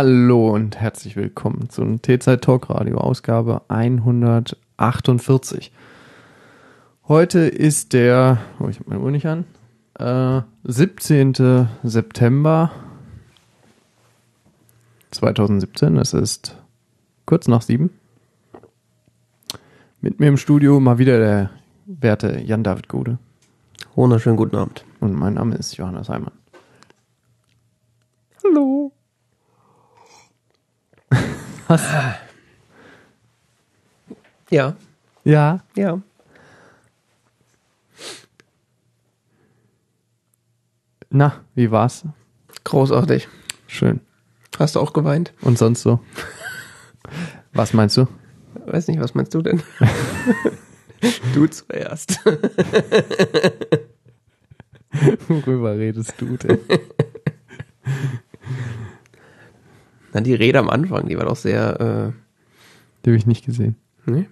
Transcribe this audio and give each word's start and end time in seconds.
Hallo 0.00 0.54
und 0.54 0.78
herzlich 0.78 1.16
willkommen 1.16 1.70
zum 1.70 2.00
T-Zeit 2.00 2.42
Talk 2.42 2.70
Radio 2.70 2.98
Ausgabe 2.98 3.62
148. 3.66 5.72
Heute 7.08 7.40
ist 7.40 7.94
der, 7.94 8.38
oh, 8.60 8.68
ich 8.68 8.78
habe 8.78 8.90
meine 8.90 9.02
Uhr 9.02 9.10
nicht 9.10 9.26
an, 9.26 9.44
äh, 9.98 10.42
17. 10.62 11.68
September 11.82 12.70
2017. 15.10 15.96
Es 15.96 16.14
ist 16.14 16.56
kurz 17.26 17.48
nach 17.48 17.62
sieben. 17.62 17.90
Mit 20.00 20.20
mir 20.20 20.28
im 20.28 20.36
Studio 20.36 20.78
mal 20.78 20.98
wieder 20.98 21.18
der 21.18 21.50
werte 21.86 22.38
Jan-David 22.38 22.86
Gode. 22.86 23.18
Wunderschönen 23.96 24.36
guten 24.36 24.54
Abend. 24.54 24.84
Und 25.00 25.14
mein 25.14 25.34
Name 25.34 25.56
ist 25.56 25.76
Johannes 25.76 26.08
Heimann. 26.08 26.34
Hallo. 28.44 28.92
Was? 31.68 31.82
Ja, 34.50 34.74
Ja. 35.24 35.60
ja. 35.76 36.00
Na, 41.10 41.44
wie 41.54 41.70
war's? 41.70 42.04
Großartig. 42.64 43.28
Schön. 43.66 44.00
Hast 44.58 44.76
du 44.76 44.80
auch 44.80 44.92
geweint? 44.92 45.32
Und 45.42 45.56
sonst 45.58 45.82
so? 45.82 46.00
Was 47.52 47.72
meinst 47.72 47.96
du? 47.96 48.06
Weiß 48.66 48.88
nicht, 48.88 49.00
was 49.00 49.14
meinst 49.14 49.34
du 49.34 49.40
denn? 49.42 49.62
du 51.34 51.46
zuerst. 51.46 52.20
Worüber 55.28 55.76
redest 55.78 56.14
du 56.18 56.36
denn? 56.36 56.58
Na, 60.12 60.20
die 60.20 60.34
Rede 60.34 60.58
am 60.58 60.70
Anfang, 60.70 61.08
die 61.08 61.16
war 61.16 61.26
doch 61.26 61.36
sehr, 61.36 62.12
Die 63.04 63.10
habe 63.10 63.16
ich 63.16 63.26
nicht 63.26 63.44
gesehen. 63.44 63.76
äh, 64.06 64.10
ne? 64.10 64.26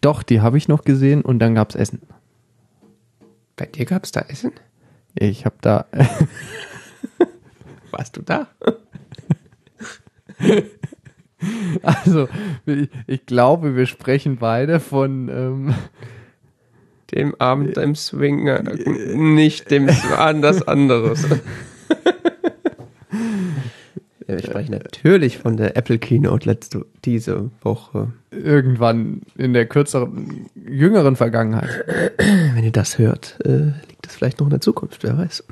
Doch, 0.00 0.22
die 0.22 0.40
habe 0.40 0.56
ich 0.58 0.68
noch 0.68 0.84
gesehen 0.84 1.22
und 1.22 1.38
dann 1.38 1.54
gab's 1.54 1.74
Essen. 1.74 2.00
Bei 3.56 3.66
dir 3.66 3.84
gab's 3.84 4.12
da 4.12 4.20
Essen? 4.20 4.52
Ich 5.14 5.44
habe 5.44 5.56
da 5.60 5.86
Warst 7.90 8.16
du 8.16 8.22
da? 8.22 8.48
also 11.82 12.28
ich, 12.66 12.88
ich 13.06 13.26
glaube, 13.26 13.76
wir 13.76 13.86
sprechen 13.86 14.36
beide 14.36 14.80
von 14.80 15.28
ähm, 15.28 15.74
Dem 17.12 17.34
Abend 17.40 17.76
im 17.78 17.94
Swinger, 17.94 18.62
nicht 18.62 19.70
dem 19.70 19.88
an 20.16 20.42
das 20.42 20.66
anderes. 20.66 21.26
Wir 24.28 24.42
sprechen 24.42 24.72
natürlich 24.72 25.38
von 25.38 25.56
der 25.56 25.74
Apple 25.74 25.98
Keynote 25.98 26.46
letzte, 26.46 26.84
diese 27.06 27.50
Woche. 27.62 28.12
irgendwann 28.30 29.22
in 29.38 29.54
der 29.54 29.64
kürzeren, 29.64 30.50
jüngeren 30.54 31.16
Vergangenheit. 31.16 31.70
Wenn 32.54 32.62
ihr 32.62 32.70
das 32.70 32.98
hört, 32.98 33.38
äh, 33.46 33.72
liegt 33.88 34.06
es 34.06 34.14
vielleicht 34.14 34.38
noch 34.38 34.46
in 34.48 34.50
der 34.50 34.60
Zukunft, 34.60 35.02
wer 35.02 35.16
weiß. 35.16 35.44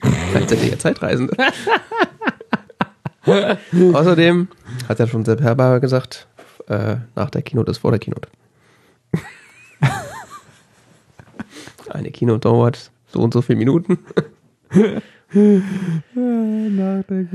Vielleicht 0.00 0.50
seid 0.50 0.62
ihr 0.64 0.70
ja 0.70 0.78
Zeitreisende. 0.78 1.36
Außerdem 3.94 4.48
hat 4.88 4.98
ja 4.98 5.06
schon 5.06 5.24
Sepp 5.24 5.40
Herber 5.40 5.78
gesagt, 5.78 6.26
äh, 6.66 6.96
nach 7.14 7.30
der 7.30 7.42
Keynote 7.42 7.70
ist 7.70 7.78
vor 7.78 7.92
der 7.92 8.00
Keynote. 8.00 8.28
Eine 11.88 12.10
Keynote 12.10 12.40
dauert 12.40 12.90
so 13.06 13.20
und 13.20 13.32
so 13.32 13.40
viele 13.40 13.58
Minuten. 13.58 13.98
Nach 15.34 17.02
der 17.04 17.26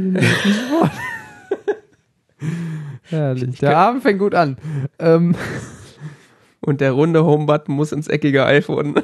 Herrlich. 3.03 3.59
Der 3.59 3.78
Abend 3.78 4.03
fängt 4.03 4.19
gut 4.19 4.34
an. 4.34 4.57
Ähm, 5.00 5.35
Und 6.62 6.80
der 6.80 6.91
runde 6.91 7.25
Home-Button 7.25 7.75
muss 7.75 7.91
ins 7.91 8.07
eckige 8.07 8.46
iPhone. 8.46 8.96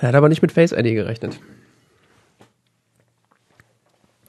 er 0.00 0.08
hat 0.08 0.14
aber 0.14 0.28
nicht 0.28 0.42
mit 0.42 0.52
Face 0.52 0.72
ID 0.72 0.84
gerechnet. 0.84 1.40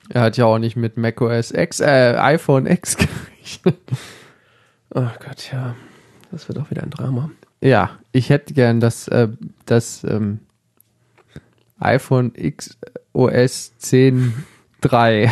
er 0.09 0.21
hat 0.21 0.37
ja 0.37 0.45
auch 0.45 0.59
nicht 0.59 0.75
mit 0.75 0.97
macOS 0.97 1.51
X, 1.51 1.79
äh, 1.79 2.15
iPhone 2.17 2.67
X 2.67 2.97
gerechnet. 2.97 3.79
Ach 4.93 5.19
Gott, 5.19 5.51
ja. 5.51 5.75
Das 6.31 6.47
wird 6.47 6.59
auch 6.59 6.69
wieder 6.69 6.83
ein 6.83 6.91
Drama. 6.91 7.31
Ja, 7.61 7.97
ich 8.11 8.29
hätte 8.29 8.53
gern 8.53 8.79
das, 8.79 9.07
äh, 9.07 9.27
das 9.65 10.03
ähm, 10.03 10.39
iPhone 11.79 12.31
X 12.35 12.77
OS 13.13 13.73
10.3. 13.81 15.29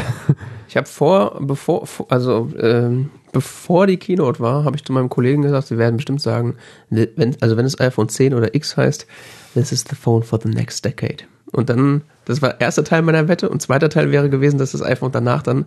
Ich 0.69 0.75
habe 0.77 0.87
vor, 0.87 1.37
bevor, 1.41 1.85
vor- 1.87 2.07
also 2.09 2.49
ähm, 2.59 3.09
bevor 3.31 3.87
die 3.87 3.97
Keynote 3.97 4.39
war, 4.39 4.63
habe 4.65 4.75
ich 4.75 4.83
zu 4.83 4.91
meinem 4.93 5.09
Kollegen 5.09 5.41
gesagt, 5.41 5.67
sie 5.67 5.77
werden 5.77 5.97
bestimmt 5.97 6.21
sagen, 6.21 6.55
wenn, 6.89 7.35
also 7.41 7.55
wenn 7.57 7.65
es 7.65 7.79
iPhone 7.79 8.09
10 8.09 8.33
oder 8.33 8.53
X 8.55 8.75
heißt, 8.77 9.07
this 9.53 9.71
is 9.71 9.85
the 9.89 9.95
phone 9.95 10.23
for 10.23 10.39
the 10.41 10.49
next 10.49 10.83
decade. 10.83 11.23
Und 11.53 11.69
dann, 11.69 12.01
das 12.25 12.41
war 12.41 12.59
erster 12.59 12.83
Teil 12.83 13.01
meiner 13.03 13.27
Wette 13.29 13.49
und 13.49 13.61
zweiter 13.61 13.89
Teil 13.89 14.11
wäre 14.11 14.29
gewesen, 14.29 14.57
dass 14.57 14.73
das 14.73 14.81
iPhone 14.83 15.11
danach 15.11 15.43
dann 15.43 15.65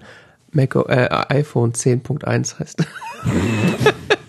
Mac, 0.53 0.75
äh, 0.75 1.09
iPhone 1.29 1.73
10.1 1.73 2.59
heißt. 2.59 2.85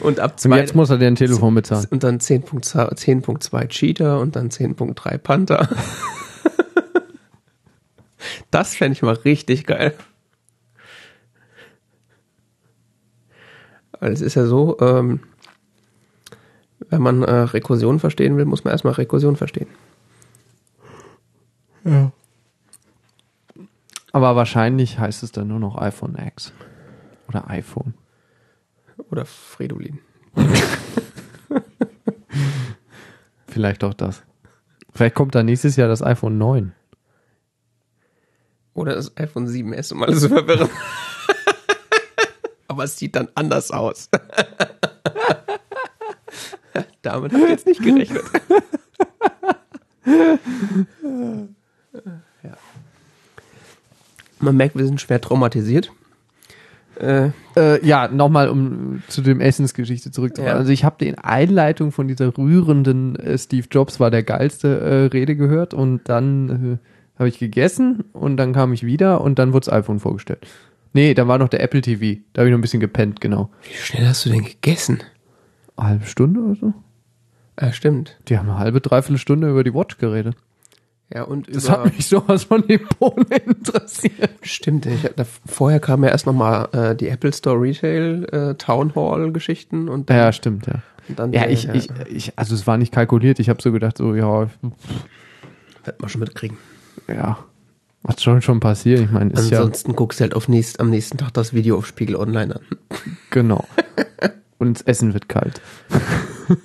und 0.00 0.20
ab 0.20 0.32
Und 0.32 0.40
zwei, 0.40 0.58
jetzt 0.58 0.74
muss 0.74 0.90
er 0.90 0.98
dir 0.98 1.06
ein 1.06 1.16
Telefon 1.16 1.54
bezahlen. 1.54 1.86
und 1.90 2.02
dann 2.02 2.18
10.2 2.18 2.94
10.2 2.94 3.68
Cheater 3.68 4.20
und 4.20 4.36
dann 4.36 4.50
10.3 4.50 5.18
Panther. 5.18 5.68
das 8.50 8.74
fände 8.74 8.92
ich 8.92 9.02
mal 9.02 9.14
richtig 9.14 9.66
geil. 9.66 9.94
Weil 13.98 14.12
es 14.12 14.20
ist 14.20 14.34
ja 14.34 14.46
so, 14.46 14.78
ähm, 14.80 15.20
wenn 16.90 17.02
man 17.02 17.22
äh, 17.22 17.32
Rekursion 17.32 17.98
verstehen 17.98 18.36
will, 18.36 18.44
muss 18.44 18.64
man 18.64 18.72
erstmal 18.72 18.94
Rekursion 18.94 19.36
verstehen. 19.36 19.68
Aber 24.12 24.34
wahrscheinlich 24.34 24.98
heißt 24.98 25.22
es 25.22 25.30
dann 25.32 25.48
nur 25.48 25.60
noch 25.60 25.78
iPhone 25.78 26.16
X. 26.16 26.52
Oder 27.28 27.48
iPhone. 27.48 27.94
Oder 29.10 29.24
Fridolin. 29.24 29.98
Vielleicht 33.46 33.84
auch 33.84 33.94
das. 33.94 34.22
Vielleicht 34.92 35.14
kommt 35.14 35.34
da 35.34 35.42
nächstes 35.42 35.76
Jahr 35.76 35.88
das 35.88 36.02
iPhone 36.02 36.38
9. 36.38 36.72
Oder 38.74 38.94
das 38.94 39.16
iPhone 39.16 39.46
7S, 39.46 39.92
um 39.92 40.02
alles 40.02 40.20
zu 40.20 40.28
verwirren. 40.28 40.68
Aber 42.68 42.84
es 42.84 42.98
sieht 42.98 43.16
dann 43.16 43.28
anders 43.34 43.70
aus. 43.70 44.10
Damit 47.02 47.32
habe 47.32 47.44
ich 47.44 47.50
jetzt 47.50 47.66
nicht 47.66 47.82
gerechnet. 47.82 48.24
ja. 52.42 52.56
Man 54.40 54.56
merkt, 54.56 54.76
wir 54.76 54.84
sind 54.84 55.00
schwer 55.00 55.20
traumatisiert. 55.20 55.90
Äh, 57.00 57.30
Äh, 57.56 57.84
ja, 57.86 58.08
nochmal, 58.08 58.50
um 58.50 59.02
zu 59.08 59.22
dem 59.22 59.40
Essensgeschichte 59.40 60.10
zurückzukommen. 60.10 60.52
Ja. 60.52 60.58
Also 60.58 60.72
ich 60.72 60.84
habe 60.84 60.96
die 61.00 61.16
Einleitung 61.16 61.90
von 61.90 62.06
dieser 62.06 62.36
rührenden 62.36 63.16
äh, 63.16 63.38
Steve 63.38 63.66
Jobs 63.70 63.98
war 63.98 64.10
der 64.10 64.22
geilste 64.22 64.80
äh, 64.80 64.94
Rede 65.06 65.36
gehört 65.36 65.72
und 65.72 66.02
dann 66.08 66.78
äh, 66.82 67.18
habe 67.18 67.28
ich 67.30 67.38
gegessen 67.38 68.04
und 68.12 68.36
dann 68.36 68.52
kam 68.52 68.74
ich 68.74 68.84
wieder 68.84 69.22
und 69.22 69.38
dann 69.38 69.54
wurde 69.54 69.66
das 69.66 69.72
iPhone 69.74 70.00
vorgestellt. 70.00 70.46
Nee, 70.92 71.14
da 71.14 71.28
war 71.28 71.38
noch 71.38 71.48
der 71.48 71.62
Apple 71.62 71.80
TV. 71.80 72.20
Da 72.32 72.40
habe 72.40 72.48
ich 72.48 72.52
noch 72.52 72.58
ein 72.58 72.62
bisschen 72.62 72.80
gepennt, 72.80 73.20
genau. 73.20 73.50
wie 73.62 73.74
schnell 73.74 74.06
hast 74.06 74.26
du 74.26 74.30
denn 74.30 74.44
gegessen? 74.44 75.02
Eine 75.76 75.88
halbe 75.88 76.06
Stunde 76.06 76.40
oder 76.40 76.54
so? 76.56 76.74
Ah, 77.56 77.72
stimmt. 77.72 78.18
Die 78.28 78.36
haben 78.36 78.50
eine 78.50 78.58
halbe, 78.58 78.82
dreiviertel 78.82 79.18
Stunde 79.18 79.48
über 79.48 79.64
die 79.64 79.72
Watch 79.72 79.96
geredet. 79.96 80.36
Ja, 81.14 81.22
und 81.22 81.54
Das 81.54 81.64
über, 81.66 81.84
hat 81.84 81.96
mich 81.96 82.06
sowas 82.06 82.44
von 82.44 82.66
den 82.66 82.80
Bohnen 82.98 83.26
interessiert. 83.46 84.30
Stimmt, 84.42 84.86
ich, 84.86 85.02
da, 85.14 85.24
vorher 85.46 85.78
kam 85.78 86.02
ja 86.02 86.10
erst 86.10 86.26
nochmal 86.26 86.68
äh, 86.72 86.96
die 86.96 87.08
Apple 87.08 87.32
Store 87.32 87.60
Retail 87.60 88.24
äh, 88.32 88.54
Town 88.56 88.94
Hall 88.96 89.30
Geschichten 89.32 89.88
und 89.88 90.10
dann, 90.10 90.16
Ja, 90.16 90.32
stimmt, 90.32 90.66
ja. 90.66 90.82
dann 91.14 91.32
Ja, 91.32 91.46
ich, 91.46 91.68
ich, 91.68 91.88
ich, 92.08 92.32
also 92.36 92.54
es 92.54 92.66
war 92.66 92.76
nicht 92.76 92.92
kalkuliert. 92.92 93.38
Ich 93.38 93.48
habe 93.48 93.62
so 93.62 93.70
gedacht, 93.70 93.98
so, 93.98 94.14
ja, 94.16 94.48
wird 95.84 96.00
man 96.00 96.08
schon 96.08 96.20
mitkriegen. 96.20 96.56
ja, 97.06 97.38
was 98.02 98.22
schon 98.22 98.42
schon 98.42 98.60
passiert. 98.60 99.00
Ich 99.00 99.10
meine, 99.10 99.32
ist 99.32 99.50
ja 99.50 99.58
Ansonsten 99.58 99.94
guckst 99.94 100.18
du 100.20 100.22
halt 100.22 100.34
auf 100.34 100.48
nächst, 100.48 100.80
am 100.80 100.90
nächsten 100.90 101.18
Tag 101.18 101.32
das 101.34 101.52
Video 101.52 101.76
auf 101.78 101.86
Spiegel 101.86 102.16
Online 102.16 102.56
an. 102.56 102.62
genau. 103.30 103.64
Und 104.58 104.74
das 104.78 104.82
Essen 104.86 105.12
wird 105.14 105.28
kalt. 105.28 105.60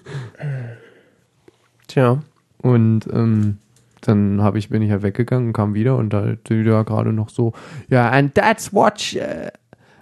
Tja, 1.88 2.22
Und 2.62 3.08
ähm, 3.12 3.58
dann 4.02 4.42
habe 4.42 4.58
ich, 4.58 4.70
bin 4.70 4.82
ich 4.82 4.90
ja 4.90 5.02
weggegangen 5.02 5.48
und 5.48 5.54
kam 5.54 5.74
wieder 5.74 5.98
und 5.98 6.12
da 6.12 6.36
die 6.48 6.64
da 6.64 6.84
gerade 6.84 7.14
noch 7.14 7.30
so, 7.30 7.54
ja, 7.90 8.10
and 8.10 8.36
that's 8.36 8.74
watch, 8.74 9.16
uh, 9.16 9.50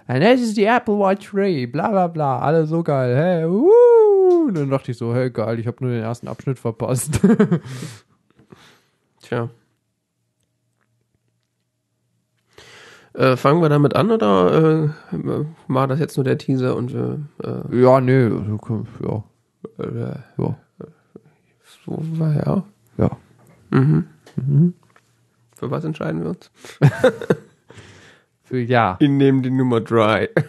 and 0.06 0.22
this 0.22 0.40
is 0.40 0.54
the 0.54 0.64
Apple 0.64 0.98
Watch 0.98 1.30
3, 1.30 1.66
bla 1.66 1.88
bla 1.88 2.08
bla, 2.08 2.40
alle 2.40 2.66
so 2.66 2.82
geil, 2.82 3.16
hey, 3.16 3.48
wuh. 3.48 4.48
Und 4.48 4.56
dann 4.56 4.70
dachte 4.70 4.90
ich 4.90 4.98
so, 4.98 5.14
hey, 5.14 5.30
geil, 5.30 5.58
ich 5.58 5.66
habe 5.66 5.78
nur 5.80 5.92
den 5.92 6.02
ersten 6.02 6.28
Abschnitt 6.28 6.58
verpasst. 6.58 7.20
tja. 9.22 9.48
Äh, 13.12 13.36
fangen 13.36 13.60
wir 13.60 13.68
damit 13.68 13.96
an 13.96 14.10
oder 14.12 14.94
äh, 15.12 15.44
war 15.66 15.88
das 15.88 15.98
jetzt 15.98 16.16
nur 16.16 16.24
der 16.24 16.38
Teaser 16.38 16.76
und 16.76 16.94
wir 16.94 17.18
äh, 17.42 17.82
Ja, 17.82 18.00
nee, 18.00 18.24
also, 18.24 18.86
ja, 19.02 19.24
äh, 19.84 20.14
ja, 20.38 20.56
so 21.84 21.98
war 22.18 22.34
ja. 22.34 22.62
ja. 22.98 23.10
Mhm. 23.70 24.74
Für 25.56 25.70
was 25.70 25.84
entscheiden 25.84 26.22
wir 26.22 26.30
uns? 26.30 26.50
Für 28.44 28.60
ja. 28.60 28.96
Ich 28.98 29.08
nehme 29.08 29.42
die 29.42 29.50
Nummer 29.50 29.80
3. 29.80 30.28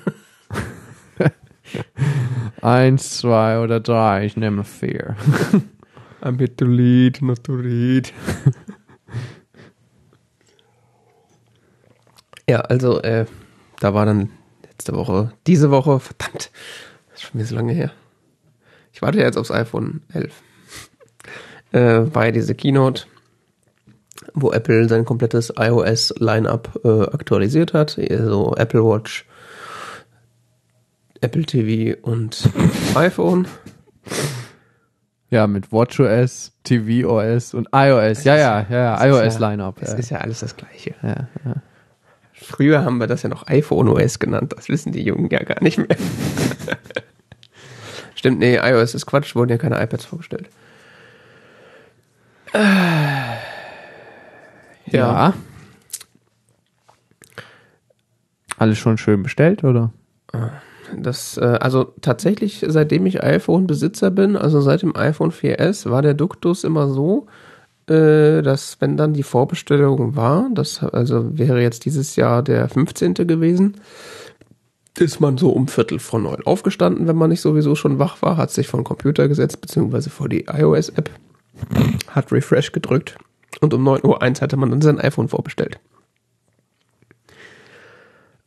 Eins, 2.62 3.18
zwei 3.18 3.60
oder 3.60 3.80
drei, 3.80 4.26
ich 4.26 4.38
nehme 4.38 4.64
vier. 4.64 5.16
I'm 6.22 6.38
here 6.38 6.56
to 6.56 6.66
lead, 6.66 7.22
not 7.22 7.44
to 7.44 7.54
read. 7.54 8.14
ja, 12.48 12.60
also, 12.62 13.02
äh, 13.02 13.26
da 13.80 13.94
war 13.94 14.06
dann 14.06 14.30
letzte 14.64 14.94
Woche, 14.94 15.34
diese 15.48 15.72
Woche, 15.72 16.00
verdammt, 16.00 16.52
das 17.10 17.16
ist 17.16 17.22
schon 17.24 17.40
wieder 17.40 17.48
so 17.48 17.56
lange 17.56 17.74
her. 17.74 17.92
Ich 18.94 19.02
warte 19.02 19.20
ja 19.20 19.26
jetzt 19.26 19.38
aufs 19.38 19.52
iPhone 19.52 20.02
11. 20.14 20.44
Äh, 21.72 22.14
war 22.14 22.26
ja 22.26 22.32
diese 22.32 22.54
Keynote, 22.54 23.06
wo 24.34 24.52
Apple 24.52 24.88
sein 24.88 25.06
komplettes 25.06 25.52
iOS-Line-Up 25.58 26.80
äh, 26.84 27.02
aktualisiert 27.14 27.74
hat. 27.74 27.98
Also 28.10 28.56
Apple 28.58 28.84
Watch, 28.84 29.26
Apple 31.22 31.44
TV 31.44 31.98
und 32.02 32.50
iPhone. 32.96 33.48
Ja, 35.30 35.48
mit 35.48 35.72
WatchOS, 35.72 36.52
tvOS 36.64 37.54
und 37.54 37.70
iOS. 37.74 38.24
Ja, 38.26 38.36
ja, 38.36 38.66
ja, 38.70 38.96
Das 38.98 39.02
ist 39.02 39.08
iOS 39.08 39.40
ja- 39.40 39.50
Lineup. 39.50 39.80
Das 39.80 39.92
Ja. 39.94 39.98
ist 39.98 40.10
ja 40.10 40.18
alles 40.18 40.40
das 40.42 40.56
Gleiche. 40.58 40.94
Ja, 41.02 41.28
ja. 41.46 41.56
Früher 42.34 42.84
haben 42.84 42.98
wir 42.98 43.08
das 43.08 43.22
ja 43.24 43.30
noch 43.30 43.48
iPhone 43.48 43.88
OS 43.88 44.20
genannt. 44.20 44.54
Das 44.58 44.68
wissen 44.68 44.92
die 44.92 45.04
Jungen 45.04 45.30
ja 45.30 45.44
gar 45.44 45.62
nicht 45.64 45.78
mehr. 45.78 45.88
Stimmt, 48.16 48.40
nee, 48.40 48.58
iOS 48.58 48.94
ist 48.96 49.06
Quatsch, 49.06 49.36
wurden 49.36 49.52
ja 49.52 49.58
keine 49.58 49.82
iPads 49.82 50.06
vorgestellt. 50.06 50.50
ja. 54.92 55.34
Alles 58.58 58.78
schon 58.78 58.98
schön 58.98 59.24
bestellt, 59.24 59.64
oder? 59.64 59.92
Das, 60.96 61.38
äh, 61.38 61.58
also 61.60 61.94
tatsächlich, 62.02 62.64
seitdem 62.68 63.06
ich 63.06 63.24
iPhone-Besitzer 63.24 64.12
bin, 64.12 64.36
also 64.36 64.62
seit 64.62 64.82
dem 64.82 64.96
iPhone 64.96 65.32
4S, 65.32 65.90
war 65.90 66.02
der 66.02 66.14
Duktus 66.14 66.64
immer 66.64 66.90
so, 66.90 67.28
äh, 67.88 68.42
dass 68.42 68.80
wenn 68.80 68.98
dann 68.98 69.14
die 69.14 69.24
Vorbestellung 69.24 70.16
war, 70.16 70.50
das 70.54 70.84
also 70.84 71.38
wäre 71.38 71.62
jetzt 71.62 71.86
dieses 71.86 72.16
Jahr 72.16 72.44
der 72.44 72.70
15. 72.70 73.14
gewesen, 73.26 73.78
ist 75.00 75.22
man 75.22 75.38
so 75.38 75.50
um 75.50 75.68
Viertel 75.68 76.00
vor 76.00 76.20
neun 76.20 76.46
aufgestanden, 76.46 77.08
wenn 77.08 77.16
man 77.16 77.30
nicht 77.30 77.42
sowieso 77.42 77.76
schon 77.76 77.98
wach 77.98 78.22
war, 78.22 78.38
hat 78.38 78.52
sich 78.52 78.68
vor 78.68 78.80
den 78.80 78.84
Computer 78.84 79.28
gesetzt, 79.28 79.62
beziehungsweise 79.62 80.10
vor 80.10 80.28
die 80.28 80.46
iOS-App, 80.46 81.10
hat 82.10 82.32
Refresh 82.32 82.74
gedrückt 82.74 83.18
und 83.62 83.74
um 83.74 83.88
9.01 83.88 84.04
Uhr 84.06 84.42
hatte 84.42 84.58
man 84.58 84.72
dann 84.72 84.82
sein 84.82 85.00
iPhone 85.00 85.30
vorbestellt. 85.30 85.80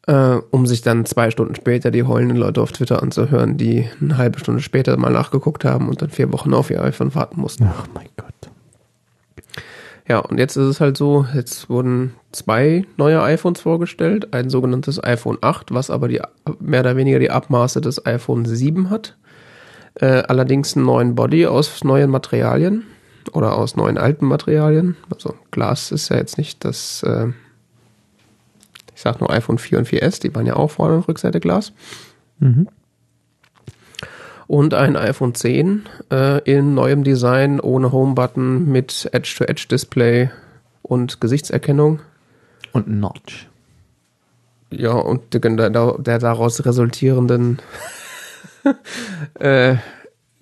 Äh, 0.06 0.40
um 0.50 0.66
sich 0.66 0.82
dann 0.82 1.06
zwei 1.06 1.30
Stunden 1.30 1.54
später 1.54 1.90
die 1.90 2.02
heulenden 2.02 2.36
Leute 2.36 2.60
auf 2.60 2.72
Twitter 2.72 3.02
anzuhören, 3.02 3.56
die 3.56 3.88
eine 4.02 4.18
halbe 4.18 4.38
Stunde 4.38 4.60
später 4.60 4.96
mal 4.98 5.10
nachgeguckt 5.10 5.64
haben 5.64 5.88
und 5.88 6.02
dann 6.02 6.10
vier 6.10 6.30
Wochen 6.32 6.52
auf 6.52 6.70
ihr 6.70 6.82
iPhone 6.82 7.14
warten 7.14 7.40
mussten. 7.40 7.70
Ach 7.72 7.86
mein 7.94 8.08
Gott. 8.18 8.34
Ja, 10.06 10.18
und 10.18 10.38
jetzt 10.38 10.56
ist 10.56 10.66
es 10.66 10.80
halt 10.80 10.98
so, 10.98 11.24
jetzt 11.32 11.70
wurden 11.70 12.12
zwei 12.32 12.84
neue 12.98 13.22
iPhones 13.22 13.62
vorgestellt, 13.62 14.34
ein 14.34 14.50
sogenanntes 14.50 15.02
iPhone 15.02 15.38
8, 15.40 15.72
was 15.72 15.88
aber 15.88 16.08
die 16.08 16.20
mehr 16.60 16.80
oder 16.80 16.96
weniger 16.96 17.18
die 17.18 17.30
Abmaße 17.30 17.80
des 17.80 18.04
iPhone 18.04 18.44
7 18.44 18.90
hat. 18.90 19.16
Äh, 19.94 20.24
allerdings 20.28 20.76
einen 20.76 20.84
neuen 20.84 21.14
Body 21.14 21.46
aus 21.46 21.82
neuen 21.84 22.10
Materialien 22.10 22.84
oder 23.32 23.56
aus 23.56 23.76
neuen 23.76 23.98
alten 23.98 24.26
Materialien. 24.26 24.96
Also 25.12 25.34
Glas 25.50 25.92
ist 25.92 26.08
ja 26.08 26.16
jetzt 26.16 26.38
nicht 26.38 26.64
das, 26.64 27.02
äh, 27.02 27.28
ich 28.94 29.00
sag 29.00 29.20
nur 29.20 29.30
iPhone 29.30 29.58
4 29.58 29.78
und 29.78 29.88
4S, 29.88 30.20
die 30.20 30.34
waren 30.34 30.46
ja 30.46 30.56
auch 30.56 30.70
vorne 30.70 30.96
und 30.96 31.08
Rückseite 31.08 31.40
Glas. 31.40 31.72
Mhm. 32.38 32.68
Und 34.46 34.74
ein 34.74 34.96
iPhone 34.96 35.34
10 35.34 35.88
äh, 36.10 36.40
in 36.50 36.74
neuem 36.74 37.02
Design, 37.02 37.60
ohne 37.60 37.92
Home-Button, 37.92 38.70
mit 38.70 39.08
Edge-to-Edge-Display 39.12 40.30
und 40.82 41.20
Gesichtserkennung. 41.20 42.00
Und 42.72 42.88
Notch. 42.88 43.48
Ja, 44.70 44.92
und 44.92 45.32
der, 45.32 45.70
der, 45.70 46.18
daraus 46.18 46.64
resultierenden 46.64 47.58
äh, 49.40 49.76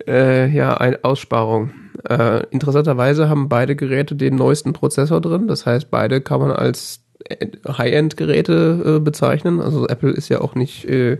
äh, 0.07 0.47
ja, 0.49 0.75
ein 0.75 1.03
Aussparung. 1.03 1.71
Äh, 2.09 2.45
interessanterweise 2.51 3.29
haben 3.29 3.49
beide 3.49 3.75
Geräte 3.75 4.15
den 4.15 4.35
neuesten 4.35 4.73
Prozessor 4.73 5.21
drin. 5.21 5.47
Das 5.47 5.65
heißt, 5.65 5.89
beide 5.89 6.21
kann 6.21 6.41
man 6.41 6.51
als 6.51 7.01
High-End-Geräte 7.67 8.97
äh, 8.97 8.99
bezeichnen. 8.99 9.61
Also 9.61 9.87
Apple 9.87 10.11
ist 10.11 10.29
ja 10.29 10.41
auch 10.41 10.55
nicht 10.55 10.85
äh, 10.85 11.19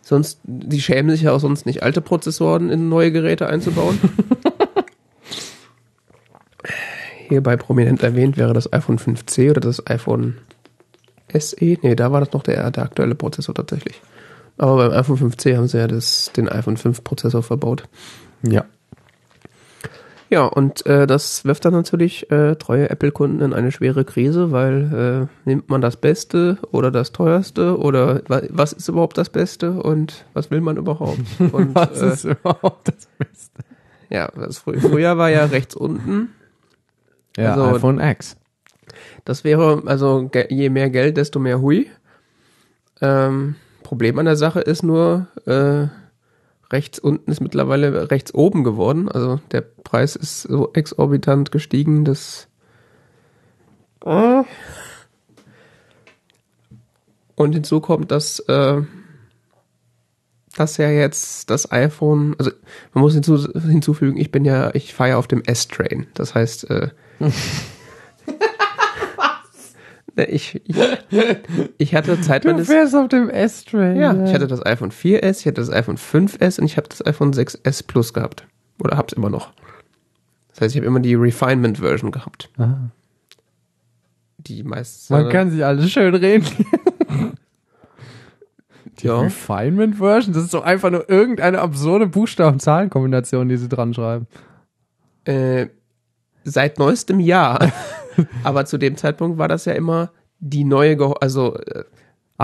sonst, 0.00 0.40
die 0.44 0.80
schämen 0.80 1.10
sich 1.10 1.22
ja 1.22 1.32
auch 1.32 1.40
sonst 1.40 1.66
nicht, 1.66 1.82
alte 1.82 2.00
Prozessoren 2.00 2.70
in 2.70 2.88
neue 2.88 3.12
Geräte 3.12 3.48
einzubauen. 3.48 3.98
Hierbei 7.28 7.56
prominent 7.56 8.02
erwähnt 8.02 8.36
wäre 8.36 8.52
das 8.52 8.72
iPhone 8.72 8.98
5C 8.98 9.50
oder 9.50 9.60
das 9.60 9.86
iPhone 9.86 10.36
SE. 11.32 11.78
Nee, 11.82 11.94
da 11.94 12.12
war 12.12 12.20
das 12.20 12.32
noch 12.32 12.42
der, 12.42 12.70
der 12.70 12.84
aktuelle 12.84 13.14
Prozessor 13.14 13.54
tatsächlich. 13.54 14.02
Aber 14.58 14.76
beim 14.76 14.92
iPhone 14.92 15.18
5C 15.18 15.56
haben 15.56 15.66
sie 15.66 15.78
ja 15.78 15.88
das, 15.88 16.30
den 16.36 16.48
iPhone 16.48 16.76
5 16.76 17.02
Prozessor 17.02 17.42
verbaut. 17.42 17.84
Ja. 18.42 18.66
Ja, 20.32 20.46
und 20.46 20.86
äh, 20.86 21.06
das 21.06 21.44
wirft 21.44 21.66
dann 21.66 21.74
natürlich 21.74 22.30
äh, 22.30 22.56
treue 22.56 22.88
Apple-Kunden 22.88 23.42
in 23.42 23.52
eine 23.52 23.70
schwere 23.70 24.02
Krise, 24.06 24.50
weil 24.50 25.28
äh, 25.44 25.46
nimmt 25.46 25.68
man 25.68 25.82
das 25.82 25.96
Beste 25.98 26.56
oder 26.70 26.90
das 26.90 27.12
Teuerste 27.12 27.78
oder 27.78 28.22
wa 28.28 28.40
was 28.48 28.72
ist 28.72 28.88
überhaupt 28.88 29.18
das 29.18 29.28
Beste 29.28 29.72
und 29.82 30.24
was 30.32 30.50
will 30.50 30.62
man 30.62 30.78
überhaupt? 30.78 31.18
Und, 31.52 31.74
Was 31.74 32.00
äh, 32.00 32.12
ist 32.14 32.24
überhaupt 32.24 32.88
das 32.88 33.06
Beste? 33.18 33.60
ja, 34.08 34.28
das 34.34 34.56
frü 34.56 34.80
früher 34.80 35.18
war 35.18 35.28
ja 35.28 35.44
rechts 35.44 35.74
unten. 35.76 36.30
Ja, 37.36 37.52
Also- 37.52 37.76
iPhone 37.76 38.00
X. 38.00 38.38
Das 39.26 39.44
wäre, 39.44 39.82
also 39.84 40.30
je 40.48 40.70
mehr 40.70 40.88
Geld, 40.88 41.18
desto 41.18 41.40
mehr 41.40 41.60
Hui. 41.60 41.90
Ähm, 43.02 43.56
Problem 43.82 44.18
an 44.18 44.24
der 44.24 44.36
Sache 44.36 44.60
ist 44.60 44.82
nur, 44.82 45.26
äh, 45.44 45.88
rechts 46.72 46.98
unten 46.98 47.30
ist 47.30 47.40
mittlerweile 47.40 48.10
rechts 48.10 48.34
oben 48.34 48.64
geworden. 48.64 49.08
Also 49.08 49.40
der 49.52 49.60
Preis 49.60 50.16
ist 50.16 50.42
so 50.42 50.72
exorbitant 50.72 51.52
gestiegen, 51.52 52.04
dass. 52.04 52.48
Äh. 54.04 54.42
Und 57.34 57.52
hinzu 57.52 57.80
kommt, 57.80 58.10
dass, 58.10 58.40
äh, 58.40 58.82
dass 60.56 60.76
ja 60.76 60.90
jetzt 60.90 61.50
das 61.50 61.70
iPhone, 61.72 62.36
also 62.38 62.50
man 62.92 63.02
muss 63.02 63.14
hinzu, 63.14 63.38
hinzufügen, 63.52 64.18
ich 64.18 64.30
bin 64.30 64.44
ja, 64.44 64.74
ich 64.74 64.94
fahre 64.94 65.10
ja 65.10 65.16
auf 65.16 65.26
dem 65.26 65.42
S-Train. 65.42 66.06
Das 66.14 66.34
heißt, 66.34 66.70
äh, 66.70 66.90
Ich, 70.16 70.60
ich, 70.66 70.76
ich 71.78 71.94
hatte 71.94 72.20
Zeit 72.20 72.44
meines. 72.44 72.66
fährst 72.66 72.94
auf 72.94 73.08
dem 73.08 73.30
S-Train. 73.30 73.96
Ja, 73.96 74.24
ich 74.24 74.34
hatte 74.34 74.46
das 74.46 74.64
iPhone 74.64 74.90
4S, 74.90 75.40
ich 75.40 75.46
hatte 75.46 75.54
das 75.62 75.70
iPhone 75.70 75.96
5S 75.96 76.60
und 76.60 76.66
ich 76.66 76.76
habe 76.76 76.88
das 76.88 77.04
iPhone 77.06 77.32
6S 77.32 77.86
Plus 77.86 78.12
gehabt. 78.12 78.46
Oder 78.82 78.96
hab's 78.98 79.12
immer 79.14 79.30
noch. 79.30 79.52
Das 80.50 80.60
heißt, 80.60 80.74
ich 80.74 80.78
habe 80.80 80.86
immer 80.86 81.00
die 81.00 81.14
Refinement-Version 81.14 82.10
gehabt. 82.10 82.50
Ah. 82.58 82.90
Die 84.38 84.62
meist. 84.64 85.10
Man 85.10 85.28
kann 85.30 85.50
sich 85.50 85.64
alles 85.64 85.90
schön 85.90 86.14
reden. 86.14 86.44
Die 88.98 89.06
Ja. 89.06 89.20
Refinement 89.20 89.96
Version, 89.96 90.34
das 90.34 90.44
ist 90.44 90.54
doch 90.54 90.64
einfach 90.64 90.90
nur 90.90 91.08
irgendeine 91.08 91.60
absurde 91.60 92.06
Buchstaben-Zahlen-Kombination, 92.06 93.48
die 93.48 93.56
sie 93.56 93.68
dran 93.68 93.94
schreiben. 93.94 94.26
Äh, 95.24 95.68
seit 96.44 96.78
neuestem 96.78 97.18
Jahr. 97.20 97.72
Aber 98.44 98.64
zu 98.64 98.78
dem 98.78 98.96
Zeitpunkt 98.96 99.38
war 99.38 99.48
das 99.48 99.64
ja 99.64 99.72
immer 99.72 100.10
die 100.38 100.64
neue, 100.64 100.96
Ge 100.96 101.12
also 101.20 101.56
äh, 101.56 101.84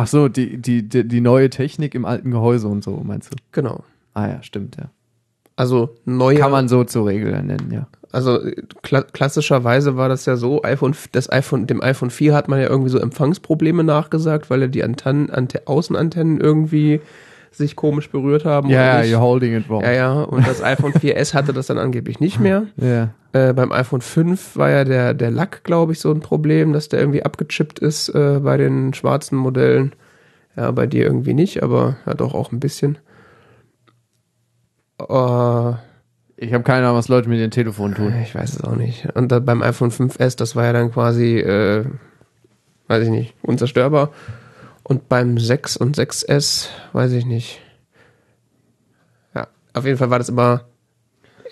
Ach 0.00 0.06
so, 0.06 0.28
die, 0.28 0.58
die, 0.58 0.88
die, 0.88 1.08
die 1.08 1.20
neue 1.20 1.50
Technik 1.50 1.92
im 1.96 2.04
alten 2.04 2.30
Gehäuse 2.30 2.68
und 2.68 2.84
so, 2.84 3.02
meinst 3.04 3.32
du? 3.32 3.36
genau. 3.50 3.82
Ah 4.14 4.28
ja, 4.28 4.42
stimmt, 4.44 4.76
ja. 4.76 4.90
Also 5.56 5.96
neue. 6.04 6.38
Kann 6.38 6.52
man 6.52 6.68
so 6.68 6.84
zur 6.84 7.08
Regel 7.08 7.32
nennen, 7.42 7.72
ja. 7.72 7.88
Also 8.12 8.40
äh, 8.40 8.62
kla 8.82 9.02
klassischerweise 9.02 9.96
war 9.96 10.08
das 10.08 10.24
ja 10.24 10.36
so, 10.36 10.62
iPhone, 10.62 10.94
das 11.10 11.28
iPhone, 11.32 11.66
dem 11.66 11.82
iPhone 11.82 12.10
4 12.10 12.32
hat 12.32 12.46
man 12.46 12.60
ja 12.60 12.68
irgendwie 12.68 12.90
so 12.90 13.00
Empfangsprobleme 13.00 13.82
nachgesagt, 13.82 14.50
weil 14.50 14.62
er 14.62 14.68
die 14.68 14.84
Antennen, 14.84 15.30
Ante 15.30 15.66
Außenantennen 15.66 16.40
irgendwie 16.40 17.00
sich 17.50 17.76
komisch 17.76 18.10
berührt 18.10 18.44
haben. 18.44 18.68
Ja, 18.68 19.00
nicht. 19.00 19.12
you're 19.12 19.20
holding 19.20 19.56
it 19.56 19.68
wrong. 19.68 19.82
ja, 19.82 19.92
ja. 19.92 20.22
Und 20.22 20.46
das 20.46 20.62
iPhone 20.62 20.92
4S 20.92 21.34
hatte 21.34 21.52
das 21.52 21.66
dann 21.66 21.78
angeblich 21.78 22.20
nicht 22.20 22.38
mehr. 22.40 22.64
Ja. 22.76 23.10
Äh, 23.32 23.52
beim 23.52 23.72
iPhone 23.72 24.00
5 24.00 24.56
war 24.56 24.70
ja 24.70 24.84
der, 24.84 25.14
der 25.14 25.30
Lack, 25.30 25.64
glaube 25.64 25.92
ich, 25.92 26.00
so 26.00 26.10
ein 26.12 26.20
Problem, 26.20 26.72
dass 26.72 26.88
der 26.88 27.00
irgendwie 27.00 27.22
abgechippt 27.24 27.78
ist 27.78 28.08
äh, 28.10 28.40
bei 28.42 28.56
den 28.56 28.94
schwarzen 28.94 29.36
Modellen. 29.36 29.94
Ja, 30.56 30.70
bei 30.72 30.86
dir 30.86 31.04
irgendwie 31.04 31.34
nicht, 31.34 31.62
aber 31.62 31.96
ja 32.06 32.14
doch 32.14 32.34
auch 32.34 32.50
ein 32.52 32.58
bisschen. 32.60 32.98
Äh, 35.00 35.72
Ich 36.40 36.52
habe 36.52 36.62
keine 36.64 36.86
Ahnung, 36.86 36.96
was 36.98 37.08
Leute 37.08 37.28
mit 37.28 37.38
ihren 37.40 37.50
Telefonen 37.50 37.94
tun. 37.94 38.14
ich 38.22 38.34
weiß 38.34 38.54
es 38.56 38.64
auch 38.64 38.76
nicht. 38.76 39.08
Und 39.14 39.28
beim 39.44 39.62
iPhone 39.62 39.90
5S, 39.90 40.36
das 40.36 40.54
war 40.56 40.64
ja 40.64 40.72
dann 40.72 40.92
quasi, 40.92 41.38
äh, 41.38 41.84
weiß 42.88 43.02
ich 43.04 43.10
nicht, 43.10 43.34
unzerstörbar. 43.42 44.10
Und 44.88 45.08
beim 45.10 45.38
6 45.38 45.76
und 45.76 45.98
6S, 45.98 46.68
weiß 46.94 47.12
ich 47.12 47.26
nicht. 47.26 47.60
Ja, 49.34 49.46
auf 49.74 49.84
jeden 49.84 49.98
Fall 49.98 50.08
war 50.08 50.18
das 50.18 50.30
immer 50.30 50.64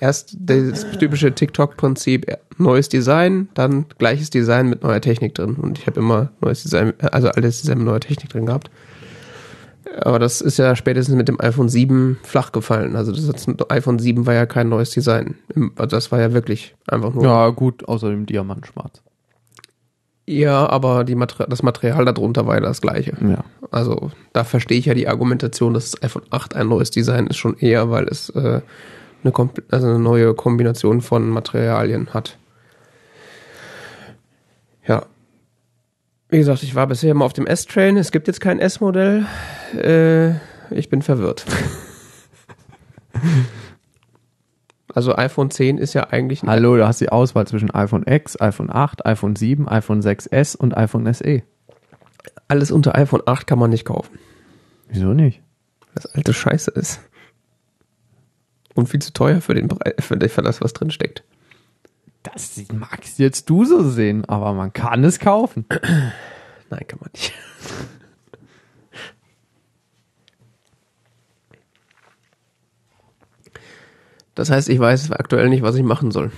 erst 0.00 0.36
das 0.40 0.90
typische 0.98 1.34
TikTok-Prinzip, 1.34 2.26
neues 2.56 2.88
Design, 2.88 3.48
dann 3.52 3.86
gleiches 3.98 4.30
Design 4.30 4.70
mit 4.70 4.82
neuer 4.82 5.02
Technik 5.02 5.34
drin. 5.34 5.54
Und 5.56 5.78
ich 5.78 5.86
habe 5.86 6.00
immer 6.00 6.32
neues 6.40 6.62
Design, 6.62 6.94
also 7.12 7.28
altes 7.28 7.60
Design 7.60 7.78
mit 7.78 7.86
neuer 7.86 8.00
Technik 8.00 8.30
drin 8.30 8.46
gehabt. 8.46 8.70
Aber 10.00 10.18
das 10.18 10.40
ist 10.40 10.58
ja 10.58 10.74
spätestens 10.74 11.14
mit 11.14 11.28
dem 11.28 11.40
iPhone 11.40 11.68
7 11.68 12.18
flach 12.22 12.52
gefallen. 12.52 12.96
Also 12.96 13.12
das 13.12 13.46
iPhone 13.68 13.98
7 13.98 14.26
war 14.26 14.34
ja 14.34 14.46
kein 14.46 14.68
neues 14.68 14.90
Design. 14.90 15.36
Das 15.76 16.10
war 16.10 16.20
ja 16.20 16.32
wirklich 16.32 16.74
einfach 16.86 17.12
nur. 17.12 17.24
Ja, 17.24 17.48
gut, 17.50 17.86
außer 17.86 18.10
dem 18.10 18.26
Diamantschwarz. 18.26 19.02
Ja, 20.28 20.68
aber 20.68 21.04
Mater 21.14 21.46
das 21.46 21.62
Material 21.62 22.04
darunter 22.04 22.46
war 22.46 22.56
ja 22.56 22.60
das 22.60 22.80
gleiche. 22.80 23.16
Ja. 23.20 23.44
Also 23.70 24.10
da 24.32 24.42
verstehe 24.42 24.78
ich 24.78 24.86
ja 24.86 24.94
die 24.94 25.06
Argumentation, 25.06 25.72
dass 25.72 25.92
das 25.92 26.02
iPhone 26.02 26.24
8 26.30 26.56
ein 26.56 26.68
neues 26.68 26.90
Design 26.90 27.28
ist, 27.28 27.36
schon 27.36 27.56
eher, 27.58 27.90
weil 27.90 28.08
es 28.08 28.30
äh, 28.30 28.60
eine, 29.22 29.50
also 29.70 29.86
eine 29.86 30.00
neue 30.00 30.34
Kombination 30.34 31.00
von 31.00 31.28
Materialien 31.30 32.12
hat. 32.12 32.38
Ja. 34.86 35.06
Wie 36.28 36.38
gesagt, 36.38 36.64
ich 36.64 36.74
war 36.74 36.88
bisher 36.88 37.12
immer 37.12 37.24
auf 37.24 37.32
dem 37.32 37.46
S-Train. 37.46 37.96
Es 37.96 38.10
gibt 38.10 38.26
jetzt 38.26 38.40
kein 38.40 38.58
S-Modell. 38.58 39.26
Äh, 39.76 40.30
ich 40.74 40.90
bin 40.90 41.02
verwirrt. 41.02 41.44
Also 44.96 45.14
iPhone 45.14 45.50
10 45.50 45.76
ist 45.76 45.92
ja 45.92 46.08
eigentlich 46.08 46.42
ein 46.42 46.48
Hallo, 46.48 46.74
du 46.74 46.86
hast 46.86 47.02
die 47.02 47.10
Auswahl 47.10 47.46
zwischen 47.46 47.70
iPhone 47.70 48.06
X, 48.06 48.40
iPhone 48.40 48.70
8, 48.70 49.04
iPhone 49.04 49.36
7, 49.36 49.68
iPhone 49.68 50.00
6S 50.00 50.56
und 50.56 50.74
iPhone 50.74 51.12
SE. 51.12 51.42
alles 52.48 52.70
unter 52.70 52.94
iPhone 52.96 53.20
8 53.26 53.46
kann 53.46 53.58
man 53.58 53.68
nicht 53.68 53.84
kaufen. 53.84 54.18
Wieso 54.88 55.12
nicht? 55.12 55.42
das 55.94 56.06
alte 56.06 56.32
Scheiße 56.32 56.70
ist. 56.70 57.00
Und 58.74 58.88
viel 58.88 59.02
zu 59.02 59.12
teuer 59.12 59.42
für, 59.42 59.52
den, 59.52 59.68
für 59.98 60.16
das, 60.16 60.62
was 60.62 60.72
drin 60.72 60.90
steckt. 60.90 61.24
Das 62.22 62.58
magst 62.72 63.18
jetzt 63.18 63.50
du 63.50 63.66
so 63.66 63.86
sehen, 63.86 64.24
aber 64.24 64.54
man 64.54 64.72
kann 64.72 65.04
es 65.04 65.18
kaufen. 65.18 65.66
Nein, 66.70 66.86
kann 66.88 67.00
man 67.02 67.10
nicht. 67.12 67.34
Das 74.36 74.50
heißt, 74.50 74.68
ich 74.68 74.78
weiß 74.78 75.10
aktuell 75.12 75.48
nicht, 75.48 75.62
was 75.62 75.74
ich 75.74 75.82
machen 75.82 76.10
soll. 76.12 76.30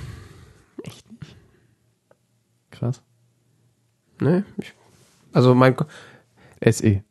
Krass. 2.71 3.03
Ne? 4.21 4.45
Ich, 4.57 4.73
also 5.33 5.55
mein 5.55 5.75
Ko- 5.77 5.85
SE. 6.65 7.03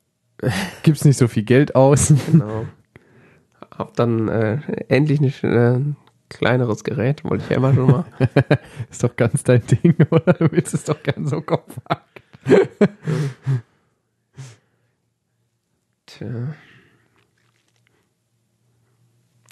Gibt's 0.84 1.04
nicht 1.06 1.18
so 1.18 1.28
viel 1.28 1.44
Geld 1.44 1.76
aus. 1.76 2.14
genau. 2.32 2.66
Hab 3.78 3.96
dann 3.96 4.28
äh, 4.30 4.60
endlich 4.88 5.22
ein 5.44 5.44
äh, 5.44 5.80
kleineres 6.30 6.84
Gerät, 6.84 7.24
wollte 7.26 7.44
ich 7.44 7.50
ja 7.50 7.58
immer 7.58 7.74
schon 7.74 7.88
mal. 7.92 8.06
Ist 8.90 9.04
doch 9.04 9.16
ganz 9.16 9.44
dein 9.44 9.66
Ding, 9.68 9.96
oder? 10.10 10.34
Du 10.34 10.52
willst 10.52 10.74
es 10.74 10.86
doch 10.86 11.02
gern 11.04 11.28
so 11.28 11.42
kompakt. 11.42 12.22
Tja. 16.06 16.56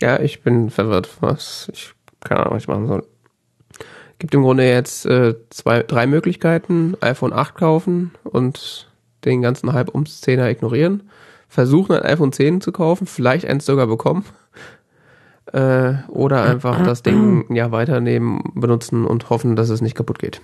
Ja, 0.02 0.20
ich 0.20 0.42
bin 0.44 0.70
verwirrt, 0.70 1.10
was 1.22 1.70
ich 1.74 1.94
keine 2.26 2.42
Ahnung, 2.42 2.56
was 2.56 2.64
ich 2.64 2.68
machen 2.68 2.88
soll. 2.88 3.04
Gibt 4.20 4.34
im 4.34 4.42
Grunde 4.42 4.68
jetzt 4.68 5.06
äh, 5.06 5.36
zwei, 5.50 5.84
drei 5.84 6.08
Möglichkeiten: 6.08 6.96
iPhone 7.02 7.34
8 7.34 7.56
kaufen 7.56 8.12
und 8.24 8.90
den 9.24 9.42
ganzen 9.42 9.74
Hype 9.74 9.94
ums 9.94 10.22
10er 10.24 10.50
ignorieren. 10.50 11.10
Versuchen 11.48 11.94
ein 11.96 12.04
iPhone 12.04 12.34
10 12.34 12.62
zu 12.62 12.72
kaufen, 12.72 13.08
vielleicht 13.08 13.46
eins 13.46 13.66
sogar 13.66 13.88
bekommen. 13.88 14.26
Äh, 15.54 15.94
oder 16.08 16.44
einfach 16.44 16.84
das 16.84 17.04
Ding 17.04 17.54
Jahr 17.54 17.72
weiternehmen, 17.72 18.42
benutzen 18.56 19.06
und 19.06 19.30
hoffen, 19.30 19.56
dass 19.56 19.70
es 19.70 19.80
nicht 19.80 19.96
kaputt 19.96 20.20
geht. 20.20 20.42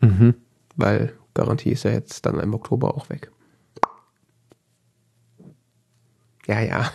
Mhm. 0.00 0.34
Weil 0.76 1.12
Garantie 1.34 1.70
ist 1.70 1.82
ja 1.82 1.90
jetzt 1.90 2.24
dann 2.24 2.38
im 2.38 2.54
Oktober 2.54 2.96
auch 2.96 3.10
weg. 3.10 3.30
Ja, 6.46 6.60
ja. 6.60 6.90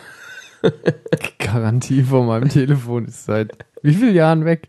Garantie 1.38 2.02
von 2.02 2.26
meinem 2.26 2.48
Telefon 2.48 3.06
ist 3.06 3.24
seit 3.24 3.52
wie 3.82 3.94
vielen 3.94 4.14
Jahren 4.14 4.44
weg? 4.44 4.68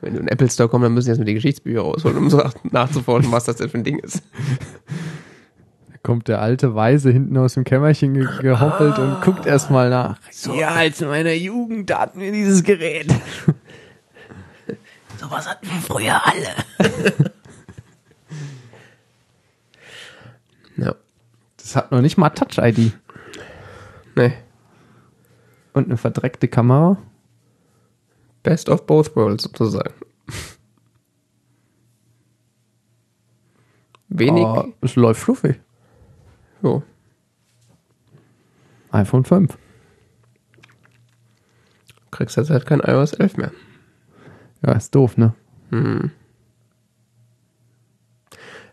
Wenn 0.00 0.14
du 0.14 0.20
in 0.20 0.26
den 0.26 0.32
Apple 0.32 0.50
Store 0.50 0.68
kommst, 0.68 0.84
dann 0.84 0.94
müssen 0.94 1.08
jetzt 1.08 1.18
mit 1.18 1.28
die 1.28 1.34
Geschichtsbücher 1.34 1.80
rausholen, 1.80 2.16
um 2.18 2.30
so 2.30 2.42
nachzuforschen, 2.64 3.30
was 3.30 3.44
das 3.44 3.56
denn 3.56 3.68
für 3.68 3.78
ein 3.78 3.84
Ding 3.84 3.98
ist. 3.98 4.22
Da 5.90 5.98
kommt 6.02 6.28
der 6.28 6.40
alte 6.40 6.74
Weise 6.74 7.10
hinten 7.10 7.36
aus 7.36 7.54
dem 7.54 7.64
Kämmerchen 7.64 8.14
ge 8.14 8.26
gehoppelt 8.40 8.98
und 8.98 9.20
guckt 9.22 9.46
erstmal 9.46 9.90
nach. 9.90 10.18
Ja, 10.54 10.70
als 10.70 11.00
in 11.00 11.08
meiner 11.08 11.34
Jugend 11.34 11.94
hatten 11.94 12.20
wir 12.20 12.32
dieses 12.32 12.64
Gerät. 12.64 13.12
Sowas 15.18 15.48
hatten 15.48 15.66
wir 15.66 15.80
früher 15.80 16.20
alle. 16.26 16.48
ja. 20.76 20.94
Das 21.56 21.76
hat 21.76 21.90
noch 21.90 22.00
nicht 22.00 22.16
mal 22.16 22.30
Touch-ID. 22.30 22.92
Nee. 24.14 24.32
Und 25.76 25.88
eine 25.88 25.98
verdreckte 25.98 26.48
Kamera. 26.48 26.96
Best 28.42 28.70
of 28.70 28.86
both 28.86 29.14
worlds 29.14 29.42
sozusagen. 29.44 29.92
Wenig. 34.08 34.46
Aber 34.46 34.68
es 34.80 34.96
läuft 34.96 35.20
fluffig. 35.20 35.60
Jo. 36.62 36.82
iPhone 38.90 39.26
5. 39.26 39.58
Kriegst 42.10 42.38
jetzt 42.38 42.48
halt 42.48 42.64
kein 42.64 42.80
iOS 42.80 43.12
11 43.12 43.36
mehr. 43.36 43.52
Ja, 44.64 44.72
ist 44.72 44.94
doof, 44.94 45.18
ne? 45.18 45.34
Hm. 45.68 46.10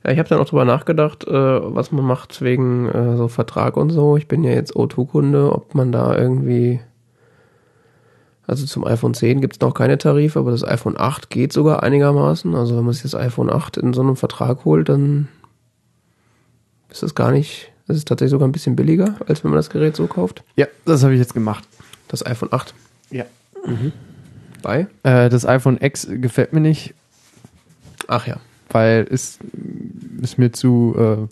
Ja, 0.06 0.12
ich 0.12 0.20
habe 0.20 0.30
dann 0.30 0.40
auch 0.40 0.48
drüber 0.48 0.64
nachgedacht, 0.64 1.28
äh, 1.28 1.34
was 1.34 1.92
man 1.92 2.06
macht 2.06 2.42
wegen 2.42 2.88
äh, 2.88 3.18
so 3.18 3.28
Vertrag 3.28 3.76
und 3.76 3.90
so. 3.90 4.16
Ich 4.16 4.30
bin 4.30 4.46
ja 4.46 4.52
jetzt 4.52 4.74
O2-Kunde, 4.78 5.52
ob 5.52 5.76
man 5.76 5.92
da 5.92 6.18
irgendwie. 6.18 6.80
Also 8.46 8.66
zum 8.66 8.86
iPhone 8.86 9.14
10 9.14 9.40
gibt 9.42 9.56
es 9.56 9.62
noch 9.62 9.74
keine 9.74 9.98
Tarife, 9.98 10.38
aber 10.40 10.52
das 10.52 10.66
iPhone 10.66 10.96
8 10.98 11.30
geht 11.30 11.54
sogar 11.54 11.82
einigermaßen. 11.82 12.54
Also 12.56 12.76
wenn 12.78 12.84
man 12.84 12.94
sich 12.94 13.04
das 13.04 13.16
iPhone 13.16 13.50
8 13.50 13.78
in 13.78 13.94
so 13.94 14.02
einem 14.02 14.16
Vertrag 14.18 14.66
holt, 14.66 14.90
dann 14.90 15.30
ist 16.90 17.04
das 17.04 17.16
gar 17.16 17.32
nicht, 17.32 17.72
das 17.88 17.96
ist 17.98 18.08
tatsächlich 18.08 18.32
sogar 18.32 18.48
ein 18.48 18.52
bisschen 18.52 18.76
billiger, 18.76 19.16
als 19.28 19.44
wenn 19.44 19.52
man 19.52 19.58
das 19.58 19.70
Gerät 19.70 19.96
so 19.96 20.08
kauft. 20.08 20.44
Ja, 20.58 20.68
das 20.86 21.04
habe 21.04 21.14
ich 21.14 21.20
jetzt 21.20 21.34
gemacht. 21.34 21.66
Das 22.10 22.26
iPhone 22.26 22.50
8 22.52 22.74
Ja. 23.12 23.24
bei. 24.62 24.88
Äh, 25.04 25.30
das 25.30 25.46
iPhone 25.46 25.78
X 25.82 26.08
gefällt 26.12 26.52
mir 26.54 26.60
nicht, 26.60 26.94
Ach 28.08 28.28
ja. 28.28 28.38
weil 28.72 29.08
es 29.10 29.40
ist 30.22 30.38
mir 30.38 30.52
zu 30.52 30.96
äh, 30.98 31.28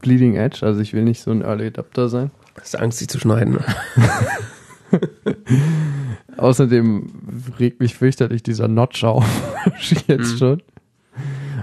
Bleeding 0.00 0.36
Edge. 0.36 0.64
Also 0.64 0.80
ich 0.80 0.92
will 0.94 1.02
nicht 1.02 1.20
so 1.22 1.32
ein 1.32 1.42
Early 1.42 1.66
Adapter 1.66 2.08
sein. 2.08 2.30
Hast 2.60 2.74
du 2.74 2.78
Angst, 2.78 2.98
sie 2.98 3.08
zu 3.08 3.18
schneiden? 3.18 3.58
Außerdem 6.36 7.06
regt 7.58 7.80
mich 7.80 7.94
fürchterlich 7.94 8.42
dieser 8.42 8.68
Notch 8.68 9.04
auf. 9.04 9.24
Jetzt 10.06 10.34
Mhm. 10.34 10.36
schon. 10.38 10.62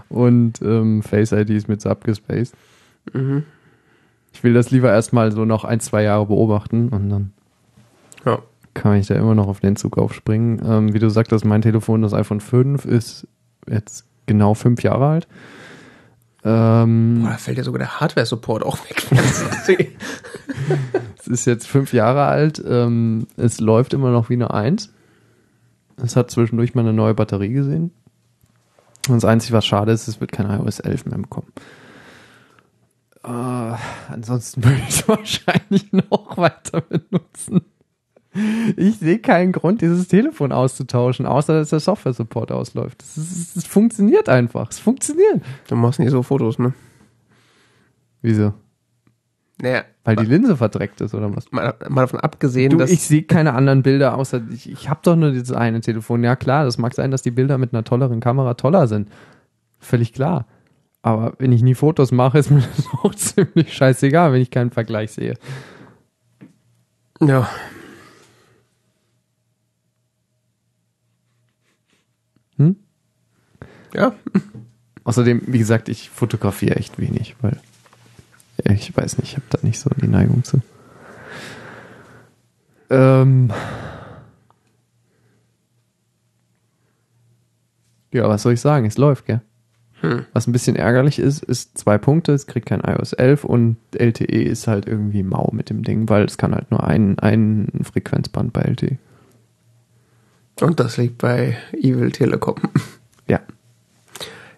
Und 0.09 0.61
ähm, 0.61 1.03
Face 1.03 1.31
ID 1.31 1.51
ist 1.51 1.67
mir 1.67 1.77
zu 1.77 1.89
abgespaced. 1.89 2.53
mhm. 3.13 3.43
Ich 4.33 4.43
will 4.43 4.53
das 4.55 4.71
lieber 4.71 4.89
erstmal 4.91 5.31
so 5.31 5.45
noch 5.45 5.63
ein, 5.63 5.79
zwei 5.79 6.01
Jahre 6.03 6.25
beobachten 6.25 6.89
und 6.89 7.09
dann 7.09 7.33
Ja. 8.25 8.39
kann 8.73 8.95
ich 8.97 9.05
da 9.05 9.13
immer 9.15 9.35
noch 9.35 9.47
auf 9.47 9.59
den 9.59 9.75
Zug 9.75 9.97
aufspringen. 9.99 10.59
Ähm, 10.65 10.93
wie 10.93 10.99
du 10.99 11.09
sagtest, 11.09 11.45
mein 11.45 11.61
Telefon, 11.61 12.01
das 12.01 12.13
iPhone 12.15 12.39
5, 12.41 12.85
ist 12.85 13.27
jetzt 13.69 14.05
genau 14.25 14.55
fünf 14.55 14.81
Jahre 14.81 15.05
alt. 15.07 15.27
Ähm, 16.43 17.19
Boah, 17.21 17.29
da 17.29 17.37
fällt 17.37 17.57
ja 17.59 17.63
sogar 17.63 17.77
der 17.79 17.99
Hardware-Support 17.99 18.63
auch 18.65 18.77
weg. 18.89 19.05
ist 21.27 21.45
jetzt 21.45 21.67
fünf 21.67 21.93
Jahre 21.93 22.25
alt. 22.25 22.63
Ähm, 22.65 23.27
es 23.37 23.59
läuft 23.59 23.93
immer 23.93 24.11
noch 24.11 24.29
wie 24.29 24.33
eine 24.33 24.53
Eins. 24.53 24.93
Es 25.97 26.15
hat 26.15 26.31
zwischendurch 26.31 26.75
mal 26.75 26.81
eine 26.81 26.93
neue 26.93 27.13
Batterie 27.13 27.53
gesehen. 27.53 27.91
Und 29.07 29.15
das 29.15 29.25
Einzige, 29.25 29.53
was 29.53 29.65
schade 29.65 29.91
ist, 29.91 30.07
es 30.07 30.21
wird 30.21 30.31
kein 30.31 30.49
iOS 30.49 30.79
11 30.79 31.05
mehr 31.05 31.17
bekommen. 31.17 31.51
Äh, 33.23 33.77
ansonsten 34.09 34.63
würde 34.63 34.77
ich 34.77 34.89
es 34.89 35.07
wahrscheinlich 35.07 35.91
noch 35.91 36.37
weiter 36.37 36.81
benutzen. 36.81 37.61
Ich 38.77 38.97
sehe 38.97 39.19
keinen 39.19 39.51
Grund, 39.51 39.81
dieses 39.81 40.07
Telefon 40.07 40.51
auszutauschen, 40.51 41.27
außer 41.27 41.53
dass 41.53 41.69
der 41.69 41.79
Software-Support 41.79 42.51
ausläuft. 42.51 43.03
Es 43.03 43.63
funktioniert 43.67 44.27
einfach. 44.27 44.71
Es 44.71 44.79
funktioniert. 44.79 45.43
Du 45.67 45.75
machst 45.75 45.99
nicht 45.99 46.09
so 46.09 46.23
Fotos, 46.23 46.57
ne? 46.57 46.73
Wieso? 48.23 48.53
Naja, 49.61 49.83
Weil 50.03 50.15
die 50.15 50.25
Linse 50.25 50.57
verdreckt 50.57 50.99
ist 51.01 51.13
oder 51.13 51.33
was? 51.35 51.51
mal, 51.51 51.75
mal 51.87 52.01
davon 52.01 52.19
abgesehen, 52.19 52.71
Du, 52.71 52.77
dass. 52.77 52.89
ich 52.89 53.03
sehe 53.03 53.23
keine 53.23 53.53
anderen 53.53 53.83
Bilder, 53.83 54.17
außer 54.17 54.41
ich, 54.51 54.69
ich 54.69 54.89
habe 54.89 54.99
doch 55.03 55.15
nur 55.15 55.31
dieses 55.31 55.51
eine 55.51 55.79
Telefon. 55.81 56.23
Ja 56.23 56.35
klar, 56.35 56.65
das 56.65 56.77
mag 56.79 56.93
sein, 56.95 57.11
dass 57.11 57.21
die 57.21 57.31
Bilder 57.31 57.57
mit 57.57 57.71
einer 57.73 57.83
tolleren 57.83 58.19
Kamera 58.19 58.55
toller 58.55 58.87
sind. 58.87 59.09
Völlig 59.79 60.11
klar. 60.11 60.47
Aber 61.03 61.33
wenn 61.37 61.51
ich 61.51 61.61
nie 61.61 61.75
Fotos 61.75 62.11
mache, 62.11 62.39
ist 62.39 62.49
mir 62.49 62.63
das 62.75 62.87
auch 63.03 63.13
ziemlich 63.15 63.73
scheißegal, 63.73 64.33
wenn 64.33 64.41
ich 64.41 64.49
keinen 64.51 64.71
Vergleich 64.71 65.11
sehe. 65.11 65.35
ja. 67.21 67.47
Hm? 72.57 72.75
Ja. 73.93 74.13
Außerdem, 75.03 75.41
wie 75.47 75.57
gesagt, 75.59 75.89
ich 75.89 76.09
fotografiere 76.09 76.75
echt 76.77 76.99
wenig, 76.99 77.35
weil 77.41 77.59
ich 78.71 78.95
weiß 78.95 79.17
nicht, 79.17 79.31
ich 79.31 79.35
habe 79.35 79.45
da 79.49 79.59
nicht 79.61 79.79
so 79.79 79.89
die 80.01 80.07
Neigung 80.07 80.43
zu. 80.43 80.61
Ähm 82.89 83.51
ja, 88.11 88.27
was 88.27 88.43
soll 88.43 88.53
ich 88.53 88.61
sagen? 88.61 88.85
Es 88.85 88.97
läuft, 88.97 89.25
gell? 89.25 89.41
Hm. 90.01 90.25
Was 90.33 90.47
ein 90.47 90.51
bisschen 90.51 90.75
ärgerlich 90.75 91.17
ist, 91.17 91.43
ist 91.43 91.77
zwei 91.77 91.97
Punkte, 91.97 92.33
es 92.33 92.45
kriegt 92.45 92.67
kein 92.67 92.81
iOS 92.81 93.13
11 93.13 93.45
und 93.45 93.77
LTE 93.93 94.43
ist 94.43 94.67
halt 94.67 94.85
irgendwie 94.85 95.23
mau 95.23 95.49
mit 95.53 95.69
dem 95.69 95.83
Ding, 95.83 96.09
weil 96.09 96.25
es 96.25 96.37
kann 96.37 96.53
halt 96.53 96.71
nur 96.71 96.83
ein, 96.83 97.17
ein 97.19 97.69
Frequenzband 97.83 98.51
bei. 98.51 98.63
LTE. 98.63 98.97
Und 100.61 100.79
das 100.79 100.97
liegt 100.97 101.17
bei 101.17 101.57
Evil 101.71 102.11
Telekom. 102.11 102.55
Ja. 103.25 103.39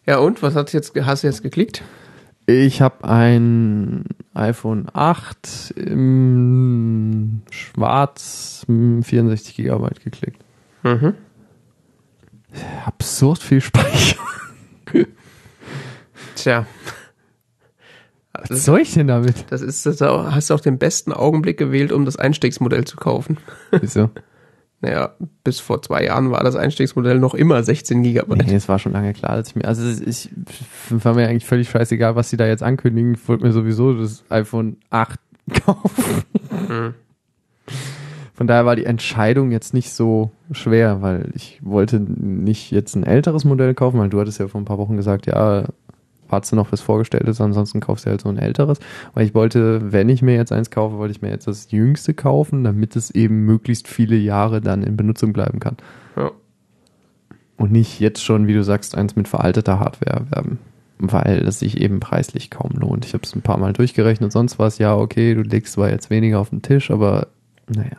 Ja, 0.08 0.18
und? 0.18 0.42
Was 0.42 0.56
hast 0.56 0.74
du 0.74 0.78
jetzt, 0.78 0.94
hast 1.00 1.24
du 1.24 1.28
jetzt 1.28 1.44
geklickt? 1.44 1.84
Ich 2.48 2.82
habe 2.82 3.04
ein 3.08 4.06
iPhone 4.34 4.88
8 4.94 5.74
im 5.78 7.42
Schwarz 7.50 8.66
m, 8.68 9.02
64 9.04 9.56
Gigabyte 9.56 10.04
geklickt. 10.04 10.42
Mhm. 10.84 11.16
Absurd 12.86 13.40
viel 13.40 13.62
Speicher. 13.62 14.18
Tja. 16.36 16.66
Was 18.34 18.50
Das, 18.50 18.66
soll 18.66 18.82
ich 18.82 18.94
denn 18.94 19.08
damit? 19.08 19.46
das 19.50 19.62
ist, 19.62 19.86
das 19.86 20.02
hast 20.02 20.50
du 20.50 20.54
auch 20.54 20.60
den 20.60 20.78
besten 20.78 21.14
Augenblick 21.14 21.58
gewählt, 21.58 21.92
um 21.92 22.06
das 22.06 22.18
Einstiegsmodell 22.18 22.86
zu 22.86 22.98
kaufen. 22.98 23.38
Wieso? 23.72 24.10
Naja, 24.82 25.16
bis 25.44 25.60
vor 25.60 25.82
zwei 25.82 26.04
Jahren 26.04 26.32
war 26.32 26.44
das 26.44 26.56
Einstiegsmodell 26.56 27.20
noch 27.20 27.34
immer 27.34 27.64
16 27.64 28.04
Gigabyte. 28.04 28.46
Nee, 28.46 28.56
es 28.56 28.68
war 28.70 28.78
schon 28.78 28.92
lange 28.92 29.14
klar, 29.14 29.38
dass 29.38 29.50
ich 29.50 29.56
mir, 29.56 29.66
also 29.66 29.84
ich, 30.04 30.30
war 30.90 31.16
mir 31.16 31.28
eigentlich 31.28 31.46
völlig 31.46 31.70
scheißegal, 31.70 32.16
was 32.16 32.30
sie 32.30 32.38
da 32.38 32.46
jetzt 32.46 32.62
ankündigen. 32.62 33.16
Ich 33.16 33.28
wollte 33.28 33.46
mir 33.46 33.52
sowieso 33.52 33.94
das 33.94 34.24
iPhone 34.30 34.78
8 34.90 35.20
kaufen. 35.66 36.24
Mhm. 36.52 36.94
Von 38.36 38.48
daher 38.48 38.66
war 38.66 38.76
die 38.76 38.86
Entscheidung 38.86 39.52
jetzt 39.52 39.74
nicht 39.74 39.94
so 39.94 40.30
schwer, 40.52 41.02
weil 41.02 41.32
ich 41.36 41.60
wollte 41.64 42.02
nicht 42.02 42.70
jetzt 42.70 42.96
ein 42.96 43.04
älteres 43.04 43.46
Modell 43.46 43.74
kaufen, 43.74 43.98
weil 43.98 44.10
du 44.10 44.20
hattest 44.20 44.40
ja 44.40 44.50
vor 44.50 44.60
ein 44.60 44.66
paar 44.66 44.78
Wochen 44.78 44.98
gesagt, 44.98 45.26
ja, 45.26 45.64
wartest 46.30 46.52
du 46.52 46.56
noch, 46.56 46.70
bis 46.70 46.82
vorgestellt 46.82 47.28
ist, 47.28 47.42
ansonsten 47.42 47.80
kaufst 47.80 48.06
du 48.06 48.10
halt 48.10 48.22
so 48.22 48.30
ein 48.30 48.38
älteres. 48.38 48.80
Weil 49.14 49.26
ich 49.26 49.34
wollte, 49.34 49.92
wenn 49.92 50.10
ich 50.10 50.22
mir 50.22 50.36
jetzt 50.36 50.52
eins 50.52 50.70
kaufe, 50.70 50.98
wollte 50.98 51.12
ich 51.12 51.22
mir 51.22 51.30
jetzt 51.30 51.48
das 51.48 51.72
jüngste 51.72 52.14
kaufen, 52.14 52.64
damit 52.64 52.96
es 52.96 53.12
eben 53.12 53.46
möglichst 53.46 53.88
viele 53.88 54.16
Jahre 54.16 54.62
dann 54.62 54.84
in 54.84 54.98
Benutzung 54.98 55.34
bleiben 55.34 55.60
kann. 55.60 55.78
Ja. 56.16 56.32
Und 57.58 57.72
nicht 57.72 58.00
jetzt 58.00 58.24
schon, 58.24 58.48
wie 58.48 58.54
du 58.54 58.64
sagst, 58.64 58.98
eins 58.98 59.16
mit 59.16 59.28
veralteter 59.28 59.80
Hardware 59.80 60.26
erwerben. 60.26 60.60
Weil 60.98 61.46
es 61.48 61.60
sich 61.60 61.82
eben 61.82 62.00
preislich 62.00 62.50
kaum 62.50 62.72
lohnt. 62.72 63.06
Ich 63.06 63.14
habe 63.14 63.24
es 63.24 63.36
ein 63.36 63.42
paar 63.42 63.58
Mal 63.58 63.74
durchgerechnet, 63.74 64.32
sonst 64.32 64.60
war 64.60 64.68
es 64.68 64.78
ja, 64.78 64.96
okay, 64.96 65.34
du 65.34 65.42
legst 65.42 65.74
zwar 65.74 65.90
jetzt 65.90 66.10
weniger 66.10 66.40
auf 66.40 66.50
den 66.50 66.62
Tisch, 66.62 66.90
aber 66.90 67.28
naja. 67.68 67.98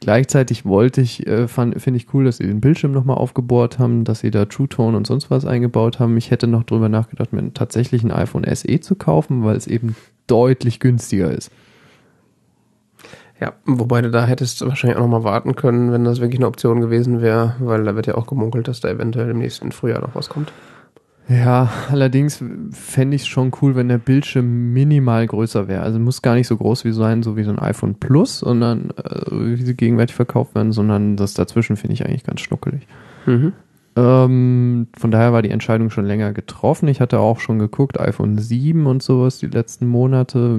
Gleichzeitig 0.00 0.64
wollte 0.64 1.00
ich, 1.00 1.26
äh, 1.26 1.48
finde 1.48 1.96
ich 1.96 2.14
cool, 2.14 2.24
dass 2.24 2.36
sie 2.36 2.46
den 2.46 2.60
Bildschirm 2.60 2.92
nochmal 2.92 3.16
aufgebohrt 3.16 3.78
haben, 3.80 4.04
dass 4.04 4.20
sie 4.20 4.30
da 4.30 4.44
True 4.44 4.68
Tone 4.68 4.96
und 4.96 5.06
sonst 5.06 5.30
was 5.30 5.44
eingebaut 5.44 5.98
haben. 5.98 6.16
Ich 6.16 6.30
hätte 6.30 6.46
noch 6.46 6.62
drüber 6.62 6.88
nachgedacht, 6.88 7.32
mir 7.32 7.52
tatsächlich 7.52 8.04
ein 8.04 8.12
iPhone 8.12 8.44
SE 8.44 8.80
zu 8.80 8.94
kaufen, 8.94 9.44
weil 9.44 9.56
es 9.56 9.66
eben 9.66 9.96
deutlich 10.28 10.78
günstiger 10.78 11.32
ist. 11.32 11.50
Ja, 13.40 13.54
wobei 13.64 14.00
du 14.02 14.10
da 14.10 14.24
hättest 14.24 14.66
wahrscheinlich 14.66 14.96
auch 14.96 15.02
noch 15.02 15.20
mal 15.20 15.24
warten 15.24 15.54
können, 15.54 15.92
wenn 15.92 16.04
das 16.04 16.20
wirklich 16.20 16.40
eine 16.40 16.48
Option 16.48 16.80
gewesen 16.80 17.20
wäre, 17.20 17.54
weil 17.60 17.84
da 17.84 17.94
wird 17.94 18.06
ja 18.06 18.16
auch 18.16 18.26
gemunkelt, 18.26 18.66
dass 18.66 18.80
da 18.80 18.88
eventuell 18.88 19.30
im 19.30 19.38
nächsten 19.38 19.70
Frühjahr 19.72 20.00
noch 20.00 20.14
was 20.14 20.28
kommt. 20.28 20.52
Ja, 21.28 21.70
allerdings 21.90 22.42
fände 22.72 23.14
ich 23.14 23.22
es 23.22 23.28
schon 23.28 23.52
cool, 23.60 23.76
wenn 23.76 23.88
der 23.88 23.98
Bildschirm 23.98 24.72
minimal 24.72 25.26
größer 25.26 25.68
wäre. 25.68 25.82
Also 25.82 25.98
muss 25.98 26.22
gar 26.22 26.34
nicht 26.34 26.46
so 26.46 26.56
groß 26.56 26.86
wie 26.86 26.92
sein, 26.92 27.22
so 27.22 27.36
wie 27.36 27.42
so 27.44 27.50
ein 27.50 27.58
iPhone 27.58 27.96
Plus, 27.96 28.38
sondern 28.38 28.90
äh, 28.96 29.30
wie 29.30 29.62
sie 29.62 29.74
gegenwärtig 29.74 30.16
verkauft 30.16 30.54
werden, 30.54 30.72
sondern 30.72 31.16
das 31.16 31.34
dazwischen 31.34 31.76
finde 31.76 31.94
ich 31.94 32.06
eigentlich 32.06 32.24
ganz 32.24 32.40
schnuckelig. 32.40 32.86
Mhm. 33.26 33.52
Ähm, 33.94 34.86
von 34.96 35.10
daher 35.10 35.34
war 35.34 35.42
die 35.42 35.50
Entscheidung 35.50 35.90
schon 35.90 36.06
länger 36.06 36.32
getroffen. 36.32 36.88
Ich 36.88 37.02
hatte 37.02 37.18
auch 37.18 37.40
schon 37.40 37.58
geguckt, 37.58 38.00
iPhone 38.00 38.38
7 38.38 38.86
und 38.86 39.02
sowas 39.02 39.38
die 39.38 39.48
letzten 39.48 39.86
Monate, 39.86 40.56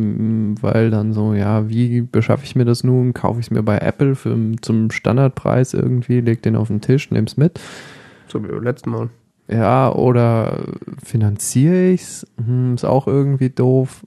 weil 0.62 0.92
dann 0.92 1.14
so, 1.14 1.34
ja, 1.34 1.68
wie 1.68 2.02
beschaffe 2.02 2.44
ich 2.44 2.56
mir 2.56 2.66
das 2.66 2.84
nun? 2.84 3.14
Kaufe 3.16 3.40
ich 3.40 3.48
es 3.48 3.52
mir 3.52 3.64
bei 3.64 3.80
Apple 3.80 4.14
für, 4.14 4.38
zum 4.62 4.92
Standardpreis 4.92 5.74
irgendwie, 5.74 6.22
leg 6.22 6.44
den 6.44 6.56
auf 6.56 6.68
den 6.68 6.82
Tisch, 6.82 7.10
nehm's 7.10 7.38
mit. 7.38 7.60
So 8.28 8.44
wie 8.44 8.50
beim 8.50 8.64
letzten 8.64 8.92
Mal. 8.92 9.10
Ja, 9.50 9.92
oder 9.92 10.64
finanziere 11.04 11.90
ich's? 11.90 12.28
Hm, 12.38 12.76
ist 12.76 12.86
auch 12.86 13.08
irgendwie 13.08 13.50
doof, 13.50 14.06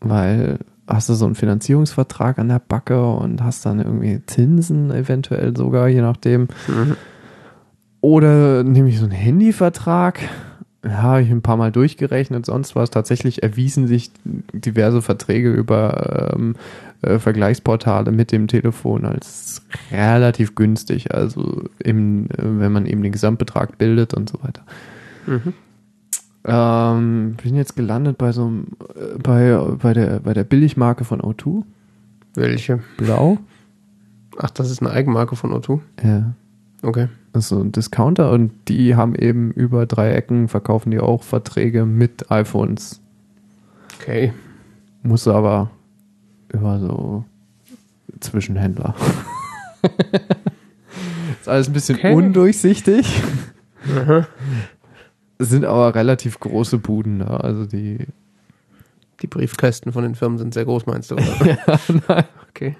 weil 0.00 0.58
hast 0.86 1.08
du 1.08 1.14
so 1.14 1.26
einen 1.26 1.34
Finanzierungsvertrag 1.34 2.38
an 2.38 2.48
der 2.48 2.58
Backe 2.58 3.04
und 3.04 3.42
hast 3.42 3.66
dann 3.66 3.78
irgendwie 3.78 4.24
Zinsen 4.26 4.90
eventuell 4.90 5.56
sogar, 5.56 5.88
je 5.88 6.00
nachdem. 6.00 6.48
Mhm. 6.66 6.96
Oder 8.00 8.64
nehme 8.64 8.88
ich 8.88 8.98
so 8.98 9.04
einen 9.04 9.12
Handyvertrag? 9.12 10.20
Ja, 10.84 11.02
habe 11.02 11.22
ich 11.22 11.30
ein 11.30 11.42
paar 11.42 11.56
Mal 11.56 11.70
durchgerechnet, 11.70 12.44
sonst 12.46 12.74
was. 12.74 12.90
Tatsächlich 12.90 13.42
erwiesen 13.42 13.86
sich 13.86 14.10
diverse 14.24 15.02
Verträge 15.02 15.52
über 15.52 16.32
ähm, 16.34 16.56
äh, 17.02 17.18
Vergleichsportale 17.18 18.12
mit 18.12 18.32
dem 18.32 18.48
Telefon 18.48 19.04
als 19.04 19.62
relativ 19.90 20.54
günstig. 20.54 21.14
Also 21.14 21.64
im, 21.78 22.26
äh, 22.26 22.38
wenn 22.38 22.72
man 22.72 22.86
eben 22.86 23.02
den 23.02 23.12
Gesamtbetrag 23.12 23.78
bildet 23.78 24.14
und 24.14 24.30
so 24.30 24.42
weiter. 24.42 24.62
Mhm. 25.26 25.52
Ähm, 26.44 27.36
bin 27.42 27.54
jetzt 27.54 27.76
gelandet 27.76 28.18
bei 28.18 28.32
so 28.32 28.46
einem, 28.46 28.66
äh, 28.94 29.18
bei, 29.18 29.56
bei 29.80 29.94
der, 29.94 30.20
bei 30.20 30.34
der 30.34 30.44
Billigmarke 30.44 31.04
von 31.04 31.20
O2. 31.20 31.62
Welche? 32.34 32.80
Blau. 32.96 33.38
Ach, 34.38 34.50
das 34.50 34.70
ist 34.70 34.80
eine 34.80 34.90
Eigenmarke 34.90 35.36
von 35.36 35.52
O2. 35.52 35.80
Ja. 36.02 36.32
Okay. 36.82 37.08
Das 37.32 37.44
ist 37.44 37.48
so 37.50 37.60
ein 37.60 37.72
Discounter 37.72 38.30
und 38.32 38.52
die 38.68 38.96
haben 38.96 39.14
eben 39.14 39.52
über 39.52 39.86
drei 39.86 40.12
Ecken 40.12 40.48
verkaufen 40.48 40.90
die 40.90 40.98
auch 40.98 41.22
Verträge 41.22 41.86
mit 41.86 42.30
iPhones. 42.30 43.00
Okay. 44.00 44.32
Muss 45.02 45.28
aber 45.28 45.70
über 46.52 46.78
so 46.78 47.24
Zwischenhändler. 48.20 48.94
ist 51.40 51.48
alles 51.48 51.68
ein 51.68 51.72
bisschen 51.72 51.96
Okay. 51.98 52.14
undurchsichtig. 52.14 53.20
Es 55.38 55.48
sind 55.50 55.64
aber 55.64 55.94
relativ 55.94 56.38
große 56.40 56.78
Buden 56.78 57.20
da. 57.20 57.38
Also 57.38 57.66
die. 57.66 58.06
Die 59.20 59.26
Briefkästen 59.28 59.92
von 59.92 60.02
den 60.02 60.16
Firmen 60.16 60.36
sind 60.38 60.52
sehr 60.52 60.64
groß, 60.64 60.86
meinst 60.86 61.10
du? 61.12 61.14
Oder? 61.16 61.46
ja, 61.46 61.78
nein. 62.08 62.24
Okay. 62.50 62.76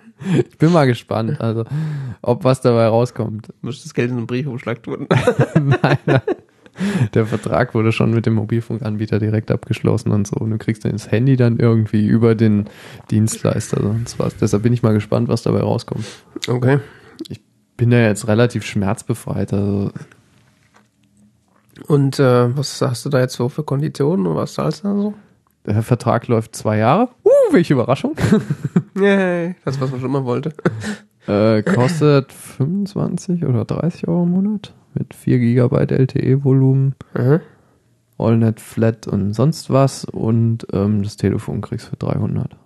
Ich 0.50 0.58
bin 0.58 0.72
mal 0.72 0.86
gespannt, 0.86 1.40
also 1.40 1.64
ob 2.20 2.42
was 2.44 2.60
dabei 2.60 2.86
rauskommt. 2.86 3.52
Muss 3.60 3.82
das 3.84 3.94
Geld 3.94 4.10
in 4.10 4.16
einen 4.18 4.26
Briefumschlag 4.26 4.82
tun? 4.82 5.06
nein, 5.54 5.98
nein. 6.04 6.20
Der 7.14 7.26
Vertrag 7.26 7.74
wurde 7.74 7.92
schon 7.92 8.12
mit 8.12 8.26
dem 8.26 8.34
Mobilfunkanbieter 8.34 9.18
direkt 9.18 9.50
abgeschlossen 9.50 10.10
und 10.10 10.26
so. 10.26 10.36
Und 10.36 10.50
du 10.50 10.58
kriegst 10.58 10.84
dann 10.84 10.92
das 10.92 11.10
Handy 11.10 11.36
dann 11.36 11.58
irgendwie 11.58 12.06
über 12.06 12.34
den 12.34 12.68
Dienstleister, 13.10 13.80
sonst 13.82 14.18
was. 14.18 14.36
Deshalb 14.36 14.62
bin 14.62 14.72
ich 14.72 14.82
mal 14.82 14.94
gespannt, 14.94 15.28
was 15.28 15.42
dabei 15.42 15.60
rauskommt. 15.60 16.04
Okay. 16.48 16.78
Bin 17.76 17.90
da 17.90 17.98
jetzt 17.98 18.26
relativ 18.28 18.64
schmerzbefreit. 18.64 19.52
Also 19.52 19.90
Und 21.88 22.18
äh, 22.18 22.56
was 22.56 22.80
hast 22.80 23.04
du 23.04 23.10
da 23.10 23.20
jetzt 23.20 23.34
so 23.34 23.48
für 23.48 23.64
Konditionen 23.64 24.26
und 24.26 24.36
was 24.36 24.54
zahlst 24.54 24.84
du 24.84 24.88
da 24.88 24.94
so? 24.94 25.14
der 25.66 25.82
Vertrag 25.82 26.26
läuft 26.26 26.56
zwei 26.56 26.78
Jahre. 26.78 27.08
Uh, 27.24 27.52
welche 27.52 27.74
Überraschung. 27.74 28.16
Yay. 28.96 29.54
Das, 29.64 29.80
was 29.80 29.90
man 29.90 30.00
schon 30.00 30.10
immer 30.10 30.24
wollte. 30.24 30.52
äh, 31.28 31.62
kostet 31.62 32.32
25 32.32 33.44
oder 33.44 33.64
30 33.64 34.08
Euro 34.08 34.24
im 34.24 34.30
Monat 34.30 34.74
mit 34.94 35.14
4 35.14 35.38
GB 35.38 35.76
LTE-Volumen. 35.94 36.94
Mhm. 37.14 37.40
AllNet 38.18 38.60
Flat 38.60 39.08
und 39.08 39.32
sonst 39.34 39.70
was 39.70 40.04
und 40.04 40.66
ähm, 40.72 41.02
das 41.02 41.16
Telefon 41.16 41.60
kriegst 41.60 41.88
für 41.88 41.96
300. 41.96 42.56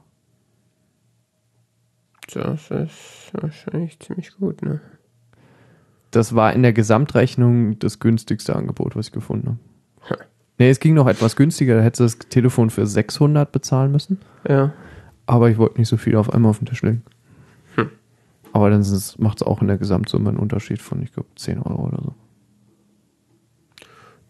Das 2.35 2.71
ist 2.71 3.31
wahrscheinlich 3.33 3.99
ziemlich 4.01 4.35
gut, 4.37 4.63
ne? 4.63 4.81
Das 6.11 6.35
war 6.35 6.53
in 6.53 6.63
der 6.63 6.73
Gesamtrechnung 6.73 7.79
das 7.79 8.01
günstigste 8.01 8.57
Angebot, 8.57 8.97
was 8.97 9.07
ich 9.09 9.13
gefunden 9.13 9.47
habe. 9.49 9.59
Hm. 10.21 10.27
Nee, 10.59 10.71
es 10.71 10.81
ging 10.81 10.95
noch 10.95 11.07
etwas 11.07 11.37
günstiger, 11.37 11.77
da 11.77 11.83
hättest 11.83 12.01
du 12.01 12.05
das 12.05 12.29
Telefon 12.31 12.71
für 12.71 12.87
600 12.87 13.51
bezahlen 13.53 13.93
müssen, 13.93 14.19
Ja. 14.49 14.73
aber 15.27 15.51
ich 15.51 15.59
wollte 15.59 15.79
nicht 15.79 15.89
so 15.89 15.97
viel 15.97 16.17
auf 16.17 16.33
einmal 16.33 16.51
auf 16.51 16.59
den 16.59 16.67
Tisch 16.67 16.83
legen. 16.83 17.03
Aber 18.57 18.71
dann 18.71 18.83
macht 19.19 19.43
es 19.43 19.47
auch 19.47 19.61
in 19.61 19.69
der 19.69 19.77
Gesamtsumme 19.77 20.31
einen 20.31 20.39
Unterschied 20.39 20.81
von, 20.81 21.03
ich 21.03 21.13
glaube, 21.13 21.29
10 21.37 21.59
Euro 21.61 21.89
oder 21.89 22.01
so. 22.03 22.15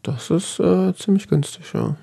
Das 0.03 0.31
ist 0.33 0.59
äh, 0.59 0.93
ziemlich 0.97 1.29
günstig, 1.29 1.73
ja. 1.73 1.95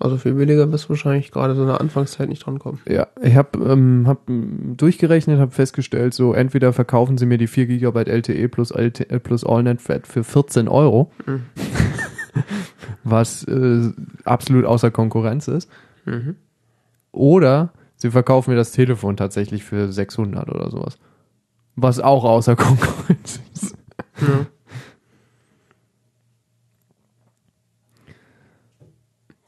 Also 0.00 0.16
viel 0.16 0.34
billiger 0.34 0.72
wirst 0.72 0.86
du 0.86 0.88
wahrscheinlich 0.88 1.30
gerade 1.30 1.54
so 1.54 1.62
in 1.62 1.68
der 1.68 1.80
Anfangszeit 1.80 2.28
nicht 2.28 2.44
drankommen. 2.44 2.80
Ja, 2.88 3.06
ich 3.22 3.36
habe 3.36 3.60
ähm, 3.64 4.08
hab 4.08 4.22
durchgerechnet, 4.26 5.38
habe 5.38 5.52
festgestellt, 5.52 6.14
so 6.14 6.32
entweder 6.34 6.72
verkaufen 6.72 7.16
sie 7.16 7.26
mir 7.26 7.38
die 7.38 7.46
4 7.46 7.68
GB 7.68 8.10
LTE 8.10 8.48
plus, 8.48 8.72
LTE 8.72 9.08
äh, 9.08 9.20
plus 9.20 9.44
AllNet 9.46 9.80
Flat 9.80 10.08
für 10.08 10.24
14 10.24 10.66
Euro, 10.66 11.12
Mhm. 11.26 11.42
was 13.04 13.44
äh, 13.44 13.92
absolut 14.24 14.64
außer 14.64 14.90
Konkurrenz 14.90 15.46
ist, 15.46 15.70
Mhm. 16.06 16.34
oder 17.12 17.72
sie 17.96 18.10
verkaufen 18.10 18.50
mir 18.50 18.56
das 18.56 18.72
Telefon 18.72 19.16
tatsächlich 19.16 19.64
für 19.64 19.92
600 19.92 20.48
oder 20.48 20.70
sowas, 20.70 20.98
was 21.74 22.00
auch 22.00 22.24
außer 22.24 22.56
Konkurrenz 22.56 23.40
ist. 23.52 23.76
Ja. 24.20 24.46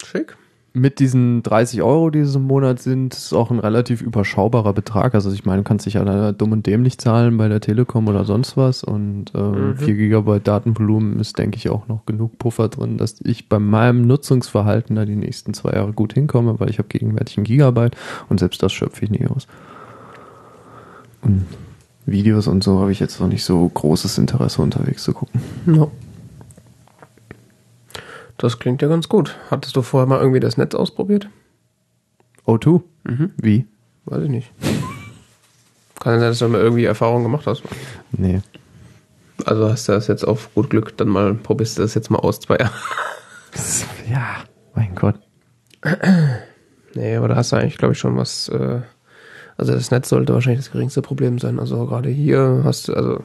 Schick. 0.04 0.36
Mit 0.78 1.00
diesen 1.00 1.42
30 1.42 1.82
Euro, 1.82 2.10
die 2.10 2.20
es 2.20 2.34
im 2.34 2.42
Monat 2.46 2.80
sind, 2.80 3.12
ist 3.14 3.32
auch 3.32 3.50
ein 3.50 3.58
relativ 3.58 4.00
überschaubarer 4.00 4.72
Betrag. 4.72 5.14
Also 5.14 5.32
ich 5.32 5.44
meine, 5.44 5.62
kannst 5.64 5.86
dich 5.86 5.94
ja 5.94 6.04
da 6.04 6.32
dumm 6.32 6.52
und 6.52 6.66
dämlich 6.66 6.98
zahlen 6.98 7.36
bei 7.36 7.48
der 7.48 7.60
Telekom 7.60 8.06
oder 8.06 8.24
sonst 8.24 8.56
was. 8.56 8.84
Und 8.84 9.32
ähm, 9.34 9.70
Mhm. 9.70 9.76
4 9.76 9.94
GB 9.96 10.40
Datenvolumen 10.44 11.18
ist, 11.18 11.36
denke 11.38 11.56
ich, 11.56 11.68
auch 11.68 11.88
noch 11.88 12.06
genug 12.06 12.38
Puffer 12.38 12.68
drin, 12.68 12.96
dass 12.96 13.16
ich 13.24 13.48
bei 13.48 13.58
meinem 13.58 14.06
Nutzungsverhalten 14.06 14.94
da 14.94 15.04
die 15.04 15.16
nächsten 15.16 15.52
zwei 15.54 15.72
Jahre 15.72 15.92
gut 15.92 16.12
hinkomme, 16.12 16.60
weil 16.60 16.70
ich 16.70 16.78
habe 16.78 16.88
gegenwärtig 16.88 17.38
ein 17.38 17.44
Gigabyte 17.44 17.96
und 18.28 18.38
selbst 18.40 18.62
das 18.62 18.72
schöpfe 18.72 19.04
ich 19.04 19.10
nie 19.10 19.26
aus. 19.26 19.46
Und 21.22 21.46
Videos 22.06 22.46
und 22.46 22.62
so 22.62 22.78
habe 22.80 22.92
ich 22.92 23.00
jetzt 23.00 23.20
noch 23.20 23.28
nicht 23.28 23.44
so 23.44 23.68
großes 23.68 24.16
Interesse 24.18 24.62
unterwegs 24.62 25.02
zu 25.02 25.12
gucken. 25.12 25.40
Ja. 25.66 25.88
Das 28.38 28.58
klingt 28.58 28.80
ja 28.82 28.88
ganz 28.88 29.08
gut. 29.08 29.36
Hattest 29.50 29.76
du 29.76 29.82
vorher 29.82 30.06
mal 30.06 30.20
irgendwie 30.20 30.40
das 30.40 30.56
Netz 30.56 30.74
ausprobiert? 30.74 31.28
O2? 32.46 32.82
Mhm. 33.04 33.32
Wie? 33.36 33.66
Weiß 34.06 34.22
ich 34.22 34.30
nicht. 34.30 34.50
Kann 36.00 36.14
ja 36.14 36.20
sein, 36.20 36.28
dass 36.30 36.38
du 36.38 36.48
mal 36.48 36.60
irgendwie 36.60 36.84
Erfahrung 36.84 37.24
gemacht 37.24 37.46
hast. 37.46 37.62
Nee. 38.12 38.40
Also 39.44 39.68
hast 39.68 39.88
du 39.88 39.92
das 39.92 40.06
jetzt 40.06 40.24
auf 40.26 40.52
gut 40.54 40.70
Glück, 40.70 40.96
dann 40.96 41.08
mal 41.08 41.34
probierst 41.34 41.78
du 41.78 41.82
das 41.82 41.94
jetzt 41.94 42.10
mal 42.10 42.18
aus 42.18 42.40
zwei 42.40 42.56
Jahren. 42.56 42.72
Ja, 44.10 44.36
mein 44.74 44.94
Gott. 44.94 45.16
Nee, 46.94 47.16
aber 47.16 47.28
da 47.28 47.36
hast 47.36 47.52
du 47.52 47.56
eigentlich, 47.56 47.76
glaube 47.78 47.92
ich, 47.92 47.98
schon 47.98 48.16
was. 48.16 48.48
Äh, 48.48 48.80
also 49.56 49.72
das 49.72 49.90
Netz 49.90 50.08
sollte 50.10 50.32
wahrscheinlich 50.32 50.64
das 50.64 50.70
geringste 50.70 51.02
Problem 51.02 51.38
sein. 51.38 51.58
Also 51.58 51.84
gerade 51.86 52.08
hier 52.08 52.60
hast 52.64 52.88
du, 52.88 52.94
also 52.94 53.22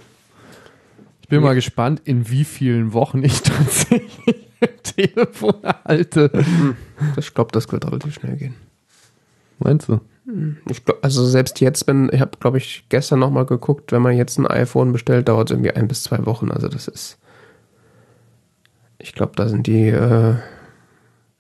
Ich 1.21 1.27
bin 1.27 1.41
mal 1.41 1.55
gespannt, 1.55 2.01
in 2.05 2.29
wie 2.29 2.43
vielen 2.45 2.93
Wochen 2.93 3.23
ich 3.23 3.41
tatsächlich 3.43 4.42
Telefon 4.83 5.55
erhalte. 5.63 6.31
ich 7.17 7.33
glaube, 7.33 7.51
das 7.51 7.71
wird 7.71 7.85
relativ 7.85 8.13
schnell 8.15 8.35
gehen. 8.37 8.55
Meinst 9.59 9.87
du? 9.89 9.99
Ich 10.69 10.85
glaub, 10.85 11.03
also 11.03 11.25
selbst 11.25 11.59
jetzt 11.59 11.85
bin, 11.85 12.09
ich 12.13 12.21
habe, 12.21 12.37
glaube 12.39 12.57
ich, 12.57 12.85
gestern 12.89 13.19
nochmal 13.19 13.45
geguckt, 13.45 13.91
wenn 13.91 14.01
man 14.01 14.15
jetzt 14.15 14.37
ein 14.37 14.47
iPhone 14.47 14.93
bestellt, 14.93 15.27
dauert 15.27 15.49
es 15.49 15.53
irgendwie 15.55 15.71
ein 15.71 15.87
bis 15.87 16.03
zwei 16.03 16.25
Wochen. 16.25 16.49
Also 16.51 16.69
das 16.69 16.87
ist. 16.87 17.17
Ich 18.99 19.13
glaube, 19.13 19.33
da 19.35 19.49
sind 19.49 19.67
die. 19.67 19.89
Äh, 19.89 20.35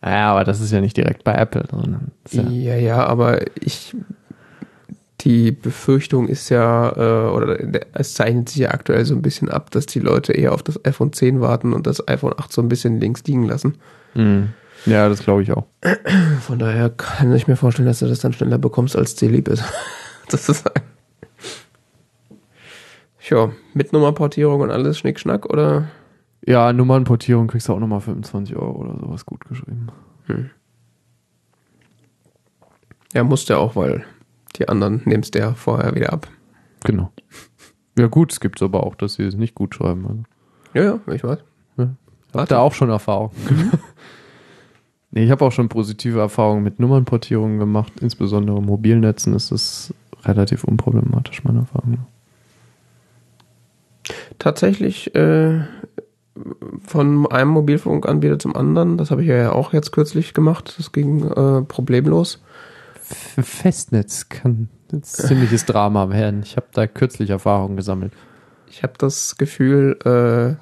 Ja, 0.03 0.31
aber 0.31 0.43
das 0.43 0.59
ist 0.59 0.71
ja 0.71 0.81
nicht 0.81 0.97
direkt 0.97 1.23
bei 1.23 1.33
Apple, 1.33 1.63
sondern 1.71 2.11
ja, 2.31 2.43
Ja, 2.43 2.75
ja, 2.75 3.05
aber 3.05 3.39
ich. 3.55 3.95
Die 5.23 5.51
Befürchtung 5.51 6.27
ist 6.27 6.49
ja, 6.49 6.89
äh, 6.91 7.31
oder 7.31 7.57
der- 7.57 7.87
es 7.93 8.13
zeichnet 8.13 8.49
sich 8.49 8.57
ja 8.59 8.71
aktuell 8.71 9.05
so 9.05 9.15
ein 9.15 9.21
bisschen 9.21 9.49
ab, 9.49 9.71
dass 9.71 9.85
die 9.85 9.99
Leute 9.99 10.33
eher 10.33 10.53
auf 10.53 10.63
das 10.63 10.83
iPhone 10.85 11.13
10 11.13 11.39
warten 11.39 11.71
und 11.73 11.87
das 11.87 12.05
iPhone 12.07 12.33
8 12.37 12.51
so 12.51 12.61
ein 12.61 12.67
bisschen 12.67 12.99
links 12.99 13.23
liegen 13.25 13.43
lassen. 13.43 13.77
Mhm. 14.15 14.49
ja 14.85 15.07
das 15.09 15.23
glaube 15.23 15.41
ich 15.43 15.51
auch. 15.53 15.65
Von 16.41 16.59
daher 16.59 16.89
kann 16.89 17.33
ich 17.33 17.47
mir 17.47 17.55
vorstellen, 17.55 17.87
dass 17.87 17.99
du 17.99 18.07
das 18.07 18.19
dann 18.19 18.33
schneller 18.33 18.57
bekommst, 18.57 18.95
als 18.97 19.15
dir 19.15 19.29
lieb 19.29 19.47
ist. 19.47 19.63
das 20.29 20.49
ist 20.49 20.69
Ja, 23.29 23.51
mit 23.73 23.93
Nummerportierung 23.93 24.59
und 24.61 24.71
alles 24.71 24.97
Schnickschnack 24.97 25.45
oder? 25.45 25.87
Ja, 26.45 26.73
Nummernportierung 26.73 27.47
kriegst 27.47 27.69
du 27.69 27.73
auch 27.73 27.79
nochmal 27.79 28.01
25 28.01 28.57
Euro 28.57 28.81
oder 28.81 28.99
sowas 28.99 29.25
gut 29.25 29.45
geschrieben. 29.45 29.87
Ja, 33.13 33.23
musst 33.23 33.47
ja 33.47 33.57
auch, 33.57 33.77
weil 33.77 34.03
die 34.55 34.69
anderen 34.69 35.01
nimmst 35.05 35.35
du 35.35 35.39
ja 35.39 35.53
vorher 35.53 35.95
wieder 35.95 36.13
ab. 36.13 36.27
Genau. 36.83 37.11
Ja 37.97 38.07
gut, 38.07 38.31
es 38.31 38.39
gibt 38.39 38.61
aber 38.61 38.83
auch, 38.83 38.95
dass 38.95 39.15
sie 39.15 39.23
es 39.23 39.35
nicht 39.35 39.55
gut 39.55 39.75
schreiben. 39.75 40.05
Also. 40.07 40.23
Ja, 40.73 40.83
ja, 40.83 41.13
ich 41.13 41.23
weiß. 41.23 41.39
Hab 42.33 42.49
da 42.49 42.59
auch 42.59 42.73
schon 42.73 42.89
Erfahrung. 42.89 43.31
nee, 45.11 45.23
ich 45.23 45.31
habe 45.31 45.45
auch 45.45 45.51
schon 45.51 45.69
positive 45.69 46.19
Erfahrungen 46.19 46.63
mit 46.63 46.79
Nummernportierungen 46.79 47.59
gemacht. 47.59 47.93
Insbesondere 48.01 48.57
in 48.57 48.65
Mobilnetzen 48.65 49.35
ist 49.35 49.51
es 49.51 49.93
relativ 50.23 50.63
unproblematisch, 50.63 51.43
meiner 51.43 51.59
Erfahrung 51.59 51.91
nach. 51.91 52.07
Tatsächlich 54.39 55.13
äh, 55.15 55.61
von 56.85 57.27
einem 57.27 57.51
Mobilfunkanbieter 57.51 58.39
zum 58.39 58.55
anderen, 58.55 58.97
das 58.97 59.11
habe 59.11 59.21
ich 59.21 59.27
ja 59.27 59.51
auch 59.51 59.73
jetzt 59.73 59.91
kürzlich 59.91 60.33
gemacht, 60.33 60.75
das 60.77 60.91
ging 60.91 61.23
äh, 61.23 61.61
problemlos. 61.61 62.41
Festnetz 63.03 64.29
kann 64.29 64.69
ein 64.91 65.03
ziemliches 65.03 65.65
Drama 65.65 66.09
werden. 66.09 66.41
Ich 66.43 66.55
habe 66.55 66.67
da 66.71 66.87
kürzlich 66.87 67.29
Erfahrungen 67.29 67.75
gesammelt. 67.75 68.13
Ich 68.69 68.83
habe 68.83 68.93
das 68.97 69.37
Gefühl, 69.37 69.97
äh, 70.05 70.55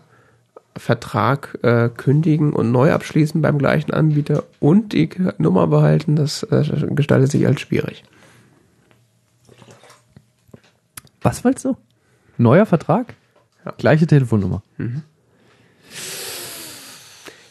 Vertrag 0.79 1.59
äh, 1.63 1.89
kündigen 1.89 2.53
und 2.53 2.71
neu 2.71 2.93
abschließen 2.93 3.41
beim 3.41 3.57
gleichen 3.57 3.91
Anbieter 3.91 4.43
und 4.59 4.93
die 4.93 5.09
Nummer 5.37 5.67
behalten, 5.67 6.15
das 6.15 6.43
äh, 6.43 6.63
gestaltet 6.91 7.31
sich 7.31 7.45
als 7.45 7.61
schwierig. 7.61 8.03
Was 11.21 11.43
wolltest 11.43 11.65
du? 11.65 11.77
Neuer 12.37 12.65
Vertrag? 12.65 13.13
Ja. 13.65 13.73
Gleiche 13.77 14.07
Telefonnummer. 14.07 14.63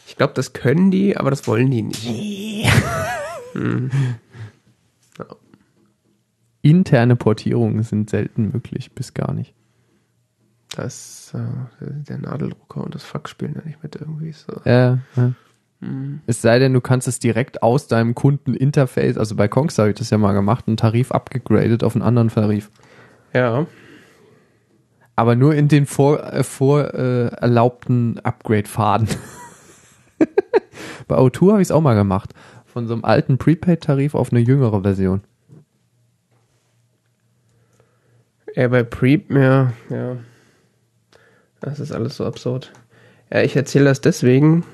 Ich 0.07 0.17
glaube, 0.17 0.33
das 0.33 0.51
können 0.53 0.91
die, 0.91 1.15
aber 1.15 1.29
das 1.29 1.47
wollen 1.47 1.71
die 1.71 1.83
nicht. 1.83 2.67
Interne 6.61 7.15
Portierungen 7.15 7.83
sind 7.83 8.09
selten 8.09 8.51
möglich, 8.51 8.93
bis 8.93 9.13
gar 9.13 9.33
nicht. 9.33 9.53
Das, 10.75 11.33
äh, 11.33 11.85
der 12.07 12.19
Nadeldrucker 12.19 12.83
und 12.83 12.95
das 12.95 13.03
Fax 13.03 13.31
spielen 13.31 13.55
ja 13.55 13.61
nicht 13.65 13.83
mit 13.83 13.95
irgendwie 13.95 14.31
so. 14.31 14.53
Äh, 14.63 14.97
ja. 15.15 15.33
Es 16.27 16.41
sei 16.41 16.59
denn, 16.59 16.73
du 16.73 16.81
kannst 16.81 17.07
es 17.07 17.17
direkt 17.17 17.63
aus 17.63 17.87
deinem 17.87 18.13
Kundeninterface, 18.13 19.17
also 19.17 19.35
bei 19.35 19.47
Kongs 19.47 19.79
habe 19.79 19.89
ich 19.89 19.95
das 19.95 20.11
ja 20.11 20.19
mal 20.19 20.33
gemacht, 20.33 20.67
einen 20.67 20.77
Tarif 20.77 21.11
abgegradet 21.11 21.83
auf 21.83 21.95
einen 21.95 22.03
anderen 22.03 22.29
Tarif. 22.29 22.69
Ja, 23.33 23.65
Aber 25.15 25.35
nur 25.35 25.55
in 25.55 25.67
den 25.67 25.87
vor, 25.87 26.23
äh, 26.31 26.43
vor 26.43 26.93
äh, 26.93 27.27
erlaubten 27.29 28.19
Upgrade-Pfaden. 28.19 29.07
bei 31.07 31.17
O2 31.17 31.51
habe 31.51 31.61
ich 31.61 31.67
es 31.67 31.71
auch 31.71 31.81
mal 31.81 31.95
gemacht. 31.95 32.33
Von 32.65 32.87
so 32.87 32.93
einem 32.93 33.03
alten 33.03 33.37
Prepaid-Tarif 33.39 34.13
auf 34.13 34.31
eine 34.31 34.39
jüngere 34.39 34.83
Version. 34.83 35.21
Ja, 38.55 38.67
bei 38.67 38.83
Preep, 38.83 39.31
ja, 39.31 39.73
ja. 39.89 40.17
Das 41.61 41.79
ist 41.79 41.91
alles 41.91 42.17
so 42.17 42.25
absurd. 42.25 42.71
Ja, 43.31 43.41
ich 43.41 43.55
erzähle 43.55 43.85
das 43.85 44.01
deswegen. 44.01 44.65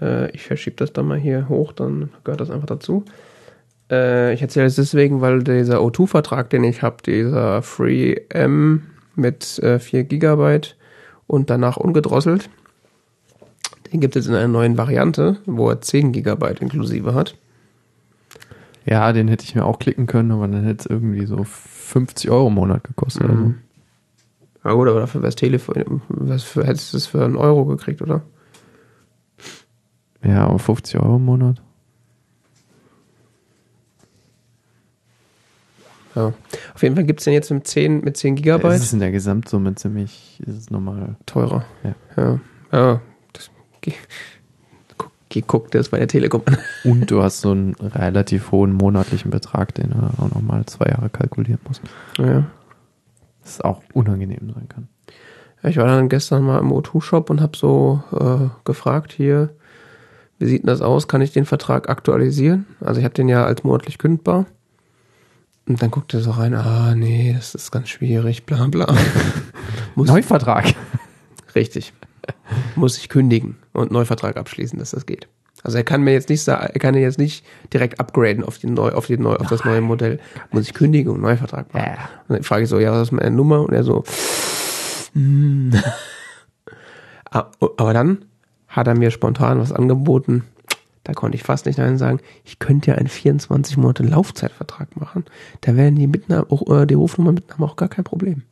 Äh, 0.00 0.30
ich 0.32 0.42
verschiebe 0.42 0.76
das 0.76 0.92
dann 0.92 1.06
mal 1.06 1.18
hier 1.18 1.48
hoch, 1.48 1.72
dann 1.72 2.10
gehört 2.24 2.40
das 2.40 2.50
einfach 2.50 2.66
dazu. 2.66 3.04
Äh, 3.90 4.34
ich 4.34 4.42
erzähle 4.42 4.66
das 4.66 4.76
deswegen, 4.76 5.20
weil 5.20 5.42
dieser 5.42 5.78
O2-Vertrag, 5.78 6.50
den 6.50 6.64
ich 6.64 6.82
habe, 6.82 6.96
dieser 7.04 7.62
Free 7.62 8.16
M 8.28 8.82
mit 9.14 9.58
äh, 9.60 9.78
4 9.78 10.04
Gigabyte 10.04 10.76
und 11.26 11.48
danach 11.48 11.76
ungedrosselt, 11.76 12.50
den 13.92 14.00
gibt 14.00 14.16
es 14.16 14.26
in 14.26 14.34
einer 14.34 14.48
neuen 14.48 14.76
Variante, 14.76 15.36
wo 15.46 15.70
er 15.70 15.80
10 15.80 16.12
Gigabyte 16.12 16.60
inklusive 16.60 17.14
hat. 17.14 17.36
Ja, 18.86 19.12
den 19.12 19.26
hätte 19.28 19.44
ich 19.44 19.54
mir 19.54 19.64
auch 19.64 19.78
klicken 19.80 20.06
können, 20.06 20.30
aber 20.30 20.46
dann 20.46 20.64
hätte 20.64 20.80
es 20.80 20.86
irgendwie 20.86 21.26
so 21.26 21.42
50 21.42 22.30
Euro 22.30 22.46
im 22.48 22.54
Monat 22.54 22.84
gekostet. 22.84 23.28
Mhm. 23.28 23.56
Ja 24.64 24.72
gut, 24.72 24.88
aber 24.88 25.00
dafür 25.00 25.22
wär's 25.22 25.36
Telefon, 25.36 26.02
was 26.08 26.42
für, 26.42 26.64
hättest 26.66 26.92
du 26.92 26.96
es 26.96 27.06
für 27.06 27.24
einen 27.24 27.36
Euro 27.36 27.64
gekriegt, 27.66 28.00
oder? 28.02 28.22
Ja, 30.24 30.46
aber 30.46 30.58
50 30.58 31.00
Euro 31.00 31.16
im 31.16 31.24
Monat. 31.24 31.62
Ja. 36.14 36.32
Auf 36.74 36.82
jeden 36.82 36.94
Fall 36.94 37.04
gibt 37.04 37.20
es 37.20 37.24
den 37.24 37.34
jetzt 37.34 37.50
mit 37.50 37.66
10, 37.66 38.00
mit 38.00 38.16
10 38.16 38.34
Es 38.34 38.42
Gigabyte. 38.42 38.76
ist 38.76 38.92
in 38.92 39.00
der 39.00 39.10
Gesamtsumme 39.12 39.74
ziemlich, 39.74 40.40
ist 40.46 40.56
es 40.56 40.70
normal. 40.70 41.16
teurer. 41.26 41.64
Ja. 41.84 41.94
Ja. 42.16 42.40
ja 42.72 43.00
das, 43.34 43.50
dir 45.42 45.78
das 45.78 45.88
bei 45.90 45.98
der 45.98 46.08
Telekom 46.08 46.42
an. 46.46 46.58
Und 46.84 47.10
du 47.10 47.22
hast 47.22 47.40
so 47.40 47.50
einen 47.50 47.74
relativ 47.74 48.52
hohen 48.52 48.72
monatlichen 48.72 49.30
Betrag, 49.30 49.74
den 49.74 49.90
du 49.90 49.96
auch 50.22 50.30
nochmal 50.34 50.64
zwei 50.66 50.86
Jahre 50.86 51.08
kalkulieren 51.08 51.60
musst. 51.66 51.82
Ja. 52.18 52.44
Das 53.42 53.60
auch 53.60 53.82
unangenehm 53.92 54.52
sein 54.54 54.68
kann. 54.68 54.88
Ja, 55.62 55.68
Ich 55.70 55.76
war 55.76 55.86
dann 55.86 56.08
gestern 56.08 56.42
mal 56.44 56.58
im 56.58 56.72
O2-Shop 56.72 57.30
und 57.30 57.40
habe 57.40 57.56
so 57.56 58.02
äh, 58.12 58.48
gefragt 58.64 59.12
hier, 59.12 59.50
wie 60.38 60.46
sieht 60.46 60.62
denn 60.62 60.68
das 60.68 60.82
aus? 60.82 61.08
Kann 61.08 61.22
ich 61.22 61.32
den 61.32 61.46
Vertrag 61.46 61.88
aktualisieren? 61.88 62.66
Also 62.80 62.98
ich 62.98 63.04
habe 63.04 63.14
den 63.14 63.28
ja 63.28 63.44
als 63.46 63.64
monatlich 63.64 63.98
kündbar. 63.98 64.46
Und 65.68 65.82
dann 65.82 65.90
guckt 65.90 66.14
er 66.14 66.20
so 66.20 66.32
rein, 66.32 66.54
ah 66.54 66.94
nee, 66.94 67.32
das 67.34 67.54
ist 67.54 67.72
ganz 67.72 67.88
schwierig, 67.88 68.44
bla 68.44 68.66
bla. 68.66 68.86
Muss, 69.94 70.08
Neuvertrag. 70.08 70.74
richtig. 71.54 71.92
Muss 72.76 72.98
ich 72.98 73.08
kündigen 73.08 73.56
und 73.76 73.84
einen 73.84 73.92
Neuvertrag 73.92 74.36
abschließen, 74.36 74.78
dass 74.78 74.90
das 74.90 75.06
geht. 75.06 75.28
Also 75.62 75.78
er 75.78 75.84
kann 75.84 76.02
mir 76.02 76.12
jetzt 76.12 76.28
nicht 76.28 76.42
sagen, 76.42 76.68
er 76.72 76.78
kann 76.78 76.94
jetzt 76.94 77.18
nicht 77.18 77.44
direkt 77.72 77.98
upgraden 77.98 78.44
auf 78.44 78.58
die 78.58 78.68
neu, 78.68 78.90
auf 78.90 79.06
die 79.06 79.18
neu, 79.18 79.36
auf 79.36 79.48
das 79.48 79.64
neue 79.64 79.80
Modell. 79.80 80.20
Muss 80.50 80.66
ich 80.66 80.74
kündigen 80.74 81.10
und 81.10 81.16
einen 81.16 81.24
Neuvertrag 81.24 81.72
machen. 81.72 81.92
Ja. 81.96 82.08
Und 82.28 82.36
dann 82.36 82.42
frage 82.42 82.64
ich 82.64 82.68
so, 82.68 82.78
ja, 82.78 82.92
was 82.92 83.08
ist 83.08 83.12
meine 83.12 83.30
Nummer? 83.30 83.60
Und 83.62 83.72
er 83.72 83.84
so. 83.84 84.04
Ah, 87.32 87.50
aber 87.76 87.92
dann 87.92 88.24
hat 88.68 88.86
er 88.86 88.94
mir 88.94 89.10
spontan 89.10 89.58
was 89.58 89.72
angeboten. 89.72 90.44
Da 91.02 91.12
konnte 91.12 91.36
ich 91.36 91.42
fast 91.42 91.66
nicht 91.66 91.78
nein 91.78 91.98
sagen. 91.98 92.20
Ich 92.44 92.58
könnte 92.58 92.92
ja 92.92 92.96
einen 92.96 93.08
24 93.08 93.76
Monate 93.76 94.04
Laufzeitvertrag 94.04 94.96
machen. 94.96 95.24
Da 95.60 95.76
wären 95.76 95.96
die 95.96 96.06
Mitnahme, 96.06 96.46
auch, 96.50 96.68
äh, 96.70 96.86
die 96.86 96.94
Rufnummer 96.94 97.32
Mitnahme 97.32 97.64
auch 97.64 97.76
gar 97.76 97.88
kein 97.88 98.04
Problem. 98.04 98.42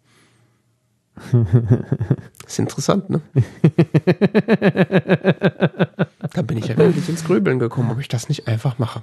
ist 2.46 2.58
interessant, 2.58 3.08
ne? 3.10 3.20
da 6.32 6.42
bin 6.42 6.58
ich 6.58 6.66
ja 6.68 6.76
wirklich 6.76 7.08
ins 7.08 7.24
Grübeln 7.24 7.58
gekommen, 7.58 7.90
ob 7.90 8.00
ich 8.00 8.08
das 8.08 8.28
nicht 8.28 8.48
einfach 8.48 8.78
mache. 8.78 9.02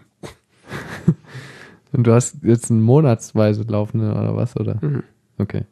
Und 1.93 2.05
du 2.07 2.13
hast 2.13 2.37
jetzt 2.43 2.71
einen 2.71 2.81
monatsweise 2.81 3.63
laufende 3.63 4.11
oder 4.11 4.35
was, 4.35 4.55
oder? 4.57 4.77
Mhm. 4.81 5.03
Okay. 5.37 5.63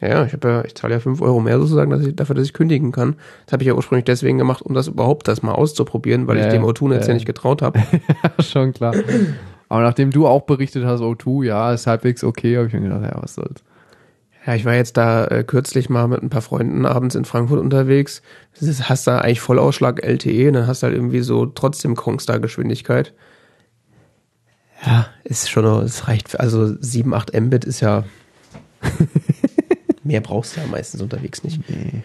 Ja, 0.00 0.08
ja, 0.08 0.24
ich 0.24 0.32
habe 0.32 0.48
ja, 0.48 0.64
ich 0.64 0.74
zahle 0.74 0.94
ja 0.94 1.00
5 1.00 1.20
Euro 1.20 1.38
mehr 1.40 1.58
sozusagen 1.60 1.90
dass 1.90 2.00
ich, 2.04 2.14
dafür, 2.16 2.34
dass 2.34 2.44
ich 2.44 2.52
kündigen 2.52 2.90
kann. 2.90 3.14
Das 3.46 3.52
habe 3.52 3.62
ich 3.62 3.68
ja 3.68 3.74
ursprünglich 3.74 4.04
deswegen 4.04 4.38
gemacht, 4.38 4.62
um 4.62 4.74
das 4.74 4.88
überhaupt 4.88 5.28
das 5.28 5.42
mal 5.42 5.52
auszuprobieren, 5.52 6.26
weil 6.26 6.38
Ja, 6.38 6.46
ich 6.46 6.52
dem 6.52 6.62
ja. 6.62 6.68
O2-Netz 6.68 7.02
Ja, 7.02 7.02
ja 7.02 7.08
ja. 7.08 7.14
nicht 7.14 7.26
getraut 7.26 7.62
habe. 7.62 7.80
Schon 8.40 8.72
klar. 8.72 8.94
Aber 9.68 9.82
nachdem 9.82 10.10
du 10.10 10.26
auch 10.26 10.42
berichtet 10.42 10.84
hast, 10.84 11.00
O2, 11.00 11.44
ja, 11.44 11.72
ist 11.72 11.86
halbwegs 11.86 12.24
okay, 12.24 12.56
habe 12.56 12.66
ich 12.66 12.72
mir 12.72 12.80
gedacht, 12.80 13.02
ja, 13.02 13.22
was 13.22 13.34
soll's. 13.34 13.62
Ja, 14.44 14.54
ich 14.56 14.64
war 14.64 14.74
jetzt 14.74 14.96
da 14.96 15.26
äh, 15.26 15.44
kürzlich 15.44 15.88
mal 15.88 16.08
mit 16.08 16.20
ein 16.22 16.28
paar 16.30 16.42
Freunden 16.42 16.84
abends 16.84 17.14
in 17.14 17.24
Frankfurt 17.24 17.60
unterwegs. 17.60 18.22
Das 18.58 18.62
ist, 18.68 18.88
hast 18.88 19.06
da 19.06 19.18
eigentlich 19.18 19.40
Vollausschlag 19.40 20.02
LTE 20.04 20.48
und 20.48 20.54
dann 20.54 20.66
hast 20.66 20.82
du 20.82 20.86
halt 20.88 20.96
irgendwie 20.96 21.20
so 21.20 21.46
trotzdem 21.46 21.94
Kongstar-Geschwindigkeit. 21.94 23.12
Ja, 24.84 25.06
ist 25.22 25.48
schon, 25.48 25.64
es 25.84 26.08
reicht, 26.08 26.28
für- 26.30 26.40
also 26.40 26.74
7, 26.80 27.14
8 27.14 27.38
Mbit 27.40 27.64
ist 27.64 27.80
ja, 27.80 28.02
mehr 30.02 30.20
brauchst 30.20 30.56
du 30.56 30.60
ja 30.60 30.66
meistens 30.66 31.00
unterwegs 31.00 31.44
nicht. 31.44 31.60
Nee. 31.70 32.02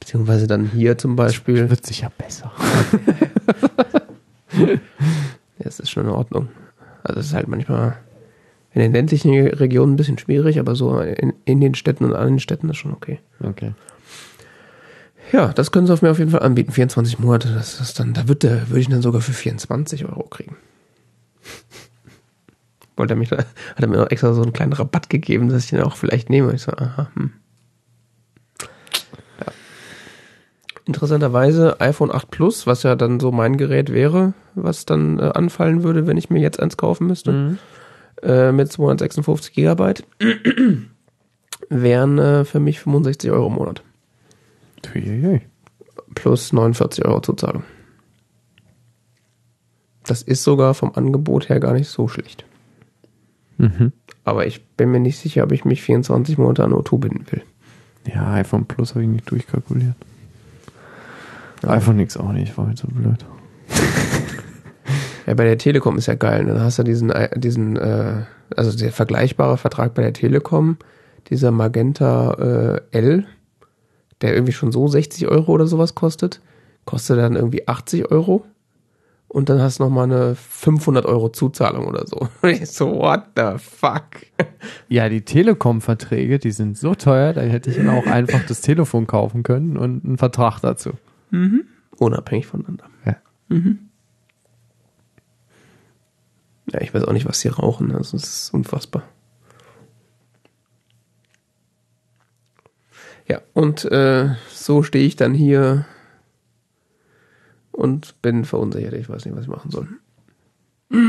Beziehungsweise 0.00 0.48
dann 0.48 0.66
hier 0.66 0.98
zum 0.98 1.14
Beispiel. 1.14 1.70
Wird 1.70 1.86
sicher 1.86 2.10
besser. 2.18 2.50
Ja, 4.54 5.66
es 5.68 5.80
ist 5.80 5.90
schon 5.90 6.04
in 6.04 6.10
Ordnung. 6.10 6.48
Also 7.04 7.20
es 7.20 7.26
ist 7.26 7.34
halt 7.34 7.48
manchmal 7.48 7.96
in 8.74 8.80
den 8.80 8.92
ländlichen 8.92 9.32
Regionen 9.48 9.92
ein 9.94 9.96
bisschen 9.96 10.18
schwierig, 10.18 10.58
aber 10.58 10.74
so 10.74 11.00
in, 11.00 11.34
in 11.44 11.60
den 11.60 11.74
Städten 11.74 12.04
und 12.04 12.14
an 12.14 12.28
den 12.28 12.40
Städten 12.40 12.68
ist 12.70 12.78
schon 12.78 12.92
okay. 12.92 13.18
Okay. 13.42 13.72
Ja, 15.32 15.48
das 15.52 15.70
können 15.72 15.86
sie 15.86 15.92
auf 15.92 16.02
mir 16.02 16.10
auf 16.10 16.18
jeden 16.18 16.30
Fall 16.30 16.42
anbieten. 16.42 16.72
24 16.72 17.18
Monate, 17.18 17.52
das 17.52 17.80
ist 17.80 17.98
dann, 18.00 18.12
da 18.12 18.28
wird 18.28 18.42
der, 18.42 18.68
würde 18.68 18.80
ich 18.80 18.88
dann 18.88 19.02
sogar 19.02 19.20
für 19.20 19.32
24 19.32 20.04
Euro 20.06 20.24
kriegen. 20.24 20.56
Wollte 22.96 23.14
er 23.14 23.16
mich 23.16 23.30
hat 23.30 23.46
er 23.76 23.88
mir 23.88 23.98
noch 23.98 24.10
extra 24.10 24.32
so 24.34 24.42
einen 24.42 24.52
kleinen 24.52 24.74
Rabatt 24.74 25.08
gegeben, 25.08 25.48
dass 25.48 25.64
ich 25.64 25.70
den 25.70 25.80
auch 25.82 25.96
vielleicht 25.96 26.28
nehme. 26.28 26.52
Ich 26.54 26.62
so, 26.62 26.72
aha, 26.72 27.10
hm. 27.14 27.32
Ja. 29.40 29.52
Interessanterweise 30.86 31.80
iPhone 31.80 32.12
8 32.12 32.30
Plus, 32.30 32.66
was 32.66 32.82
ja 32.82 32.94
dann 32.96 33.20
so 33.20 33.32
mein 33.32 33.56
Gerät 33.56 33.92
wäre, 33.92 34.34
was 34.54 34.84
dann 34.84 35.18
äh, 35.18 35.30
anfallen 35.34 35.82
würde, 35.82 36.06
wenn 36.06 36.16
ich 36.16 36.28
mir 36.28 36.40
jetzt 36.40 36.60
eins 36.60 36.76
kaufen 36.76 37.06
müsste, 37.06 37.32
Mhm. 37.32 37.58
Äh, 38.22 38.52
mit 38.52 38.70
256 38.70 39.52
Gigabyte, 39.52 40.04
wären 41.68 42.18
äh, 42.18 42.44
für 42.44 42.60
mich 42.60 42.80
65 42.80 43.30
Euro 43.30 43.48
im 43.48 43.54
Monat 43.54 43.82
Uiuiui. 44.94 45.40
plus 46.14 46.52
49 46.52 47.04
Euro 47.04 47.20
Zuzahlung. 47.20 47.64
Das 50.04 50.22
ist 50.22 50.42
sogar 50.42 50.74
vom 50.74 50.92
Angebot 50.94 51.48
her 51.48 51.60
gar 51.60 51.74
nicht 51.74 51.88
so 51.88 52.08
schlecht. 52.08 52.44
Mhm. 53.58 53.92
Aber 54.24 54.46
ich 54.46 54.64
bin 54.76 54.90
mir 54.90 55.00
nicht 55.00 55.18
sicher, 55.18 55.44
ob 55.44 55.52
ich 55.52 55.64
mich 55.64 55.82
24 55.82 56.38
Monate 56.38 56.64
an 56.64 56.72
O2 56.72 56.98
binden 56.98 57.26
will. 57.30 57.42
Ja, 58.12 58.32
iPhone 58.34 58.66
Plus 58.66 58.94
habe 58.94 59.04
ich 59.04 59.10
nicht 59.10 59.30
durchkalkuliert. 59.30 59.94
iPhone 61.62 62.00
X 62.00 62.16
auch 62.16 62.32
nicht, 62.32 62.58
war 62.58 62.66
mir 62.66 62.76
so 62.76 62.88
blöd. 62.88 63.24
Ja, 65.26 65.34
bei 65.34 65.44
der 65.44 65.58
Telekom 65.58 65.98
ist 65.98 66.06
ja 66.06 66.14
geil. 66.14 66.44
ne? 66.44 66.54
Dann 66.54 66.62
hast 66.62 66.78
du 66.78 66.82
diesen, 66.82 67.10
äh, 67.10 67.38
diesen 67.38 67.76
äh, 67.76 68.22
also 68.56 68.76
der 68.76 68.92
vergleichbare 68.92 69.56
Vertrag 69.56 69.94
bei 69.94 70.02
der 70.02 70.12
Telekom, 70.12 70.76
dieser 71.28 71.50
Magenta 71.50 72.32
äh, 72.34 72.80
L, 72.90 73.26
der 74.20 74.34
irgendwie 74.34 74.52
schon 74.52 74.72
so 74.72 74.88
60 74.88 75.28
Euro 75.28 75.52
oder 75.52 75.66
sowas 75.66 75.94
kostet, 75.94 76.40
kostet 76.84 77.18
dann 77.18 77.36
irgendwie 77.36 77.66
80 77.68 78.10
Euro. 78.10 78.44
Und 79.28 79.48
dann 79.48 79.62
hast 79.62 79.78
du 79.78 79.84
nochmal 79.84 80.04
eine 80.04 80.34
500 80.34 81.06
Euro 81.06 81.30
Zuzahlung 81.30 81.86
oder 81.86 82.06
so. 82.06 82.28
So, 82.64 82.98
what 82.98 83.22
the 83.34 83.56
fuck? 83.56 84.04
Ja, 84.88 85.08
die 85.08 85.22
Telekom-Verträge, 85.22 86.38
die 86.38 86.50
sind 86.50 86.76
so 86.76 86.94
teuer, 86.94 87.32
da 87.32 87.40
hätte 87.40 87.70
ich 87.70 87.78
mir 87.78 87.92
auch 87.92 88.06
einfach 88.12 88.44
das 88.46 88.60
Telefon 88.60 89.06
kaufen 89.06 89.42
können 89.42 89.78
und 89.78 90.04
einen 90.04 90.18
Vertrag 90.18 90.60
dazu. 90.60 90.90
Unabhängig 91.96 92.46
voneinander. 92.46 92.84
Ja. 93.06 93.16
Ja, 96.72 96.80
ich 96.80 96.94
weiß 96.94 97.04
auch 97.04 97.12
nicht, 97.12 97.26
was 97.26 97.40
sie 97.40 97.48
rauchen. 97.48 97.88
ne? 97.88 97.94
Das 97.98 98.12
ist 98.14 98.52
unfassbar. 98.54 99.02
Ja, 103.28 103.40
und 103.54 103.84
äh, 103.84 104.34
so 104.50 104.82
stehe 104.82 105.06
ich 105.06 105.16
dann 105.16 105.34
hier 105.34 105.86
und 107.70 108.20
bin 108.22 108.44
verunsichert. 108.44 108.94
Ich 108.94 109.08
weiß 109.08 109.24
nicht, 109.24 109.36
was 109.36 109.44
ich 109.44 109.50
machen 109.50 109.70
soll. 109.70 109.88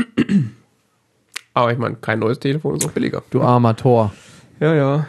Aber 1.54 1.72
ich 1.72 1.78
meine, 1.78 1.96
kein 1.96 2.18
neues 2.18 2.40
Telefon 2.40 2.76
ist 2.76 2.86
auch 2.86 2.92
billiger. 2.92 3.22
Du 3.30 3.42
armer 3.42 3.76
Tor. 3.76 4.12
Ja, 4.60 4.74
ja. 4.74 5.06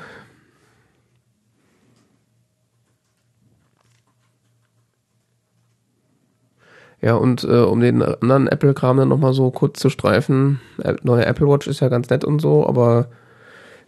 Ja, 7.05 7.13
und 7.13 7.43
äh, 7.43 7.59
um 7.59 7.81
den 7.81 8.01
anderen 8.01 8.47
Apple-Kram 8.47 8.97
dann 8.97 9.09
nochmal 9.09 9.33
so 9.33 9.51
kurz 9.51 9.79
zu 9.79 9.91
streifen, 9.91 10.59
neue 11.03 11.23
Apple 11.23 11.47
Watch 11.47 11.67
ist 11.67 11.79
ja 11.79 11.87
ganz 11.87 12.09
nett 12.09 12.25
und 12.25 12.39
so, 12.39 12.65
aber 12.65 13.09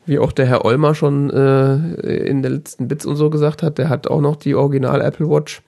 wie 0.06 0.20
auch 0.20 0.32
der 0.32 0.46
Herr 0.46 0.66
Olmer 0.66 0.94
schon 0.94 1.32
äh, 1.32 2.28
in 2.28 2.44
der 2.44 2.52
letzten 2.52 2.88
Bits 2.88 3.08
und 3.08 3.16
so 3.16 3.32
gesagt 3.32 3.64
hat, 3.64 3.80
der 3.80 3.90
hat 3.90 4.06
auch 4.06 4.22
noch 4.22 4.36
die 4.36 4.54
Original 4.54 5.02
Apple 5.02 5.28
Watch. 5.28 5.64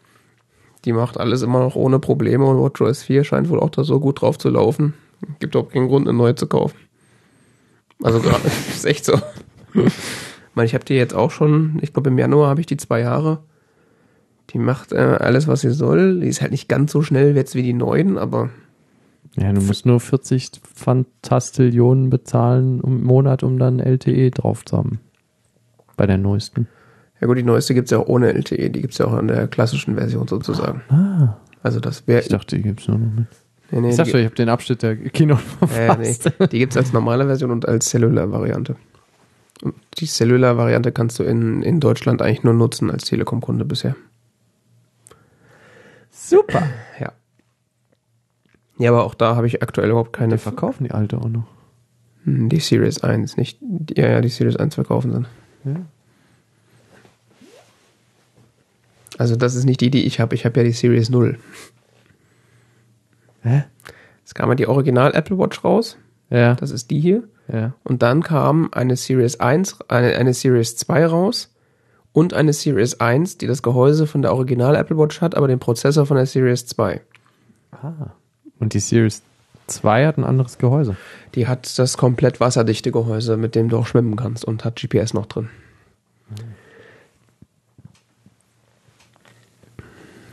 Die 0.86 0.94
macht 0.94 1.20
alles 1.20 1.42
immer 1.42 1.58
noch 1.58 1.76
ohne 1.76 1.98
Probleme 1.98 2.46
und 2.46 2.62
WatchOS 2.62 3.02
4 3.02 3.24
scheint 3.24 3.50
wohl 3.50 3.60
auch 3.60 3.72
da 3.72 3.84
so 3.84 4.00
gut 4.00 4.22
drauf 4.22 4.38
zu 4.38 4.50
laufen. 4.52 4.94
Gibt 5.40 5.56
auch 5.56 5.70
keinen 5.70 5.88
Grund, 5.88 6.08
eine 6.08 6.16
neue 6.16 6.36
zu 6.36 6.46
kaufen. 6.46 6.78
Also 8.04 8.20
gerade, 8.22 8.46
ist 8.46 8.86
echt 8.86 9.06
so. 9.06 9.20
Ich 9.74 9.92
meine, 10.54 10.68
ich 10.68 10.76
habe 10.76 10.86
die 10.86 10.94
jetzt 10.94 11.16
auch 11.16 11.32
schon, 11.32 11.80
ich 11.82 11.94
glaube 11.94 12.12
im 12.12 12.20
Januar 12.20 12.50
habe 12.50 12.62
ich 12.62 12.68
die 12.68 12.78
zwei 12.78 13.00
Jahre. 13.00 13.40
Die 14.50 14.58
macht 14.58 14.92
äh, 14.94 14.98
alles, 14.98 15.48
was 15.48 15.62
sie 15.62 15.72
soll. 15.72 16.20
Die 16.22 16.28
ist 16.28 16.42
halt 16.42 16.52
nicht 16.52 16.68
ganz 16.70 16.92
so 16.92 17.02
schnell 17.02 17.36
jetzt 17.36 17.56
wie 17.56 17.64
die 17.64 17.74
neuen, 17.74 18.18
aber 18.18 18.50
Ja, 19.36 19.52
du 19.54 19.62
musst 19.62 19.86
nur 19.86 20.00
40 20.00 20.52
Fantastillionen 20.76 22.10
bezahlen 22.10 22.82
im 22.82 23.04
Monat, 23.04 23.44
um 23.44 23.60
dann 23.60 23.80
LTE 23.80 24.32
drauf 24.32 24.66
zu 24.66 24.78
haben. 24.78 25.00
Bei 25.98 26.08
der 26.08 26.18
neuesten. 26.18 26.68
ja 27.20 27.28
gut, 27.28 27.38
die 27.38 27.44
neueste 27.44 27.74
gibt's 27.74 27.92
ja 27.92 28.00
auch 28.00 28.08
ohne 28.08 28.34
LTE. 28.34 28.70
Die 28.70 28.82
gibt's 28.82 28.98
ja 28.98 29.06
auch 29.06 29.18
in 29.20 29.28
der 29.28 29.48
klassischen 29.48 29.96
Version 29.96 30.28
sozusagen. 30.28 30.82
Ah, 30.90 31.38
Also 31.62 31.80
das 31.80 32.08
wäre... 32.08 32.22
ich 32.22 32.30
dachte, 32.30 32.56
die 32.56 32.64
gibt's 32.64 32.88
nur 32.88 32.98
noch 32.98 33.14
mit. 33.14 33.28
nee, 33.72 33.82
nee, 33.82 33.90
Ich 33.90 33.96
schon, 33.96 34.20
ich 34.20 34.26
habe 34.26 34.36
den 34.36 34.50
Abschnitt 34.50 34.82
der 34.82 34.96
Kino 34.96 35.36
äh, 35.76 35.96
nee, 35.98 36.14
verpasst. 36.14 36.32
die 36.52 36.60
gibt's 36.60 36.78
als 36.78 36.94
normale 36.94 37.26
Version 37.26 37.52
und 37.52 37.68
als 37.68 37.90
Cellular-Variante. 37.90 38.76
Und 39.62 39.76
die 39.98 40.06
Cellular-Variante 40.08 40.92
kannst 40.94 41.20
du 41.20 41.24
in, 41.24 41.62
in 41.64 41.80
Deutschland 41.82 42.22
eigentlich 42.22 42.44
nur 42.44 42.54
nutzen 42.54 42.90
als 42.90 43.04
Telekom-Kunde 43.04 43.66
bisher. 43.66 43.96
Super. 46.22 46.68
Ja. 47.00 47.14
Ja, 48.78 48.92
aber 48.92 49.04
auch 49.06 49.14
da 49.14 49.36
habe 49.36 49.48
ich 49.48 49.62
aktuell 49.64 49.90
überhaupt 49.90 50.14
keine 50.14 50.36
Die 50.36 50.42
verkaufen 50.42 50.84
die 50.86 50.92
alte 50.92 51.18
auch 51.18 51.30
noch. 51.30 51.48
Hm, 52.26 52.50
Die 52.50 52.60
Series 52.60 53.02
1, 53.04 53.38
nicht. 53.38 53.58
die- 53.62 54.00
Ja, 54.00 54.08
ja, 54.10 54.22
die 54.22 54.30
Series 54.30 54.56
1 54.58 54.76
verkaufen 54.76 55.12
sind. 55.12 55.28
Ja. 55.66 55.76
Also, 59.18 59.36
das 59.36 59.56
ist 59.56 59.66
nicht 59.66 59.82
die, 59.82 59.90
die 59.92 60.06
ich 60.06 60.20
habe. 60.20 60.36
Ich 60.36 60.46
habe 60.46 60.60
ja 60.60 60.64
die 60.64 60.72
Series 60.72 61.10
0. 61.10 61.38
Hä? 63.42 63.64
Es 64.26 64.34
kam 64.34 64.50
ja 64.50 64.56
die 64.56 64.68
Original 64.68 65.14
Apple 65.14 65.38
Watch 65.38 65.64
raus. 65.64 65.98
Ja. 66.30 66.56
Das 66.56 66.72
ist 66.72 66.92
die 66.92 67.00
hier. 67.00 67.24
ja. 67.52 67.74
Und 67.84 68.02
dann 68.04 68.22
kam 68.24 68.70
eine 68.72 68.96
Series 68.96 69.40
1, 69.40 69.80
eine, 69.90 70.16
eine 70.16 70.34
Series 70.34 70.76
2 70.78 71.06
raus. 71.08 71.54
Und 72.20 72.34
eine 72.34 72.52
Series 72.52 73.00
1, 73.00 73.38
die 73.38 73.48
das 73.48 73.64
Gehäuse 73.64 74.06
von 74.06 74.22
der 74.22 74.34
Original 74.34 74.76
Apple 74.76 74.98
Watch 74.98 75.22
hat, 75.22 75.36
aber 75.36 75.48
den 75.48 75.58
Prozessor 75.58 76.06
von 76.06 76.18
der 76.18 76.26
Series 76.26 76.66
2. 76.66 77.00
Ah. 77.72 78.12
Und 78.60 78.74
die 78.74 78.82
Series 78.82 79.22
2 79.68 80.06
hat 80.06 80.18
ein 80.18 80.26
anderes 80.26 80.58
Gehäuse. 80.58 80.98
Die 81.36 81.48
hat 81.48 81.80
das 81.80 81.96
komplett 81.96 82.42
wasserdichte 82.42 82.92
Gehäuse, 82.92 83.38
mit 83.38 83.56
dem 83.56 83.70
du 83.70 83.78
auch 83.78 83.88
schwimmen 83.88 84.18
kannst 84.18 84.44
und 84.44 84.66
hat 84.66 84.76
GPS 84.76 85.14
noch 85.14 85.28
drin. 85.28 85.48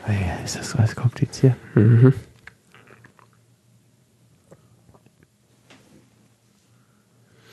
Hey, 0.02 0.44
ist 0.44 0.58
das 0.58 0.74
alles 0.74 0.96
kompliziert? 0.96 1.54
Mhm. 1.76 2.14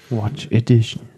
Watch 0.10 0.48
Edition. 0.50 1.13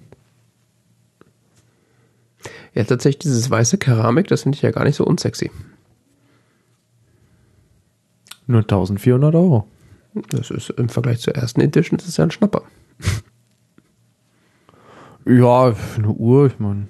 Ja, 2.75 2.83
tatsächlich 2.83 3.19
dieses 3.19 3.49
weiße 3.49 3.77
Keramik, 3.77 4.27
das 4.27 4.43
finde 4.43 4.57
ich 4.57 4.61
ja 4.61 4.71
gar 4.71 4.83
nicht 4.83 4.97
so 4.97 5.05
unsexy. 5.05 5.49
Nur 8.47 8.61
1400 8.61 9.33
Euro. 9.33 9.67
Das 10.29 10.51
ist 10.51 10.69
im 10.71 10.89
Vergleich 10.89 11.19
zur 11.19 11.35
ersten 11.35 11.61
Edition, 11.61 11.97
das 11.97 12.07
ist 12.07 12.17
ja 12.17 12.25
ein 12.25 12.31
Schnapper. 12.31 12.61
Ja, 15.25 15.73
eine 15.95 16.09
Uhr, 16.09 16.47
ich 16.47 16.59
meine, 16.59 16.87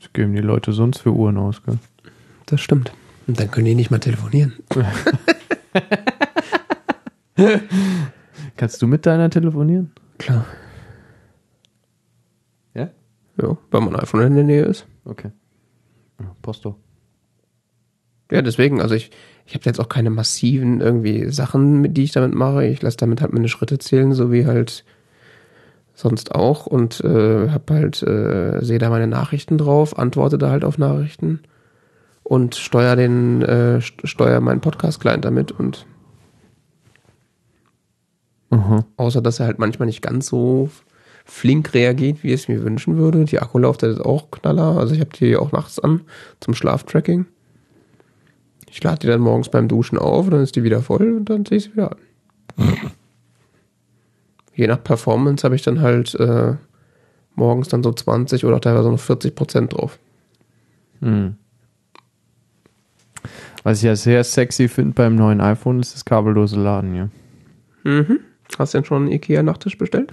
das 0.00 0.12
geben 0.12 0.34
die 0.34 0.40
Leute 0.40 0.72
sonst 0.72 0.98
für 0.98 1.12
Uhren 1.12 1.36
aus, 1.36 1.62
gell? 1.62 1.78
Das 2.46 2.60
stimmt. 2.60 2.92
Und 3.26 3.38
dann 3.38 3.50
können 3.50 3.66
die 3.66 3.74
nicht 3.74 3.90
mal 3.90 3.98
telefonieren. 4.00 4.54
Kannst 8.56 8.80
du 8.82 8.86
mit 8.86 9.04
deiner 9.06 9.30
telefonieren? 9.30 9.92
Klar. 10.18 10.46
Ja? 13.40 13.56
Weil 13.70 13.80
mein 13.80 13.96
iPhone 13.96 14.22
in 14.22 14.34
der 14.34 14.44
Nähe 14.44 14.64
ist. 14.64 14.86
Okay. 15.04 15.30
Ja, 16.20 16.26
Posto. 16.42 16.76
Ja, 18.30 18.42
deswegen, 18.42 18.80
also 18.80 18.94
ich, 18.94 19.10
ich 19.44 19.54
habe 19.54 19.64
jetzt 19.66 19.78
auch 19.80 19.88
keine 19.88 20.10
massiven 20.10 20.80
irgendwie 20.80 21.30
Sachen, 21.30 21.80
mit 21.80 21.96
die 21.96 22.04
ich 22.04 22.12
damit 22.12 22.34
mache. 22.34 22.66
Ich 22.66 22.82
lasse 22.82 22.96
damit 22.96 23.20
halt 23.20 23.32
meine 23.32 23.48
Schritte 23.48 23.78
zählen, 23.78 24.12
so 24.14 24.32
wie 24.32 24.46
halt 24.46 24.84
sonst 25.94 26.34
auch 26.34 26.66
und 26.66 27.00
äh, 27.02 27.48
habe 27.50 27.74
halt 27.74 28.02
äh, 28.02 28.58
sehe 28.62 28.78
da 28.78 28.90
meine 28.90 29.06
Nachrichten 29.06 29.56
drauf, 29.56 29.98
antworte 29.98 30.36
da 30.38 30.50
halt 30.50 30.64
auf 30.64 30.76
Nachrichten 30.76 31.40
und 32.22 32.54
steuere 32.56 32.96
den 32.96 33.40
äh, 33.42 33.78
st- 33.80 34.06
steuere 34.06 34.40
meinen 34.40 34.60
Podcast 34.60 35.00
Client 35.00 35.24
damit 35.24 35.52
und 35.52 35.86
Aha. 38.50 38.84
außer 38.96 39.22
dass 39.22 39.40
er 39.40 39.46
halt 39.46 39.58
manchmal 39.58 39.86
nicht 39.86 40.02
ganz 40.02 40.26
so 40.26 40.68
flink 41.26 41.74
reagiert, 41.74 42.22
wie 42.22 42.28
ich 42.28 42.42
es 42.42 42.48
mir 42.48 42.62
wünschen 42.62 42.96
würde. 42.96 43.24
Die 43.24 43.40
Akkulaufzeit 43.40 43.90
ist 43.90 44.00
auch 44.00 44.30
knaller, 44.30 44.78
also 44.78 44.94
ich 44.94 45.00
habe 45.00 45.10
die 45.10 45.36
auch 45.36 45.52
nachts 45.52 45.78
an 45.78 46.02
zum 46.40 46.54
Schlaftracking. 46.54 47.26
Ich 48.70 48.82
lade 48.82 49.00
die 49.00 49.06
dann 49.08 49.20
morgens 49.20 49.48
beim 49.48 49.68
Duschen 49.68 49.98
auf, 49.98 50.30
dann 50.30 50.42
ist 50.42 50.56
die 50.56 50.62
wieder 50.62 50.82
voll 50.82 51.12
und 51.12 51.26
dann 51.26 51.44
ziehe 51.44 51.58
ich 51.58 51.64
sie 51.64 51.72
wieder 51.72 51.92
an. 51.92 51.98
Je 54.54 54.66
nach 54.66 54.82
Performance 54.82 55.44
habe 55.44 55.56
ich 55.56 55.62
dann 55.62 55.80
halt 55.80 56.14
äh, 56.14 56.54
morgens 57.34 57.68
dann 57.68 57.82
so 57.82 57.92
20 57.92 58.44
oder 58.44 58.60
teilweise 58.60 58.90
noch 58.90 59.00
40 59.00 59.34
Prozent 59.34 59.72
drauf. 59.74 59.98
Hm. 61.00 61.36
Was 63.64 63.78
ich 63.78 63.84
ja 63.84 63.96
sehr 63.96 64.22
sexy 64.22 64.68
finde 64.68 64.94
beim 64.94 65.16
neuen 65.16 65.40
iPhone, 65.40 65.80
ist 65.80 65.94
das 65.94 66.04
kabellose 66.04 66.58
Laden 66.58 66.92
hier. 66.92 67.10
Mhm. 67.82 68.20
Hast 68.58 68.74
du 68.74 68.78
denn 68.78 68.84
schon 68.84 69.02
einen 69.02 69.12
Ikea-Nachttisch 69.12 69.76
bestellt? 69.76 70.12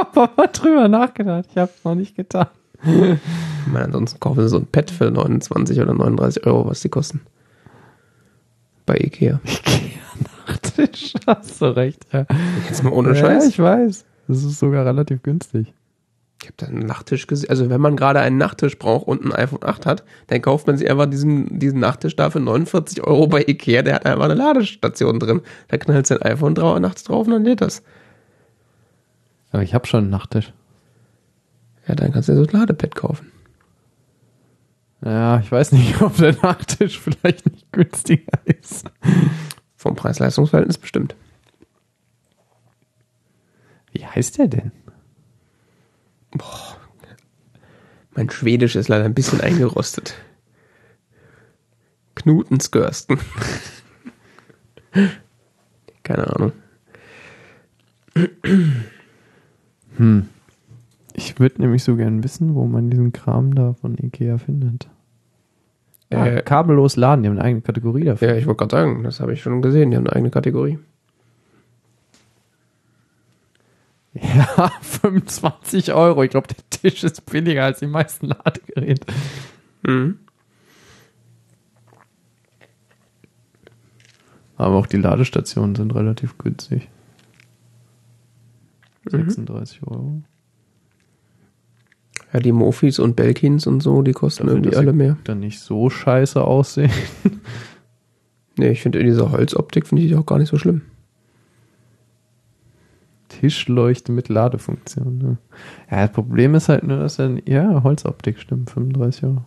Ich 0.00 0.06
habe 0.16 0.20
aber 0.32 0.46
drüber 0.48 0.88
nachgedacht. 0.88 1.46
Ich 1.50 1.58
habe 1.58 1.70
es 1.76 1.84
noch 1.84 1.94
nicht 1.94 2.14
getan. 2.16 2.46
Ich 2.84 3.72
meine, 3.72 3.86
ansonsten 3.86 4.20
kaufen 4.20 4.42
sie 4.42 4.48
so 4.48 4.58
ein 4.58 4.66
Pad 4.66 4.90
für 4.90 5.10
29 5.10 5.80
oder 5.80 5.92
39 5.92 6.46
Euro, 6.46 6.68
was 6.68 6.80
die 6.80 6.88
kosten. 6.88 7.20
Bei 8.86 8.96
Ikea. 8.96 9.40
Nachttisch, 10.46 11.14
hast 11.26 11.60
du 11.60 11.76
recht. 11.76 12.06
Ja. 12.12 12.26
Jetzt 12.68 12.84
mal 12.84 12.92
ohne 12.92 13.08
Ja, 13.08 13.14
Scheiß. 13.16 13.46
ich 13.48 13.58
weiß. 13.58 14.04
Das 14.28 14.44
ist 14.44 14.58
sogar 14.60 14.86
relativ 14.86 15.22
günstig. 15.22 15.72
Ich 16.40 16.46
habe 16.46 16.54
da 16.56 16.66
einen 16.66 16.86
Nachttisch 16.86 17.26
gesehen. 17.26 17.50
Also 17.50 17.68
wenn 17.68 17.80
man 17.80 17.96
gerade 17.96 18.20
einen 18.20 18.38
Nachttisch 18.38 18.78
braucht 18.78 19.08
und 19.08 19.24
ein 19.24 19.32
iPhone 19.32 19.64
8 19.64 19.84
hat, 19.86 20.04
dann 20.28 20.40
kauft 20.40 20.68
man 20.68 20.78
sich 20.78 20.88
einfach 20.88 21.06
diesen, 21.06 21.58
diesen 21.58 21.80
Nachttisch 21.80 22.14
da 22.14 22.30
für 22.30 22.38
49 22.38 23.02
Euro 23.04 23.26
bei 23.26 23.42
Ikea. 23.44 23.82
Der 23.82 23.96
hat 23.96 24.06
einfach 24.06 24.26
eine 24.26 24.34
Ladestation 24.34 25.18
drin. 25.18 25.40
Da 25.66 25.78
knallt 25.78 26.06
sein 26.06 26.22
iPhone 26.22 26.54
drau 26.54 26.78
nachts 26.78 27.02
drauf 27.02 27.26
und 27.26 27.32
dann 27.32 27.44
lädt 27.44 27.60
das. 27.60 27.82
Aber 29.50 29.62
ich 29.62 29.74
habe 29.74 29.86
schon 29.86 30.04
einen 30.04 30.10
Nachttisch. 30.10 30.52
Ja, 31.86 31.94
dann 31.94 32.12
kannst 32.12 32.28
du 32.28 32.32
dir 32.32 32.38
so 32.38 32.44
ein 32.44 32.52
Ladepad 32.52 32.94
kaufen. 32.94 33.32
Ja, 35.00 35.40
ich 35.40 35.50
weiß 35.50 35.72
nicht, 35.72 36.00
ob 36.02 36.16
der 36.16 36.34
Nachttisch 36.42 36.98
vielleicht 36.98 37.46
nicht 37.46 37.72
günstiger 37.72 38.38
ist. 38.44 38.90
Vom 39.76 39.94
Preis-Leistungs-Verhältnis 39.94 40.78
bestimmt. 40.78 41.14
Wie 43.92 44.04
heißt 44.04 44.38
der 44.38 44.48
denn? 44.48 44.72
Mein 48.14 48.30
Schwedisch 48.30 48.76
ist 48.76 48.88
leider 48.88 49.04
ein 49.04 49.14
bisschen 49.14 49.40
eingerostet. 49.40 50.14
Knutenskörsten. 52.16 53.18
Keine 56.02 56.26
Ahnung. 56.34 56.52
Ich 61.14 61.40
würde 61.40 61.60
nämlich 61.60 61.82
so 61.82 61.96
gern 61.96 62.22
wissen, 62.22 62.54
wo 62.54 62.66
man 62.66 62.90
diesen 62.90 63.12
Kram 63.12 63.54
da 63.54 63.72
von 63.74 63.96
Ikea 63.98 64.38
findet. 64.38 64.88
Ja, 66.12 66.24
Äh, 66.26 66.42
kabellos 66.42 66.96
laden, 66.96 67.22
die 67.22 67.28
haben 67.28 67.36
eine 67.36 67.44
eigene 67.44 67.60
Kategorie 67.62 68.04
dafür. 68.04 68.28
Ja, 68.28 68.34
ich 68.36 68.46
wollte 68.46 68.58
gerade 68.66 68.76
sagen, 68.76 69.02
das 69.02 69.20
habe 69.20 69.32
ich 69.32 69.42
schon 69.42 69.60
gesehen. 69.60 69.90
Die 69.90 69.96
haben 69.96 70.06
eine 70.06 70.14
eigene 70.16 70.30
Kategorie. 70.30 70.78
Ja, 74.20 74.72
25 74.80 75.92
Euro. 75.92 76.24
Ich 76.24 76.30
glaube, 76.30 76.48
der 76.48 76.56
Tisch 76.70 77.04
ist 77.04 77.24
billiger 77.26 77.64
als 77.64 77.78
die 77.80 77.86
meisten 77.86 78.26
Ladegeräte. 78.26 79.06
Mhm. 79.86 80.18
Aber 84.56 84.74
auch 84.74 84.86
die 84.86 84.96
Ladestationen 84.96 85.76
sind 85.76 85.94
relativ 85.94 86.36
günstig. 86.38 86.88
36 89.10 89.82
Euro. 89.84 90.22
Ja, 92.32 92.40
die 92.40 92.52
Mofis 92.52 92.98
und 92.98 93.16
Belkins 93.16 93.66
und 93.66 93.82
so, 93.82 94.02
die 94.02 94.12
kosten 94.12 94.46
Dafür, 94.46 94.58
irgendwie 94.58 94.76
alle 94.76 94.92
mehr. 94.92 95.16
Dann 95.24 95.40
nicht 95.40 95.60
so 95.60 95.88
scheiße 95.88 96.42
aussehen. 96.42 96.90
Nee, 98.58 98.70
ich 98.70 98.82
finde 98.82 99.02
diese 99.04 99.30
Holzoptik 99.30 99.86
finde 99.86 100.02
ich 100.02 100.16
auch 100.16 100.26
gar 100.26 100.38
nicht 100.38 100.48
so 100.48 100.58
schlimm. 100.58 100.82
Tischleuchte 103.28 104.10
mit 104.10 104.28
Ladefunktion. 104.28 105.18
Ne? 105.18 105.38
Ja, 105.90 106.06
das 106.06 106.12
Problem 106.12 106.56
ist 106.56 106.68
halt 106.68 106.82
nur, 106.82 106.98
dass 106.98 107.16
dann, 107.16 107.40
ja, 107.46 107.84
Holzoptik 107.84 108.40
stimmt, 108.40 108.70
35 108.70 109.24
Euro. 109.24 109.44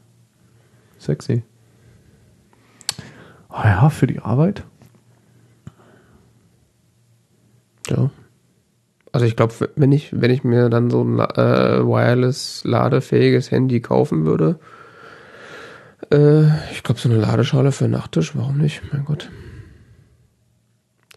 Sexy. 0.98 1.44
Oh 3.50 3.64
ja, 3.66 3.90
für 3.90 4.08
die 4.08 4.20
Arbeit. 4.20 4.64
Ja. 7.90 8.10
Also 9.12 9.26
ich 9.26 9.36
glaube, 9.36 9.54
wenn 9.76 9.92
ich, 9.92 10.22
wenn 10.22 10.32
ich 10.32 10.44
mir 10.44 10.70
dann 10.70 10.90
so 10.90 11.04
ein 11.04 11.20
äh, 11.20 11.86
wireless 11.86 12.64
ladefähiges 12.64 13.52
Handy 13.52 13.82
kaufen 13.82 14.26
würde, 14.26 14.60
äh, 16.12 16.46
ich 16.72 16.84
glaube 16.84 17.00
so 17.00 17.10
eine 17.10 17.20
Ladeschale 17.20 17.72
für 17.72 17.86
einen 17.86 17.94
Nachttisch, 17.94 18.36
warum 18.36 18.58
nicht? 18.58 18.82
Mein 18.92 19.04
Gott. 19.04 19.30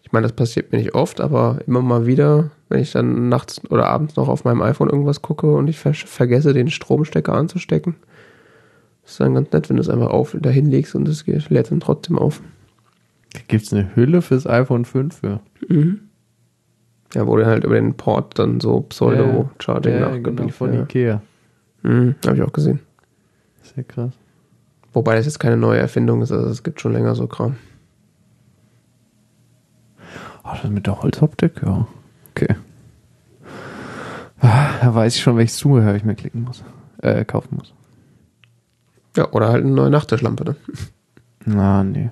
Ich 0.03 0.11
meine, 0.11 0.23
das 0.23 0.35
passiert 0.35 0.71
mir 0.71 0.77
nicht 0.79 0.93
oft, 0.93 1.21
aber 1.21 1.59
immer 1.67 1.81
mal 1.81 2.05
wieder, 2.05 2.51
wenn 2.69 2.81
ich 2.81 2.91
dann 2.91 3.29
nachts 3.29 3.61
oder 3.69 3.87
abends 3.87 4.15
noch 4.17 4.27
auf 4.27 4.43
meinem 4.43 4.61
iPhone 4.61 4.89
irgendwas 4.89 5.21
gucke 5.21 5.47
und 5.51 5.67
ich 5.67 5.79
ver 5.79 5.93
vergesse, 5.93 6.53
den 6.53 6.69
Stromstecker 6.69 7.33
anzustecken, 7.33 7.95
ist 9.05 9.19
dann 9.19 9.35
ganz 9.35 9.51
nett, 9.51 9.69
wenn 9.69 9.77
du 9.77 9.81
es 9.81 9.89
einfach 9.89 10.09
auf 10.09 10.35
dahin 10.39 10.69
legst 10.69 10.95
und 10.95 11.07
es 11.07 11.25
lädt 11.25 11.71
dann 11.71 11.79
trotzdem 11.79 12.17
auf. 12.17 12.41
Gibt 13.47 13.65
es 13.65 13.73
eine 13.73 13.95
Hülle 13.95 14.21
fürs 14.21 14.47
iPhone 14.47 14.85
5 14.85 15.19
für. 15.19 15.39
Ja, 15.69 15.95
wo 17.23 17.37
du 17.37 17.45
halt 17.45 17.63
über 17.63 17.75
den 17.75 17.95
Port 17.95 18.37
dann 18.39 18.59
so 18.59 18.81
Pseudo-Charging 18.81 19.93
ja, 19.93 19.99
nachgebildet 19.99 20.37
genau, 20.37 20.51
von 20.51 20.73
ja. 20.73 20.81
Ikea. 20.81 21.21
Mhm, 21.83 22.15
Habe 22.25 22.35
ich 22.35 22.41
auch 22.41 22.51
gesehen. 22.53 22.79
Sehr 23.61 23.83
krass. 23.83 24.11
Wobei 24.93 25.15
das 25.15 25.25
jetzt 25.25 25.39
keine 25.39 25.57
neue 25.57 25.79
Erfindung 25.79 26.21
ist, 26.21 26.31
also 26.31 26.47
es 26.49 26.63
gibt 26.63 26.81
schon 26.81 26.93
länger 26.93 27.15
so 27.15 27.27
Kram. 27.27 27.57
Ach, 30.43 30.61
das 30.61 30.71
mit 30.71 30.87
der 30.87 31.01
Holzoptik, 31.01 31.61
ja. 31.65 31.87
Okay. 32.31 32.55
Ah, 34.39 34.69
da 34.81 34.93
weiß 34.93 35.15
ich 35.15 35.21
schon, 35.21 35.37
welches 35.37 35.57
Zubehör 35.57 35.95
ich 35.95 36.03
mir 36.03 36.15
klicken 36.15 36.43
muss. 36.43 36.63
Äh, 37.01 37.25
kaufen 37.25 37.55
muss. 37.57 37.73
Ja, 39.15 39.31
oder 39.31 39.49
halt 39.49 39.63
eine 39.63 39.73
neue 39.73 39.89
Nachttischlampe, 39.89 40.43
ne? 40.43 40.55
Na, 41.45 41.83
nee. 41.83 42.11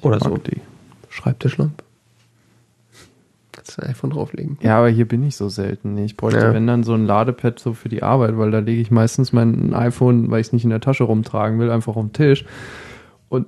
Oder 0.00 0.18
Mag 0.18 0.28
so. 0.28 0.36
Die. 0.36 0.60
Schreibtischlampe. 1.08 1.84
Kannst 3.64 3.78
du 3.78 3.82
ein 3.82 3.90
iPhone 3.90 4.10
drauflegen. 4.10 4.58
Ja, 4.60 4.78
aber 4.78 4.88
hier 4.88 5.06
bin 5.06 5.22
ich 5.22 5.36
so 5.36 5.48
selten. 5.48 5.96
Ich 5.98 6.16
bräuchte, 6.16 6.40
Ja. 6.40 6.52
wenn 6.52 6.66
dann 6.66 6.82
so 6.82 6.94
ein 6.94 7.06
Ladepad 7.06 7.60
so 7.60 7.74
für 7.74 7.88
die 7.88 8.02
Arbeit, 8.02 8.36
weil 8.36 8.50
da 8.50 8.58
lege 8.58 8.80
ich 8.80 8.90
meistens 8.90 9.32
mein 9.32 9.72
iPhone, 9.72 10.30
weil 10.32 10.40
ich 10.40 10.48
es 10.48 10.52
nicht 10.52 10.64
in 10.64 10.70
der 10.70 10.80
Tasche 10.80 11.04
rumtragen 11.04 11.60
will, 11.60 11.70
einfach 11.70 11.94
auf 11.94 12.04
den 12.04 12.12
Tisch. 12.12 12.44
Und 13.28 13.46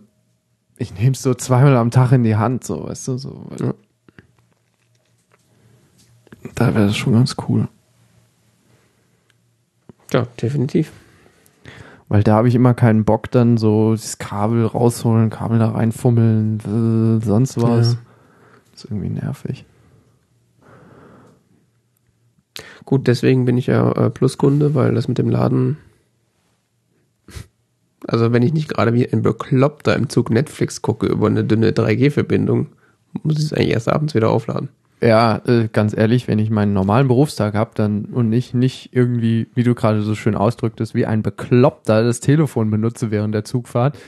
ich 0.77 0.95
nehme 0.95 1.13
es 1.13 1.23
so 1.23 1.35
zweimal 1.35 1.77
am 1.77 1.91
Tag 1.91 2.13
in 2.13 2.23
die 2.23 2.37
Hand, 2.37 2.63
so, 2.63 2.85
weißt 2.87 3.09
du, 3.09 3.19
so. 3.19 3.47
Ja. 3.59 3.75
Da 6.55 6.75
wäre 6.75 6.87
das 6.87 6.97
schon 6.97 7.15
ganz 7.15 7.35
cool. 7.49 7.67
Ja, 10.13 10.27
definitiv. 10.41 10.93
Weil 12.09 12.23
da 12.23 12.37
habe 12.37 12.47
ich 12.49 12.55
immer 12.55 12.75
keinen 12.75 13.05
Bock, 13.05 13.31
dann 13.33 13.57
so 13.57 13.93
das 13.93 14.19
Kabel 14.19 14.65
rausholen, 14.65 15.31
Kabel 15.31 15.59
da 15.59 15.71
reinfummeln, 15.71 17.21
sonst 17.25 17.61
was. 17.61 17.95
Ja. 17.95 17.99
ist 18.75 18.85
irgendwie 18.85 19.09
nervig. 19.09 19.65
Gut, 22.85 23.07
deswegen 23.07 23.45
bin 23.45 23.57
ich 23.57 23.67
ja 23.67 23.91
äh, 23.93 24.11
Pluskunde, 24.11 24.75
weil 24.75 24.95
das 24.95 25.09
mit 25.09 25.19
dem 25.19 25.31
Laden. 25.31 25.79
Also, 28.07 28.35
wenn 28.35 28.43
ich 28.43 28.53
nicht 28.53 28.69
gerade 28.69 28.93
wie 28.93 29.11
ein 29.11 29.23
Bekloppter 29.23 29.97
im 29.97 30.11
Zug 30.11 30.29
Netflix 30.29 30.83
gucke 30.83 31.07
über 31.07 31.27
eine 31.27 31.43
dünne 31.43 31.71
3G-Verbindung, 31.71 32.67
muss 33.23 33.39
ich 33.39 33.45
es 33.47 33.53
eigentlich 33.55 33.71
erst 33.71 33.89
abends 33.89 34.15
wieder 34.15 34.29
aufladen. 34.29 34.69
Ja, 35.01 35.43
äh, 35.47 35.69
ganz 35.73 35.97
ehrlich, 35.97 36.29
wenn 36.29 36.39
ich 36.39 36.51
meinen 36.51 36.73
normalen 36.73 37.09
Berufstag 37.09 37.55
habe, 37.55 37.73
dann 37.75 38.07
und 38.07 38.29
nicht 38.29 38.55
nicht 38.55 38.91
irgendwie, 38.93 39.49
wie 39.55 39.63
du 39.63 39.75
gerade 39.75 40.03
so 40.03 40.15
schön 40.15 40.35
ausdrücktest, 40.35 40.95
wie 40.95 41.07
ein 41.07 41.23
Bekloppter 41.23 42.03
das 42.03 42.21
Telefon 42.21 42.71
benutze 42.71 43.11
während 43.11 43.35
der 43.35 43.45
Zugfahrt, 43.45 43.99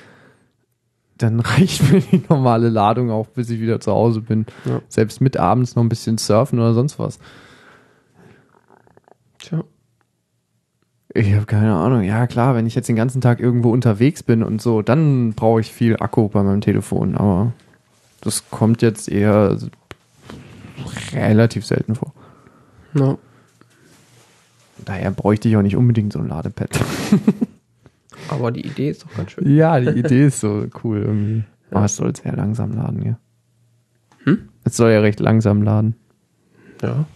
dann 1.19 1.41
reicht 1.41 1.93
mir 1.93 2.01
die 2.01 2.23
normale 2.29 2.69
Ladung 2.69 3.11
auch, 3.11 3.27
bis 3.27 3.51
ich 3.51 3.61
wieder 3.61 3.81
zu 3.81 3.93
Hause 3.93 4.21
bin. 4.23 4.47
Ja. 4.65 4.81
Selbst 4.89 5.21
mit 5.21 5.37
abends 5.37 5.77
noch 5.77 5.83
ein 5.83 5.89
bisschen 5.89 6.19
surfen 6.19 6.59
oder 6.59 6.75
sonst 6.75 6.99
was. 6.99 7.19
Ich 11.17 11.35
habe 11.35 11.47
keine 11.47 11.75
Ahnung. 11.75 12.03
Ja, 12.03 12.27
klar, 12.27 12.55
wenn 12.55 12.67
ich 12.67 12.75
jetzt 12.75 12.89
den 12.89 12.97
ganzen 12.97 13.21
Tag 13.21 13.41
irgendwo 13.41 13.71
unterwegs 13.71 14.23
bin 14.23 14.43
und 14.43 14.61
so, 14.61 14.83
dann 14.83 15.33
brauche 15.33 15.61
ich 15.61 15.73
viel 15.73 15.97
Akku 15.97 16.29
bei 16.29 16.43
meinem 16.43 16.61
Telefon. 16.61 17.17
Aber 17.17 17.53
das 18.21 18.51
kommt 18.51 18.83
jetzt 18.83 19.09
eher 19.09 19.57
relativ 21.13 21.65
selten 21.65 21.95
vor. 21.95 22.13
Ja. 22.95 23.17
Daher 24.85 25.11
bräuchte 25.11 25.49
ich 25.49 25.57
auch 25.57 25.63
nicht 25.63 25.77
unbedingt 25.77 26.13
so 26.13 26.19
ein 26.19 26.29
Ladepad. 26.29 26.71
Aber 28.29 28.51
die 28.51 28.67
Idee 28.67 28.91
ist 28.91 29.05
doch 29.05 29.15
ganz 29.15 29.33
schön. 29.33 29.55
ja, 29.55 29.81
die 29.81 29.89
Idee 29.99 30.27
ist 30.27 30.41
so 30.41 30.67
cool 30.85 31.03
irgendwie. 31.03 31.45
Aber 31.71 31.85
es 31.87 31.97
soll 31.97 32.15
sehr 32.15 32.35
langsam 32.35 32.73
laden, 32.73 33.03
ja. 33.03 33.19
Hm? 34.25 34.49
Es 34.65 34.77
soll 34.77 34.91
ja 34.91 35.01
recht 35.01 35.21
langsam 35.21 35.63
laden. 35.63 35.95
Ja. 36.83 37.07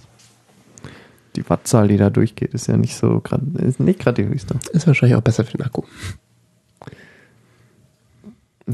Die 1.36 1.48
Wattzahl, 1.48 1.88
die 1.88 1.96
da 1.96 2.10
durchgeht, 2.10 2.54
ist 2.54 2.66
ja 2.66 2.76
nicht 2.76 2.96
so 2.96 3.20
gerade, 3.20 3.44
ist 3.58 3.78
nicht 3.80 4.00
gerade 4.00 4.22
die 4.22 4.28
höchste. 4.28 4.56
Ist 4.72 4.86
wahrscheinlich 4.86 5.16
auch 5.16 5.22
besser 5.22 5.44
für 5.44 5.56
den 5.56 5.64
Akku. 5.64 5.82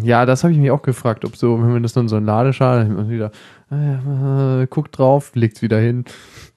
Ja, 0.03 0.27
das 0.27 0.43
habe 0.45 0.53
ich 0.53 0.59
mich 0.59 0.71
auch 0.71 0.83
gefragt, 0.83 1.25
ob 1.25 1.37
so, 1.37 1.61
wenn 1.63 1.73
man 1.73 1.83
das 1.83 1.93
dann 1.93 2.09
so 2.09 2.17
ein 2.17 2.25
Ladeschal, 2.25 2.85
dann 2.85 2.97
man 2.97 3.11
wieder, 3.11 3.31
äh, 3.71 4.67
guckt 4.67 4.99
drauf, 4.99 5.33
legt's 5.35 5.63
wieder 5.63 5.79
hin. 5.79 6.05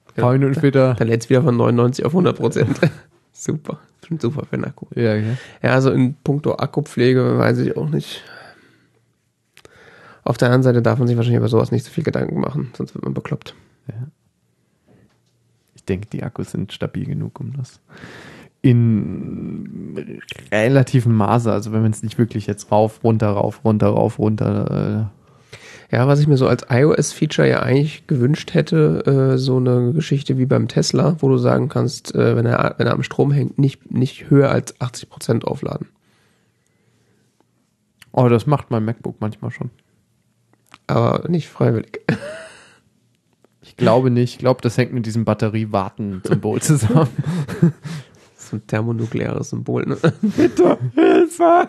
Ein 0.08 0.14
paar 0.22 0.32
Ja. 0.32 0.38
Minuten 0.38 0.54
später. 0.58 0.94
Dann 0.94 1.08
lädt 1.08 1.22
es 1.22 1.30
wieder 1.30 1.42
von 1.42 1.56
99 1.56 2.04
auf 2.04 2.12
100 2.12 2.36
Prozent. 2.36 2.78
super. 3.32 3.78
Bestimmt 4.00 4.22
super 4.22 4.44
für 4.44 4.56
den 4.56 4.64
Akku. 4.64 4.86
Ja, 4.94 5.14
ja. 5.14 5.36
Ja, 5.62 5.70
also 5.70 5.90
in 5.90 6.14
puncto 6.22 6.54
Akkupflege 6.56 7.38
weiß 7.38 7.58
ich 7.58 7.76
auch 7.76 7.88
nicht. 7.88 8.22
Auf 10.24 10.36
der 10.36 10.48
anderen 10.48 10.62
Seite 10.62 10.82
darf 10.82 10.98
man 10.98 11.08
sich 11.08 11.16
wahrscheinlich 11.16 11.38
über 11.38 11.48
sowas 11.48 11.72
nicht 11.72 11.84
so 11.84 11.90
viel 11.90 12.04
Gedanken 12.04 12.40
machen, 12.40 12.70
sonst 12.76 12.94
wird 12.94 13.04
man 13.04 13.14
bekloppt. 13.14 13.54
Ich 13.88 13.94
denke, 15.90 16.08
die 16.10 16.22
Akkus 16.22 16.52
sind 16.52 16.72
stabil 16.72 17.04
genug, 17.04 17.40
um 17.40 17.52
das 17.56 17.80
in 18.62 20.20
relativem 20.52 21.14
Maße, 21.14 21.50
also 21.50 21.72
wenn 21.72 21.82
man 21.82 21.92
es 21.92 22.02
nicht 22.02 22.18
wirklich 22.18 22.46
jetzt 22.46 22.70
rauf, 22.70 23.02
runter, 23.02 23.30
rauf, 23.30 23.64
runter, 23.64 23.88
rauf, 23.88 24.18
runter, 24.18 25.10
Ja, 25.90 26.06
was 26.06 26.20
ich 26.20 26.26
mir 26.26 26.36
so 26.36 26.46
als 26.46 26.66
iOS-Feature 26.68 27.48
ja 27.48 27.62
eigentlich 27.62 28.06
gewünscht 28.06 28.54
hätte, 28.54 29.32
äh, 29.34 29.38
so 29.38 29.56
eine 29.56 29.92
Geschichte 29.92 30.38
wie 30.38 30.46
beim 30.46 30.68
Tesla, 30.68 31.16
wo 31.20 31.28
du 31.28 31.38
sagen 31.38 31.68
kannst, 31.68 32.14
äh, 32.14 32.36
wenn, 32.36 32.46
er, 32.46 32.74
wenn 32.78 32.86
er 32.86 32.92
am 32.92 33.02
Strom 33.02 33.32
hängt, 33.32 33.58
nicht, 33.58 33.90
nicht 33.90 34.30
höher 34.30 34.50
als 34.50 34.78
80% 34.78 35.44
aufladen. 35.44 35.88
äh, 38.12 38.20
oh, 38.20 38.28
das 38.28 38.46
macht 38.46 38.70
mein 38.70 38.84
MacBook 38.84 39.16
manchmal 39.20 39.50
schon. 39.50 39.70
Aber 40.86 41.28
nicht 41.28 41.48
freiwillig. 41.48 42.00
Ich 43.80 43.82
glaube 43.82 44.10
nicht. 44.10 44.32
Ich 44.34 44.38
glaube, 44.38 44.60
das 44.60 44.76
hängt 44.76 44.92
mit 44.92 45.06
diesem 45.06 45.24
Batterie-Warten-Symbol 45.24 46.60
zusammen. 46.62 47.08
So 48.36 48.56
ein 48.56 48.66
thermonukleares 48.66 49.48
Symbol, 49.50 49.86
ne? 49.86 49.96
Bitte, 50.36 50.76
Hilfe! 50.94 51.68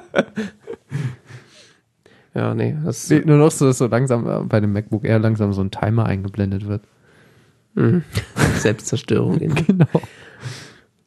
Ja, 2.34 2.53
nee, 2.53 2.76
das 2.84 3.09
Nee, 3.09 3.22
nur 3.26 3.38
noch 3.38 3.51
so, 3.51 3.66
dass 3.66 3.78
so 3.78 3.88
langsam 3.88 4.28
äh, 4.28 4.43
bei 4.43 4.59
dem 4.59 4.74
MacBook 4.74 5.05
Air 5.05 5.20
langsam 5.20 5.53
so 5.53 5.62
ein 5.62 5.72
Timer 5.72 6.05
eingeblendet 6.05 6.68
wird. 6.68 6.84
Mhm. 7.76 8.03
Selbstzerstörung. 8.57 9.38
in- 9.39 9.55
Genau. 9.55 9.86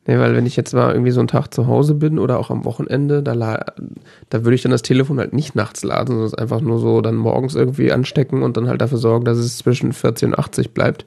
Nee, 0.07 0.19
weil 0.19 0.35
wenn 0.37 0.45
ich 0.45 0.55
jetzt 0.57 0.75
mal 0.75 0.93
irgendwie 0.93 1.13
so 1.13 1.21
einen 1.21 1.29
Tag 1.29 1.55
zu 1.55 1.67
Hause 1.67 1.95
bin 1.95 2.19
oder 2.19 2.39
auch 2.39 2.51
am 2.51 2.67
Wochenende, 2.67 3.23
da, 3.23 3.33
la- 3.33 3.65
da 4.29 4.45
würde 4.45 4.55
ich 4.55 4.61
dann 4.63 4.73
das 4.73 4.83
Telefon 4.83 5.19
halt 5.19 5.33
nicht 5.33 5.55
nachts 5.55 5.83
laden, 5.83 6.09
sondern 6.09 6.27
es 6.27 6.35
einfach 6.35 6.61
nur 6.61 6.79
so 6.79 7.01
dann 7.01 7.15
morgens 7.17 7.55
irgendwie 7.55 7.91
anstecken 7.91 8.43
und 8.43 8.57
dann 8.59 8.69
halt 8.69 8.83
dafür 8.83 8.99
sorgen, 8.99 9.25
dass 9.25 9.39
es 9.39 9.57
zwischen 9.57 9.95
40 9.95 10.29
und 10.29 10.39
80 10.39 10.75
bleibt. 10.75 11.07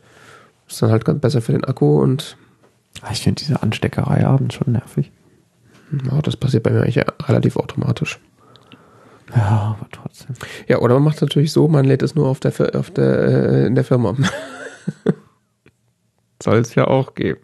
Ist 0.68 0.82
dann 0.82 0.90
halt 0.92 1.06
ganz 1.06 1.22
besser 1.22 1.42
für 1.42 1.52
den 1.52 1.64
Akku 1.64 2.02
und 2.02 2.38
Ah, 3.04 3.10
Ich 3.12 3.22
finde 3.22 3.44
diese 3.44 3.62
Ansteckerei 3.62 4.26
abends 4.26 4.56
schon 4.56 4.72
nervig. 4.72 5.12
ja, 6.12 6.20
das 6.24 6.36
passiert 6.36 6.64
bei 6.64 6.72
mir 6.72 6.82
eigentlich 6.82 6.96
ja 6.96 7.06
relativ 7.28 7.56
automatisch. 7.58 8.20
Ja, 9.36 9.76
aber 9.80 9.88
trotzdem. 9.92 10.36
Ja, 10.68 10.80
oder 10.80 10.96
man 10.96 11.04
macht 11.04 11.18
es 11.18 11.22
natürlich 11.22 11.52
so, 11.52 11.68
man 11.68 11.86
lädt 11.86 12.02
es 12.02 12.16
nur 12.16 12.26
auf 12.28 12.40
der, 12.40 12.54
auf 12.74 12.90
der, 12.90 13.20
äh, 13.20 13.66
in 13.68 13.76
der 13.76 13.84
Firma. 13.84 14.16
Soll 16.42 16.60
es 16.60 16.74
ja 16.76 16.88
auch 16.88 17.14
geben. 17.14 17.42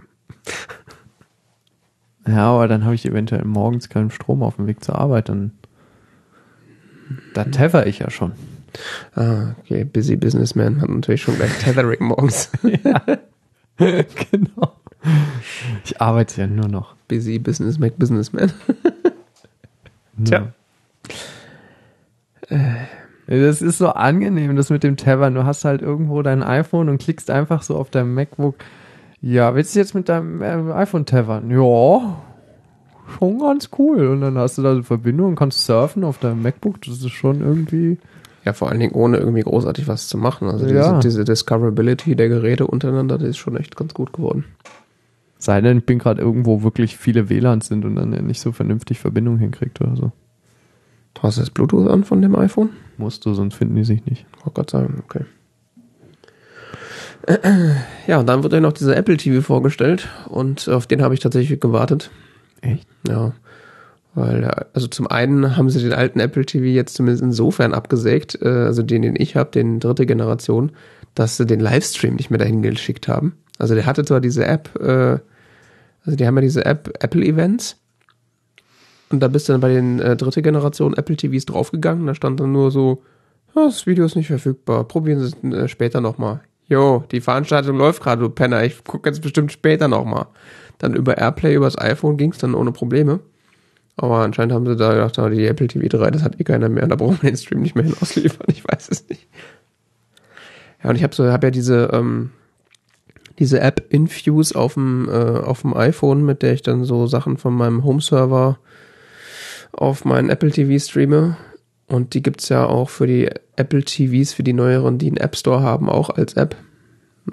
Ja, 2.28 2.52
aber 2.52 2.68
dann 2.68 2.86
habe 2.86 2.96
ich 2.96 3.06
eventuell 3.06 3.44
morgens 3.44 3.90
keinen 3.90 4.12
Strom 4.12 4.44
auf 4.44 4.56
dem 4.56 4.68
Weg 4.68 4.84
zur 4.84 4.98
Arbeit. 4.98 5.30
Dann 5.30 5.52
da 7.34 7.44
tether 7.44 7.88
ich 7.88 8.00
ja 8.00 8.10
schon. 8.10 8.34
Ah, 9.16 9.56
okay, 9.60 9.84
Busy 9.84 10.16
Businessman 10.16 10.82
hat 10.82 10.90
natürlich 10.90 11.22
schon 11.22 11.36
gleich 11.36 11.58
Tethering 11.60 12.04
morgens. 12.06 12.50
genau. 13.78 14.74
Ich 15.84 16.02
arbeite 16.02 16.42
ja 16.42 16.48
nur 16.48 16.68
noch. 16.68 16.96
Busy 17.08 17.40
Business 17.40 17.78
make 17.78 17.96
Businessman. 17.98 18.52
Tja. 20.24 20.54
Das 23.28 23.62
ist 23.62 23.78
so 23.78 23.90
angenehm, 23.90 24.56
das 24.56 24.70
mit 24.70 24.84
dem 24.84 24.98
Tavern. 24.98 25.36
Du 25.36 25.44
hast 25.44 25.66
halt 25.66 25.82
irgendwo 25.82 26.22
dein 26.22 26.44
iPhone 26.44 26.90
und 26.90 26.98
klickst 27.00 27.30
einfach 27.30 27.64
so 27.64 27.78
auf 27.78 27.90
deinem 27.90 28.14
MacBook. 28.14 28.56
Ja, 29.26 29.56
willst 29.56 29.74
du 29.74 29.80
jetzt 29.80 29.96
mit 29.96 30.10
deinem 30.10 30.42
ähm, 30.44 30.72
iPhone 30.74 31.06
tavern? 31.06 31.50
Ja, 31.50 32.22
schon 33.18 33.40
ganz 33.40 33.70
cool. 33.80 34.08
Und 34.08 34.20
dann 34.20 34.38
hast 34.38 34.58
du 34.58 34.62
da 34.62 34.72
eine 34.72 34.84
Verbindung 34.84 35.28
und 35.30 35.36
kannst 35.38 35.66
surfen 35.66 36.04
auf 36.04 36.18
deinem 36.18 36.42
MacBook. 36.42 36.82
Das 36.82 36.96
ist 37.02 37.10
schon 37.12 37.40
irgendwie. 37.40 37.98
Ja, 38.44 38.52
vor 38.52 38.70
allen 38.70 38.82
Dingen 38.82 38.92
ohne 38.94 39.16
irgendwie 39.18 39.42
großartig 39.44 39.88
was 39.88 40.10
zu 40.10 40.18
machen. 40.18 40.50
Also 40.50 40.66
Ja. 40.68 40.98
diese, 40.98 41.00
diese 41.00 41.24
Discoverability 41.24 42.18
der 42.18 42.28
Geräte 42.28 42.68
untereinander, 42.68 43.18
die 43.18 43.28
ist 43.28 43.38
schon 43.38 43.56
echt 43.56 43.78
ganz 43.78 43.94
gut 43.94 44.12
geworden. 44.12 44.44
Sei 45.38 45.62
denn, 45.62 45.78
ich 45.78 45.86
bin 45.86 46.00
gerade 46.00 46.22
irgendwo 46.22 46.62
wirklich 46.62 46.98
viele 46.98 47.30
WLANs 47.30 47.68
sind 47.68 47.86
und 47.86 47.96
dann 47.96 48.10
nicht 48.10 48.42
so 48.42 48.52
vernünftig 48.52 49.00
Verbindung 49.00 49.38
hinkriegt 49.38 49.80
oder 49.80 49.96
so. 49.96 50.12
Hast 51.22 51.38
du 51.38 51.42
das 51.42 51.50
Bluetooth 51.52 51.88
an 51.90 52.04
von 52.04 52.22
dem 52.22 52.36
iPhone? 52.36 52.72
Musst 52.98 53.26
du, 53.26 53.34
sonst 53.34 53.56
finden 53.56 53.76
die 53.76 53.86
sich 53.86 54.06
nicht. 54.06 54.26
Oh 54.46 54.52
Gott 54.54 54.70
sagen, 54.70 55.02
okay. 55.06 55.24
Ja, 58.08 58.20
und 58.20 58.28
dann 58.28 58.44
wird 58.44 58.54
ja 58.54 58.60
noch 58.60 58.74
dieser 58.74 58.98
Apple 58.98 59.18
TV 59.18 59.42
vorgestellt 59.42 60.10
und 60.28 60.68
auf 60.68 60.88
den 60.88 61.02
habe 61.02 61.14
ich 61.14 61.22
tatsächlich 61.22 61.60
gewartet. 61.60 62.12
Echt? 62.62 62.88
Ja. 63.08 63.34
Weil, 64.16 64.44
also 64.74 64.88
zum 64.88 65.08
einen 65.08 65.58
haben 65.58 65.70
sie 65.70 65.82
den 65.82 65.94
alten 65.94 66.20
Apple 66.20 66.46
TV 66.46 66.66
jetzt 66.66 66.96
zumindest 66.96 67.24
insofern 67.24 67.74
abgesägt, 67.74 68.38
äh, 68.42 68.48
also 68.48 68.84
den, 68.84 69.02
den 69.02 69.16
ich 69.18 69.36
habe, 69.36 69.52
den 69.52 69.80
dritte 69.80 70.06
Generation, 70.06 70.72
dass 71.16 71.38
sie 71.38 71.46
den 71.46 71.60
Livestream 71.60 72.16
nicht 72.16 72.30
mehr 72.30 72.40
dahin 72.40 72.62
geschickt 72.62 73.08
haben. 73.08 73.38
Also 73.58 73.74
der 73.76 73.86
hatte 73.86 74.06
zwar 74.06 74.22
diese 74.22 74.46
App, 74.46 74.70
äh, 74.80 75.18
also 76.06 76.18
die 76.18 76.28
haben 76.28 76.36
ja 76.36 76.42
diese 76.42 76.66
App 76.66 76.94
Apple 77.02 77.24
Events 77.26 77.78
Und 79.10 79.20
da 79.22 79.28
bist 79.30 79.48
du 79.48 79.54
dann 79.54 79.62
bei 79.62 79.70
den 79.74 80.00
äh, 80.00 80.16
dritte 80.18 80.42
Generation 80.42 80.94
Apple 80.96 81.16
TVs 81.18 81.46
draufgegangen. 81.46 82.06
Da 82.08 82.16
stand 82.16 82.40
dann 82.40 82.52
nur 82.52 82.72
so, 82.72 83.04
"Ja, 83.56 83.66
das 83.66 83.86
Video 83.88 84.06
ist 84.06 84.16
nicht 84.16 84.28
verfügbar. 84.28 84.88
Probieren 84.88 85.20
Sie 85.22 85.28
es 85.28 85.54
äh, 85.54 85.68
später 85.68 86.02
nochmal. 86.02 86.42
Jo, 86.70 87.04
die 87.12 87.22
Veranstaltung 87.22 87.78
läuft 87.78 88.02
gerade, 88.02 88.22
du 88.22 88.30
Penner. 88.30 88.64
Ich 88.64 88.84
gucke 88.84 89.10
jetzt 89.10 89.22
bestimmt 89.22 89.52
später 89.52 89.88
nochmal. 89.88 90.28
Dann 90.78 90.96
über 90.96 91.18
Airplay, 91.18 91.56
übers 91.56 91.78
iPhone 91.78 92.18
ging's 92.18 92.38
dann 92.38 92.56
ohne 92.56 92.72
Probleme. 92.72 93.20
Aber 93.96 94.20
anscheinend 94.20 94.54
haben 94.54 94.66
sie 94.66 94.76
da 94.76 94.94
gedacht, 94.94 95.34
die 95.34 95.46
Apple 95.46 95.68
TV 95.68 95.88
3, 95.88 96.12
das 96.12 96.24
hat 96.24 96.40
eh 96.40 96.44
keiner 96.44 96.70
mehr. 96.70 96.88
Da 96.88 96.96
brauchen 96.96 97.22
wir 97.22 97.30
den 97.30 97.38
Stream 97.38 97.62
nicht 97.62 97.76
mehr 97.76 97.86
hin 97.86 97.96
ausliefern. 98.02 98.48
Ich 98.50 98.64
weiß 98.64 98.90
es 98.90 99.08
nicht. 99.08 99.28
Ja, 100.84 100.90
und 100.90 100.96
ich 100.96 101.04
habe 101.04 101.14
so, 101.14 101.32
hab 101.32 101.44
ja 101.44 101.52
diese, 101.52 101.90
ähm, 101.94 102.32
diese 103.40 103.60
App 103.60 103.86
Infuse 103.90 104.56
auf 104.56 104.74
dem, 104.74 105.10
äh, 105.10 105.14
auf 105.14 105.62
dem 105.62 105.76
iPhone, 105.76 106.26
mit 106.26 106.42
der 106.42 106.54
ich 106.54 106.64
dann 106.64 106.86
so 106.86 107.08
Sachen 107.08 107.38
von 107.38 107.54
meinem 107.54 107.84
Home-Server 107.84 108.58
auf 109.72 110.06
meinen 110.06 110.30
Apple 110.30 110.52
TV 110.52 110.84
streame. 110.84 111.38
Und 111.94 112.16
die 112.16 112.24
gibt's 112.24 112.50
ja 112.50 112.66
auch 112.66 112.90
für 112.90 113.06
die 113.06 113.30
Apple 113.56 113.84
TVs, 113.84 114.34
für 114.34 114.42
die 114.42 114.54
neueren, 114.54 114.98
die 114.98 115.06
einen 115.06 115.18
App 115.18 115.36
Store 115.36 115.62
haben, 115.62 115.90
auch 115.90 116.10
als 116.10 116.34
App. 116.34 116.56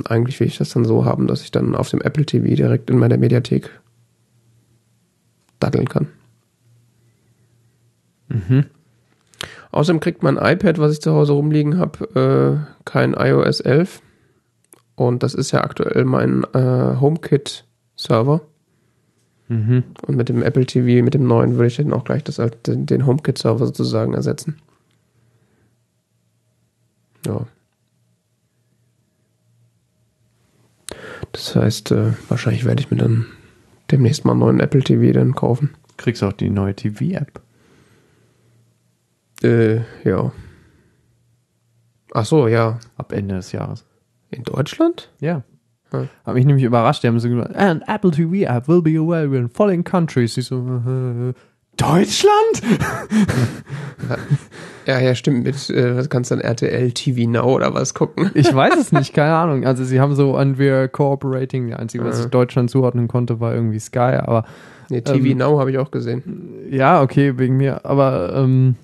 Eigentlich 0.05 0.39
will 0.39 0.49
ich 0.49 0.59
das 0.59 0.69
dann 0.69 0.85
so 0.85 1.07
haben, 1.07 1.27
dass 1.27 1.41
ich 1.41 1.51
dann 1.51 1.75
auf 1.75 1.89
dem 1.89 2.03
Apple 2.03 2.27
TV 2.27 2.45
direkt 2.57 2.91
in 2.91 2.99
meiner 2.99 3.17
Mediathek 3.17 3.71
daddeln 5.61 5.89
kann. 5.89 6.09
Außerdem 9.73 10.01
kriegt 10.01 10.23
mein 10.23 10.37
iPad, 10.37 10.77
was 10.79 10.93
ich 10.93 11.01
zu 11.01 11.13
Hause 11.15 11.33
rumliegen 11.33 11.79
habe, 11.79 12.67
äh, 12.69 12.83
kein 12.85 13.15
iOS 13.15 13.61
11. 13.61 14.03
Und 14.95 15.23
das 15.23 15.33
ist 15.33 15.53
ja 15.53 15.65
aktuell 15.65 16.05
mein 16.05 16.45
äh, 16.53 17.01
HomeKit-Server. 17.01 18.43
Mhm. 19.51 19.83
Und 20.07 20.17
mit 20.17 20.29
dem 20.29 20.45
Apple 20.45 20.65
TV, 20.65 21.05
mit 21.05 21.15
dem 21.15 21.27
neuen, 21.27 21.57
würde 21.57 21.67
ich 21.67 21.77
dann 21.77 21.93
auch 21.93 22.05
gleich 22.05 22.23
das, 22.23 22.41
den, 22.67 22.87
den 22.87 23.05
HomeKit-Server 23.05 23.67
sozusagen 23.67 24.15
ersetzen. 24.15 24.59
Ja. 27.27 27.47
Das 31.33 31.57
heißt, 31.57 31.91
äh, 31.91 32.13
wahrscheinlich 32.29 32.65
werde 32.65 32.81
ich 32.81 32.93
mir 32.93 32.99
dann 32.99 33.27
demnächst 33.91 34.25
mal 34.25 34.33
einen 34.33 34.41
neuen 34.41 34.61
Apple 34.61 34.85
TV 34.85 35.13
dann 35.13 35.35
kaufen. 35.35 35.71
Kriegst 35.97 36.23
auch 36.23 36.33
die 36.33 36.49
neue 36.49 36.77
TV-App. 36.77 37.41
Äh, 39.43 39.81
ja. 40.05 40.33
Ach 42.15 42.25
so, 42.25 42.47
ja. 42.47 42.79
Ab 42.97 43.11
Ende 43.13 43.35
des 43.35 43.51
Jahres. 43.51 43.85
In 44.31 44.45
Deutschland? 44.45 45.11
Ja. 45.19 45.43
Hm. 45.93 46.09
Hat 46.25 46.35
mich 46.35 46.45
nämlich 46.47 46.65
überrascht. 46.65 47.03
Die 47.03 47.09
haben 47.09 47.19
so 47.21 47.29
gesagt, 47.29 47.57
and 47.57 47.83
Apple 47.89 48.11
TV 48.11 48.49
app 48.51 48.69
will 48.69 48.83
be 48.83 48.99
available 48.99 49.39
in 49.39 49.49
following 49.49 49.83
countries. 49.85 50.37
Ich 50.37 50.47
so, 50.47 50.57
äh, 50.59 51.33
Deutschland? 51.77 52.63
Ja, 54.87 54.99
ja, 54.99 55.15
stimmt. 55.15 55.45
Mit, 55.45 55.71
äh, 55.71 55.97
was 55.97 56.09
kannst 56.09 56.31
du 56.31 56.37
dann 56.37 56.45
RTL 56.45 56.91
TV 56.93 57.29
Now 57.31 57.45
oder 57.55 57.73
was 57.75 57.95
gucken? 57.95 58.31
Ich 58.35 58.53
weiß 58.53 58.77
es 58.77 58.93
nicht, 58.93 59.13
keine 59.15 59.35
Ahnung. 59.37 59.65
Also 59.65 59.85
sie 59.85 60.01
haben 60.01 60.15
so 60.17 60.35
an 60.37 60.59
wir 60.59 60.89
cooperating. 60.89 61.69
Der 61.69 61.79
einzige, 61.79 62.05
was 62.05 62.19
Ja. 62.19 62.25
ich 62.25 62.31
Deutschland 62.31 62.71
zuordnen 62.71 63.07
konnte, 63.07 63.39
war 63.41 63.55
irgendwie 63.55 63.79
Sky. 63.79 64.17
Aber 64.21 64.45
Nee, 64.89 65.03
TV 65.03 65.27
Ähm, 65.27 65.39
Now 65.39 65.61
habe 65.61 65.71
ich 65.71 65.79
auch 65.79 65.91
gesehen. 65.93 66.23
ja, 66.71 67.01
okay, 67.03 67.39
wegen 67.39 67.57
mir. 67.57 67.85
Aber 67.85 68.35
ähm, 68.35 68.75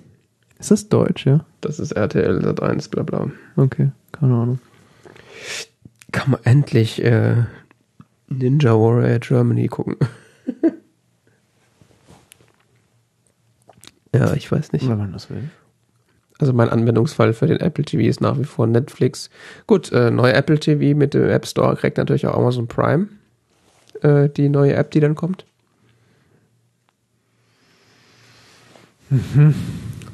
ist 0.59 0.71
das 0.71 0.87
Deutsch, 0.87 1.25
ja? 1.25 1.43
Das 1.59 1.79
ist 1.79 1.91
RTL 1.91 2.41
Sat 2.41 2.61
1, 2.61 2.87
bla 2.87 3.03
bla. 3.03 3.27
Okay, 3.57 3.89
keine 4.13 4.33
Ahnung. 4.35 4.59
Kann 6.11 6.31
man 6.31 6.39
endlich 6.43 7.03
äh, 7.03 7.43
Ninja 8.29 8.71
Warrior 8.71 9.19
Germany 9.19 9.67
gucken. 9.67 9.95
ja, 14.13 14.33
ich 14.33 14.51
weiß 14.51 14.71
nicht. 14.73 14.87
Wenn 14.87 14.97
man 14.97 15.11
das 15.13 15.29
will. 15.29 15.49
Also 16.39 16.53
mein 16.53 16.69
Anwendungsfall 16.69 17.33
für 17.33 17.47
den 17.47 17.59
Apple 17.59 17.83
TV 17.83 18.03
ist 18.03 18.21
nach 18.21 18.37
wie 18.37 18.43
vor 18.43 18.67
Netflix. 18.67 19.29
Gut, 19.65 19.91
äh, 19.91 20.11
neue 20.11 20.33
Apple 20.33 20.59
TV 20.59 20.95
mit 20.95 21.13
dem 21.13 21.29
App 21.29 21.47
Store 21.47 21.75
kriegt 21.75 21.97
natürlich 21.97 22.27
auch 22.27 22.37
Amazon 22.37 22.67
Prime. 22.67 23.07
Äh, 24.01 24.29
die 24.29 24.49
neue 24.49 24.73
App, 24.73 24.91
die 24.91 24.99
dann 24.99 25.15
kommt. 25.15 25.45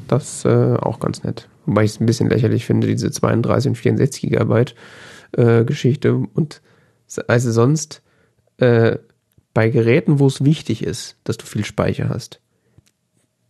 Das 0.08 0.46
äh, 0.46 0.76
auch 0.76 1.00
ganz 1.00 1.24
nett. 1.24 1.48
Wobei 1.66 1.84
ich 1.84 1.92
es 1.92 2.00
ein 2.00 2.06
bisschen 2.06 2.30
lächerlich 2.30 2.66
finde, 2.66 2.88
diese 2.88 3.12
32 3.12 3.70
und 3.70 3.76
64 3.76 4.22
Gigabyte 4.22 4.76
äh, 5.38 5.64
Geschichte. 5.66 6.16
Und 6.16 6.62
also 7.28 7.52
sonst 7.52 8.02
äh, 8.58 8.98
bei 9.54 9.70
Geräten, 9.70 10.20
wo 10.20 10.28
es 10.28 10.44
wichtig 10.44 10.84
ist, 10.84 11.18
dass 11.24 11.38
du 11.38 11.46
viel 11.46 11.66
Speicher 11.66 12.10
hast, 12.10 12.40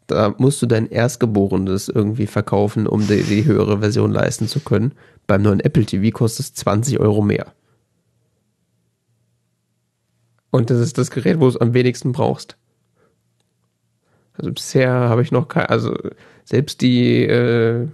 da 0.08 0.36
musst 0.38 0.62
du 0.62 0.66
dein 0.66 0.90
Erstgeborenes 0.90 1.88
irgendwie 1.88 2.28
verkaufen, 2.28 2.88
um 2.88 3.08
die, 3.08 3.24
die 3.24 3.46
höhere 3.46 3.80
Version 3.80 4.12
leisten 4.12 4.48
zu 4.48 4.60
können. 4.60 4.94
Beim 5.28 5.42
neuen 5.42 5.62
Apple 5.62 5.86
TV 5.86 6.16
kostet 6.16 6.46
es 6.46 6.54
20 6.56 7.00
Euro 7.00 7.22
mehr. 7.22 7.54
Und 10.52 10.70
das 10.70 10.80
ist 10.80 10.98
das 10.98 11.10
Gerät, 11.10 11.38
wo 11.38 11.46
du 11.46 11.50
es 11.50 11.58
am 11.58 11.74
wenigsten 11.74 12.12
brauchst. 12.12 12.58
Also 14.34 14.52
bisher 14.52 14.92
habe 14.92 15.22
ich 15.22 15.32
noch 15.32 15.48
kein, 15.48 15.68
also 15.68 15.96
selbst 16.44 16.82
die 16.82 17.24
äh, 17.24 17.88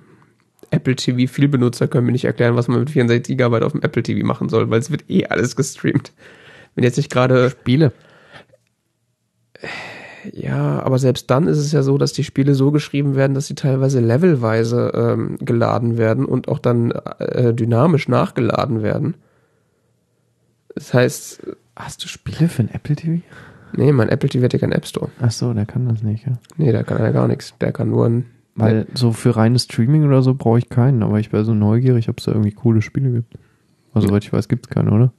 Apple 0.71 0.95
TV 0.95 1.31
Vielbenutzer 1.31 1.87
können 1.87 2.05
mir 2.05 2.11
nicht 2.11 2.25
erklären, 2.25 2.55
was 2.55 2.67
man 2.67 2.79
mit 2.79 2.89
64 2.89 3.37
GB 3.37 3.61
auf 3.61 3.71
dem 3.71 3.81
Apple 3.81 4.03
TV 4.03 4.25
machen 4.25 4.49
soll, 4.49 4.69
weil 4.69 4.79
es 4.79 4.91
wird 4.91 5.09
eh 5.09 5.25
alles 5.25 5.55
gestreamt. 5.55 6.11
Wenn 6.75 6.83
jetzt 6.83 6.97
nicht 6.97 7.11
gerade 7.11 7.49
Spiele. 7.49 7.91
ja, 10.31 10.81
aber 10.81 10.99
selbst 10.99 11.29
dann 11.29 11.47
ist 11.47 11.57
es 11.57 11.71
ja 11.71 11.81
so, 11.81 11.97
dass 11.97 12.13
die 12.13 12.23
Spiele 12.23 12.55
so 12.55 12.71
geschrieben 12.71 13.15
werden, 13.15 13.33
dass 13.33 13.47
sie 13.47 13.55
teilweise 13.55 13.99
levelweise 13.99 14.91
ähm, 14.93 15.37
geladen 15.41 15.97
werden 15.97 16.25
und 16.25 16.47
auch 16.47 16.59
dann 16.59 16.91
äh, 16.91 17.53
dynamisch 17.53 18.07
nachgeladen 18.07 18.83
werden. 18.83 19.15
Das 20.75 20.93
heißt, 20.93 21.41
Hast 21.79 22.03
du 22.03 22.09
Spiele 22.09 22.49
für 22.49 22.63
ein 22.63 22.69
Apple 22.73 22.97
TV? 22.97 23.21
nee, 23.71 23.93
mein 23.93 24.09
Apple 24.09 24.27
TV 24.27 24.43
hat 24.43 24.51
ja 24.51 24.59
keinen 24.59 24.73
App 24.73 24.85
Store. 24.85 25.09
Ach 25.21 25.31
so, 25.31 25.53
der 25.53 25.65
kann 25.65 25.87
das 25.87 26.03
nicht, 26.03 26.25
ja. 26.27 26.33
Nee, 26.57 26.73
da 26.73 26.83
kann 26.83 26.97
er 26.97 27.13
gar 27.13 27.27
nichts. 27.29 27.53
Der 27.61 27.71
kann 27.71 27.89
nur 27.89 28.05
ein. 28.05 28.25
Weil 28.55 28.87
so 28.93 29.11
für 29.11 29.35
reines 29.35 29.63
Streaming 29.63 30.05
oder 30.05 30.21
so 30.21 30.33
brauche 30.33 30.59
ich 30.59 30.69
keinen, 30.69 31.01
aber 31.03 31.19
ich 31.19 31.31
wäre 31.31 31.45
so 31.45 31.53
neugierig, 31.53 32.09
ob 32.09 32.19
es 32.19 32.25
da 32.25 32.31
irgendwie 32.31 32.51
coole 32.51 32.81
Spiele 32.81 33.11
gibt. 33.11 33.35
Also, 33.93 34.07
soweit 34.07 34.23
ich 34.23 34.33
weiß, 34.33 34.47
gibt 34.47 34.67
es 34.67 34.69
keine, 34.69 34.91
oder? 34.91 35.13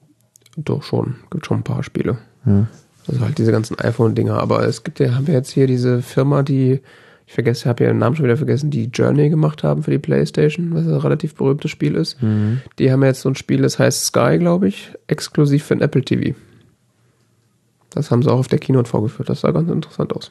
Doch 0.57 0.83
schon, 0.83 1.16
gibt 1.31 1.47
schon 1.47 1.59
ein 1.59 1.64
paar 1.64 1.83
Spiele. 1.83 2.18
Ja. 2.45 2.66
Also 3.09 3.20
halt 3.22 3.39
diese 3.39 3.53
ganzen 3.53 3.78
iPhone-Dinger. 3.78 4.39
Aber 4.39 4.64
es 4.64 4.85
gibt 4.85 5.01
ja, 5.01 5.14
haben 5.14 5.26
wir 5.26 5.35
jetzt 5.35 5.51
hier 5.51 5.66
diese 5.66 6.03
Firma, 6.03 6.43
die, 6.43 6.81
ich 7.26 7.33
vergesse, 7.33 7.68
habe 7.68 7.85
ja 7.85 7.91
den 7.91 7.99
Namen 7.99 8.16
schon 8.16 8.24
wieder 8.24 8.37
vergessen, 8.37 8.70
die 8.70 8.85
Journey 8.85 9.31
gemacht 9.31 9.64
haben 9.64 9.83
für 9.83 9.91
die 9.91 9.99
Playstation, 9.99 10.74
was 10.74 10.87
ein 10.87 10.95
relativ 10.95 11.35
berühmtes 11.35 11.70
Spiel 11.70 11.95
ist. 11.95 12.22
Mhm. 12.22 12.61
Die 12.78 12.93
haben 12.93 13.03
jetzt 13.03 13.22
so 13.22 13.28
ein 13.28 13.37
Spiel, 13.37 13.62
das 13.62 13.78
heißt 13.78 14.07
Sky, 14.07 14.39
glaube 14.39 14.68
ich, 14.68 14.93
exklusiv 15.07 15.64
für 15.64 15.74
den 15.74 15.83
Apple 15.83 16.03
TV. 16.03 16.37
Das 17.91 18.11
haben 18.11 18.22
sie 18.22 18.31
auch 18.31 18.39
auf 18.39 18.49
der 18.49 18.59
Keynote 18.59 18.89
vorgeführt. 18.89 19.28
Das 19.28 19.41
sah 19.41 19.51
ganz 19.51 19.70
interessant 19.70 20.14
aus. 20.14 20.31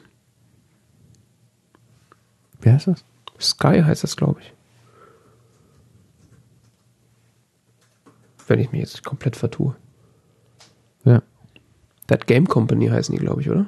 Wie 2.60 2.70
heißt 2.70 2.86
das? 2.88 3.04
Sky 3.38 3.82
heißt 3.82 4.04
das, 4.04 4.16
glaube 4.16 4.40
ich. 4.40 4.52
Wenn 8.46 8.58
ich 8.58 8.72
mich 8.72 8.80
jetzt 8.80 9.04
komplett 9.04 9.36
vertue. 9.36 9.76
Ja. 11.04 11.22
That 12.08 12.26
Game 12.26 12.46
Company 12.46 12.88
heißen 12.88 13.14
die, 13.14 13.20
glaube 13.20 13.40
ich, 13.40 13.50
oder? 13.50 13.66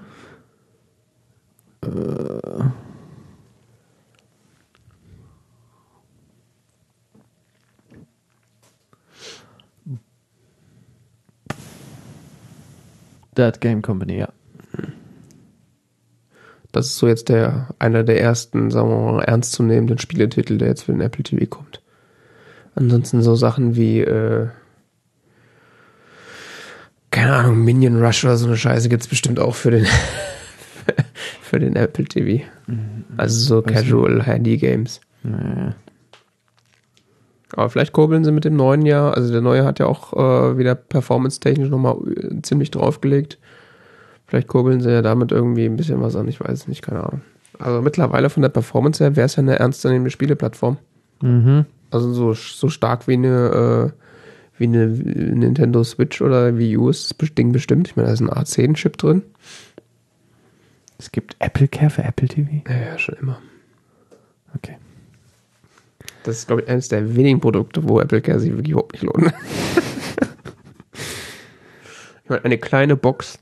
That 13.34 13.60
Game 13.60 13.80
Company, 13.80 14.18
ja. 14.18 14.28
Das 16.72 16.86
ist 16.86 16.96
so 16.96 17.06
jetzt 17.06 17.28
der 17.28 17.68
einer 17.78 18.02
der 18.02 18.20
ersten, 18.20 18.70
sagen 18.70 18.88
wir 18.88 19.12
mal, 19.12 19.24
ernstzunehmenden 19.24 19.98
Spieletitel, 19.98 20.56
der 20.56 20.68
jetzt 20.68 20.84
für 20.84 20.92
den 20.92 21.02
Apple 21.02 21.22
TV 21.22 21.46
kommt. 21.46 21.82
Ansonsten 22.74 23.22
so 23.22 23.34
Sachen 23.34 23.76
wie, 23.76 24.00
äh, 24.00 24.48
keine 27.10 27.34
Ahnung, 27.34 27.62
Minion 27.62 28.02
Rush 28.02 28.24
oder 28.24 28.38
so 28.38 28.46
eine 28.46 28.56
Scheiße 28.56 28.88
gibt's 28.88 29.08
bestimmt 29.08 29.38
auch 29.38 29.54
für 29.54 29.70
den 29.70 29.86
für 31.42 31.60
den 31.60 31.76
Apple 31.76 32.06
TV. 32.06 32.44
Also 33.18 33.38
so 33.38 33.66
Weiß 33.66 33.74
Casual 33.74 34.22
Handy 34.22 34.56
Games. 34.56 35.02
Nee. 35.22 35.72
Aber 37.54 37.68
vielleicht 37.68 37.92
kurbeln 37.92 38.24
sie 38.24 38.32
mit 38.32 38.44
dem 38.46 38.56
neuen 38.56 38.86
Jahr. 38.86 39.14
Also 39.14 39.30
der 39.30 39.42
neue 39.42 39.64
hat 39.64 39.78
ja 39.78 39.86
auch 39.86 40.14
äh, 40.14 40.56
wieder 40.56 40.74
performance-technisch 40.74 41.68
nochmal 41.68 41.96
äh, 42.16 42.40
ziemlich 42.40 42.70
draufgelegt. 42.70 43.38
Vielleicht 44.32 44.48
kurbeln 44.48 44.80
sie 44.80 44.90
ja 44.90 45.02
damit 45.02 45.30
irgendwie 45.30 45.66
ein 45.66 45.76
bisschen 45.76 46.00
was 46.00 46.16
an. 46.16 46.26
Ich 46.26 46.40
weiß 46.40 46.60
es 46.60 46.66
nicht, 46.66 46.80
keine 46.80 47.04
Ahnung. 47.04 47.20
Also 47.58 47.82
mittlerweile 47.82 48.30
von 48.30 48.40
der 48.40 48.48
Performance 48.48 49.04
her 49.04 49.14
wäre 49.14 49.26
es 49.26 49.36
ja 49.36 49.42
eine 49.42 49.58
ernstzunehmende 49.58 50.10
Spieleplattform. 50.10 50.78
Mhm. 51.20 51.66
Also 51.90 52.14
so, 52.14 52.32
so 52.32 52.70
stark 52.70 53.06
wie 53.06 53.12
eine, 53.12 53.92
äh, 53.92 54.58
wie 54.58 54.64
eine 54.64 54.86
Nintendo 54.86 55.84
Switch 55.84 56.22
oder 56.22 56.56
Wii 56.56 56.78
U 56.78 56.88
ist 56.88 57.14
das 57.20 57.34
Ding 57.34 57.52
bestimmt. 57.52 57.88
Ich 57.88 57.96
meine, 57.96 58.06
da 58.06 58.14
ist 58.14 58.20
ein 58.20 58.30
A10-Chip 58.30 58.96
drin. 58.96 59.20
Es 60.96 61.12
gibt 61.12 61.36
Apple 61.40 61.68
Care 61.68 61.90
für 61.90 62.02
Apple 62.02 62.28
TV? 62.28 62.48
Ja, 62.66 62.92
ja, 62.92 62.96
schon 62.96 63.16
immer. 63.16 63.38
Okay. 64.56 64.78
Das 66.22 66.38
ist, 66.38 66.46
glaube 66.46 66.62
ich, 66.62 66.68
eines 66.68 66.88
der 66.88 67.14
wenigen 67.16 67.38
Produkte, 67.38 67.86
wo 67.86 68.00
Apple 68.00 68.22
Care 68.22 68.40
sich 68.40 68.52
wirklich 68.52 68.70
überhaupt 68.70 68.94
nicht 68.94 69.02
lohnt. 69.02 69.26
ich 72.24 72.30
meine, 72.30 72.46
eine 72.46 72.56
kleine 72.56 72.96
Box. 72.96 73.38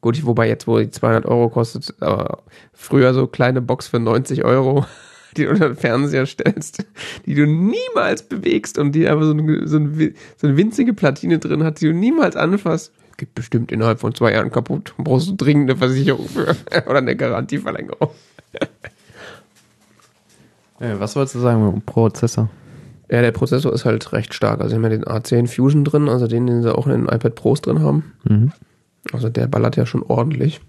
Gut, 0.00 0.24
wobei 0.24 0.48
jetzt, 0.48 0.66
wo 0.66 0.78
die 0.78 0.90
200 0.90 1.26
Euro 1.26 1.50
kostet, 1.50 1.94
aber 2.00 2.42
früher 2.72 3.12
so 3.12 3.26
kleine 3.26 3.60
Box 3.60 3.88
für 3.88 3.98
90 3.98 4.44
Euro, 4.44 4.86
die 5.36 5.44
du 5.44 5.50
unter 5.50 5.68
den 5.68 5.76
Fernseher 5.76 6.26
stellst, 6.26 6.86
die 7.26 7.34
du 7.34 7.46
niemals 7.46 8.22
bewegst 8.22 8.78
und 8.78 8.92
die 8.92 9.08
aber 9.08 9.24
so 9.24 9.32
eine, 9.32 9.68
so 9.68 9.76
eine, 9.76 10.14
so 10.36 10.46
eine 10.46 10.56
winzige 10.56 10.94
Platine 10.94 11.38
drin 11.38 11.64
hat, 11.64 11.80
die 11.80 11.86
du 11.86 11.92
niemals 11.92 12.36
anfasst. 12.36 12.92
Gibt 13.18 13.34
bestimmt 13.34 13.70
innerhalb 13.70 14.00
von 14.00 14.14
zwei 14.14 14.32
Jahren 14.32 14.50
kaputt. 14.50 14.94
Brauchst 14.96 15.28
du 15.28 15.36
dringend 15.36 15.68
eine 15.68 15.78
Versicherung 15.78 16.26
für 16.26 16.56
oder 16.86 16.98
eine 16.98 17.14
Garantieverlängerung. 17.14 18.08
Was 20.78 21.14
wolltest 21.14 21.34
du 21.34 21.40
sagen 21.40 21.62
mit 21.62 21.74
dem 21.74 21.82
Prozessor? 21.82 22.48
Ja, 23.10 23.20
der 23.20 23.32
Prozessor 23.32 23.74
ist 23.74 23.84
halt 23.84 24.10
recht 24.14 24.32
stark. 24.32 24.62
Also, 24.62 24.70
wir 24.70 24.76
haben 24.76 24.84
ja 24.84 24.96
den 24.96 25.04
A10 25.04 25.46
Fusion 25.46 25.84
drin, 25.84 26.08
also 26.08 26.26
den, 26.26 26.46
den 26.46 26.62
sie 26.62 26.74
auch 26.74 26.86
in 26.86 26.92
den 26.92 27.14
iPad 27.14 27.34
Pros 27.34 27.60
drin 27.60 27.80
haben. 27.80 28.14
Mhm. 28.24 28.52
Also, 29.12 29.28
der 29.28 29.46
ballert 29.46 29.76
ja 29.76 29.86
schon 29.86 30.02
ordentlich. 30.02 30.60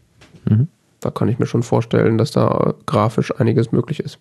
Mhm. 0.50 0.68
Da 1.00 1.10
kann 1.12 1.30
ich 1.30 1.40
mir 1.40 1.48
schon 1.48 1.64
vorstellen, 1.64 2.18
dass 2.18 2.32
da 2.32 2.76
grafisch 2.86 3.34
einiges 3.40 3.72
möglich 3.72 4.00
ist. 4.00 4.20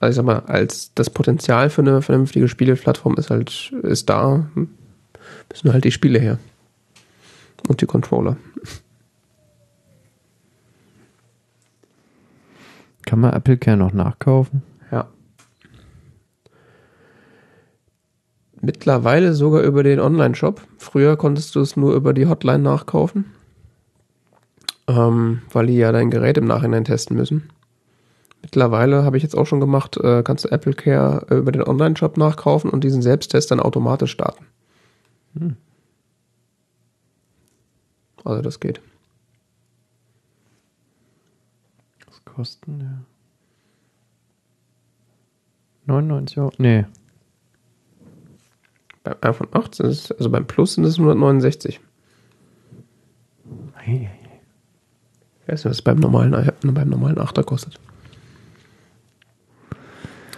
Also, 0.00 0.10
ich 0.10 0.16
sag 0.16 0.24
mal, 0.24 0.40
als 0.46 0.92
das 0.94 1.10
Potenzial 1.10 1.70
für 1.70 1.82
eine 1.82 2.02
vernünftige 2.02 2.48
Spieleplattform 2.48 3.16
ist 3.16 3.30
halt, 3.30 3.72
ist 3.82 4.08
da, 4.08 4.48
hm, 4.54 4.68
müssen 5.50 5.72
halt 5.72 5.84
die 5.84 5.92
Spiele 5.92 6.18
her. 6.18 6.38
Und 7.68 7.82
die 7.82 7.86
Controller. 7.86 8.36
Kann 13.04 13.20
man 13.20 13.32
Apple 13.32 13.58
Care 13.58 13.76
noch 13.76 13.92
nachkaufen? 13.92 14.62
Mittlerweile 18.60 19.32
sogar 19.32 19.62
über 19.62 19.82
den 19.82 20.00
Online-Shop. 20.00 20.60
Früher 20.76 21.16
konntest 21.16 21.54
du 21.54 21.60
es 21.60 21.76
nur 21.76 21.94
über 21.94 22.12
die 22.12 22.26
Hotline 22.26 22.58
nachkaufen, 22.58 23.24
ähm, 24.86 25.42
weil 25.50 25.66
die 25.66 25.76
ja 25.76 25.92
dein 25.92 26.10
Gerät 26.10 26.36
im 26.36 26.44
Nachhinein 26.44 26.84
testen 26.84 27.16
müssen. 27.16 27.50
Mittlerweile 28.42 29.04
habe 29.04 29.16
ich 29.16 29.22
jetzt 29.22 29.36
auch 29.36 29.46
schon 29.46 29.60
gemacht, 29.60 29.96
äh, 29.98 30.22
kannst 30.22 30.44
du 30.44 30.48
Apple 30.50 30.74
Care 30.74 31.26
äh, 31.30 31.36
über 31.36 31.52
den 31.52 31.62
Online-Shop 31.62 32.16
nachkaufen 32.16 32.70
und 32.70 32.84
diesen 32.84 33.02
Selbsttest 33.02 33.50
dann 33.50 33.60
automatisch 33.60 34.12
starten. 34.12 34.46
Hm. 35.38 35.56
Also 38.24 38.42
das 38.42 38.60
geht. 38.60 38.80
Was 42.06 42.24
kosten 42.24 42.80
ja? 42.80 43.00
99 45.86 46.38
Euro? 46.38 46.52
Nee. 46.58 46.84
IPhone 49.24 49.48
8 49.52 49.74
sind 49.74 49.86
es, 49.86 50.12
also 50.12 50.30
beim 50.30 50.46
Plus 50.46 50.74
sind 50.74 50.84
es 50.84 50.98
169. 50.98 51.80
Ei, 53.74 53.80
ei, 53.86 53.92
ei. 53.92 54.10
Ich 55.42 55.48
weiß 55.48 55.64
nicht, 55.64 55.70
was 55.70 55.76
es 55.78 55.82
beim 55.82 55.98
normalen, 55.98 56.52
beim 56.62 56.88
normalen 56.88 57.16
8er 57.16 57.42
kostet. 57.42 57.78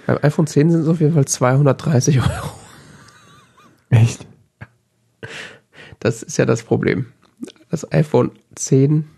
Beim 0.06 0.18
iPhone 0.22 0.46
10 0.46 0.70
sind 0.70 0.80
es 0.82 0.88
auf 0.88 1.00
jeden 1.00 1.14
Fall 1.14 1.24
230 1.24 2.20
Euro. 2.20 2.50
Echt? 3.90 4.26
Das 6.00 6.22
ist 6.22 6.36
ja 6.36 6.46
das 6.46 6.62
Problem. 6.62 7.06
Das 7.70 7.90
iPhone 7.92 8.32
10 8.54 9.08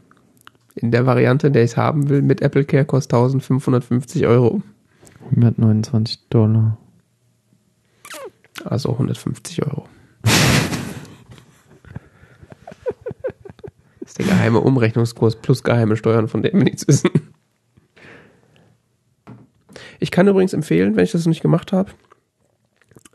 in 0.75 0.91
der 0.91 1.07
Variante, 1.07 1.47
in 1.47 1.53
der 1.53 1.65
ich 1.65 1.73
es 1.73 1.77
haben 1.77 2.09
will, 2.09 2.23
mit 2.23 2.43
Apple 2.43 2.65
Care 2.65 2.85
kostet 2.85 3.15
1550 3.15 4.27
Euro. 4.27 4.63
129 5.31 6.29
Dollar. 6.29 6.77
Also 8.65 8.93
150 8.93 9.65
Euro. 9.67 9.89
Das 14.01 14.11
ist 14.11 14.19
der 14.19 14.27
geheime 14.27 14.61
Umrechnungskurs 14.61 15.37
plus 15.37 15.63
geheime 15.63 15.97
Steuern, 15.97 16.29
von 16.29 16.43
denen 16.43 16.59
wir 16.59 16.65
nichts 16.65 16.87
wissen. 16.87 17.09
Ich 19.99 20.11
kann 20.11 20.29
übrigens 20.29 20.53
empfehlen, 20.53 20.95
wenn 20.95 21.05
ich 21.05 21.13
das 21.13 21.25
noch 21.25 21.31
nicht 21.31 21.41
gemacht 21.41 21.73
habe, 21.73 21.91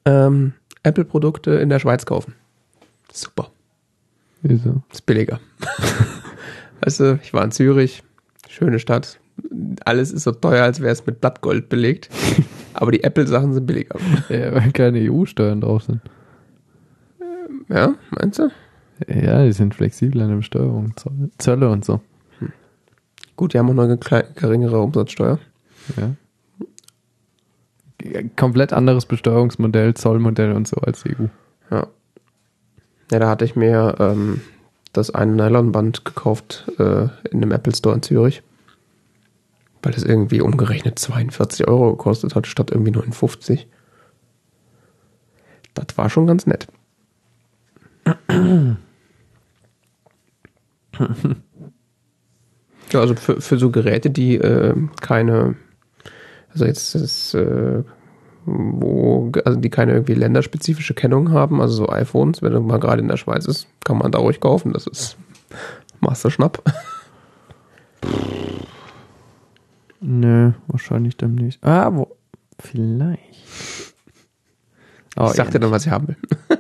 ähm, 0.06 0.54
Apple-Produkte 0.82 1.52
in 1.52 1.70
der 1.70 1.78
Schweiz 1.78 2.08
kaufen. 2.08 2.34
Super. 3.12 3.52
Wieso? 4.42 4.82
Ist 4.92 5.06
billiger. 5.06 5.40
weißt 6.82 7.00
du, 7.02 7.20
ich 7.22 7.34
war 7.34 7.44
in 7.44 7.52
Zürich, 7.52 8.04
schöne 8.48 8.80
Stadt. 8.80 9.20
Alles 9.86 10.12
ist 10.12 10.24
so 10.24 10.32
teuer, 10.32 10.64
als 10.64 10.82
wäre 10.82 10.92
es 10.92 11.06
mit 11.06 11.22
Blattgold 11.22 11.70
belegt. 11.70 12.10
Aber 12.80 12.94
die 12.94 13.04
Apple-Sachen 13.04 13.54
sind 13.54 13.68
billiger. 13.68 14.00
Ja, 14.30 14.56
weil 14.56 14.72
keine 14.72 15.00
EU-Steuern 15.00 15.60
drauf 15.60 15.84
sind. 15.84 16.00
Ja, 17.68 17.96
meinst 18.12 18.40
du? 18.40 18.50
Ja, 19.08 19.44
die 19.44 19.52
sind 19.52 19.76
flexibler 19.76 20.24
in 20.24 20.30
der 20.30 20.38
Besteuerung. 20.38 20.94
Zölle 21.38 21.70
und 21.70 21.84
so. 21.84 22.00
Gut, 23.36 23.54
die 23.54 23.60
haben 23.60 23.70
auch 23.70 23.74
noch 23.74 23.84
eine 23.84 23.98
geringere 23.98 24.80
Umsatzsteuer. 24.80 25.40
Ja. 25.98 26.16
Komplett 28.38 28.72
anderes 28.72 29.06
Besteuerungsmodell, 29.06 29.94
Zollmodell 29.96 30.54
und 30.54 30.66
so 30.66 30.78
als 30.78 31.06
EU. 31.06 31.26
Ja. 31.70 31.88
Ja, 33.12 33.20
da 33.20 33.30
hatte 33.30 33.44
ich 33.44 33.58
mir 33.58 33.96
ähm, 34.00 34.40
das 34.94 35.12
eine 35.12 35.34
Nylonband 35.34 36.06
gekauft 36.06 36.72
äh, 36.80 37.10
in 37.30 37.44
einem 37.44 37.52
Apple 37.52 37.76
Store 37.76 37.96
in 37.96 38.04
Zürich. 38.04 38.42
Weil 39.82 39.94
es 39.94 40.04
irgendwie 40.04 40.42
umgerechnet 40.42 41.00
42 41.00 41.68
Euro 41.68 41.92
gekostet 41.92 42.36
hat, 42.36 42.48
statt 42.48 42.72
irgendwie 42.72 42.92
59. 42.92 43.68
Das 45.74 45.98
war 45.98 46.10
schon 46.10 46.28
ganz 46.28 46.46
nett. 46.46 46.68
ja, 48.12 48.76
also 53.00 53.16
für, 53.16 53.40
für 53.40 53.58
so 53.58 53.72
Geräte, 53.72 54.10
die 54.10 54.36
äh, 54.36 54.76
keine, 55.02 55.56
also 56.52 56.66
jetzt 56.66 56.96
ist, 56.96 57.34
äh, 57.36 57.84
wo, 58.46 59.32
also 59.46 59.60
die 59.60 59.70
keine 59.70 59.94
irgendwie 59.94 60.16
länderspezifische 60.16 60.94
Kennung 60.94 61.32
haben, 61.32 61.62
also 61.62 61.76
so 61.76 61.90
iPhones, 61.90 62.42
wenn 62.42 62.54
du 62.54 62.62
mal 62.62 62.80
gerade 62.80 63.02
in 63.02 63.08
der 63.08 63.18
Schweiz 63.18 63.46
ist, 63.46 63.68
kann 63.84 63.98
man 63.98 64.12
da 64.12 64.20
ruhig 64.20 64.40
kaufen. 64.40 64.74
Das 64.74 64.88
ist 64.88 65.18
Master 66.00 66.32
Schnapp. 66.32 66.64
Nö, 70.02 70.52
wahrscheinlich 70.68 71.18
nicht. 71.20 71.64
Ah, 71.64 71.94
wo? 71.94 72.16
Vielleicht. 72.60 73.94
Oh, 75.16 75.28
ich 75.30 75.34
sag 75.36 75.48
ja. 75.48 75.52
dir 75.52 75.60
dann, 75.60 75.72
was 75.72 75.86
ich 75.86 75.92
haben 75.92 76.08
will. 76.10 76.18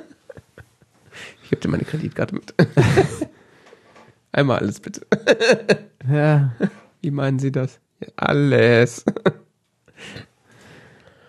ich 1.43 1.49
gebe 1.49 1.61
dir 1.61 1.69
meine 1.69 1.83
Kreditkarte 1.83 2.35
mit. 2.35 2.53
Einmal 4.31 4.59
alles 4.59 4.79
bitte. 4.79 5.05
Ja. 6.09 6.53
Wie 7.01 7.11
meinen 7.11 7.39
Sie 7.39 7.51
das? 7.51 7.79
Ja, 7.99 8.07
alles. 8.17 9.05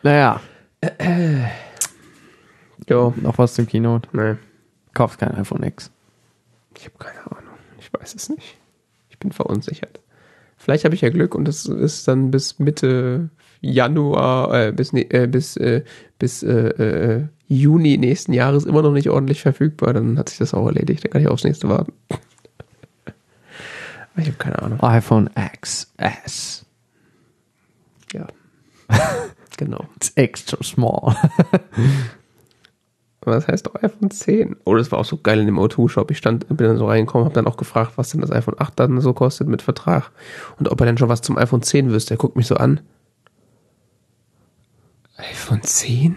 Naja, 0.02 0.40
Jo, 2.88 3.14
noch 3.16 3.38
was 3.38 3.54
zum 3.54 3.66
Keynote. 3.66 4.08
nee, 4.12 4.36
Kaufst 4.94 5.18
kein 5.18 5.34
iPhone 5.36 5.62
X. 5.62 5.90
ich 6.76 6.86
habe 6.86 6.98
keine 6.98 7.20
Ahnung. 7.30 7.54
Ich 7.78 7.92
weiß 7.92 8.14
es 8.14 8.28
nicht. 8.28 8.58
Ich 9.10 9.18
bin 9.18 9.30
verunsichert. 9.30 10.00
Vielleicht 10.62 10.84
habe 10.84 10.94
ich 10.94 11.00
ja 11.00 11.08
Glück 11.08 11.34
und 11.34 11.48
es 11.48 11.64
ist 11.64 12.06
dann 12.06 12.30
bis 12.30 12.58
Mitte 12.58 13.30
Januar, 13.62 14.52
äh, 14.68 14.72
bis, 14.72 14.92
ne- 14.92 15.10
äh, 15.10 15.26
bis, 15.26 15.56
äh, 15.56 15.84
bis 16.18 16.42
äh, 16.42 16.68
äh, 16.68 17.24
Juni 17.48 17.96
nächsten 17.96 18.34
Jahres 18.34 18.66
immer 18.66 18.82
noch 18.82 18.92
nicht 18.92 19.08
ordentlich 19.08 19.40
verfügbar. 19.40 19.94
Dann 19.94 20.18
hat 20.18 20.28
sich 20.28 20.36
das 20.36 20.52
auch 20.52 20.66
erledigt. 20.66 21.02
Dann 21.02 21.12
kann 21.12 21.22
ich 21.22 21.28
aufs 21.28 21.44
nächste 21.44 21.68
warten. 21.68 21.92
Ich 24.16 24.26
habe 24.26 24.36
keine 24.36 24.60
Ahnung. 24.60 24.80
iPhone 24.82 25.30
XS. 25.62 26.66
Ja. 28.12 28.26
genau. 29.56 29.86
It's 29.96 30.12
extra 30.16 30.62
small. 30.62 31.16
Was 33.22 33.48
heißt 33.48 33.66
doch 33.66 33.74
iPhone 33.82 34.10
10? 34.10 34.56
Oh, 34.64 34.74
das 34.74 34.90
war 34.90 34.98
auch 34.98 35.04
so 35.04 35.18
geil 35.18 35.40
in 35.40 35.46
dem 35.46 35.58
O2-Shop. 35.58 36.10
Ich 36.10 36.18
stand, 36.18 36.48
bin 36.48 36.66
dann 36.66 36.78
so 36.78 36.86
reingekommen, 36.86 37.26
habe 37.26 37.34
dann 37.34 37.46
auch 37.46 37.58
gefragt, 37.58 37.92
was 37.96 38.10
denn 38.10 38.22
das 38.22 38.32
iPhone 38.32 38.54
8 38.58 38.80
dann 38.80 39.00
so 39.00 39.12
kostet 39.12 39.46
mit 39.46 39.60
Vertrag. 39.60 40.10
Und 40.58 40.70
ob 40.70 40.80
er 40.80 40.86
denn 40.86 40.96
schon 40.96 41.10
was 41.10 41.20
zum 41.20 41.36
iPhone 41.36 41.62
10 41.62 41.90
wüsste. 41.90 42.14
Er 42.14 42.18
guckt 42.18 42.36
mich 42.36 42.46
so 42.46 42.56
an. 42.56 42.80
iPhone 45.18 45.62
10? 45.62 46.16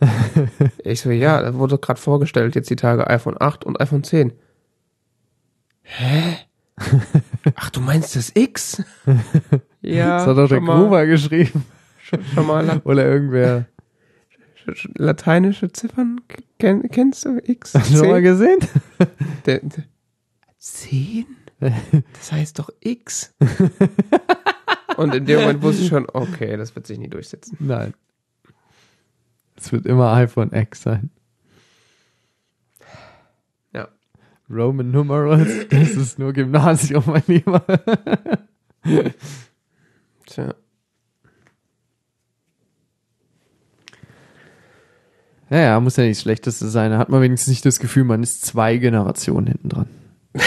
ich 0.84 1.00
so, 1.00 1.10
ja, 1.10 1.42
da 1.42 1.54
wurde 1.54 1.78
gerade 1.78 2.00
vorgestellt, 2.00 2.54
jetzt 2.54 2.70
die 2.70 2.76
Tage 2.76 3.08
iPhone 3.08 3.36
8 3.38 3.64
und 3.64 3.80
iPhone 3.80 4.04
10. 4.04 4.32
Hä? 5.82 6.36
Ach, 7.56 7.70
du 7.70 7.80
meinst 7.80 8.14
das 8.14 8.30
X? 8.34 8.82
ja, 9.82 10.18
das 10.18 10.26
hat 10.28 10.36
doch 10.36 10.48
der 10.48 10.60
Gruber 10.60 11.06
geschrieben. 11.06 11.64
schon, 12.00 12.24
schon 12.24 12.46
mal 12.46 12.80
Oder 12.84 13.06
irgendwer. 13.06 13.66
Lateinische 14.96 15.72
Ziffern 15.72 16.20
kenn, 16.58 16.88
kennst 16.90 17.24
du? 17.24 17.38
X? 17.42 17.74
Hast 17.74 17.92
du 17.92 17.98
schon 17.98 18.08
mal 18.08 18.22
10? 18.22 18.24
gesehen? 18.24 18.58
Der, 19.46 19.58
der, 19.58 19.84
10? 20.58 21.26
Das 21.60 22.32
heißt 22.32 22.58
doch 22.58 22.70
X. 22.80 23.34
Und 24.96 25.14
in 25.14 25.26
dem 25.26 25.40
Moment 25.40 25.62
wusste 25.62 25.82
ich 25.82 25.88
schon, 25.88 26.06
okay, 26.12 26.56
das 26.56 26.74
wird 26.74 26.86
sich 26.86 26.98
nie 26.98 27.08
durchsetzen. 27.08 27.56
Nein. 27.60 27.94
Es 29.56 29.72
wird 29.72 29.86
immer 29.86 30.12
iPhone 30.12 30.52
X 30.52 30.82
sein. 30.82 31.10
Ja. 33.72 33.88
Roman 34.50 34.90
Numerals, 34.90 35.68
das 35.70 35.90
ist 35.90 36.18
nur 36.18 36.32
Gymnasium, 36.32 37.04
mein 37.06 37.22
Lieber. 37.26 37.64
Tja. 40.26 40.54
Naja, 45.52 45.78
muss 45.80 45.96
ja 45.98 46.04
nicht 46.04 46.16
das 46.16 46.22
Schlechteste 46.22 46.66
sein. 46.68 46.92
Da 46.92 46.96
hat 46.96 47.10
man 47.10 47.20
wenigstens 47.20 47.50
nicht 47.50 47.66
das 47.66 47.78
Gefühl, 47.78 48.04
man 48.04 48.22
ist 48.22 48.42
zwei 48.42 48.78
Generationen 48.78 49.48
hinten 49.48 49.68
dran. 49.68 49.86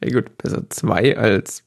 Ja 0.00 0.20
gut, 0.20 0.36
besser 0.36 0.68
zwei 0.68 1.16
als 1.16 1.62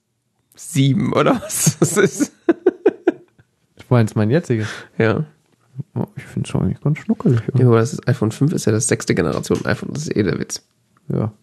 sieben, 0.55 1.11
oder 1.11 1.41
was 1.41 1.80
das 1.80 1.97
ist. 1.97 2.34
Du 2.45 3.84
meinst 3.89 4.15
mein 4.15 4.30
jetziges? 4.30 4.67
Ja. 4.99 5.25
Oh, 5.95 6.05
ich 6.15 6.23
finde 6.23 6.45
es 6.45 6.51
schon 6.51 6.61
eigentlich 6.61 6.82
ganz 6.82 6.99
schnuckelig. 6.99 7.41
Ja, 7.57 7.65
aber 7.65 7.80
das 7.80 7.93
ist, 7.93 8.07
iPhone 8.07 8.32
5 8.32 8.53
ist 8.53 8.65
ja 8.65 8.71
das 8.71 8.88
sechste 8.88 9.15
Generation 9.15 9.65
iPhone, 9.65 9.89
das 9.91 10.03
ist 10.03 10.15
eh 10.15 10.21
der 10.21 10.38
Witz. 10.38 10.61
Ja. 11.07 11.34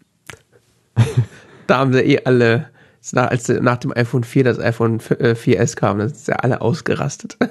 Da 1.67 1.79
haben 1.79 1.91
sie 1.91 1.99
eh 1.99 2.23
alle, 2.23 2.69
nach, 3.13 3.29
als 3.29 3.47
nach 3.49 3.77
dem 3.77 3.91
iPhone 3.95 4.23
4 4.23 4.43
das 4.43 4.59
iPhone 4.59 4.99
4S 4.99 5.75
kam, 5.75 5.99
da 5.99 6.07
sind 6.09 6.27
ja 6.27 6.35
alle 6.37 6.61
ausgerastet. 6.61 7.37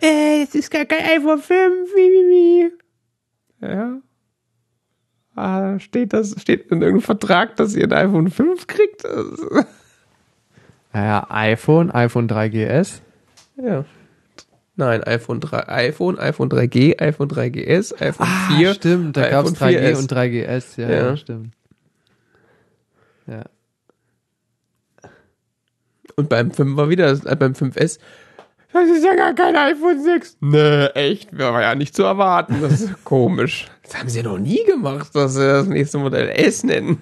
Ey, 0.00 0.42
es 0.44 0.54
ist 0.54 0.70
gar 0.70 0.84
kein 0.84 1.04
iPhone 1.18 1.40
5, 1.40 1.48
wie, 1.94 2.00
wie, 2.00 2.70
wie. 3.60 3.66
Ja. 3.66 3.98
Ah, 5.34 5.78
steht 5.78 6.12
das, 6.12 6.34
steht 6.40 6.70
in 6.70 6.82
irgendeinem 6.82 7.00
Vertrag, 7.02 7.56
dass 7.56 7.74
ihr 7.74 7.84
ein 7.84 7.92
iPhone 7.92 8.30
5 8.30 8.66
kriegt? 8.66 9.04
Das- 9.04 9.66
Naja, 10.92 11.26
iPhone, 11.28 11.90
iPhone 11.92 12.28
3GS. 12.28 13.00
Ja. 13.62 13.84
Nein, 14.76 15.02
iPhone 15.04 15.38
3, 15.40 15.68
iPhone, 15.68 16.18
iPhone 16.18 16.48
3G, 16.48 16.98
iPhone 17.00 17.28
3GS, 17.28 18.00
iPhone 18.00 18.26
4. 18.56 18.70
Ah, 18.70 18.74
stimmt, 18.74 19.16
da 19.16 19.28
gab 19.28 19.44
es 19.44 19.52
iPhone 19.52 19.68
3G 19.68 19.80
4S. 19.92 19.98
und 19.98 20.12
3GS. 20.12 20.80
Ja, 20.80 20.88
Ja. 20.88 20.96
ja. 21.10 21.16
stimmt. 21.16 21.54
Ja. 23.28 23.44
Und 26.16 26.28
beim 26.28 26.50
5 26.50 26.76
war 26.76 26.88
wieder, 26.88 27.10
äh, 27.10 27.36
beim 27.36 27.52
5S, 27.52 27.98
das 28.72 28.88
ist 28.90 29.04
ja 29.04 29.14
gar 29.14 29.34
kein 29.34 29.56
iPhone 29.56 30.02
6. 30.02 30.38
Nee, 30.40 30.86
echt, 30.88 31.36
war 31.36 31.62
ja 31.62 31.74
nicht 31.74 31.94
zu 31.94 32.02
erwarten. 32.02 32.60
Das 32.60 32.80
ist 32.80 33.04
komisch. 33.04 33.66
Das 33.82 33.98
haben 33.98 34.08
sie 34.08 34.22
noch 34.22 34.38
nie 34.38 34.64
gemacht, 34.64 35.14
dass 35.14 35.34
sie 35.34 35.46
das 35.46 35.66
nächste 35.66 35.98
Modell 35.98 36.28
S 36.28 36.64
nennen. 36.64 36.98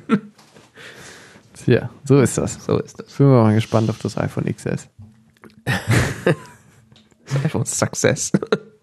Tja, 1.54 1.90
so 2.04 2.20
ist 2.20 2.38
das. 2.38 2.64
So 2.64 2.78
ist 2.78 3.00
das. 3.00 3.12
Bin 3.14 3.28
mal 3.28 3.54
gespannt 3.54 3.90
auf 3.90 3.98
das 3.98 4.16
iPhone 4.18 4.44
XS. 4.44 4.88
Das 7.28 7.44
iPhone 7.44 7.66
Success. 7.66 8.30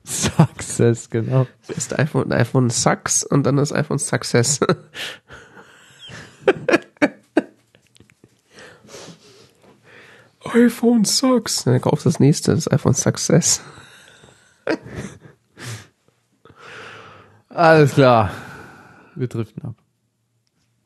Success, 0.04 1.10
genau. 1.10 1.48
Das 1.66 1.78
ist 1.78 1.98
iPhone, 1.98 2.30
iPhone 2.34 2.70
Sucks 2.70 3.24
und 3.24 3.46
dann 3.46 3.56
das 3.56 3.72
iPhone 3.72 4.00
Success. 4.00 4.60
iPhone 10.46 11.06
Sucks. 11.06 11.64
Dann 11.64 11.82
kaufst 11.82 12.06
du 12.06 12.10
das 12.10 12.20
nächste, 12.20 12.54
das 12.54 12.72
iPhone 12.72 12.94
Success. 12.94 13.62
Alles 17.50 17.94
klar. 17.94 18.32
Wir 19.16 19.28
driften 19.28 19.64
ab. 19.64 19.76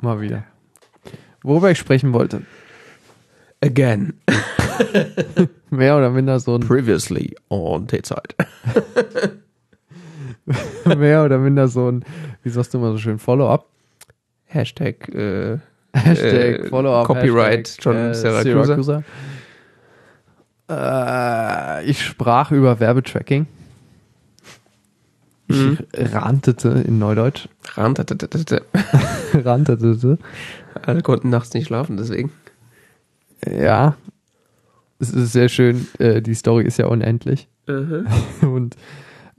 Mal 0.01 0.19
wieder. 0.21 0.43
Worüber 1.43 1.71
ich 1.71 1.77
sprechen 1.79 2.13
wollte. 2.13 2.41
Again. 3.61 4.13
Mehr 5.69 5.97
oder 5.97 6.09
minder 6.11 6.39
so 6.39 6.55
ein, 6.55 6.61
Previously 6.61 7.35
on 7.49 7.87
T-Zeit. 7.87 8.35
mehr 10.97 11.25
oder 11.25 11.39
minder 11.39 11.67
so 11.67 11.91
ein, 11.91 12.05
wie 12.43 12.49
sagst 12.49 12.73
du 12.73 12.77
immer 12.77 12.91
so 12.91 12.97
schön, 12.97 13.19
Follow-up. 13.19 13.67
Hashtag, 14.45 15.09
äh, 15.09 15.57
Hashtag 15.93 16.65
Äh, 16.65 16.69
Follow-up. 16.69 17.07
Copyright 17.07 17.67
Hashtag, 17.67 17.83
John 17.83 17.95
äh, 17.97 18.13
Siracusa. 18.13 18.63
Siracusa. 18.65 19.03
Äh, 20.69 21.85
ich 21.85 22.03
sprach 22.03 22.51
über 22.51 22.79
Werbetracking. 22.79 23.47
Ich 25.49 25.55
Mhm. 25.57 25.77
rantete 25.95 26.69
in 26.85 26.99
Neudeutsch. 26.99 27.47
rantatatata. 27.75 28.59
rantete. 29.33 30.17
Alle 30.85 31.01
konnten 31.01 31.29
nachts 31.29 31.53
nicht 31.53 31.67
schlafen, 31.67 31.95
deswegen. 31.97 32.31
Ja. 33.49 33.95
Es 34.99 35.11
ist 35.11 35.31
sehr 35.31 35.47
schön. 35.47 35.87
Äh, 35.99 36.21
die 36.21 36.33
Story 36.33 36.65
ist 36.65 36.77
ja 36.79 36.87
unendlich. 36.87 37.47
Und 38.41 38.75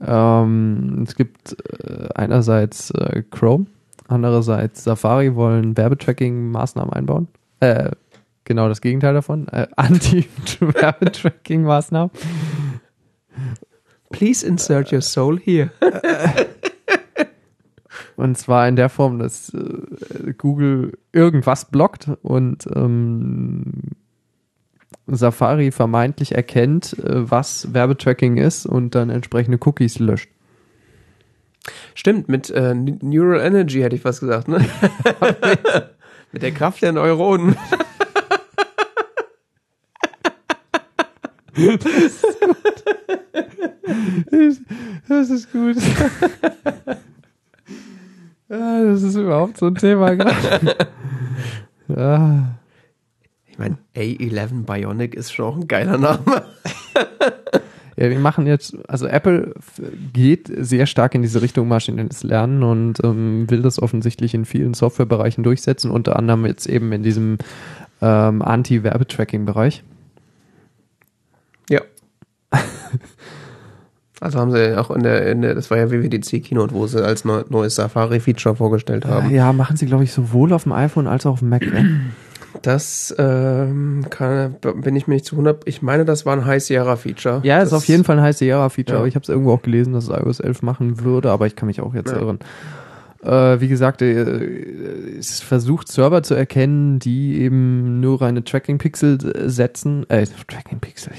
ähm, 0.01 1.03
es 1.05 1.15
gibt 1.15 1.57
äh, 1.83 2.07
einerseits 2.15 2.89
äh, 2.91 3.23
Chrome, 3.29 3.65
andererseits 4.07 4.83
Safari 4.85 5.35
wollen 5.35 5.75
Werbetracking-Maßnahmen 5.75 6.91
einbauen. 6.93 7.27
Äh, 7.59 7.91
genau 8.49 8.67
das 8.67 8.81
Gegenteil 8.81 9.13
davon. 9.13 9.47
Äh, 9.47 9.67
Anti-Werbetracking-Maßnahmen. 9.77 12.11
Please 14.11 14.45
insert 14.45 14.91
your 14.91 15.01
soul 15.01 15.39
here. 15.39 15.71
Und 18.17 18.37
zwar 18.37 18.67
in 18.67 18.75
der 18.75 18.89
Form, 18.89 19.19
dass 19.19 19.53
äh, 19.53 20.33
Google 20.37 20.97
irgendwas 21.13 21.71
blockt 21.71 22.09
und 22.21 22.67
ähm, 22.75 23.63
Safari 25.07 25.71
vermeintlich 25.71 26.35
erkennt, 26.35 26.99
äh, 26.99 27.31
was 27.31 27.73
Werbetracking 27.73 28.35
ist 28.35 28.65
und 28.65 28.93
dann 28.93 29.09
entsprechende 29.09 29.57
Cookies 29.65 29.99
löscht. 29.99 30.29
Stimmt, 31.95 32.27
mit 32.27 32.49
äh, 32.49 32.73
Neural 32.73 33.39
Energy 33.39 33.81
hätte 33.81 33.95
ich 33.95 34.03
was 34.03 34.19
gesagt, 34.19 34.47
ne? 34.47 34.59
mit 36.31 36.41
der 36.41 36.51
Kraft 36.51 36.81
der 36.81 36.91
Neuronen. 36.91 37.55
Das 45.09 45.29
ist 45.31 45.51
gut. 45.51 45.75
ja, 48.47 48.83
das 48.83 49.01
ist 49.01 49.15
überhaupt 49.15 49.57
so 49.57 49.65
ein 49.65 49.75
Thema 49.75 50.15
gerade. 50.15 50.75
ja. 51.87 52.55
Ich 53.47 53.57
meine, 53.57 53.77
A11 53.95 54.65
Bionic 54.65 55.15
ist 55.15 55.31
schon 55.33 55.45
auch 55.45 55.55
ein 55.55 55.67
geiler 55.67 55.97
Name. 55.97 56.43
ja, 57.97 58.09
wir 58.09 58.19
machen 58.19 58.45
jetzt, 58.45 58.77
also 58.87 59.07
Apple 59.07 59.55
geht 60.13 60.49
sehr 60.55 60.85
stark 60.85 61.15
in 61.15 61.23
diese 61.23 61.41
Richtung 61.41 61.67
maschinelles 61.67 62.23
Lernen 62.23 62.61
und 62.63 63.03
ähm, 63.03 63.49
will 63.49 63.63
das 63.63 63.81
offensichtlich 63.81 64.35
in 64.35 64.45
vielen 64.45 64.75
Softwarebereichen 64.75 65.43
durchsetzen, 65.43 65.89
unter 65.91 66.15
anderem 66.15 66.45
jetzt 66.45 66.67
eben 66.67 66.91
in 66.91 67.03
diesem 67.03 67.39
ähm, 68.01 68.41
Anti-Werbetracking-Bereich. 68.43 69.83
Ja. 72.53 72.59
Also 74.21 74.37
haben 74.37 74.51
sie 74.51 74.77
auch 74.77 74.91
in 74.91 75.01
der, 75.01 75.31
in 75.31 75.41
der 75.41 75.55
das 75.55 75.71
war 75.71 75.77
ja 75.77 75.89
WWDC 75.91 76.43
Keynote, 76.43 76.73
wo 76.73 76.85
sie 76.87 77.01
als 77.01 77.23
neu, 77.23 77.43
neues 77.47 77.75
Safari-Feature 77.75 78.53
vorgestellt 78.57 79.05
haben. 79.05 79.29
Ja, 79.31 79.53
machen 79.53 79.77
sie, 79.77 79.85
glaube 79.85 80.03
ich, 80.03 80.11
sowohl 80.11 80.51
auf 80.51 80.63
dem 80.63 80.73
iPhone 80.73 81.07
als 81.07 81.25
auch 81.25 81.31
auf 81.31 81.39
dem 81.39 81.47
Mac. 81.47 81.61
Ne? 81.61 82.01
Das 82.63 83.15
ähm, 83.17 84.05
kann, 84.09 84.55
bin 84.81 84.95
ich 84.97 85.07
mir 85.07 85.13
nicht 85.13 85.25
zu 85.25 85.35
100. 85.35 85.61
Ich 85.67 85.81
meine, 85.81 86.03
das 86.03 86.25
war 86.25 86.33
ein 86.35 86.43
High 86.45 86.61
Sierra 86.61 86.97
Feature. 86.97 87.39
Ja, 87.43 87.59
ist 87.61 87.71
das, 87.71 87.77
auf 87.77 87.85
jeden 87.85 88.03
Fall 88.03 88.17
ein 88.17 88.23
heißes 88.23 88.39
Sierra-Feature, 88.39 88.95
Ja. 88.95 88.99
aber 88.99 89.07
ich 89.07 89.15
habe 89.15 89.23
es 89.23 89.29
irgendwo 89.29 89.53
auch 89.53 89.61
gelesen, 89.61 89.93
dass 89.93 90.05
es 90.05 90.09
iOS 90.09 90.41
11 90.41 90.63
machen 90.63 90.99
würde, 91.05 91.31
aber 91.31 91.45
ich 91.47 91.55
kann 91.55 91.67
mich 91.67 91.79
auch 91.79 91.93
jetzt 91.93 92.11
Ja. 92.11 92.17
irren. 92.19 92.39
Äh, 93.21 93.59
wie 93.59 93.67
gesagt, 93.67 94.01
äh, 94.01 95.17
es 95.17 95.41
versucht 95.41 95.89
Server 95.89 96.23
zu 96.23 96.35
erkennen, 96.35 96.99
die 96.99 97.39
eben 97.41 97.99
nur 97.99 98.21
reine 98.21 98.43
Tracking-Pixel 98.43 99.17
äh, 99.35 99.49
setzen. 99.49 100.09
Äh, 100.09 100.25
Tracking-Pixel, 100.47 101.13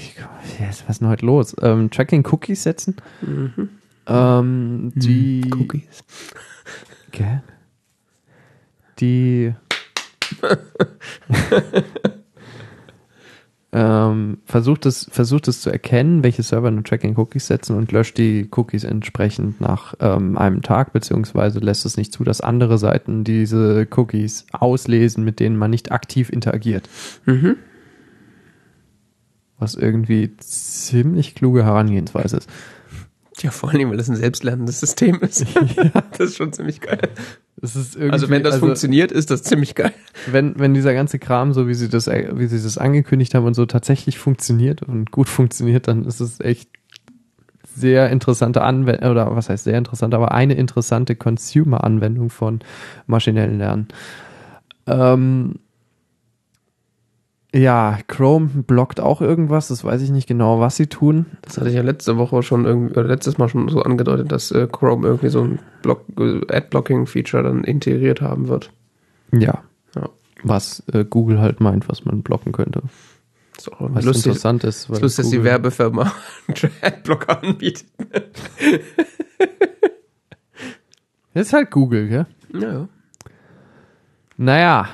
was 0.59 0.81
ist 0.89 1.01
denn 1.01 1.07
heute 1.07 1.25
los? 1.25 1.55
Ähm, 1.61 1.91
Tracking-Cookies 1.91 2.63
setzen. 2.63 2.95
Mhm. 3.21 3.69
Ähm, 4.07 4.91
die. 4.95 5.49
Cookies. 5.53 6.03
Gell? 7.11 7.43
Die 8.99 9.53
ähm, 13.73 14.39
versucht, 14.45 14.85
es, 14.85 15.07
versucht 15.09 15.47
es 15.47 15.61
zu 15.61 15.69
erkennen, 15.69 16.23
welche 16.23 16.43
Server 16.43 16.71
nur 16.71 16.83
Tracking-Cookies 16.83 17.47
setzen 17.47 17.77
und 17.77 17.91
löscht 17.91 18.17
die 18.17 18.49
Cookies 18.51 18.83
entsprechend 18.83 19.61
nach 19.61 19.93
ähm, 20.01 20.37
einem 20.37 20.61
Tag, 20.61 20.91
beziehungsweise 20.91 21.59
lässt 21.59 21.85
es 21.85 21.95
nicht 21.95 22.11
zu, 22.11 22.23
dass 22.25 22.41
andere 22.41 22.77
Seiten 22.77 23.23
diese 23.23 23.87
Cookies 23.95 24.45
auslesen, 24.51 25.23
mit 25.23 25.39
denen 25.39 25.55
man 25.55 25.71
nicht 25.71 25.91
aktiv 25.91 26.29
interagiert. 26.29 26.89
Mhm. 27.25 27.55
Was 29.57 29.75
irgendwie 29.75 30.35
ziemlich 30.37 31.35
kluge 31.35 31.63
Herangehensweise 31.63 32.37
ist. 32.37 32.49
Ja, 33.41 33.51
vor 33.51 33.71
allem, 33.71 33.89
weil 33.89 33.97
das 33.97 34.09
ein 34.09 34.15
selbstlernendes 34.15 34.79
System 34.79 35.19
ist. 35.21 35.45
Das 36.17 36.31
ist 36.31 36.37
schon 36.37 36.53
ziemlich 36.53 36.81
geil. 36.81 37.09
Also 37.61 38.29
wenn 38.29 38.43
das 38.43 38.55
also, 38.55 38.65
funktioniert, 38.65 39.11
ist 39.11 39.29
das 39.29 39.43
ziemlich 39.43 39.75
geil. 39.75 39.93
wenn, 40.31 40.57
wenn 40.59 40.73
dieser 40.73 40.93
ganze 40.93 41.19
Kram, 41.19 41.53
so 41.53 41.67
wie 41.67 41.73
sie 41.73 41.89
das, 41.89 42.07
äh, 42.07 42.31
wie 42.33 42.47
sie 42.47 42.61
das 42.61 42.77
angekündigt 42.77 43.35
haben 43.35 43.45
und 43.45 43.53
so 43.53 43.65
tatsächlich 43.65 44.17
funktioniert 44.17 44.81
und 44.83 45.11
gut 45.11 45.29
funktioniert, 45.29 45.87
dann 45.87 46.05
ist 46.05 46.19
es 46.19 46.39
echt 46.39 46.69
sehr 47.75 48.09
interessante 48.09 48.61
Anwendung, 48.63 49.11
oder 49.11 49.35
was 49.35 49.49
heißt 49.49 49.63
sehr 49.63 49.77
interessant, 49.77 50.13
aber 50.13 50.31
eine 50.31 50.55
interessante 50.55 51.15
Consumer-Anwendung 51.15 52.29
von 52.29 52.59
maschinellen 53.07 53.59
Lernen. 53.59 53.87
Ähm, 54.87 55.59
ja, 57.53 57.97
Chrome 58.07 58.47
blockt 58.47 59.01
auch 59.01 59.19
irgendwas, 59.19 59.67
das 59.67 59.83
weiß 59.83 60.01
ich 60.01 60.09
nicht 60.09 60.27
genau, 60.27 60.61
was 60.61 60.77
sie 60.77 60.87
tun. 60.87 61.25
Das 61.41 61.57
hatte 61.57 61.69
ich 61.69 61.75
ja 61.75 61.81
letzte 61.81 62.17
Woche 62.17 62.43
schon 62.43 62.65
irgendwie, 62.65 62.93
oder 62.93 63.03
letztes 63.03 63.37
Mal 63.37 63.49
schon 63.49 63.67
so 63.67 63.81
angedeutet, 63.81 64.31
dass 64.31 64.51
äh, 64.51 64.67
Chrome 64.71 65.05
irgendwie 65.05 65.29
so 65.29 65.41
ein 65.43 65.59
Block, 65.81 66.05
äh, 66.17 66.41
Ad-Blocking-Feature 66.47 67.43
dann 67.43 67.63
integriert 67.65 68.21
haben 68.21 68.47
wird. 68.47 68.71
Ja. 69.33 69.63
Ja. 69.95 70.09
Was 70.43 70.81
äh, 70.93 71.03
Google 71.03 71.39
halt 71.41 71.59
meint, 71.59 71.89
was 71.89 72.05
man 72.05 72.21
blocken 72.21 72.53
könnte. 72.53 72.83
Ist 73.57 73.71
auch 73.73 73.79
Was 73.93 74.05
lustig, 74.05 74.27
interessant 74.27 74.63
ist. 74.63 74.89
weil 74.89 75.01
lustig, 75.01 75.25
dass 75.25 75.31
die 75.31 75.43
Werbefirma 75.43 76.03
einen 76.47 76.71
Adblocker 76.81 77.43
anbietet. 77.43 77.85
Das 81.33 81.47
ist 81.47 81.53
halt 81.53 81.69
Google, 81.69 82.07
gell? 82.07 82.25
Ja, 82.53 82.73
ja. 82.73 82.87
Naja, 84.37 84.87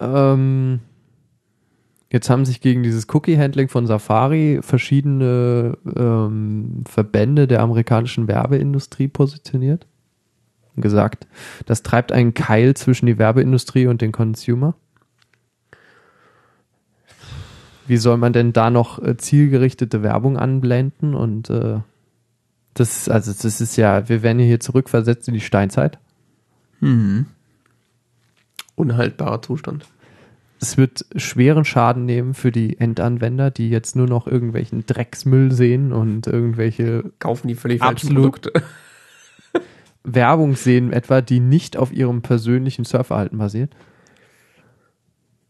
ähm, 0.00 0.80
jetzt 2.12 2.28
haben 2.28 2.44
sich 2.44 2.60
gegen 2.60 2.82
dieses 2.82 3.06
Cookie-Handling 3.12 3.68
von 3.68 3.86
Safari 3.86 4.60
verschiedene 4.60 5.78
ähm, 5.96 6.84
Verbände 6.86 7.48
der 7.48 7.60
amerikanischen 7.62 8.28
Werbeindustrie 8.28 9.08
positioniert 9.08 9.86
und 10.76 10.82
gesagt, 10.82 11.26
das 11.64 11.82
treibt 11.82 12.12
einen 12.12 12.34
Keil 12.34 12.74
zwischen 12.74 13.06
die 13.06 13.18
Werbeindustrie 13.18 13.86
und 13.86 14.02
den 14.02 14.12
Consumer. 14.12 14.74
Wie 17.86 17.96
soll 17.96 18.18
man 18.18 18.32
denn 18.32 18.52
da 18.52 18.70
noch 18.70 19.02
äh, 19.02 19.16
zielgerichtete 19.16 20.02
Werbung 20.02 20.36
anblenden 20.36 21.14
und 21.14 21.50
äh, 21.50 21.80
das, 22.74 23.08
also 23.08 23.32
das 23.32 23.60
ist 23.60 23.76
ja, 23.76 24.08
wir 24.08 24.22
werden 24.22 24.38
hier 24.38 24.60
zurückversetzt 24.60 25.28
in 25.28 25.34
die 25.34 25.40
Steinzeit. 25.40 25.98
Unhaltbarer 28.76 29.42
Zustand. 29.42 29.86
Es 30.62 30.76
wird 30.76 31.04
schweren 31.16 31.64
Schaden 31.64 32.06
nehmen 32.06 32.34
für 32.34 32.52
die 32.52 32.78
Endanwender, 32.78 33.50
die 33.50 33.68
jetzt 33.68 33.96
nur 33.96 34.06
noch 34.06 34.26
irgendwelchen 34.26 34.86
Drecksmüll 34.86 35.50
sehen 35.52 35.92
und 35.92 36.26
irgendwelche 36.26 37.12
Kaufen 37.18 37.48
die 37.48 37.56
völlig 37.56 37.82
Absolut. 37.82 38.42
Produkte. 38.42 38.62
Werbung 40.04 40.56
sehen, 40.56 40.92
etwa 40.92 41.20
die 41.20 41.40
nicht 41.40 41.76
auf 41.76 41.92
ihrem 41.92 42.22
persönlichen 42.22 42.84
Surfverhalten 42.84 43.38
basiert. 43.38 43.74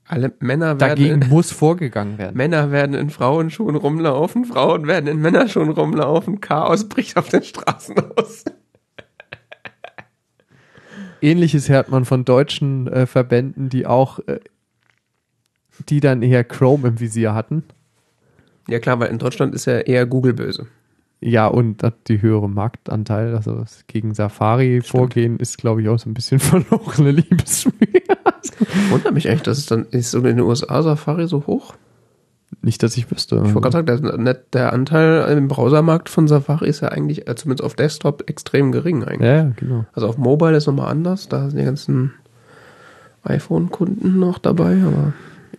Alle 0.06 0.32
Männer 0.40 0.78
werden, 0.78 0.78
Dagegen 0.78 1.22
in, 1.22 1.28
muss 1.28 1.52
vorgegangen 1.52 2.18
werden. 2.18 2.36
Männer 2.36 2.70
werden 2.70 2.94
in 2.94 3.10
Frauenschuhen 3.10 3.76
rumlaufen, 3.76 4.44
Frauen 4.44 4.86
werden 4.86 5.06
in 5.06 5.20
Männerschuhen 5.20 5.70
rumlaufen, 5.70 6.40
Chaos 6.40 6.88
bricht 6.88 7.16
auf 7.16 7.28
den 7.28 7.42
Straßen 7.42 7.96
aus. 8.16 8.44
Ähnliches 11.22 11.68
hört 11.68 11.88
man 11.88 12.04
von 12.04 12.24
deutschen 12.24 12.88
äh, 12.88 13.06
Verbänden, 13.06 13.68
die 13.68 13.86
auch, 13.86 14.18
äh, 14.26 14.40
die 15.88 16.00
dann 16.00 16.22
eher 16.22 16.44
Chrome 16.44 16.88
im 16.88 17.00
Visier 17.00 17.34
hatten. 17.34 17.64
Ja 18.68 18.78
klar, 18.78 19.00
weil 19.00 19.10
in 19.10 19.18
Deutschland 19.18 19.54
ist 19.54 19.66
ja 19.66 19.78
eher 19.78 20.06
Google 20.06 20.34
böse. 20.34 20.66
Ja, 21.24 21.46
und 21.46 21.84
hat 21.84 22.08
die 22.08 22.20
höhere 22.20 22.48
Marktanteil, 22.48 23.36
also 23.36 23.64
gegen 23.86 24.12
Safari 24.12 24.80
vorgehen, 24.80 25.38
ist, 25.38 25.56
glaube 25.56 25.80
ich, 25.80 25.88
auch 25.88 25.98
so 25.98 26.10
ein 26.10 26.14
bisschen 26.14 26.38
verlorene 26.40 27.12
Liebesmühe. 27.12 28.02
Wundert 28.90 29.14
mich 29.14 29.26
echt, 29.26 29.46
dass 29.46 29.58
es 29.58 29.66
dann 29.66 29.86
ist 29.90 30.14
in 30.14 30.24
den 30.24 30.40
USA 30.40 30.82
Safari 30.82 31.28
so 31.28 31.46
hoch. 31.46 31.74
Nicht, 32.60 32.82
dass 32.82 32.96
ich 32.96 33.10
wüsste. 33.10 33.42
Ich 33.46 33.54
wollte 33.54 33.70
gerade 33.82 33.98
sagen, 33.98 34.24
der, 34.24 34.34
der 34.34 34.72
Anteil 34.72 35.36
im 35.36 35.48
Browsermarkt 35.48 36.08
von 36.08 36.28
Safari 36.28 36.68
ist 36.68 36.80
ja 36.80 36.88
eigentlich, 36.88 37.28
äh, 37.28 37.34
zumindest 37.34 37.64
auf 37.64 37.74
Desktop, 37.74 38.28
extrem 38.28 38.72
gering 38.72 39.04
eigentlich. 39.04 39.28
Ja, 39.28 39.36
ja, 39.36 39.52
genau. 39.56 39.86
Also 39.92 40.08
auf 40.08 40.18
Mobile 40.18 40.56
ist 40.56 40.66
nochmal 40.66 40.90
anders, 40.90 41.28
da 41.28 41.48
sind 41.48 41.58
die 41.58 41.64
ganzen 41.64 42.12
iPhone-Kunden 43.22 44.18
noch 44.18 44.38
dabei, 44.38 44.76
aber. 44.84 45.12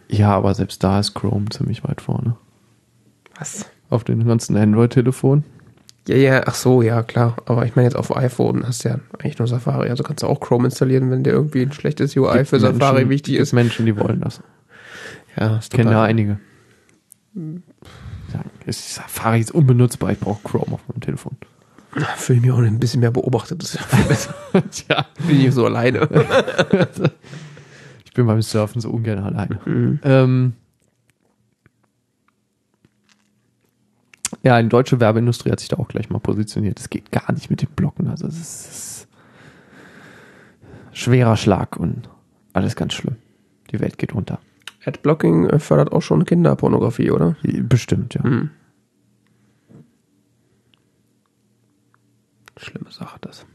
Ja, 0.09 0.31
aber 0.35 0.53
selbst 0.53 0.83
da 0.83 0.99
ist 0.99 1.13
Chrome 1.13 1.45
ziemlich 1.49 1.83
weit 1.83 2.01
vorne. 2.01 2.35
Was? 3.39 3.65
Auf 3.89 4.03
den 4.03 4.25
ganzen 4.27 4.55
Android-Telefonen. 4.57 5.43
Ja, 6.07 6.15
ja, 6.17 6.41
ach 6.45 6.55
so, 6.55 6.81
ja, 6.81 7.01
klar. 7.01 7.37
Aber 7.45 7.65
ich 7.65 7.75
meine 7.75 7.87
jetzt 7.87 7.95
auf 7.95 8.15
iPhone 8.15 8.67
hast 8.67 8.83
du 8.83 8.89
ja 8.89 8.99
eigentlich 9.19 9.39
nur 9.39 9.47
Safari. 9.47 9.89
Also 9.89 10.03
kannst 10.03 10.21
du 10.23 10.27
auch 10.27 10.39
Chrome 10.39 10.65
installieren, 10.65 11.09
wenn 11.11 11.23
dir 11.23 11.31
irgendwie 11.31 11.61
ein 11.61 11.71
schlechtes 11.71 12.15
UI 12.17 12.33
Gibt 12.39 12.49
für 12.49 12.59
Safari 12.59 12.93
Menschen- 12.95 13.09
wichtig 13.09 13.33
gibt 13.35 13.41
ist. 13.43 13.53
Menschen, 13.53 13.85
die 13.85 13.97
wollen 13.97 14.19
das. 14.21 14.41
Ja, 15.39 15.59
Ich 15.61 15.69
kenne 15.69 15.91
da 15.91 16.03
einige. 16.03 16.39
Sagen, 17.33 18.49
ist 18.65 18.95
Safari 18.95 19.39
ist 19.39 19.51
unbenutzbar, 19.51 20.11
ich 20.11 20.19
brauche 20.19 20.43
Chrome 20.43 20.73
auf 20.73 20.81
meinem 20.87 20.99
Telefon. 21.01 21.37
Fühle 22.17 22.41
mich 22.41 22.51
auch 22.51 22.57
ein 22.59 22.79
bisschen 22.79 22.99
mehr 22.99 23.11
beobachtet. 23.11 23.61
Das 23.63 23.75
ist 23.75 23.81
ja 23.81 23.87
viel 23.97 24.05
besser. 24.05 24.33
Tja. 24.71 25.05
Bin 25.27 25.39
ich 25.41 25.53
so 25.53 25.65
alleine. 25.65 26.07
Ich 28.13 28.15
bin 28.15 28.27
beim 28.27 28.43
Surfen 28.43 28.79
so 28.79 28.91
ungern 28.91 29.23
alleine. 29.23 29.59
Ähm, 30.03 30.53
ja, 34.43 34.61
die 34.61 34.69
deutsche 34.69 34.99
Werbeindustrie 34.99 35.49
hat 35.49 35.59
sich 35.59 35.69
da 35.69 35.77
auch 35.77 35.87
gleich 35.87 36.11
mal 36.11 36.19
positioniert. 36.19 36.79
Es 36.79 36.91
geht 36.91 37.11
gar 37.11 37.33
nicht 37.33 37.49
mit 37.49 37.63
dem 37.63 37.71
Blocken. 37.71 38.07
Also 38.09 38.27
es 38.27 38.37
ist 38.37 39.07
schwerer 40.91 41.37
Schlag 41.37 41.75
und 41.75 42.07
alles 42.53 42.75
ganz 42.75 42.93
schlimm. 42.93 43.15
Die 43.71 43.79
Welt 43.79 43.97
geht 43.97 44.13
unter. 44.13 44.37
Adblocking 44.85 45.49
äh, 45.49 45.57
fördert 45.57 45.91
auch 45.91 46.03
schon 46.03 46.23
Kinderpornografie, 46.23 47.09
oder? 47.09 47.35
Bestimmt, 47.41 48.13
ja. 48.13 48.23
Hm. 48.23 48.51
Schlimme 52.57 52.91
Sache, 52.91 53.17
das. 53.21 53.47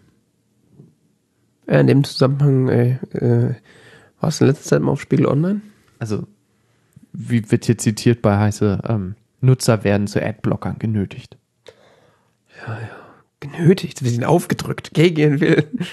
In 1.69 1.87
dem 1.87 2.03
Zusammenhang, 2.03 2.67
äh, 2.67 2.99
äh, 3.13 3.55
warst 4.21 4.41
du 4.41 4.45
in 4.45 4.51
letzter 4.51 4.69
Zeit 4.69 4.83
mal 4.83 4.93
auf 4.93 5.01
Spiegel 5.01 5.27
Online? 5.27 5.61
Also, 5.99 6.27
wie 7.12 7.51
wird 7.51 7.64
hier 7.64 7.79
zitiert 7.79 8.23
bei 8.23 8.37
heiße, 8.37 8.83
ähm, 8.89 9.14
Nutzer 9.41 9.85
werden 9.85 10.07
zu 10.07 10.23
Adblockern 10.25 10.79
genötigt. 10.79 11.37
Genötigt, 13.41 14.03
wir 14.03 14.11
sind 14.11 14.25
aufgedrückt, 14.25 14.93
gegen 14.95 15.16
ihren 15.16 15.41
Willen. 15.41 15.87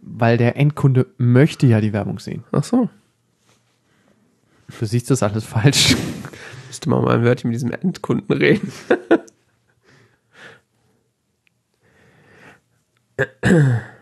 Weil 0.00 0.36
der 0.36 0.56
Endkunde 0.56 1.06
möchte 1.18 1.66
ja 1.66 1.80
die 1.80 1.92
Werbung 1.92 2.20
sehen. 2.20 2.44
Ach 2.52 2.62
so. 2.62 2.88
Du 4.78 4.86
siehst 4.86 5.10
das 5.10 5.24
alles 5.24 5.44
falsch. 5.44 5.96
Müsste 6.68 6.88
man 6.88 7.02
mal 7.02 7.16
ein 7.16 7.24
Wörtchen 7.24 7.50
mit 7.50 7.56
diesem 7.56 7.72
Endkunden 7.72 8.36
reden. 8.36 8.72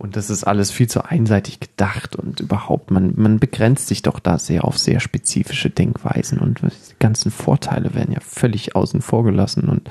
Und 0.00 0.16
das 0.16 0.30
ist 0.30 0.44
alles 0.44 0.70
viel 0.70 0.88
zu 0.88 1.04
einseitig 1.04 1.60
gedacht 1.60 2.16
und 2.16 2.40
überhaupt, 2.40 2.90
man, 2.90 3.12
man 3.16 3.38
begrenzt 3.38 3.86
sich 3.86 4.00
doch 4.00 4.18
da 4.18 4.38
sehr 4.38 4.64
auf 4.64 4.78
sehr 4.78 4.98
spezifische 4.98 5.68
Denkweisen 5.68 6.38
und 6.38 6.62
die 6.62 6.98
ganzen 6.98 7.30
Vorteile 7.30 7.94
werden 7.94 8.14
ja 8.14 8.20
völlig 8.20 8.74
außen 8.74 9.02
vor 9.02 9.24
gelassen 9.24 9.68
und 9.68 9.90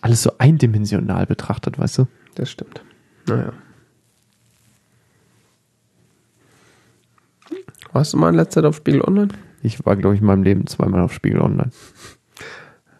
alles 0.00 0.22
so 0.22 0.32
eindimensional 0.38 1.26
betrachtet, 1.26 1.78
weißt 1.78 1.98
du? 1.98 2.06
Das 2.36 2.50
stimmt. 2.50 2.82
Naja. 3.26 3.52
Warst 7.92 8.14
du 8.14 8.16
mal 8.16 8.30
in 8.30 8.36
letzter 8.36 8.62
Zeit 8.62 8.64
auf 8.64 8.76
Spiegel 8.76 9.02
Online? 9.02 9.28
Ich 9.62 9.84
war, 9.84 9.96
glaube 9.96 10.14
ich, 10.14 10.22
in 10.22 10.26
meinem 10.26 10.42
Leben 10.42 10.66
zweimal 10.66 11.02
auf 11.02 11.12
Spiegel 11.12 11.42
Online. 11.42 11.70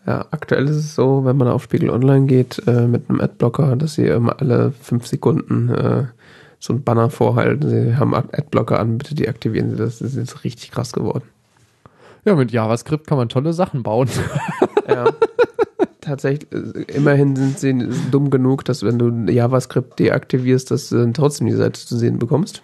Ja, 0.06 0.26
aktuell 0.30 0.68
ist 0.68 0.76
es 0.76 0.94
so, 0.94 1.24
wenn 1.24 1.36
man 1.36 1.48
auf 1.48 1.64
Spiegel 1.64 1.90
Online 1.90 2.26
geht 2.26 2.62
äh, 2.66 2.86
mit 2.86 3.08
einem 3.08 3.20
Adblocker, 3.20 3.76
dass 3.76 3.94
sie 3.94 4.06
immer 4.06 4.38
alle 4.40 4.72
fünf 4.72 5.06
Sekunden 5.06 5.70
äh, 5.70 6.04
so 6.58 6.72
ein 6.74 6.82
Banner 6.82 7.10
vorhalten. 7.10 7.68
Sie 7.68 7.96
haben 7.96 8.14
Adblocker 8.14 8.78
an, 8.80 8.98
bitte 8.98 9.14
deaktivieren 9.14 9.70
Sie 9.70 9.76
das. 9.76 9.98
Das 9.98 10.10
ist 10.10 10.16
jetzt 10.16 10.44
richtig 10.44 10.70
krass 10.70 10.92
geworden. 10.92 11.24
Ja, 12.24 12.34
mit 12.34 12.52
JavaScript 12.52 13.06
kann 13.06 13.18
man 13.18 13.28
tolle 13.28 13.52
Sachen 13.52 13.82
bauen. 13.82 14.08
Ja. 14.86 15.06
Tatsächlich, 16.02 16.52
äh, 16.52 16.82
immerhin 16.92 17.36
sind 17.36 17.58
sie 17.58 17.88
dumm 18.10 18.28
genug, 18.28 18.66
dass 18.66 18.82
wenn 18.82 18.98
du 18.98 19.32
JavaScript 19.32 19.98
deaktivierst, 19.98 20.70
dass 20.70 20.90
du 20.90 20.96
dann 20.96 21.14
trotzdem 21.14 21.46
die 21.46 21.54
Seite 21.54 21.80
zu 21.80 21.96
sehen 21.96 22.18
bekommst. 22.18 22.62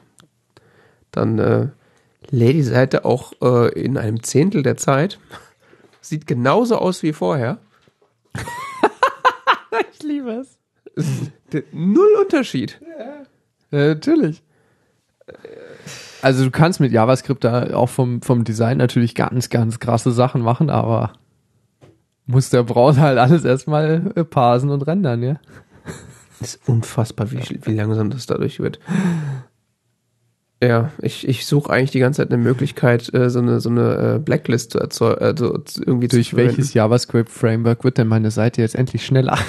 Dann 1.11 1.39
äh, 1.39 1.69
lädt 2.31 2.57
die 2.57 2.63
Seite 2.63 3.07
auch 3.07 3.33
äh, 3.41 3.73
in 3.73 3.97
einem 3.97 4.23
Zehntel 4.23 4.63
der 4.63 4.77
Zeit. 4.77 5.19
Sieht 6.01 6.27
genauso 6.27 6.77
aus 6.77 7.03
wie 7.03 7.13
vorher. 7.13 7.59
ich 9.93 10.03
liebe 10.03 10.31
es. 10.31 10.59
Null 11.73 12.17
Unterschied. 12.21 12.81
Ja, 13.71 13.95
natürlich. 13.95 14.43
Also 16.23 16.45
du 16.45 16.51
kannst 16.51 16.81
mit 16.81 16.93
JavaScript 16.93 17.45
da 17.45 17.75
auch 17.75 17.89
vom, 17.89 18.23
vom 18.23 18.45
Design 18.45 18.79
natürlich 18.79 19.15
ganz, 19.15 19.49
ganz 19.49 19.79
krasse 19.79 20.11
Sachen 20.13 20.43
machen, 20.43 20.71
aber 20.71 21.13
muss 22.27 22.51
der 22.51 22.63
Browser 22.63 23.03
halt 23.03 23.19
alles 23.19 23.45
erstmal 23.45 24.13
äh, 24.15 24.25
parsen 24.25 24.71
und 24.71 24.87
rendern, 24.87 25.23
ja. 25.23 25.41
Das 26.39 26.55
ist 26.55 26.69
unfassbar, 26.69 27.31
wie, 27.33 27.61
wie 27.63 27.75
langsam 27.75 28.11
das 28.11 28.27
dadurch 28.27 28.61
wird. 28.61 28.81
Ja, 30.63 30.91
ich, 31.01 31.27
ich 31.27 31.47
suche 31.47 31.73
eigentlich 31.73 31.91
die 31.91 32.01
ganze 32.01 32.21
Zeit 32.23 32.31
eine 32.33 32.43
Möglichkeit, 32.43 33.13
äh, 33.15 33.31
so 33.31 33.39
eine, 33.39 33.61
so 33.61 33.71
eine 33.71 34.17
äh, 34.17 34.19
Blacklist 34.19 34.73
zu 34.73 34.79
erzeugen, 34.79 35.21
also 35.23 35.57
zu- 35.59 35.83
irgendwie 35.83 36.09
Durch 36.09 36.29
zu 36.29 36.37
verwenden. 36.37 36.59
welches 36.59 36.75
JavaScript-Framework 36.75 37.83
wird 37.83 37.97
denn 37.97 38.09
meine 38.09 38.31
Seite 38.31 38.61
jetzt 38.61 38.75
endlich 38.75 39.07
schneller? 39.07 39.39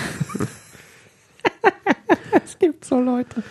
es 2.46 2.58
gibt 2.60 2.86
so 2.86 2.98
Leute. 3.02 3.44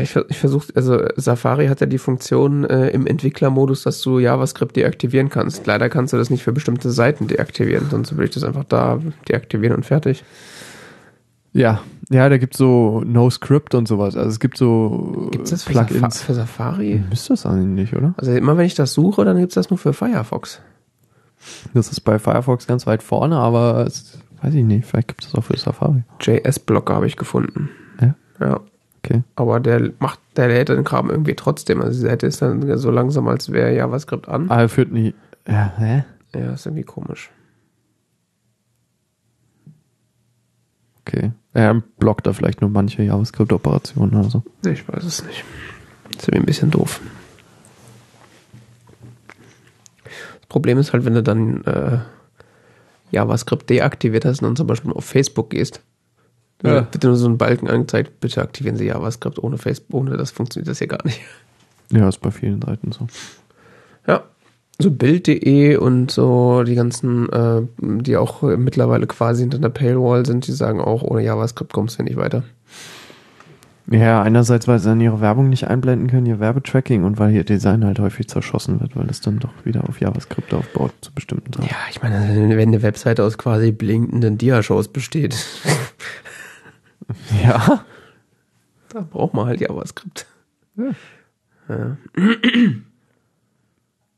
Ich, 0.00 0.16
ich 0.28 0.38
versuche, 0.38 0.72
also 0.74 1.00
Safari 1.16 1.66
hat 1.66 1.80
ja 1.80 1.86
die 1.86 1.98
Funktion 1.98 2.64
äh, 2.64 2.88
im 2.88 3.06
Entwicklermodus, 3.06 3.82
dass 3.82 4.00
du 4.00 4.18
JavaScript 4.18 4.74
deaktivieren 4.76 5.28
kannst. 5.30 5.66
Leider 5.66 5.88
kannst 5.88 6.12
du 6.12 6.16
das 6.16 6.30
nicht 6.30 6.42
für 6.42 6.52
bestimmte 6.52 6.90
Seiten 6.90 7.28
deaktivieren, 7.28 7.88
sonst 7.90 8.12
würde 8.12 8.24
ich 8.24 8.30
das 8.30 8.44
einfach 8.44 8.64
da 8.64 9.00
deaktivieren 9.28 9.76
und 9.76 9.84
fertig. 9.84 10.24
Ja, 11.52 11.80
ja, 12.10 12.28
da 12.28 12.38
gibt's 12.38 12.58
so 12.58 13.02
No-Script 13.04 13.74
und 13.74 13.88
sowas. 13.88 14.16
Also 14.16 14.28
es 14.30 14.40
gibt 14.40 14.56
so 14.58 15.28
Gibt 15.30 15.44
es 15.44 15.50
das 15.50 15.64
für, 15.64 15.72
Safa 15.74 15.86
Plugins. 15.86 16.22
für 16.22 16.34
Safari? 16.34 17.02
Müsste 17.08 17.32
das 17.34 17.46
eigentlich 17.46 17.90
nicht, 17.90 17.96
oder? 17.96 18.14
Also 18.16 18.32
immer 18.32 18.56
wenn 18.56 18.66
ich 18.66 18.74
das 18.74 18.92
suche, 18.92 19.24
dann 19.24 19.38
gibt 19.38 19.50
es 19.50 19.54
das 19.54 19.70
nur 19.70 19.78
für 19.78 19.92
Firefox. 19.92 20.60
Das 21.74 21.90
ist 21.90 22.00
bei 22.00 22.18
Firefox 22.18 22.66
ganz 22.66 22.86
weit 22.86 23.02
vorne, 23.02 23.36
aber 23.36 23.84
es, 23.86 24.18
weiß 24.42 24.54
ich 24.54 24.64
nicht, 24.64 24.86
vielleicht 24.86 25.08
gibt 25.08 25.24
es 25.24 25.30
das 25.30 25.38
auch 25.38 25.44
für 25.44 25.56
Safari. 25.56 26.02
JS-Blocker 26.20 26.94
habe 26.94 27.06
ich 27.06 27.16
gefunden. 27.16 27.68
Ja? 28.00 28.14
Ja. 28.40 28.60
Okay. 29.04 29.22
Aber 29.36 29.60
der 29.60 29.90
macht, 29.98 30.18
der 30.36 30.48
lädt 30.48 30.70
den 30.70 30.82
Kram 30.84 31.10
irgendwie 31.10 31.34
trotzdem. 31.34 31.82
Also 31.82 32.00
die 32.00 32.08
Seite 32.08 32.26
ist 32.26 32.40
dann 32.40 32.78
so 32.78 32.90
langsam, 32.90 33.28
als 33.28 33.52
wäre 33.52 33.74
JavaScript 33.74 34.28
an. 34.28 34.50
Aber 34.50 34.62
er 34.62 34.68
führt 34.70 34.92
nie. 34.92 35.14
Ja, 35.46 35.72
hä? 35.76 36.04
Ja, 36.34 36.52
ist 36.52 36.64
irgendwie 36.64 36.84
komisch. 36.84 37.30
Okay. 41.06 41.32
Er 41.52 41.74
blockt 41.98 42.26
da 42.26 42.32
vielleicht 42.32 42.60
nur 42.62 42.70
manche 42.70 43.02
JavaScript-Operationen 43.02 44.14
oder 44.18 44.30
so. 44.30 44.42
Ich 44.66 44.88
weiß 44.88 45.04
es 45.04 45.24
nicht. 45.24 45.44
Ist 46.16 46.28
irgendwie 46.28 46.38
ein 46.38 46.46
bisschen 46.46 46.70
doof. 46.70 47.00
Das 50.40 50.48
Problem 50.48 50.78
ist 50.78 50.92
halt, 50.92 51.04
wenn 51.04 51.14
du 51.14 51.22
dann 51.22 51.62
äh, 51.64 51.98
JavaScript 53.10 53.68
deaktiviert 53.70 54.24
hast 54.24 54.40
und 54.42 54.48
dann 54.48 54.56
zum 54.56 54.66
Beispiel 54.66 54.92
auf 54.92 55.04
Facebook 55.04 55.50
gehst, 55.50 55.80
Ja. 56.62 56.74
dann 56.74 56.92
wird 56.92 57.02
dir 57.02 57.08
nur 57.08 57.16
so 57.16 57.28
ein 57.28 57.38
Balken 57.38 57.68
angezeigt, 57.68 58.20
bitte 58.20 58.40
aktivieren 58.42 58.76
Sie 58.76 58.86
JavaScript 58.86 59.38
ohne 59.38 59.58
Facebook, 59.58 60.00
ohne 60.00 60.16
das 60.16 60.30
funktioniert 60.30 60.68
das 60.68 60.78
hier 60.78 60.88
gar 60.88 61.04
nicht. 61.04 61.20
Ja, 61.92 62.08
ist 62.08 62.20
bei 62.20 62.30
vielen 62.30 62.62
Seiten 62.62 62.92
so. 62.92 63.06
Ja. 64.06 64.24
So 64.80 64.90
Bild.de 64.90 65.76
und 65.76 66.10
so 66.10 66.64
die 66.64 66.74
ganzen, 66.74 67.30
äh, 67.32 67.62
die 67.78 68.16
auch 68.16 68.42
mittlerweile 68.42 69.06
quasi 69.06 69.42
hinter 69.42 69.58
der 69.58 69.68
Paywall 69.68 70.26
sind, 70.26 70.46
die 70.46 70.52
sagen 70.52 70.80
auch, 70.80 71.02
ohne 71.02 71.22
JavaScript 71.22 71.72
kommst 71.72 71.98
du 71.98 72.02
nicht 72.02 72.16
weiter. 72.16 72.42
Ja, 73.86 74.22
einerseits, 74.22 74.66
weil 74.66 74.78
sie 74.78 74.88
dann 74.88 75.00
ihre 75.00 75.20
Werbung 75.20 75.50
nicht 75.50 75.68
einblenden 75.68 76.08
können, 76.08 76.26
ihr 76.26 76.40
Werbetracking 76.40 77.04
und 77.04 77.18
weil 77.18 77.32
ihr 77.34 77.44
Design 77.44 77.84
halt 77.84 77.98
häufig 77.98 78.28
zerschossen 78.28 78.80
wird, 78.80 78.96
weil 78.96 79.08
es 79.10 79.20
dann 79.20 79.38
doch 79.38 79.52
wieder 79.64 79.86
auf 79.88 80.00
JavaScript 80.00 80.54
aufbaut 80.54 80.92
zu 81.02 81.12
bestimmten 81.12 81.52
Sachen. 81.52 81.68
Ja, 81.68 81.76
ich 81.90 82.02
meine, 82.02 82.56
wenn 82.56 82.68
eine 82.68 82.82
Webseite 82.82 83.22
aus 83.22 83.36
quasi 83.36 83.72
blinkenden 83.72 84.38
Diashows 84.38 84.88
besteht, 84.88 85.36
Ja. 87.44 87.84
da 88.88 89.00
braucht 89.02 89.34
man 89.34 89.46
halt 89.46 89.60
JavaScript. 89.60 90.26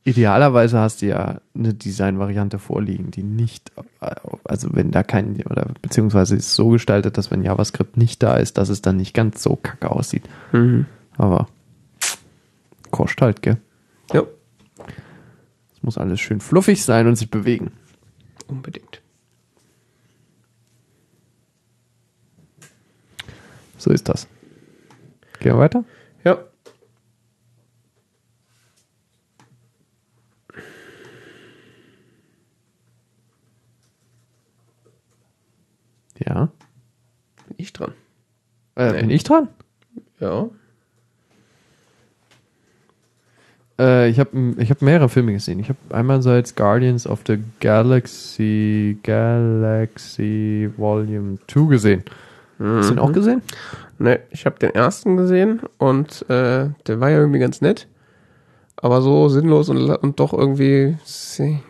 Idealerweise 0.06 0.78
hast 0.78 1.02
du 1.02 1.06
ja 1.06 1.40
eine 1.52 1.74
Designvariante 1.74 2.60
vorliegen, 2.60 3.10
die 3.10 3.24
nicht, 3.24 3.72
äh, 4.00 4.14
also 4.44 4.68
wenn 4.72 4.92
da 4.92 5.02
kein, 5.02 5.34
oder 5.46 5.66
beziehungsweise 5.82 6.36
ist 6.36 6.46
es 6.46 6.54
so 6.54 6.68
gestaltet, 6.68 7.18
dass 7.18 7.32
wenn 7.32 7.42
JavaScript 7.42 7.96
nicht 7.96 8.22
da 8.22 8.36
ist, 8.36 8.56
dass 8.56 8.68
es 8.68 8.80
dann 8.82 8.96
nicht 8.98 9.14
ganz 9.14 9.42
so 9.42 9.56
kacke 9.56 9.90
aussieht. 9.90 10.22
Mhm. 10.52 10.86
Aber 11.18 11.48
kostet 12.92 13.20
halt, 13.22 13.42
gell? 13.42 13.56
Ja, 14.12 14.22
Es 15.74 15.82
muss 15.82 15.98
alles 15.98 16.20
schön 16.20 16.40
fluffig 16.40 16.84
sein 16.84 17.08
und 17.08 17.16
sich 17.16 17.28
bewegen. 17.30 17.72
unbedingt. 18.46 19.02
So 23.76 23.90
ist 23.90 24.08
das. 24.08 24.28
Gehen 25.40 25.52
wir 25.52 25.58
weiter? 25.58 25.84
Ja. 36.28 36.48
Bin 37.46 37.54
ich 37.58 37.72
dran. 37.72 37.92
Äh, 38.76 38.92
Nee. 38.92 39.00
Bin 39.00 39.10
ich 39.10 39.24
dran? 39.24 39.48
Ja. 40.20 40.48
Äh, 43.78 44.08
ich 44.08 44.18
habe 44.18 44.54
ich 44.58 44.70
hab 44.70 44.82
mehrere 44.82 45.08
Filme 45.08 45.32
gesehen. 45.32 45.58
Ich 45.60 45.68
habe 45.68 45.78
einmal 45.90 46.22
seit 46.22 46.56
Guardians 46.56 47.06
of 47.06 47.20
the 47.26 47.38
Galaxy 47.60 48.98
Galaxy 49.02 50.70
Volume 50.76 51.38
2 51.48 51.68
gesehen. 51.68 52.02
Hast 52.58 52.88
du 52.88 52.94
den 52.94 52.98
auch 53.00 53.12
gesehen? 53.12 53.42
Ne, 53.98 54.20
ich 54.30 54.46
habe 54.46 54.58
den 54.58 54.70
ersten 54.74 55.18
gesehen 55.18 55.60
und 55.76 56.22
äh, 56.30 56.70
der 56.86 57.00
war 57.00 57.10
ja 57.10 57.18
irgendwie 57.18 57.38
ganz 57.38 57.60
nett. 57.60 57.86
Aber 58.76 59.02
so 59.02 59.28
sinnlos 59.28 59.68
und, 59.68 59.90
und 59.90 60.20
doch 60.20 60.32
irgendwie. 60.32 60.96
see- 61.04 61.60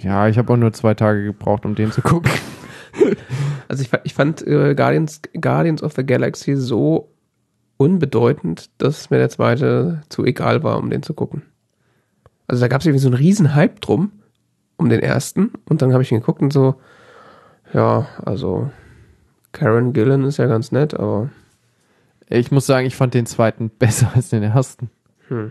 Ja, 0.00 0.28
ich 0.28 0.36
habe 0.36 0.52
auch 0.52 0.56
nur 0.58 0.72
zwei 0.74 0.92
Tage 0.94 1.24
gebraucht, 1.24 1.64
um 1.64 1.74
den 1.74 1.90
zu 1.90 2.02
gucken. 2.02 2.30
Also 3.74 3.82
ich, 3.82 3.90
ich 4.04 4.14
fand 4.14 4.46
äh, 4.46 4.76
Guardians, 4.76 5.20
Guardians 5.40 5.82
of 5.82 5.94
the 5.94 6.06
Galaxy 6.06 6.54
so 6.54 7.12
unbedeutend, 7.76 8.70
dass 8.78 9.10
mir 9.10 9.18
der 9.18 9.30
zweite 9.30 10.02
zu 10.10 10.24
egal 10.24 10.62
war, 10.62 10.78
um 10.78 10.90
den 10.90 11.02
zu 11.02 11.12
gucken. 11.12 11.42
Also 12.46 12.60
da 12.60 12.68
gab 12.68 12.82
es 12.82 12.86
irgendwie 12.86 13.00
so 13.02 13.08
einen 13.08 13.16
riesen 13.16 13.56
Hype 13.56 13.80
drum, 13.80 14.12
um 14.76 14.88
den 14.88 15.00
ersten. 15.00 15.50
Und 15.68 15.82
dann 15.82 15.92
habe 15.92 16.04
ich 16.04 16.12
ihn 16.12 16.20
geguckt 16.20 16.40
und 16.40 16.52
so, 16.52 16.76
ja, 17.72 18.06
also 18.24 18.70
Karen 19.50 19.92
Gillan 19.92 20.22
ist 20.22 20.36
ja 20.36 20.46
ganz 20.46 20.70
nett, 20.70 20.94
aber 20.94 21.30
Ich 22.28 22.52
muss 22.52 22.66
sagen, 22.66 22.86
ich 22.86 22.94
fand 22.94 23.12
den 23.12 23.26
zweiten 23.26 23.70
besser 23.78 24.12
als 24.14 24.28
den 24.28 24.44
ersten. 24.44 24.88
hm. 25.26 25.50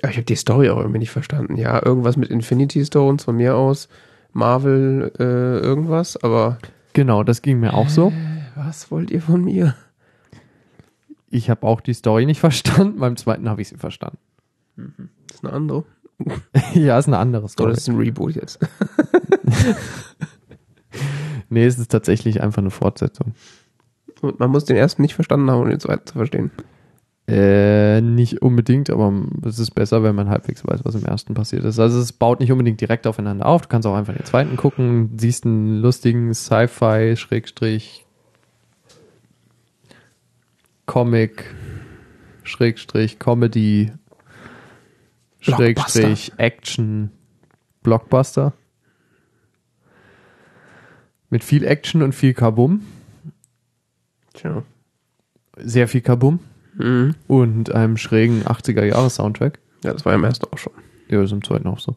Aber 0.00 0.12
ich 0.12 0.16
habe 0.16 0.26
die 0.26 0.36
Story 0.36 0.70
auch 0.70 0.78
irgendwie 0.78 1.00
nicht 1.00 1.10
verstanden. 1.10 1.56
Ja, 1.56 1.84
irgendwas 1.84 2.16
mit 2.16 2.30
Infinity 2.30 2.84
Stones 2.84 3.24
von 3.24 3.34
mir 3.34 3.56
aus, 3.56 3.88
Marvel, 4.32 5.12
äh, 5.18 5.58
irgendwas, 5.64 6.16
aber 6.16 6.58
Genau, 6.92 7.22
das 7.22 7.42
ging 7.42 7.60
mir 7.60 7.74
auch 7.74 7.88
so. 7.88 8.12
was 8.56 8.90
wollt 8.90 9.10
ihr 9.10 9.22
von 9.22 9.44
mir? 9.44 9.74
Ich 11.30 11.50
habe 11.50 11.66
auch 11.66 11.80
die 11.80 11.92
Story 11.94 12.26
nicht 12.26 12.40
verstanden. 12.40 12.98
Beim 13.00 13.16
zweiten 13.16 13.48
habe 13.48 13.60
ich 13.62 13.68
sie 13.68 13.76
verstanden. 13.76 14.18
Das 14.76 15.36
ist 15.36 15.44
eine 15.44 15.52
andere. 15.52 15.84
ja, 16.74 16.98
ist 16.98 17.06
eine 17.06 17.18
andere 17.18 17.42
Oder 17.42 17.48
Story. 17.48 17.70
das 17.70 17.78
ist 17.80 17.88
ein 17.88 17.96
Reboot 17.96 18.34
jetzt. 18.34 18.58
Nee, 21.50 21.64
es 21.64 21.78
ist 21.78 21.90
tatsächlich 21.90 22.42
einfach 22.42 22.58
eine 22.60 22.70
Fortsetzung. 22.70 23.32
Und 24.20 24.38
man 24.38 24.50
muss 24.50 24.64
den 24.66 24.76
ersten 24.76 25.00
nicht 25.02 25.14
verstanden 25.14 25.50
haben, 25.50 25.62
um 25.62 25.70
den 25.70 25.80
zweiten 25.80 26.06
zu 26.06 26.14
verstehen. 26.14 26.50
Äh, 27.28 28.00
nicht 28.00 28.40
unbedingt, 28.40 28.88
aber 28.88 29.12
es 29.44 29.58
ist 29.58 29.72
besser, 29.72 30.02
wenn 30.02 30.14
man 30.14 30.30
halbwegs 30.30 30.66
weiß, 30.66 30.80
was 30.84 30.94
im 30.94 31.04
ersten 31.04 31.34
passiert 31.34 31.62
ist. 31.62 31.78
Also 31.78 32.00
es 32.00 32.14
baut 32.14 32.40
nicht 32.40 32.50
unbedingt 32.50 32.80
direkt 32.80 33.06
aufeinander 33.06 33.44
auf. 33.44 33.62
Du 33.62 33.68
kannst 33.68 33.86
auch 33.86 33.94
einfach 33.94 34.14
den 34.14 34.24
zweiten 34.24 34.56
gucken, 34.56 35.10
siehst 35.18 35.44
einen 35.44 35.82
lustigen 35.82 36.32
Sci-Fi, 36.32 37.16
Schrägstrich, 37.16 38.06
Comic, 40.86 41.54
Schrägstrich, 42.44 43.18
Comedy, 43.18 43.92
Schrägstrich, 45.40 46.32
Action, 46.38 47.10
Blockbuster. 47.82 48.54
Mit 51.28 51.44
viel 51.44 51.64
Action 51.66 52.00
und 52.00 52.14
viel 52.14 52.32
Kabum. 52.32 52.86
Tja. 54.32 54.62
Sehr 55.58 55.88
viel 55.88 56.00
Kabum. 56.00 56.40
Mhm. 56.78 57.14
Und 57.26 57.72
einem 57.74 57.96
schrägen 57.96 58.44
80er-Jahres-Soundtrack. 58.44 59.58
Ja, 59.84 59.92
das 59.92 60.04
war 60.04 60.14
im 60.14 60.24
ersten 60.24 60.46
auch 60.52 60.58
schon. 60.58 60.72
Ja, 61.08 61.22
ist 61.22 61.32
im 61.32 61.44
zweiten 61.44 61.68
auch 61.68 61.78
so. 61.80 61.96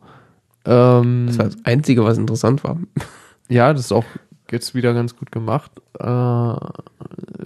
Ähm, 0.66 1.26
Das 1.28 1.38
war 1.38 1.46
das 1.46 1.58
Einzige, 1.64 2.04
was 2.04 2.18
interessant 2.18 2.64
war. 2.64 2.78
ja, 3.50 3.74
das 3.74 3.86
ist 3.86 3.92
auch 3.92 4.06
jetzt 4.52 4.76
wieder 4.76 4.94
ganz 4.94 5.16
gut 5.16 5.32
gemacht. 5.32 5.72
Äh, 6.00 6.56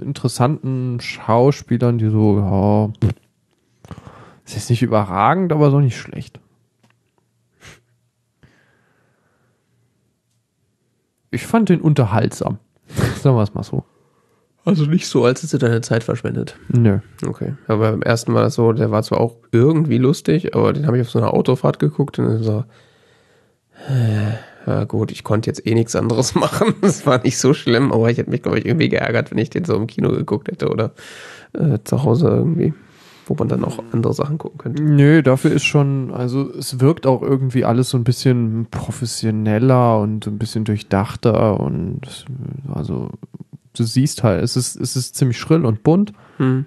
interessanten 0.02 1.00
Schauspielern, 1.00 1.98
die 1.98 2.10
so, 2.10 2.40
ja, 2.40 3.10
ist 4.46 4.56
jetzt 4.56 4.70
nicht 4.70 4.82
überragend, 4.82 5.52
aber 5.52 5.72
so 5.72 5.80
nicht 5.80 5.98
schlecht. 5.98 6.40
Ich 11.32 11.46
fand 11.46 11.70
den 11.70 11.82
unterhaltsam. 11.82 12.60
Sagen 13.22 13.36
wir 13.36 13.44
es 13.44 13.54
mal 13.54 13.64
so. 13.64 13.84
Also 14.66 14.86
nicht 14.86 15.08
so, 15.08 15.24
als 15.24 15.40
hättest 15.40 15.54
du 15.54 15.58
deine 15.60 15.82
Zeit 15.82 16.04
verschwendet. 16.04 16.58
Nö. 16.70 17.00
Okay. 17.26 17.54
Aber 17.68 17.92
beim 17.92 18.02
ersten 18.02 18.32
Mal 18.32 18.50
so, 18.50 18.74
der 18.74 18.90
war 18.90 19.04
zwar 19.04 19.22
auch 19.22 19.36
irgendwie 19.52 20.00
lustig, 20.00 20.56
aber 20.56 20.74
den 20.74 20.88
habe 20.88 20.98
ich 20.98 21.02
auf 21.02 21.12
so 21.12 21.20
einer 21.20 21.34
Autofahrt 21.36 21.78
geguckt 21.78 22.18
und 22.18 22.26
dann 22.26 22.44
so, 22.44 22.64
äh, 23.88 24.34
ja 24.66 24.84
gut, 24.86 25.12
ich 25.12 25.24
konnte 25.24 25.50
jetzt 25.50 25.66
eh 25.68 25.76
nichts 25.76 25.96
anderes 25.96 26.34
machen. 26.36 26.74
Das 26.82 27.06
war 27.06 27.22
nicht 27.22 27.38
so 27.38 27.54
schlimm, 27.54 27.92
aber 27.92 28.10
ich 28.10 28.18
hätte 28.18 28.32
mich, 28.32 28.42
glaube 28.42 28.58
ich, 28.58 28.66
irgendwie 28.66 28.90
geärgert, 28.90 29.30
wenn 29.30 29.38
ich 29.38 29.52
den 29.52 29.66
so 29.66 29.76
im 29.76 29.86
Kino 29.86 30.10
geguckt 30.10 30.48
hätte 30.48 30.70
oder 30.70 30.94
äh, 31.54 31.78
zu 31.84 32.04
Hause 32.04 32.30
irgendwie, 32.30 32.74
wo 33.28 33.36
man 33.36 33.48
dann 33.48 33.64
auch 33.64 33.78
andere 33.92 34.16
Sachen 34.16 34.40
gucken 34.40 34.58
könnte. 34.58 34.82
Nö, 34.82 35.22
dafür 35.22 35.52
ist 35.52 35.66
schon, 35.66 36.12
also 36.12 36.50
es 36.58 36.80
wirkt 36.80 37.06
auch 37.06 37.22
irgendwie 37.22 37.66
alles 37.66 37.92
so 37.92 37.98
ein 37.98 38.04
bisschen 38.04 38.66
professioneller 38.72 40.00
und 40.00 40.26
ein 40.26 40.40
bisschen 40.40 40.64
durchdachter 40.64 41.60
und 41.60 42.26
also 42.74 43.12
du 43.80 43.84
siehst 43.84 44.24
halt, 44.24 44.44
es 44.44 44.56
ist, 44.56 44.76
es 44.76 44.96
ist 44.96 45.16
ziemlich 45.16 45.38
schrill 45.40 45.66
und 45.66 45.84
bunt 45.84 46.14
Hm. 46.38 46.66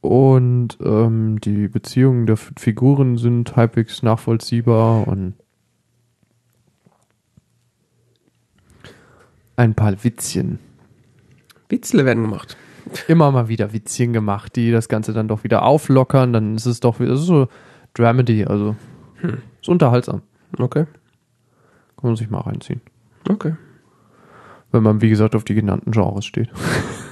und 0.00 0.78
ähm, 0.82 1.40
die 1.40 1.68
Beziehungen 1.68 2.26
der 2.26 2.36
Figuren 2.36 3.18
sind 3.18 3.56
halbwegs 3.56 4.02
nachvollziehbar 4.02 5.06
und 5.08 5.34
ein 9.56 9.74
paar 9.74 10.02
Witzchen. 10.04 10.58
Witzle 11.68 12.04
werden 12.04 12.22
gemacht. 12.24 12.56
Immer 13.08 13.30
mal 13.30 13.48
wieder 13.48 13.72
Witzchen 13.72 14.12
gemacht, 14.12 14.56
die 14.56 14.70
das 14.70 14.88
Ganze 14.88 15.12
dann 15.12 15.28
doch 15.28 15.44
wieder 15.44 15.62
auflockern, 15.62 16.32
dann 16.32 16.54
ist 16.56 16.66
es 16.66 16.80
doch 16.80 17.00
wieder 17.00 17.16
so 17.16 17.48
Dramedy, 17.94 18.44
also 18.44 18.76
ist 19.60 19.68
unterhaltsam. 19.68 20.22
Okay. 20.58 20.84
Kann 21.96 22.10
man 22.10 22.16
sich 22.16 22.28
mal 22.28 22.40
reinziehen. 22.40 22.80
Okay. 23.28 23.54
Wenn 24.74 24.82
man, 24.82 25.00
wie 25.00 25.08
gesagt, 25.08 25.36
auf 25.36 25.44
die 25.44 25.54
genannten 25.54 25.92
Genres 25.92 26.24
steht. 26.26 26.50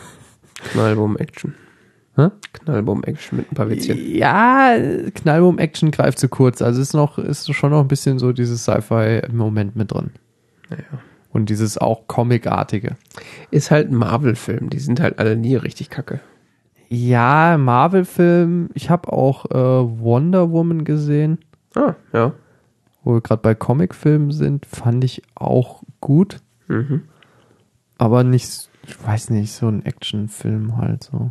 Knallbomb-Action. 0.72 1.54
Knallbomb-Action 2.52 3.38
mit 3.38 3.50
ein 3.50 3.54
paar 3.54 3.70
Witzchen. 3.70 3.96
Ja, 4.14 4.74
Knallboom-Action 5.14 5.90
greift 5.92 6.18
zu 6.18 6.28
kurz. 6.28 6.60
Also 6.60 6.80
ist 6.82 6.92
noch, 6.92 7.18
ist 7.18 7.52
schon 7.54 7.70
noch 7.70 7.80
ein 7.80 7.88
bisschen 7.88 8.18
so 8.18 8.32
dieses 8.32 8.64
Sci-Fi-Moment 8.64 9.76
mit 9.76 9.92
drin. 9.92 10.10
Naja. 10.70 10.82
Und 11.30 11.48
dieses 11.50 11.78
auch 11.78 12.06
Comic-artige. 12.08 12.96
Ist 13.50 13.70
halt 13.70 13.90
ein 13.90 13.94
Marvel-Film. 13.96 14.68
Die 14.70 14.78
sind 14.80 15.00
halt 15.00 15.18
alle 15.18 15.36
nie 15.36 15.56
richtig 15.56 15.88
kacke. 15.88 16.20
Ja, 16.88 17.56
Marvel-Film. 17.58 18.68
Ich 18.74 18.90
habe 18.90 19.10
auch 19.12 19.46
äh, 19.50 19.54
Wonder 19.54 20.50
Woman 20.50 20.84
gesehen, 20.84 21.38
Ah, 21.74 21.94
ja. 22.12 22.32
wo 23.04 23.14
wir 23.14 23.20
gerade 23.22 23.40
bei 23.40 23.54
Comic-Filmen 23.54 24.30
sind. 24.32 24.66
Fand 24.66 25.02
ich 25.04 25.22
auch 25.34 25.82
gut, 26.00 26.40
Mhm. 26.68 27.02
Aber 28.02 28.24
nicht, 28.24 28.68
ich 28.84 29.06
weiß 29.06 29.30
nicht, 29.30 29.52
so 29.52 29.68
ein 29.68 29.86
Actionfilm 29.86 30.76
halt 30.76 31.04
so. 31.04 31.30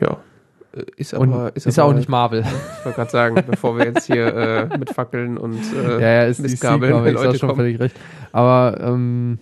Ja. 0.00 0.18
Äh, 0.72 0.84
Ist 0.96 1.14
Und 1.14 1.32
aber, 1.32 1.56
ist, 1.56 1.66
aber, 1.66 1.88
auch 1.88 1.94
nicht 1.94 2.08
Marvel. 2.08 2.44
Ich 2.78 2.84
wollte 2.84 2.96
gerade 2.96 3.10
sagen, 3.10 3.44
bevor 3.44 3.76
wir 3.76 3.86
jetzt 3.86 4.06
hier 4.06 4.32
äh, 4.32 4.78
mit 4.78 4.90
Fackeln 4.90 5.36
und 5.36 5.58
äh, 5.74 5.92
ja, 6.00 6.08
ja, 6.08 6.22
ist 6.26 6.38
Mistgabeln, 6.38 6.92
aber 6.92 7.06
sag 7.06 7.14
Leute 7.14 7.38
schon 7.40 7.48
kommen. 7.48 7.58
völlig 7.58 7.80
recht. 7.80 7.96
Aber 8.30 8.78
ähm, 8.80 9.40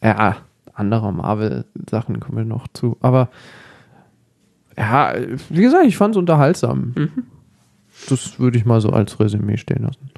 ja, 0.00 0.36
andere 0.72 1.12
Marvel-Sachen 1.12 2.20
kommen 2.20 2.38
wir 2.38 2.44
noch 2.44 2.68
zu. 2.68 2.96
Aber 3.00 3.30
ja, 4.78 5.14
wie 5.48 5.62
gesagt, 5.62 5.86
ich 5.86 5.96
fand 5.96 6.14
es 6.14 6.18
unterhaltsam. 6.18 6.92
Mhm. 6.94 7.10
Das 8.08 8.38
würde 8.38 8.58
ich 8.58 8.64
mal 8.64 8.80
so 8.80 8.90
als 8.90 9.18
Resümee 9.18 9.56
stehen 9.56 9.82
lassen. 9.82 10.11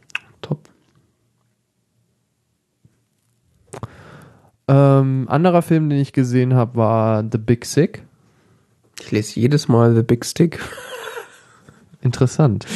Ähm, 4.66 5.26
anderer 5.28 5.62
Film, 5.62 5.90
den 5.90 5.98
ich 5.98 6.12
gesehen 6.12 6.54
habe, 6.54 6.76
war 6.76 7.24
The 7.30 7.38
Big 7.38 7.64
Sick. 7.64 8.02
Ich 9.00 9.10
lese 9.10 9.40
jedes 9.40 9.68
Mal 9.68 9.94
The 9.94 10.02
Big 10.02 10.24
Stick. 10.24 10.60
Interessant. 12.00 12.66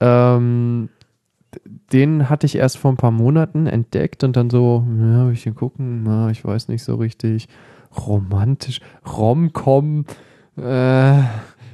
ähm, 0.00 0.88
den 1.92 2.28
hatte 2.28 2.46
ich 2.46 2.56
erst 2.56 2.78
vor 2.78 2.92
ein 2.92 2.96
paar 2.96 3.10
Monaten 3.10 3.66
entdeckt 3.66 4.24
und 4.24 4.36
dann 4.36 4.50
so, 4.50 4.84
ja, 5.00 5.26
will 5.26 5.32
ich 5.32 5.44
den 5.44 5.54
gucken? 5.54 6.02
Na, 6.02 6.30
ich 6.30 6.44
weiß 6.44 6.68
nicht 6.68 6.82
so 6.82 6.96
richtig. 6.96 7.48
Romantisch, 7.96 8.80
Rom-Com, 9.06 10.04
äh, 10.58 11.22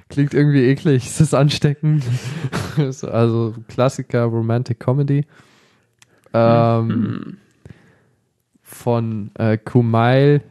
klingt 0.08 0.34
irgendwie 0.34 0.66
eklig, 0.66 1.06
ist 1.06 1.20
das 1.20 1.34
ansteckend? 1.34 2.04
Also 2.76 3.54
Klassiker 3.68 4.24
Romantic 4.24 4.80
Comedy. 4.80 5.26
Ähm, 6.32 7.36
von 8.74 9.30
äh, 9.34 9.58
Kumail 9.58 10.42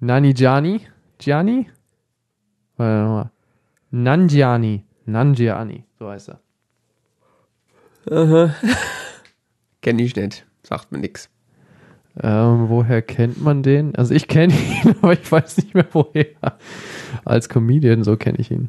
Nanjiani. 0.00 0.80
Gianni? 1.18 1.66
Warte 2.76 3.08
mal. 3.08 3.30
Nanjiani. 3.90 4.84
Nanjiani, 5.06 5.84
so 5.98 6.08
heißt 6.08 6.30
er. 6.30 6.40
Kenn 9.82 9.98
ich 9.98 10.16
nicht. 10.16 10.46
Sagt 10.62 10.92
mir 10.92 10.98
nix. 10.98 11.28
Ähm, 12.22 12.68
woher 12.68 13.02
kennt 13.02 13.40
man 13.40 13.62
den? 13.62 13.94
Also 13.94 14.14
ich 14.14 14.26
kenne 14.26 14.52
ihn, 14.84 14.94
aber 15.00 15.12
ich 15.12 15.30
weiß 15.30 15.58
nicht 15.58 15.74
mehr 15.74 15.86
woher. 15.92 16.26
Als 17.24 17.48
Comedian, 17.48 18.02
so 18.04 18.16
kenne 18.16 18.38
ich 18.38 18.50
ihn. 18.50 18.68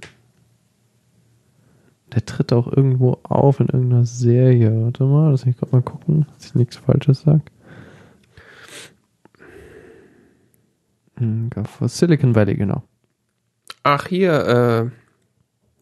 Der 2.13 2.25
tritt 2.25 2.51
auch 2.51 2.67
irgendwo 2.67 3.19
auf 3.23 3.59
in 3.59 3.67
irgendeiner 3.67 4.05
Serie. 4.05 4.83
Warte 4.83 5.05
mal, 5.05 5.31
lass 5.31 5.45
mich 5.45 5.57
gerade 5.57 5.71
mal 5.71 5.81
gucken, 5.81 6.25
dass 6.33 6.47
ich 6.47 6.55
nichts 6.55 6.75
Falsches 6.75 7.21
sag. 7.21 7.41
Hm, 11.21 11.49
Silicon 11.87 12.35
Valley, 12.35 12.55
genau. 12.55 12.83
Ach, 13.83 14.07
hier, 14.07 14.33
äh, 14.33 14.89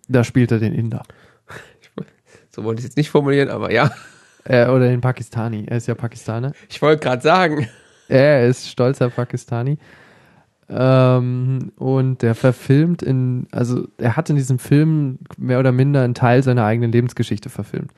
Da 0.09 0.23
spielt 0.23 0.51
er 0.51 0.59
den 0.59 0.73
Inder. 0.73 1.03
so 2.49 2.63
wollte 2.63 2.79
ich 2.79 2.85
es 2.85 2.91
jetzt 2.91 2.97
nicht 2.97 3.09
formulieren, 3.09 3.49
aber 3.49 3.71
ja. 3.71 3.91
Äh, 4.43 4.67
oder 4.67 4.87
den 4.89 5.01
Pakistani. 5.01 5.65
Er 5.67 5.77
ist 5.77 5.87
ja 5.87 5.95
Pakistaner. 5.95 6.53
Ich 6.69 6.81
wollte 6.81 7.03
gerade 7.03 7.21
sagen. 7.21 7.67
Er 8.07 8.47
ist 8.47 8.67
stolzer 8.67 9.09
Pakistani. 9.09 9.78
Ähm, 10.67 11.71
und 11.78 12.21
der 12.21 12.36
verfilmt 12.36 13.01
in, 13.01 13.47
also 13.51 13.87
er 13.97 14.17
hat 14.17 14.29
in 14.29 14.36
diesem 14.36 14.59
Film 14.59 15.20
mehr 15.37 15.59
oder 15.59 15.71
minder 15.71 16.03
einen 16.03 16.16
Teil 16.16 16.43
seiner 16.43 16.66
eigenen 16.66 16.91
Lebensgeschichte 16.91 17.49
verfilmt. 17.49 17.91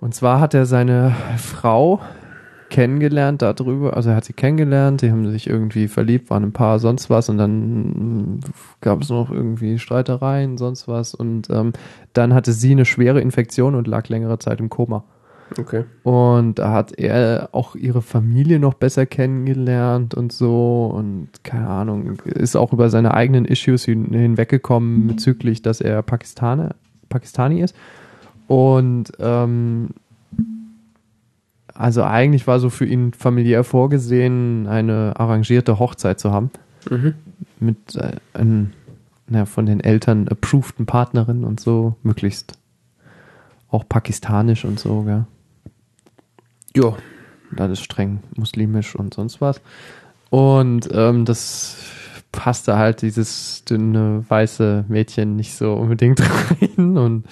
Und 0.00 0.14
zwar 0.14 0.40
hat 0.40 0.54
er 0.54 0.66
seine 0.66 1.14
Frau 1.36 2.00
kennengelernt 2.70 3.42
darüber, 3.42 3.96
also 3.96 4.10
er 4.10 4.16
hat 4.16 4.24
sie 4.24 4.32
kennengelernt, 4.32 5.02
die 5.02 5.10
haben 5.10 5.30
sich 5.30 5.48
irgendwie 5.48 5.88
verliebt, 5.88 6.30
waren 6.30 6.44
ein 6.44 6.52
Paar, 6.52 6.78
sonst 6.78 7.10
was 7.10 7.28
und 7.28 7.38
dann 7.38 8.40
gab 8.80 9.02
es 9.02 9.08
noch 9.08 9.30
irgendwie 9.30 9.78
Streitereien, 9.78 10.58
sonst 10.58 10.88
was 10.88 11.14
und 11.14 11.48
ähm, 11.50 11.72
dann 12.12 12.34
hatte 12.34 12.52
sie 12.52 12.72
eine 12.72 12.84
schwere 12.84 13.20
Infektion 13.20 13.74
und 13.74 13.86
lag 13.86 14.08
längere 14.08 14.38
Zeit 14.38 14.60
im 14.60 14.68
Koma. 14.68 15.04
Okay. 15.56 15.84
Und 16.02 16.58
da 16.58 16.72
hat 16.72 16.98
er 16.98 17.48
auch 17.52 17.74
ihre 17.74 18.02
Familie 18.02 18.58
noch 18.58 18.74
besser 18.74 19.06
kennengelernt 19.06 20.14
und 20.14 20.32
so 20.32 20.92
und 20.94 21.28
keine 21.42 21.68
Ahnung, 21.68 22.18
ist 22.24 22.56
auch 22.56 22.72
über 22.72 22.90
seine 22.90 23.14
eigenen 23.14 23.46
Issues 23.46 23.84
hin, 23.84 24.12
hinweggekommen 24.12 25.06
bezüglich, 25.06 25.62
dass 25.62 25.80
er 25.80 26.02
Pakistaner, 26.02 26.74
Pakistani 27.08 27.62
ist. 27.62 27.74
Und 28.46 29.12
ähm, 29.18 29.90
also 31.78 32.02
eigentlich 32.02 32.46
war 32.48 32.58
so 32.58 32.70
für 32.70 32.84
ihn 32.84 33.12
familiär 33.12 33.62
vorgesehen, 33.62 34.66
eine 34.66 35.14
arrangierte 35.16 35.78
Hochzeit 35.78 36.18
zu 36.18 36.32
haben 36.32 36.50
Mhm. 36.90 37.14
mit 37.60 37.96
äh, 37.96 38.16
einem, 38.34 38.72
na, 39.28 39.44
von 39.46 39.66
den 39.66 39.80
Eltern 39.80 40.26
approveden 40.28 40.86
Partnerin 40.86 41.44
und 41.44 41.60
so, 41.60 41.96
möglichst 42.02 42.58
auch 43.70 43.84
pakistanisch 43.88 44.64
und 44.64 44.80
so, 44.80 45.02
gell. 45.02 45.26
Ja. 46.74 46.96
Alles 47.56 47.80
streng 47.80 48.20
muslimisch 48.36 48.94
und 48.96 49.14
sonst 49.14 49.40
was. 49.40 49.60
Und 50.30 50.88
ähm, 50.92 51.24
das 51.24 51.76
passte 52.32 52.76
halt 52.76 53.02
dieses 53.02 53.64
dünne 53.64 54.24
weiße 54.28 54.84
Mädchen 54.88 55.36
nicht 55.36 55.54
so 55.54 55.74
unbedingt 55.74 56.20
rein 56.76 56.96
und 56.98 57.24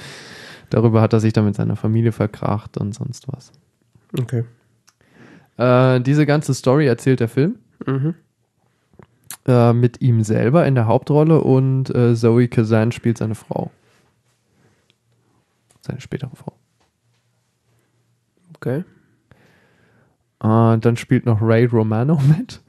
darüber 0.71 1.01
hat 1.01 1.13
er 1.13 1.21
sich 1.21 1.33
dann 1.33 1.45
mit 1.45 1.55
seiner 1.55 1.77
Familie 1.77 2.13
verkracht 2.13 2.79
und 2.79 2.95
sonst 2.95 3.29
was. 3.29 3.53
Okay. 4.19 4.45
Äh, 5.57 6.01
diese 6.01 6.27
ganze 6.27 6.55
Story 6.55 6.87
erzählt 6.87 7.21
der 7.21 7.29
Film 7.29 7.57
Mhm. 7.87 8.15
äh, 9.47 9.73
mit 9.73 10.01
ihm 10.01 10.23
selber 10.23 10.67
in 10.67 10.75
der 10.75 10.87
Hauptrolle 10.87 11.41
und 11.41 11.95
äh, 11.95 12.15
Zoe 12.15 12.49
Kazan 12.49 12.93
spielt 12.93 13.19
seine 13.19 13.35
Frau. 13.35 13.71
Seine 15.83 16.01
spätere 16.01 16.35
Frau. 16.35 16.53
Okay. 18.57 18.85
Äh, 20.43 20.79
dann 20.79 20.97
spielt 20.97 21.27
noch 21.27 21.41
Ray 21.43 21.67
Romano 21.67 22.21
mit. 22.39 22.61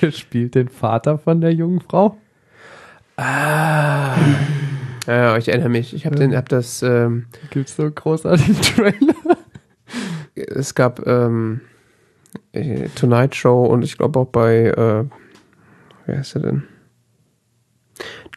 der 0.00 0.10
spielt 0.10 0.54
den 0.54 0.68
Vater 0.68 1.18
von 1.18 1.40
der 1.40 1.52
jungen 1.52 1.80
Frau. 1.80 2.16
Ah. 3.16 4.16
Ja, 5.06 5.14
ja, 5.16 5.36
ich 5.36 5.48
erinnere 5.48 5.68
mich. 5.68 5.94
Ich 5.94 6.06
habe 6.06 6.16
den, 6.16 6.34
hab 6.34 6.48
das, 6.48 6.82
ähm, 6.82 7.26
Gibt's 7.50 7.76
so 7.76 7.84
einen 7.84 7.94
großartigen 7.94 8.56
Trailer? 8.62 9.36
Es 10.34 10.74
gab, 10.74 11.06
ähm, 11.06 11.60
äh, 12.52 12.88
Tonight 12.94 13.34
Show 13.34 13.64
und 13.64 13.82
ich 13.82 13.96
glaube 13.96 14.20
auch 14.20 14.26
bei, 14.26 14.66
äh, 14.66 15.04
wer 16.06 16.20
ist 16.20 16.34
er 16.34 16.42
denn? 16.42 16.64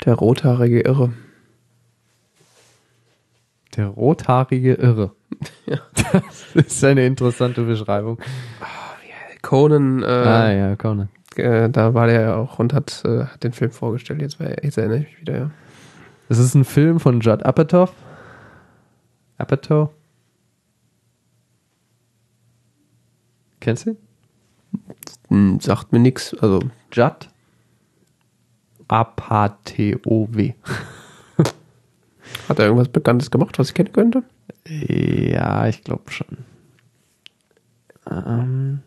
Der 0.05 0.13
rothaarige 0.13 0.81
Irre. 0.81 1.13
Der 3.75 3.87
rothaarige 3.87 4.73
Irre. 4.73 5.11
Ja. 5.65 5.79
Das 6.53 6.55
ist 6.65 6.83
eine 6.83 7.05
interessante 7.05 7.63
Beschreibung. 7.63 8.17
Conan, 9.41 10.01
äh, 10.01 10.05
ah 10.05 10.51
ja, 10.51 10.75
Conan. 10.77 11.09
äh, 11.35 11.69
da 11.69 11.93
war 11.93 12.07
der 12.07 12.21
ja 12.21 12.35
auch 12.35 12.57
und 12.59 12.73
hat, 12.73 13.03
äh, 13.05 13.25
hat 13.25 13.43
den 13.43 13.51
Film 13.51 13.71
vorgestellt. 13.71 14.21
Jetzt, 14.21 14.39
war, 14.39 14.47
jetzt 14.63 14.77
erinnere 14.77 14.99
ich 14.99 15.05
mich 15.05 15.21
wieder, 15.21 15.37
ja. 15.37 15.51
Es 16.29 16.39
ist 16.39 16.55
ein 16.55 16.63
Film 16.63 16.99
von 16.99 17.19
Judd 17.19 17.43
Apatow. 17.43 17.91
Apatow? 19.37 19.89
Kennst 23.67 23.85
du? 23.85 23.97
Hm, 25.27 25.59
sagt 25.59 25.91
mir 25.91 25.99
nix. 25.99 26.33
Also, 26.35 26.61
Judd 26.89 27.27
A-P-T-O-W. 28.87 30.53
hat 32.47 32.59
er 32.59 32.65
irgendwas 32.65 32.87
Bekanntes 32.87 33.29
gemacht, 33.29 33.59
was 33.59 33.67
ich 33.67 33.73
kennen 33.73 33.91
könnte? 33.91 34.23
Ja, 34.69 35.67
ich 35.67 35.83
glaube 35.83 36.09
schon. 36.09 36.37
Ähm, 38.09 38.79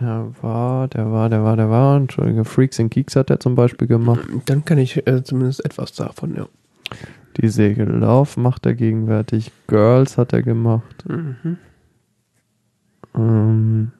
der 0.00 0.32
war, 0.40 0.88
der 0.88 1.12
war, 1.12 1.28
der 1.28 1.44
war, 1.44 1.56
der 1.58 1.68
war. 1.68 1.98
Entschuldige, 1.98 2.46
Freaks 2.46 2.80
and 2.80 2.90
Geeks 2.90 3.16
hat 3.16 3.28
er 3.28 3.38
zum 3.38 3.54
Beispiel 3.54 3.86
gemacht. 3.86 4.26
Dann 4.46 4.64
kann 4.64 4.78
ich 4.78 5.06
äh, 5.06 5.22
zumindest 5.24 5.62
etwas 5.62 5.92
davon, 5.92 6.34
ja. 6.34 6.48
Die 7.36 7.48
Segel 7.48 7.88
Love 7.88 8.40
macht 8.40 8.64
er 8.66 8.74
gegenwärtig. 8.74 9.50
Girls 9.66 10.18
hat 10.18 10.32
er 10.32 10.42
gemacht. 10.42 11.04
Mhm. 11.08 11.58
Ähm, 13.14 13.92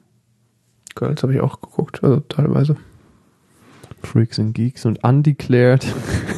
Girls 0.95 1.23
habe 1.23 1.33
ich 1.33 1.41
auch 1.41 1.59
geguckt, 1.61 2.03
also 2.03 2.21
teilweise. 2.21 2.77
Freaks 4.01 4.39
and 4.39 4.53
Geeks 4.53 4.85
und 4.85 5.03
Undeclared. 5.03 5.85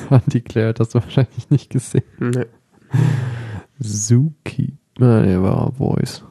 Undeclared 0.09 0.79
hast 0.79 0.95
du 0.95 0.99
wahrscheinlich 0.99 1.49
nicht 1.49 1.69
gesehen. 1.69 2.03
Nee. 2.19 2.45
Zuki. 3.81 4.73
Ah, 4.99 5.21
der 5.21 5.43
war 5.43 5.71
Voice. 5.73 6.23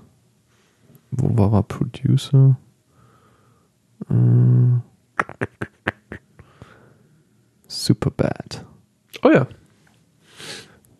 Wo 1.12 1.36
war 1.38 1.52
er 1.52 1.62
Producer? 1.62 2.58
Äh, 4.10 4.80
Superbad. 7.68 8.64
Oh 9.22 9.30
ja, 9.30 9.46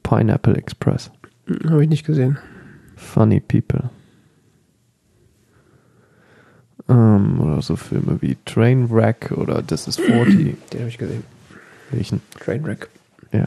Pineapple 0.09 0.55
Express. 0.57 1.11
hm, 1.47 1.71
habe 1.71 1.83
ich 1.83 1.89
nicht 1.89 2.07
gesehen. 2.07 2.39
Funny 2.97 3.41
People. 3.41 3.91
Ähm, 6.89 7.41
oder 7.41 7.61
so 7.63 7.77
Filme 7.77 8.19
wie 8.23 8.37
Trainwreck 8.45 9.33
oder 9.37 9.67
This 9.67 9.89
is 9.89 9.97
40. 9.97 10.57
Den 10.73 10.81
habe 10.81 10.89
ich 10.89 10.99
gesehen. 10.99 11.25
Welchen? 11.91 12.21
Trainwreck. 12.39 12.89
Ja, 13.33 13.47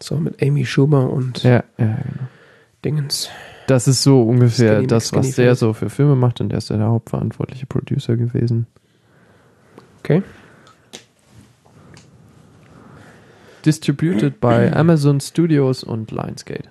So 0.00 0.16
mit 0.16 0.42
Amy 0.42 0.64
Schumer 0.64 1.10
und 1.10 1.42
ja, 1.42 1.62
ja, 1.78 1.86
genau. 1.86 2.28
Dingens. 2.84 3.28
Das 3.66 3.86
ist 3.88 4.02
so 4.02 4.22
ungefähr 4.22 4.74
Skinny 4.76 4.86
das, 4.86 5.12
was 5.12 5.26
Skinny 5.26 5.36
der 5.36 5.50
Face. 5.52 5.58
so 5.60 5.72
für 5.72 5.90
Filme 5.90 6.16
macht 6.16 6.40
und 6.40 6.48
der 6.50 6.58
ist 6.58 6.70
ja 6.70 6.76
der 6.76 6.86
hauptverantwortliche 6.88 7.66
Producer 7.66 8.16
gewesen. 8.16 8.66
Okay. 10.00 10.22
Distributed 13.64 14.40
by 14.40 14.70
Amazon 14.72 15.20
Studios 15.20 15.82
und 15.84 16.10
Lionsgate. 16.10 16.68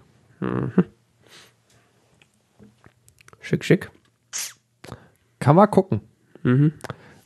Schick, 3.40 3.64
schick. 3.64 3.91
Kann 5.40 5.56
man 5.56 5.70
gucken. 5.70 6.02
Mhm. 6.44 6.74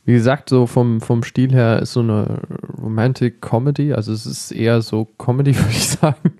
Wie 0.04 0.14
gesagt, 0.14 0.48
so 0.48 0.66
vom, 0.66 1.00
vom 1.00 1.22
Stil 1.22 1.52
her 1.52 1.80
ist 1.80 1.92
so 1.92 2.00
eine 2.00 2.40
Romantic 2.82 3.42
Comedy, 3.42 3.92
also 3.92 4.12
es 4.12 4.24
ist 4.24 4.52
eher 4.52 4.80
so 4.80 5.06
Comedy, 5.18 5.54
würde 5.56 5.70
ich 5.70 5.88
sagen. 5.88 6.32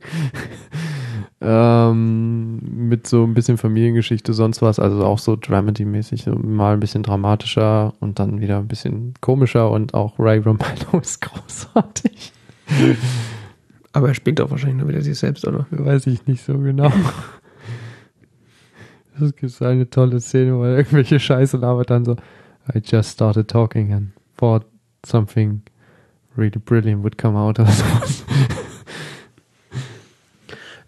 ähm, 1.41 2.61
mit 2.63 3.07
so 3.07 3.25
ein 3.25 3.35
bisschen 3.35 3.59
Familiengeschichte, 3.59 4.33
sonst 4.33 4.63
was, 4.63 4.79
also 4.79 5.05
auch 5.05 5.19
so 5.19 5.35
Dramedy-mäßig, 5.35 6.25
so 6.25 6.35
mal 6.35 6.73
ein 6.75 6.81
bisschen 6.81 7.03
dramatischer 7.03 7.93
und 8.01 8.19
dann 8.19 8.41
wieder 8.41 8.59
ein 8.59 8.69
bisschen 8.69 9.15
komischer 9.21 9.71
und 9.71 9.95
auch 9.95 10.19
Ray 10.19 10.39
Romano 10.39 10.99
ist 11.01 11.21
großartig. 11.21 12.33
Aber 13.93 14.09
er 14.09 14.15
spielt 14.15 14.41
auch 14.41 14.51
wahrscheinlich 14.51 14.79
nur 14.79 14.89
wieder 14.89 15.03
sich 15.03 15.19
selbst, 15.19 15.47
oder? 15.47 15.67
Weiß 15.71 16.07
ich 16.07 16.27
nicht 16.27 16.45
so 16.45 16.59
genau. 16.59 16.93
Es 19.21 19.35
gibt 19.35 19.53
so 19.53 19.65
eine 19.65 19.91
tolle 19.91 20.21
Szene, 20.21 20.55
wo 20.57 20.63
er 20.63 20.77
irgendwelche 20.77 21.19
Scheiße 21.19 21.57
labert 21.57 21.91
dann 21.91 22.05
so, 22.05 22.13
I 22.73 22.81
just 22.85 23.11
started 23.11 23.49
talking 23.49 23.93
and 23.93 24.11
thought 24.37 24.65
something 25.05 25.63
really 26.37 26.61
brilliant 26.61 27.03
would 27.03 27.19
come 27.19 27.37
out 27.37 27.59
oder 27.59 27.69
sowas. 27.73 28.25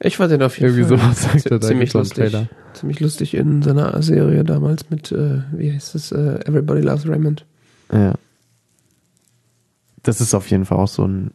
Ich 0.03 0.17
fand 0.17 0.33
den 0.33 0.43
auf 0.43 0.59
jeden 0.59 0.77
Irgendwie 0.77 0.97
Fall 0.97 0.99
sowas 0.99 1.23
sagt 1.23 1.47
er 1.47 1.61
ziemlich 1.61 1.93
lustig. 1.93 2.35
Ziemlich 2.73 3.01
lustig 3.01 3.35
in 3.35 3.63
seiner 3.63 4.01
Serie 4.03 4.45
damals 4.45 4.89
mit, 4.89 5.13
äh, 5.13 5.43
wie 5.53 5.73
heißt 5.73 5.95
es, 5.95 6.13
äh, 6.13 6.41
Everybody 6.47 6.81
Loves 6.81 7.07
Raymond. 7.07 7.45
Ja. 7.93 8.15
Das 10.03 10.23
ist 10.23 10.33
auf 10.33 10.51
jeden 10.51 10.65
Fall 10.65 10.79
auch 10.79 10.89
so 10.89 11.07
ein, 11.07 11.33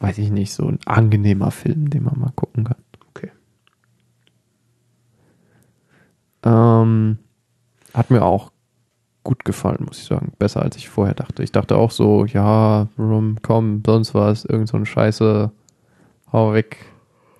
weiß 0.00 0.18
ich 0.18 0.30
nicht, 0.30 0.52
so 0.52 0.66
ein 0.68 0.78
angenehmer 0.84 1.50
Film, 1.50 1.90
den 1.90 2.04
man 2.04 2.18
mal 2.18 2.32
gucken 2.34 2.64
kann. 2.64 2.76
Okay. 3.10 3.30
Ähm, 6.44 7.18
hat 7.94 8.10
mir 8.10 8.22
auch 8.22 8.52
gut 9.24 9.44
gefallen, 9.44 9.84
muss 9.84 9.98
ich 9.98 10.04
sagen. 10.04 10.32
Besser 10.38 10.62
als 10.62 10.76
ich 10.76 10.88
vorher 10.88 11.14
dachte. 11.14 11.42
Ich 11.42 11.50
dachte 11.50 11.76
auch 11.76 11.90
so, 11.90 12.24
ja, 12.26 12.88
rum, 12.98 13.38
komm, 13.42 13.82
sonst 13.84 14.14
was, 14.14 14.44
irgend 14.44 14.68
so 14.68 14.76
ein 14.76 14.86
Scheiße, 14.86 15.50
hau 16.32 16.52
weg. 16.52 16.76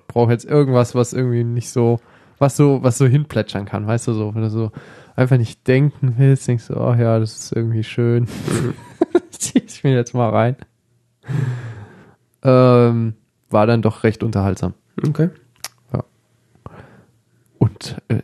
Brauche 0.09 0.33
jetzt 0.33 0.45
irgendwas, 0.47 0.95
was 0.95 1.13
irgendwie 1.13 1.45
nicht 1.45 1.71
so, 1.71 2.01
was 2.39 2.57
so, 2.57 2.83
was 2.83 2.99
so 2.99 3.07
hinplätschern 3.07 3.67
kann, 3.67 3.87
weißt 3.87 4.09
du 4.09 4.15
so, 4.15 4.35
wenn 4.35 4.43
du 4.43 4.51
so 4.51 4.73
einfach 5.15 5.39
nicht 5.39 5.67
denken 5.67 6.15
willst, 6.19 6.49
denkst 6.49 6.69
du, 6.69 6.77
oh 6.77 6.95
ja, 6.95 7.19
das 7.19 7.37
ist 7.37 7.53
irgendwie 7.53 7.85
schön. 7.85 8.27
Zieh 9.31 9.63
ich 9.65 9.85
mir 9.85 9.95
jetzt 9.95 10.15
mal 10.15 10.31
rein. 10.31 10.57
Ähm, 12.47 13.15
war 13.51 13.67
dann 13.67 13.83
doch 13.83 14.05
recht 14.05 14.23
unterhaltsam. 14.23 14.75
Okay. 15.07 15.31
Und 17.59 17.97
äh, 18.09 18.21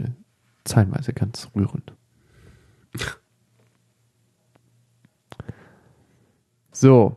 zeilenweise 0.65 1.12
ganz 1.12 1.49
rührend. 1.55 1.93
So, 6.70 7.16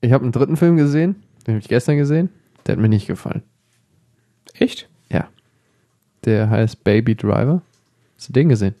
ich 0.00 0.12
habe 0.12 0.22
einen 0.24 0.32
dritten 0.32 0.56
Film 0.56 0.76
gesehen, 0.76 1.22
den 1.46 1.54
habe 1.54 1.60
ich 1.60 1.68
gestern 1.68 1.96
gesehen. 1.96 2.30
Der 2.66 2.74
hat 2.74 2.80
mir 2.80 2.88
nicht 2.88 3.06
gefallen. 3.06 3.42
Echt? 4.54 4.88
Ja. 5.10 5.28
Der 6.24 6.50
heißt 6.50 6.82
Baby 6.84 7.14
Driver. 7.14 7.62
Hast 8.16 8.28
du 8.28 8.32
den 8.32 8.48
gesehen? 8.48 8.74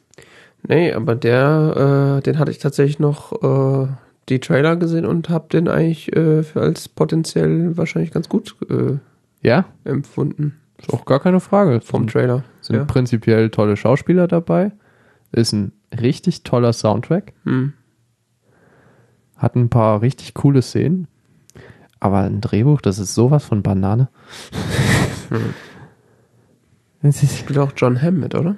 Nee, 0.62 0.92
aber 0.92 1.14
der, 1.14 2.18
äh, 2.18 2.22
den 2.22 2.38
hatte 2.38 2.50
ich 2.50 2.58
tatsächlich 2.58 2.98
noch 2.98 3.32
äh, 3.42 3.88
die 4.28 4.40
Trailer 4.40 4.76
gesehen 4.76 5.06
und 5.06 5.28
habe 5.28 5.48
den 5.50 5.68
eigentlich 5.68 6.14
äh, 6.16 6.42
für 6.42 6.60
als 6.60 6.88
potenziell 6.88 7.76
wahrscheinlich 7.76 8.10
ganz 8.10 8.28
gut 8.28 8.56
äh, 8.70 8.98
Ja, 9.42 9.66
empfunden 9.84 10.56
ist 10.78 10.92
auch 10.92 11.04
gar 11.06 11.20
keine 11.20 11.40
Frage. 11.40 11.80
vom 11.80 12.06
Trailer. 12.06 12.44
sind 12.60 12.76
Ja. 12.76 12.84
prinzipiell 12.84 13.48
tolle 13.50 13.76
Schauspieler 13.78 14.28
dabei. 14.28 14.72
Ist 15.32 15.52
ein 15.52 15.72
richtig 16.00 16.42
toller 16.42 16.72
Soundtrack. 16.74 17.32
Hm. 17.44 17.72
Hat 19.36 19.54
ein 19.56 19.70
paar 19.70 20.02
richtig 20.02 20.34
coole 20.34 20.60
Szenen. 20.60 21.08
Aber 21.98 22.18
ein 22.20 22.42
Drehbuch, 22.42 22.82
das 22.82 22.98
ist 22.98 23.14
sowas 23.14 23.44
von 23.44 23.62
Banane. 23.62 24.08
Ist- 27.02 27.38
Spielt 27.38 27.58
auch 27.58 27.72
John 27.76 28.00
Hamm 28.02 28.20
mit, 28.20 28.34
oder? 28.34 28.56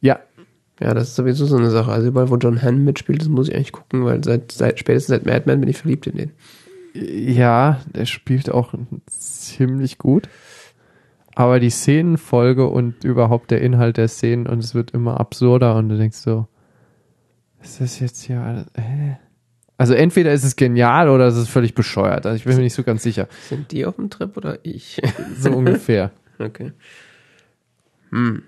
ja, 0.00 0.18
Ja, 0.80 0.92
das 0.92 1.08
ist 1.08 1.16
sowieso 1.16 1.46
so 1.46 1.56
eine 1.56 1.70
Sache. 1.70 1.92
Also 1.92 2.08
überall, 2.08 2.30
wo 2.30 2.36
John 2.36 2.60
Hamm 2.60 2.84
mitspielt, 2.84 3.20
das 3.20 3.28
muss 3.28 3.48
ich 3.48 3.54
eigentlich 3.54 3.72
gucken, 3.72 4.04
weil 4.04 4.22
seit, 4.24 4.50
seit 4.52 4.78
spätestens 4.78 5.14
seit 5.14 5.26
Mad 5.26 5.42
Men 5.46 5.60
bin 5.60 5.70
ich 5.70 5.78
verliebt 5.78 6.06
in 6.06 6.16
den. 6.16 6.32
ja, 6.94 7.80
der 7.94 8.06
spielt 8.06 8.50
auch 8.50 8.74
ziemlich 9.06 9.98
gut. 9.98 10.28
Aber 11.36 11.58
die 11.58 11.70
Szenenfolge 11.70 12.66
und 12.68 13.04
überhaupt 13.04 13.50
der 13.50 13.60
Inhalt 13.60 13.96
der 13.96 14.08
Szenen 14.08 14.46
und 14.46 14.60
es 14.60 14.74
wird 14.74 14.92
immer 14.92 15.18
absurder 15.18 15.74
und 15.76 15.88
du 15.88 15.98
denkst 15.98 16.18
so, 16.18 16.46
ist 17.60 17.80
das 17.80 17.98
jetzt 17.98 18.22
hier 18.22 18.40
alles, 18.40 18.66
hä? 18.76 19.16
Also 19.76 19.94
entweder 19.94 20.32
ist 20.32 20.44
es 20.44 20.54
genial 20.54 21.08
oder 21.08 21.26
es 21.26 21.36
ist 21.36 21.48
völlig 21.48 21.74
bescheuert. 21.74 22.26
Also 22.26 22.36
ich 22.36 22.44
bin 22.44 22.56
mir 22.56 22.62
nicht 22.62 22.74
so 22.74 22.84
ganz 22.84 23.02
sicher. 23.02 23.26
Sind 23.48 23.72
die 23.72 23.86
auf 23.86 23.96
dem 23.96 24.10
Trip 24.10 24.36
oder 24.36 24.58
ich? 24.62 25.00
So 25.38 25.50
ungefähr. 25.50 26.12
okay. 26.38 26.72
Hm. 28.10 28.42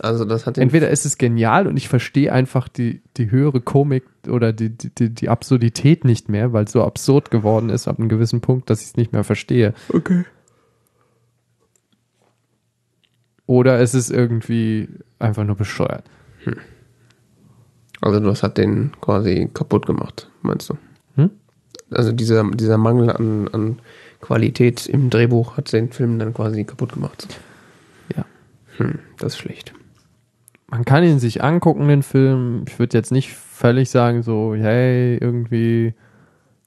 Also 0.00 0.24
das 0.24 0.46
hat 0.46 0.58
Entweder 0.58 0.90
ist 0.90 1.06
es 1.06 1.16
genial 1.16 1.66
und 1.66 1.76
ich 1.76 1.88
verstehe 1.88 2.32
einfach 2.32 2.68
die, 2.68 3.02
die 3.16 3.30
höhere 3.30 3.60
Komik 3.60 4.04
oder 4.28 4.52
die, 4.52 4.70
die, 4.70 5.10
die, 5.10 5.28
Absurdität 5.28 6.04
nicht 6.04 6.28
mehr, 6.28 6.52
weil 6.52 6.64
es 6.64 6.72
so 6.72 6.84
absurd 6.84 7.30
geworden 7.30 7.70
ist 7.70 7.88
ab 7.88 7.98
einem 7.98 8.08
gewissen 8.08 8.40
Punkt, 8.40 8.68
dass 8.68 8.82
ich 8.82 8.88
es 8.88 8.96
nicht 8.96 9.12
mehr 9.12 9.24
verstehe. 9.24 9.72
Okay. 9.88 10.24
oder 13.46 13.78
es 13.80 13.94
ist 13.94 14.10
irgendwie 14.10 14.88
einfach 15.18 15.44
nur 15.44 15.56
bescheuert. 15.56 16.04
Also 18.00 18.20
das 18.20 18.42
hat 18.42 18.58
den 18.58 18.92
quasi 19.00 19.48
kaputt 19.52 19.86
gemacht, 19.86 20.30
meinst 20.42 20.68
du? 20.68 20.76
Hm? 21.14 21.30
Also 21.90 22.12
dieser, 22.12 22.48
dieser 22.50 22.76
Mangel 22.76 23.10
an, 23.10 23.48
an 23.48 23.78
Qualität 24.20 24.86
im 24.86 25.10
Drehbuch 25.10 25.56
hat 25.56 25.72
den 25.72 25.90
Film 25.90 26.18
dann 26.18 26.34
quasi 26.34 26.64
kaputt 26.64 26.92
gemacht. 26.92 27.26
Ja. 28.14 28.24
Hm, 28.76 28.98
das 29.18 29.34
ist 29.34 29.38
schlecht. 29.38 29.72
Man 30.68 30.84
kann 30.84 31.04
ihn 31.04 31.18
sich 31.18 31.44
angucken, 31.44 31.86
den 31.86 32.02
Film. 32.02 32.64
Ich 32.66 32.78
würde 32.78 32.96
jetzt 32.96 33.12
nicht 33.12 33.34
völlig 33.34 33.90
sagen, 33.90 34.22
so, 34.22 34.54
hey, 34.54 35.16
irgendwie, 35.16 35.94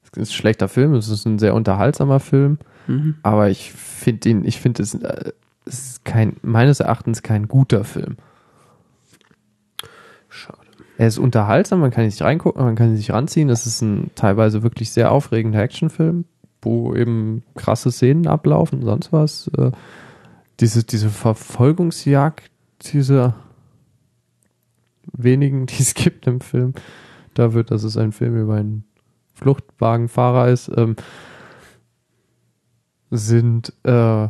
es 0.02 0.08
ist 0.18 0.30
ein 0.30 0.34
schlechter 0.34 0.68
Film, 0.68 0.94
es 0.94 1.08
ist 1.08 1.26
ein 1.26 1.38
sehr 1.38 1.54
unterhaltsamer 1.54 2.20
Film. 2.20 2.58
Mhm. 2.86 3.16
Aber 3.22 3.50
ich 3.50 3.72
finde 3.72 4.28
ihn, 4.28 4.44
ich 4.44 4.60
finde 4.60 4.82
es, 4.82 4.94
äh, 4.94 5.32
es 5.66 5.90
ist 5.90 6.04
kein, 6.04 6.36
meines 6.42 6.80
Erachtens 6.80 7.22
kein 7.22 7.46
guter 7.46 7.84
Film. 7.84 8.16
Schade. 10.28 10.58
Er 10.96 11.06
ist 11.06 11.18
unterhaltsam, 11.18 11.80
man 11.80 11.90
kann 11.90 12.04
ihn 12.04 12.10
sich 12.10 12.22
reingucken, 12.22 12.64
man 12.64 12.76
kann 12.76 12.90
ihn 12.90 12.96
sich 12.96 13.12
ranziehen. 13.12 13.48
Es 13.48 13.66
ist 13.66 13.82
ein 13.82 14.10
teilweise 14.14 14.62
wirklich 14.62 14.90
sehr 14.90 15.12
aufregender 15.12 15.62
Actionfilm, 15.62 16.24
wo 16.62 16.94
eben 16.94 17.42
krasse 17.54 17.90
Szenen 17.92 18.26
ablaufen, 18.26 18.82
sonst 18.82 19.12
was. 19.12 19.48
Äh, 19.56 19.70
diese, 20.60 20.84
diese 20.84 21.08
Verfolgungsjagd, 21.08 22.50
diese 22.92 23.34
wenigen, 25.12 25.66
die 25.66 25.82
es 25.82 25.94
gibt 25.94 26.26
im 26.26 26.40
Film, 26.40 26.74
da 27.34 27.52
wird, 27.52 27.70
dass 27.70 27.84
es 27.84 27.96
ein 27.96 28.12
Film 28.12 28.36
über 28.40 28.54
einen 28.54 28.84
Fluchtwagenfahrer 29.34 30.48
ist, 30.48 30.70
ähm, 30.76 30.96
sind 33.10 33.72
äh, 33.84 34.28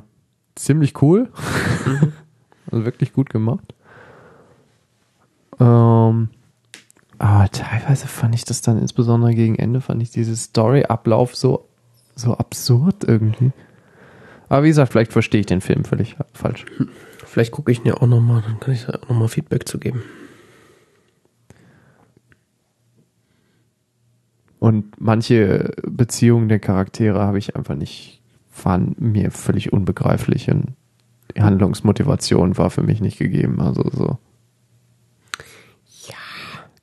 ziemlich 0.55 1.03
cool. 1.03 1.31
also 2.71 2.85
wirklich 2.85 3.13
gut 3.13 3.31
gemacht. 3.31 3.75
Ähm, 5.59 6.29
aber 7.19 7.51
teilweise 7.51 8.07
fand 8.07 8.35
ich 8.35 8.45
das 8.45 8.63
dann 8.63 8.79
insbesondere 8.79 9.35
gegen 9.35 9.57
Ende, 9.57 9.81
fand 9.81 10.03
ich 10.03 10.11
diese 10.11 10.35
Story-Ablauf 10.35 11.37
so, 11.37 11.69
so 12.15 12.35
absurd 12.35 13.05
irgendwie. 13.05 13.53
Aber 14.49 14.65
wie 14.65 14.69
gesagt, 14.69 14.93
vielleicht 14.93 15.13
verstehe 15.13 15.41
ich 15.41 15.47
den 15.47 15.61
Film 15.61 15.85
völlig 15.85 16.17
falsch. 16.33 16.65
Vielleicht 17.25 17.53
gucke 17.53 17.71
ich 17.71 17.81
ihn 17.81 17.87
ja 17.87 17.95
auch 17.95 18.07
nochmal, 18.07 18.43
dann 18.43 18.59
kann 18.59 18.75
ich 18.75 18.87
da 18.87 18.95
auch 18.95 19.11
nochmal 19.11 19.29
Feedback 19.29 19.69
zu 19.69 19.79
geben. 19.79 20.03
Und 24.61 25.01
manche 25.01 25.73
Beziehungen 25.83 26.51
der 26.51 26.59
Charaktere 26.59 27.19
habe 27.19 27.39
ich 27.39 27.57
einfach 27.57 27.75
nicht, 27.75 28.21
waren 28.63 28.95
mir 28.99 29.31
völlig 29.31 29.73
unbegreiflich 29.73 30.51
und 30.51 30.75
die 31.35 31.41
Handlungsmotivation 31.41 32.59
war 32.59 32.69
für 32.69 32.83
mich 32.83 33.01
nicht 33.01 33.19
gegeben. 33.19 33.59
Also 33.63 33.85
so. 33.91 34.19
Ja. 36.09 36.15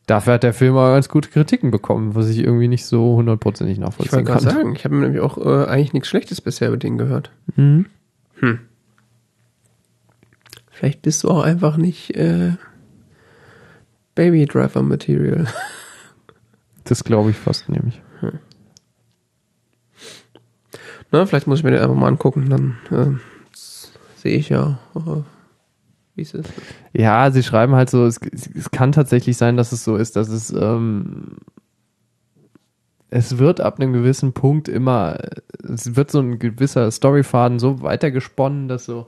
Dafür 0.08 0.34
hat 0.34 0.44
der 0.44 0.56
Film 0.56 0.76
aber 0.76 0.94
ganz 0.94 1.08
gute 1.08 1.30
Kritiken 1.30 1.70
bekommen, 1.70 2.16
was 2.16 2.30
ich 2.30 2.40
irgendwie 2.40 2.68
nicht 2.68 2.84
so 2.84 3.16
hundertprozentig 3.16 3.78
Ich 3.78 3.80
nachvollziehen 3.80 4.12
wollte 4.12 4.32
gerade 4.32 4.46
kann. 4.46 4.56
sagen, 4.56 4.76
ich 4.76 4.84
habe 4.84 4.96
nämlich 4.96 5.22
auch 5.22 5.38
äh, 5.38 5.68
eigentlich 5.68 5.94
nichts 5.94 6.10
Schlechtes 6.10 6.42
bisher 6.42 6.70
über 6.70 6.78
den 6.78 6.98
gehört. 6.98 7.32
Mhm. 7.56 7.86
Hm. 8.40 8.60
Vielleicht 10.72 11.04
bist 11.04 11.24
du 11.24 11.30
auch 11.30 11.44
einfach 11.44 11.78
nicht 11.78 12.16
äh, 12.16 12.54
Baby 14.16 14.48
Driver 14.48 14.82
Material. 14.82 15.46
Das 16.88 17.04
glaube 17.04 17.32
ich 17.32 17.38
fast 17.38 17.70
nämlich. 17.70 18.02
Na, 21.12 21.26
vielleicht 21.26 21.48
muss 21.48 21.60
ich 21.60 21.64
mir 21.64 21.72
den 21.72 21.82
einfach 21.82 21.96
mal 21.96 22.08
angucken, 22.08 22.50
dann 22.50 22.78
äh, 22.92 23.18
sehe 24.18 24.38
ich 24.38 24.50
ja, 24.50 24.80
äh, 24.96 25.22
wie 26.16 26.22
es 26.22 26.34
ist. 26.34 26.52
Ja, 26.94 27.32
sie 27.32 27.44
schreiben 27.44 27.76
halt 27.76 27.90
so, 27.90 28.06
es, 28.06 28.20
es 28.54 28.72
kann 28.72 28.92
tatsächlich 28.92 29.38
sein, 29.38 29.56
dass 29.56 29.72
es 29.72 29.84
so 29.84 29.96
ist, 29.96 30.18
dass 30.18 30.28
es 30.28 30.52
ähm, 30.52 31.38
es 33.10 33.38
wird 33.38 33.62
ab 33.62 33.80
einem 33.80 33.94
gewissen 33.94 34.34
Punkt 34.34 34.68
immer, 34.68 35.18
es 35.64 35.96
wird 35.96 36.12
so 36.12 36.20
ein 36.20 36.40
gewisser 36.40 36.92
Storyfaden 36.92 37.60
so 37.60 37.82
weitergesponnen, 37.82 38.68
dass 38.68 38.86
so 38.86 39.08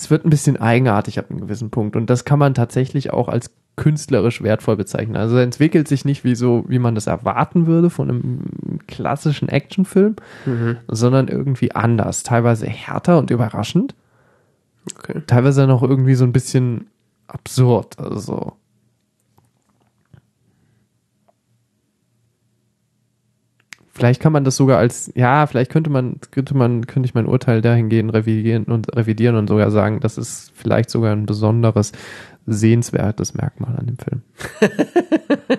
es 0.00 0.10
wird 0.10 0.24
ein 0.24 0.30
bisschen 0.30 0.56
eigenartig 0.56 1.18
ab 1.18 1.26
einem 1.30 1.40
gewissen 1.40 1.70
Punkt 1.70 1.96
und 1.96 2.08
das 2.10 2.24
kann 2.24 2.38
man 2.38 2.54
tatsächlich 2.54 3.12
auch 3.12 3.28
als 3.28 3.50
künstlerisch 3.76 4.42
wertvoll 4.42 4.76
bezeichnen. 4.76 5.16
Also 5.16 5.36
er 5.36 5.42
entwickelt 5.42 5.88
sich 5.88 6.04
nicht 6.04 6.24
wie 6.24 6.34
so, 6.34 6.64
wie 6.68 6.78
man 6.78 6.94
das 6.94 7.06
erwarten 7.06 7.66
würde 7.66 7.88
von 7.88 8.08
einem 8.10 8.40
klassischen 8.86 9.48
Actionfilm, 9.48 10.16
sondern 10.88 11.28
irgendwie 11.28 11.72
anders, 11.72 12.22
teilweise 12.22 12.66
härter 12.66 13.18
und 13.18 13.30
überraschend 13.30 13.94
Okay. 14.98 15.22
teilweise 15.26 15.66
noch 15.66 15.82
irgendwie 15.82 16.14
so 16.14 16.24
ein 16.24 16.32
bisschen 16.32 16.86
absurd. 17.26 17.98
Also. 17.98 18.54
Vielleicht 24.00 24.22
kann 24.22 24.32
man 24.32 24.44
das 24.44 24.56
sogar 24.56 24.78
als, 24.78 25.12
ja, 25.14 25.46
vielleicht 25.46 25.70
könnte 25.70 25.90
man, 25.90 26.16
könnte 26.30 26.56
man, 26.56 26.86
könnte 26.86 27.06
ich 27.06 27.14
mein 27.14 27.26
Urteil 27.26 27.60
dahingehend 27.60 28.14
revidieren 28.14 28.64
und 28.64 28.96
revidieren 28.96 29.36
und 29.36 29.46
sogar 29.46 29.70
sagen, 29.70 30.00
das 30.00 30.16
ist 30.16 30.52
vielleicht 30.54 30.88
sogar 30.88 31.12
ein 31.12 31.26
besonderes, 31.26 31.92
sehenswertes 32.46 33.34
Merkmal 33.34 33.76
an 33.76 33.86
dem 33.86 33.98
Film. 33.98 34.22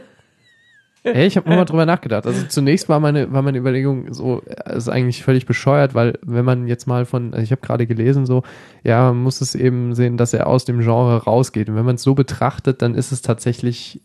Ey, 1.04 1.28
ich 1.28 1.38
habe 1.38 1.50
nur 1.50 1.58
mal 1.58 1.66
drüber 1.66 1.86
nachgedacht. 1.86 2.26
Also 2.26 2.46
zunächst 2.48 2.90
war 2.90 3.00
meine, 3.00 3.32
war 3.32 3.44
meine 3.44 3.60
Überlegung 3.60 4.12
so, 4.12 4.42
es 4.66 4.88
ist 4.88 4.90
eigentlich 4.90 5.24
völlig 5.24 5.46
bescheuert, 5.46 5.94
weil 5.94 6.18
wenn 6.24 6.46
man 6.46 6.68
jetzt 6.68 6.88
mal 6.88 7.06
von, 7.06 7.34
also 7.34 7.44
ich 7.44 7.52
habe 7.52 7.62
gerade 7.62 7.86
gelesen 7.86 8.26
so, 8.26 8.44
ja, 8.84 9.06
man 9.12 9.22
muss 9.22 9.42
es 9.42 9.54
eben 9.54 9.94
sehen, 9.94 10.18
dass 10.18 10.34
er 10.34 10.48
aus 10.48 10.66
dem 10.66 10.80
Genre 10.80 11.24
rausgeht. 11.24 11.70
Und 11.70 11.76
wenn 11.76 11.86
man 11.86 11.96
es 11.96 12.04
so 12.04 12.16
betrachtet, 12.16 12.82
dann 12.82 12.96
ist 12.96 13.12
es 13.12 13.22
tatsächlich 13.22 14.02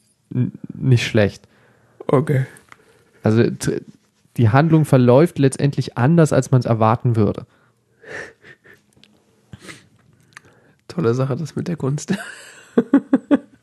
nicht 0.74 1.06
schlecht. 1.06 1.46
Okay. 2.06 2.46
Also 3.22 3.42
die 4.36 4.50
Handlung 4.50 4.84
verläuft 4.84 5.38
letztendlich 5.38 5.96
anders, 5.96 6.32
als 6.32 6.50
man 6.50 6.60
es 6.60 6.66
erwarten 6.66 7.16
würde. 7.16 7.46
Tolle 10.88 11.14
Sache, 11.14 11.36
das 11.36 11.56
mit 11.56 11.68
der 11.68 11.76
Kunst. 11.76 12.14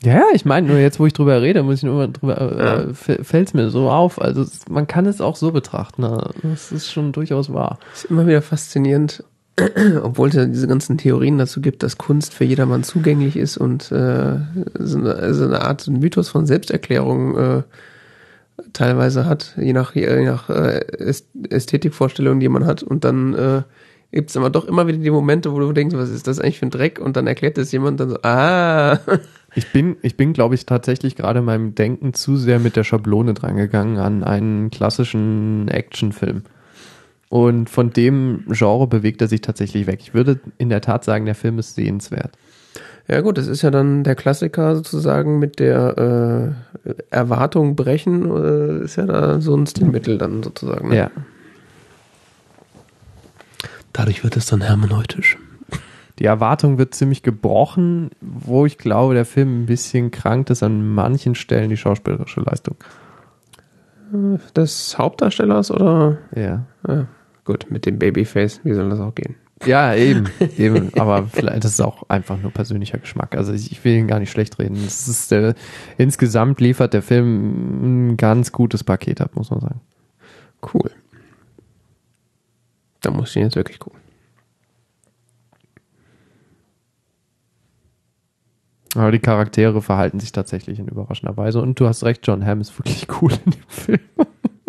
Ja, 0.04 0.12
ja, 0.12 0.24
ich 0.34 0.44
meine, 0.44 0.68
nur 0.68 0.78
jetzt, 0.78 1.00
wo 1.00 1.06
ich 1.06 1.14
drüber 1.14 1.40
rede, 1.40 1.62
muss 1.62 1.78
ich 1.78 1.82
nur 1.82 1.94
mal 1.94 2.12
drüber, 2.12 2.38
äh, 2.38 2.92
fällt 2.92 3.48
es 3.48 3.54
mir 3.54 3.70
so 3.70 3.90
auf. 3.90 4.20
Also 4.20 4.44
man 4.68 4.86
kann 4.86 5.06
es 5.06 5.22
auch 5.22 5.34
so 5.34 5.50
betrachten. 5.50 6.02
Ne? 6.02 6.30
Das 6.42 6.72
ist 6.72 6.92
schon 6.92 7.12
durchaus 7.12 7.52
wahr. 7.52 7.78
ist 7.94 8.04
immer 8.04 8.26
wieder 8.26 8.42
faszinierend, 8.42 9.24
obwohl 10.02 10.28
es 10.28 10.34
ja 10.34 10.44
diese 10.44 10.68
ganzen 10.68 10.98
Theorien 10.98 11.38
dazu 11.38 11.62
gibt, 11.62 11.82
dass 11.82 11.96
Kunst 11.96 12.34
für 12.34 12.44
jedermann 12.44 12.82
zugänglich 12.82 13.36
ist 13.36 13.56
und 13.56 13.90
äh, 13.92 14.36
so, 14.78 14.98
eine, 14.98 15.32
so 15.32 15.44
eine 15.44 15.62
Art 15.62 15.80
so 15.80 15.90
ein 15.90 16.00
Mythos 16.00 16.28
von 16.28 16.44
Selbsterklärung 16.44 17.38
äh, 17.38 17.62
teilweise 18.72 19.26
hat, 19.26 19.54
je 19.58 19.72
nach, 19.72 19.94
je 19.94 20.24
nach 20.24 20.48
äh, 20.50 20.80
Äst- 20.98 21.26
Ästhetikvorstellung, 21.50 22.40
die 22.40 22.48
man 22.48 22.66
hat. 22.66 22.82
Und 22.82 23.04
dann 23.04 23.34
äh, 23.34 23.62
gibt 24.12 24.30
es 24.30 24.36
aber 24.36 24.50
doch 24.50 24.64
immer 24.66 24.86
wieder 24.86 24.98
die 24.98 25.10
Momente, 25.10 25.52
wo 25.52 25.58
du 25.58 25.72
denkst, 25.72 25.96
was 25.96 26.10
ist 26.10 26.26
das 26.26 26.40
eigentlich 26.40 26.58
für 26.58 26.66
ein 26.66 26.70
Dreck? 26.70 26.98
Und 26.98 27.16
dann 27.16 27.26
erklärt 27.26 27.58
das 27.58 27.72
jemand 27.72 28.00
dann 28.00 28.10
so, 28.10 28.18
ah, 28.22 28.98
Ich 29.56 29.70
bin, 29.70 29.96
ich 30.02 30.16
bin, 30.16 30.32
glaube 30.32 30.56
ich, 30.56 30.66
tatsächlich 30.66 31.14
gerade 31.14 31.38
in 31.38 31.44
meinem 31.44 31.74
Denken 31.74 32.12
zu 32.12 32.36
sehr 32.36 32.58
mit 32.58 32.74
der 32.74 32.82
Schablone 32.82 33.34
drangegangen 33.34 33.98
an 33.98 34.24
einen 34.24 34.70
klassischen 34.70 35.68
Actionfilm. 35.68 36.42
Und 37.28 37.70
von 37.70 37.90
dem 37.90 38.44
Genre 38.48 38.86
bewegt 38.86 39.20
er 39.20 39.28
sich 39.28 39.40
tatsächlich 39.40 39.86
weg. 39.86 40.00
Ich 40.02 40.14
würde 40.14 40.40
in 40.58 40.68
der 40.68 40.80
Tat 40.80 41.04
sagen, 41.04 41.24
der 41.24 41.34
Film 41.34 41.58
ist 41.58 41.74
sehenswert. 41.76 42.36
Ja 43.06 43.20
gut, 43.20 43.36
das 43.36 43.46
ist 43.48 43.62
ja 43.62 43.70
dann 43.70 44.02
der 44.02 44.14
Klassiker 44.14 44.76
sozusagen 44.76 45.38
mit 45.38 45.58
der 45.58 46.54
äh, 46.86 46.94
Erwartung 47.10 47.76
brechen, 47.76 48.30
äh, 48.30 48.84
ist 48.84 48.96
ja 48.96 49.04
da 49.04 49.40
so 49.40 49.54
ein 49.54 49.66
Stilmittel 49.66 50.16
dann 50.16 50.42
sozusagen. 50.42 50.88
Ne? 50.88 50.96
Ja. 50.96 51.10
Dadurch 53.92 54.24
wird 54.24 54.36
es 54.36 54.46
dann 54.46 54.62
hermeneutisch. 54.62 55.38
Die 56.18 56.24
Erwartung 56.24 56.78
wird 56.78 56.94
ziemlich 56.94 57.22
gebrochen, 57.22 58.10
wo 58.20 58.66
ich 58.66 58.78
glaube, 58.78 59.14
der 59.14 59.24
Film 59.24 59.62
ein 59.62 59.66
bisschen 59.66 60.10
krankt 60.10 60.50
ist 60.50 60.62
an 60.62 60.94
manchen 60.94 61.34
Stellen 61.34 61.70
die 61.70 61.76
schauspielerische 61.76 62.40
Leistung. 62.40 62.76
Des 64.56 64.96
Hauptdarstellers 64.96 65.70
oder? 65.70 66.18
Ja. 66.34 66.64
Ja, 66.86 67.06
gut, 67.44 67.66
mit 67.70 67.84
dem 67.84 67.98
Babyface, 67.98 68.60
wie 68.62 68.74
soll 68.74 68.90
das 68.90 69.00
auch 69.00 69.14
gehen? 69.14 69.34
Ja, 69.66 69.94
eben, 69.94 70.28
eben. 70.56 70.92
Aber 70.98 71.26
vielleicht 71.26 71.64
das 71.64 71.72
ist 71.72 71.80
auch 71.80 72.08
einfach 72.08 72.38
nur 72.40 72.50
persönlicher 72.50 72.98
Geschmack. 72.98 73.36
Also 73.36 73.52
ich, 73.52 73.70
ich 73.72 73.84
will 73.84 73.96
ihn 73.96 74.08
gar 74.08 74.20
nicht 74.20 74.30
schlecht 74.30 74.58
reden. 74.58 74.76
Es 74.76 75.08
ist 75.08 75.30
der, 75.30 75.54
insgesamt 75.98 76.60
liefert 76.60 76.94
der 76.94 77.02
Film 77.02 78.10
ein 78.10 78.16
ganz 78.16 78.52
gutes 78.52 78.84
Paket 78.84 79.20
ab, 79.20 79.32
muss 79.34 79.50
man 79.50 79.60
sagen. 79.60 79.80
Cool. 80.72 80.90
Da 83.00 83.10
muss 83.10 83.30
ich 83.30 83.36
ihn 83.36 83.42
jetzt 83.42 83.56
wirklich 83.56 83.78
gucken. 83.78 84.00
Aber 88.94 89.10
die 89.10 89.18
Charaktere 89.18 89.82
verhalten 89.82 90.20
sich 90.20 90.32
tatsächlich 90.32 90.78
in 90.78 90.88
überraschender 90.88 91.36
Weise. 91.36 91.60
Und 91.60 91.80
du 91.80 91.86
hast 91.86 92.04
recht, 92.04 92.26
John 92.26 92.46
Hamm 92.46 92.60
ist 92.60 92.78
wirklich 92.78 93.06
cool 93.20 93.32
in 93.44 93.50
dem 93.50 93.68
Film. 93.68 94.00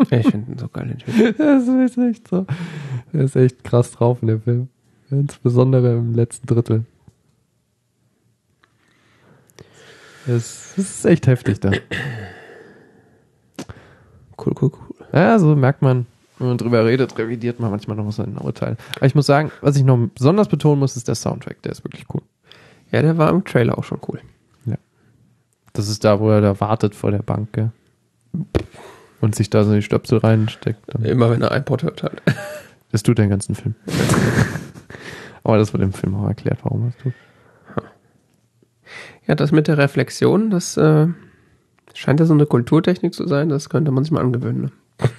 Ich 0.09 0.27
finde 0.27 0.51
ihn 0.51 0.57
so 0.57 0.67
geil. 0.67 0.87
den 0.87 0.97
Typ. 0.97 1.37
Das 1.37 1.67
ist 1.67 1.97
echt 1.97 2.27
so. 2.27 2.45
Der 3.13 3.21
ist 3.21 3.35
echt 3.35 3.63
krass 3.63 3.91
drauf 3.91 4.21
in 4.21 4.27
dem 4.27 4.41
Film. 4.41 4.69
Insbesondere 5.11 5.93
im 5.97 6.13
letzten 6.15 6.47
Drittel. 6.47 6.85
Es 10.27 10.77
ist 10.77 11.05
echt 11.05 11.27
heftig 11.27 11.59
da. 11.59 11.71
Cool, 14.37 14.53
cool, 14.61 14.71
cool. 14.71 15.07
Ja, 15.13 15.37
so 15.37 15.55
merkt 15.55 15.81
man, 15.81 16.07
wenn 16.39 16.47
man 16.47 16.57
drüber 16.57 16.83
redet, 16.85 17.17
revidiert 17.17 17.59
man 17.59 17.71
manchmal 17.71 17.95
noch 17.95 18.11
sein 18.11 18.37
Urteil. 18.37 18.75
Aber 18.95 19.05
ich 19.05 19.15
muss 19.15 19.27
sagen, 19.27 19.51
was 19.61 19.77
ich 19.77 19.83
noch 19.83 19.97
besonders 20.15 20.47
betonen 20.47 20.79
muss, 20.79 20.97
ist 20.97 21.07
der 21.07 21.15
Soundtrack. 21.15 21.61
Der 21.61 21.71
ist 21.71 21.83
wirklich 21.83 22.05
cool. 22.13 22.21
Ja, 22.91 23.01
der 23.01 23.17
war 23.17 23.29
im 23.29 23.43
Trailer 23.43 23.77
auch 23.77 23.83
schon 23.83 23.99
cool. 24.07 24.19
Das 25.75 25.89
ist 25.89 26.05
da, 26.05 26.19
wo 26.19 26.29
er 26.29 26.39
da 26.41 26.59
wartet 26.59 26.95
vor 26.95 27.11
der 27.11 27.21
Bank, 27.21 27.51
gell? 27.51 27.71
Und 29.19 29.35
sich 29.35 29.49
da 29.49 29.63
so 29.65 29.73
die 29.73 29.81
Stöpsel 29.81 30.19
reinsteckt. 30.19 30.95
Immer 31.03 31.29
wenn 31.29 31.41
er 31.41 31.55
iPod 31.55 31.83
hört 31.83 32.03
halt. 32.03 32.21
Das 32.91 33.03
tut 33.03 33.17
den 33.17 33.29
ganzen 33.29 33.55
Film. 33.55 33.75
Aber 35.45 35.57
das 35.59 35.73
wird 35.73 35.83
im 35.83 35.93
Film 35.93 36.15
auch 36.15 36.27
erklärt, 36.27 36.57
warum 36.63 36.87
es 36.87 36.97
tut. 36.97 37.13
Ja, 39.27 39.35
das 39.35 39.51
mit 39.51 39.67
der 39.67 39.77
Reflexion, 39.77 40.49
das 40.49 40.75
äh, 40.75 41.07
scheint 41.93 42.19
ja 42.19 42.25
so 42.25 42.33
eine 42.33 42.47
Kulturtechnik 42.47 43.13
zu 43.13 43.27
sein, 43.27 43.49
das 43.49 43.69
könnte 43.69 43.91
man 43.91 44.03
sich 44.03 44.11
mal 44.11 44.21
angewöhnen. 44.21 44.63
Ne? 44.63 44.71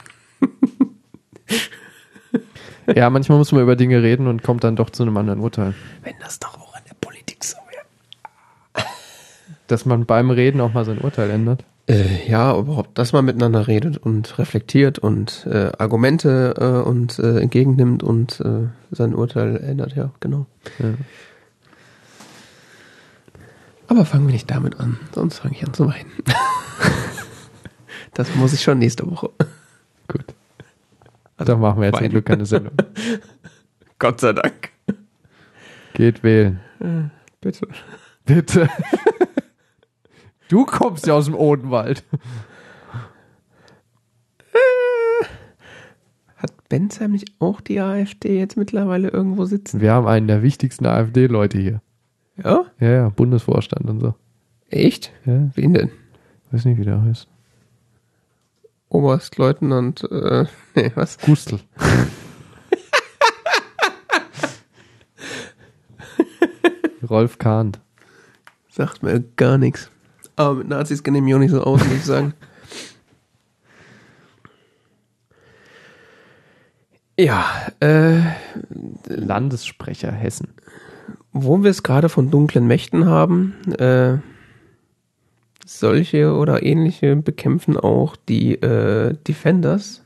Ja, 2.95 3.11
manchmal 3.11 3.39
muss 3.39 3.51
man 3.51 3.63
über 3.63 3.75
Dinge 3.75 4.01
reden 4.01 4.29
und 4.29 4.45
kommt 4.45 4.63
dann 4.63 4.77
doch 4.77 4.91
zu 4.91 5.03
einem 5.03 5.17
anderen 5.17 5.41
Urteil. 5.41 5.75
Wenn 6.05 6.15
das 6.21 6.39
doch 6.39 6.57
auch 6.57 6.77
in 6.77 6.85
der 6.89 6.95
Politik 6.95 7.43
so 7.43 7.57
wäre. 7.69 8.87
Dass 9.67 9.87
man 9.87 10.07
beim 10.07 10.31
Reden 10.31 10.61
auch 10.61 10.73
mal 10.73 10.85
sein 10.85 10.99
Urteil 10.99 11.31
ändert. 11.31 11.65
Äh, 11.89 12.29
ja, 12.29 12.57
überhaupt, 12.57 12.99
dass 12.99 13.13
man 13.13 13.25
miteinander 13.25 13.69
redet 13.69 13.97
und 13.97 14.39
reflektiert 14.41 14.99
und 14.99 15.47
äh, 15.49 15.71
Argumente 15.79 16.55
äh, 16.59 16.89
und 16.89 17.19
äh, 17.21 17.39
entgegennimmt 17.39 18.03
und 18.03 18.41
äh, 18.41 18.69
sein 18.91 19.15
Urteil 19.15 19.57
ändert, 19.59 19.95
ja, 19.95 20.11
genau. 20.19 20.47
Ja. 20.81 20.95
Aber 23.87 24.05
fangen 24.05 24.27
wir 24.27 24.33
nicht 24.33 24.51
damit 24.51 24.81
an, 24.81 24.99
sonst 25.15 25.39
fange 25.39 25.55
ich 25.55 25.65
an 25.65 25.75
zu 25.75 25.87
weinen. 25.87 26.11
das 28.15 28.35
muss 28.35 28.53
ich 28.53 28.63
schon 28.63 28.81
nächste 28.81 29.09
Woche. 29.09 29.31
Gut. 30.09 30.25
Dann 31.37 31.61
machen 31.61 31.81
wir 31.81 31.87
jetzt 31.87 31.97
zum 31.97 32.03
Weinen. 32.03 32.11
Glück 32.11 32.27
keine 32.27 32.47
Sendung. 32.47 32.73
Gott 34.01 34.21
sei 34.21 34.33
Dank. 34.33 34.71
Geht 35.95 36.25
wählen. 36.25 36.61
Bitte. 37.41 37.69
Bitte. 38.25 38.69
Du 40.49 40.65
kommst 40.65 41.07
ja 41.07 41.15
aus 41.15 41.27
dem 41.27 41.35
Odenwald. 41.35 42.05
Hat 46.37 46.69
Bensheim 46.69 47.13
nicht 47.13 47.33
auch 47.41 47.61
die 47.61 47.81
AfD 47.81 48.39
jetzt 48.39 48.57
mittlerweile 48.57 49.09
irgendwo 49.09 49.45
sitzen? 49.47 49.81
Wir 49.81 49.93
haben 49.93 50.07
einen 50.07 50.29
der 50.29 50.43
wichtigsten 50.43 50.87
AfD-Leute 50.87 51.59
hier. 51.59 51.81
Ja? 52.43 52.67
Ja, 52.79 52.91
ja, 52.91 53.09
Bundesvorstand 53.09 53.89
und 53.89 54.01
so. 54.01 54.15
Echt? 54.69 55.13
Ja, 55.25 55.49
Wen 55.55 55.75
denn? 55.75 55.91
weiß 56.53 56.65
nicht, 56.67 56.79
wie 56.79 56.85
der 56.85 57.03
heißt. 57.03 57.29
Oberstleutnant, 58.89 60.05
äh, 60.11 60.45
nee, 60.75 60.93
was? 60.95 61.19
Gustl. 61.19 61.59
Rolf 67.09 67.39
Kahnt. 67.39 67.81
Sagt 68.69 69.03
mir 69.03 69.21
gar 69.37 69.59
nichts. 69.59 69.91
Aber 70.37 70.55
mit 70.55 70.69
Nazis 70.69 71.03
kenne 71.03 71.19
ich 71.19 71.25
mich 71.25 71.35
auch 71.35 71.39
nicht 71.39 71.51
so 71.51 71.63
aus, 71.63 71.83
muss 71.85 71.97
ich 71.97 72.05
sagen. 72.05 72.35
Ja, 77.19 77.47
äh, 77.81 78.21
Landessprecher 79.07 80.13
Hessen. 80.13 80.49
wo 81.33 81.63
wir 81.63 81.71
es 81.71 81.83
gerade 81.83 82.11
von 82.11 82.31
dunklen 82.31 82.67
Mächten 82.67 83.07
haben, 83.07 83.55
äh, 83.79 84.19
solche 85.65 86.35
oder 86.35 86.63
ähnliche 86.63 87.17
bekämpfen 87.17 87.77
auch 87.77 88.17
die 88.17 88.55
äh, 88.55 89.15
Defenders 89.27 90.03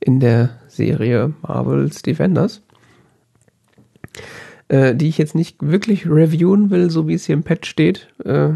in 0.00 0.20
der 0.20 0.58
Serie 0.68 1.34
Marvels 1.42 2.02
Defenders, 2.02 2.62
äh, 4.68 4.94
die 4.94 5.08
ich 5.08 5.18
jetzt 5.18 5.34
nicht 5.34 5.56
wirklich 5.60 6.06
reviewen 6.06 6.70
will, 6.70 6.90
so 6.90 7.08
wie 7.08 7.14
es 7.14 7.24
hier 7.26 7.34
im 7.34 7.42
Patch 7.42 7.68
steht, 7.68 8.08
äh, 8.24 8.50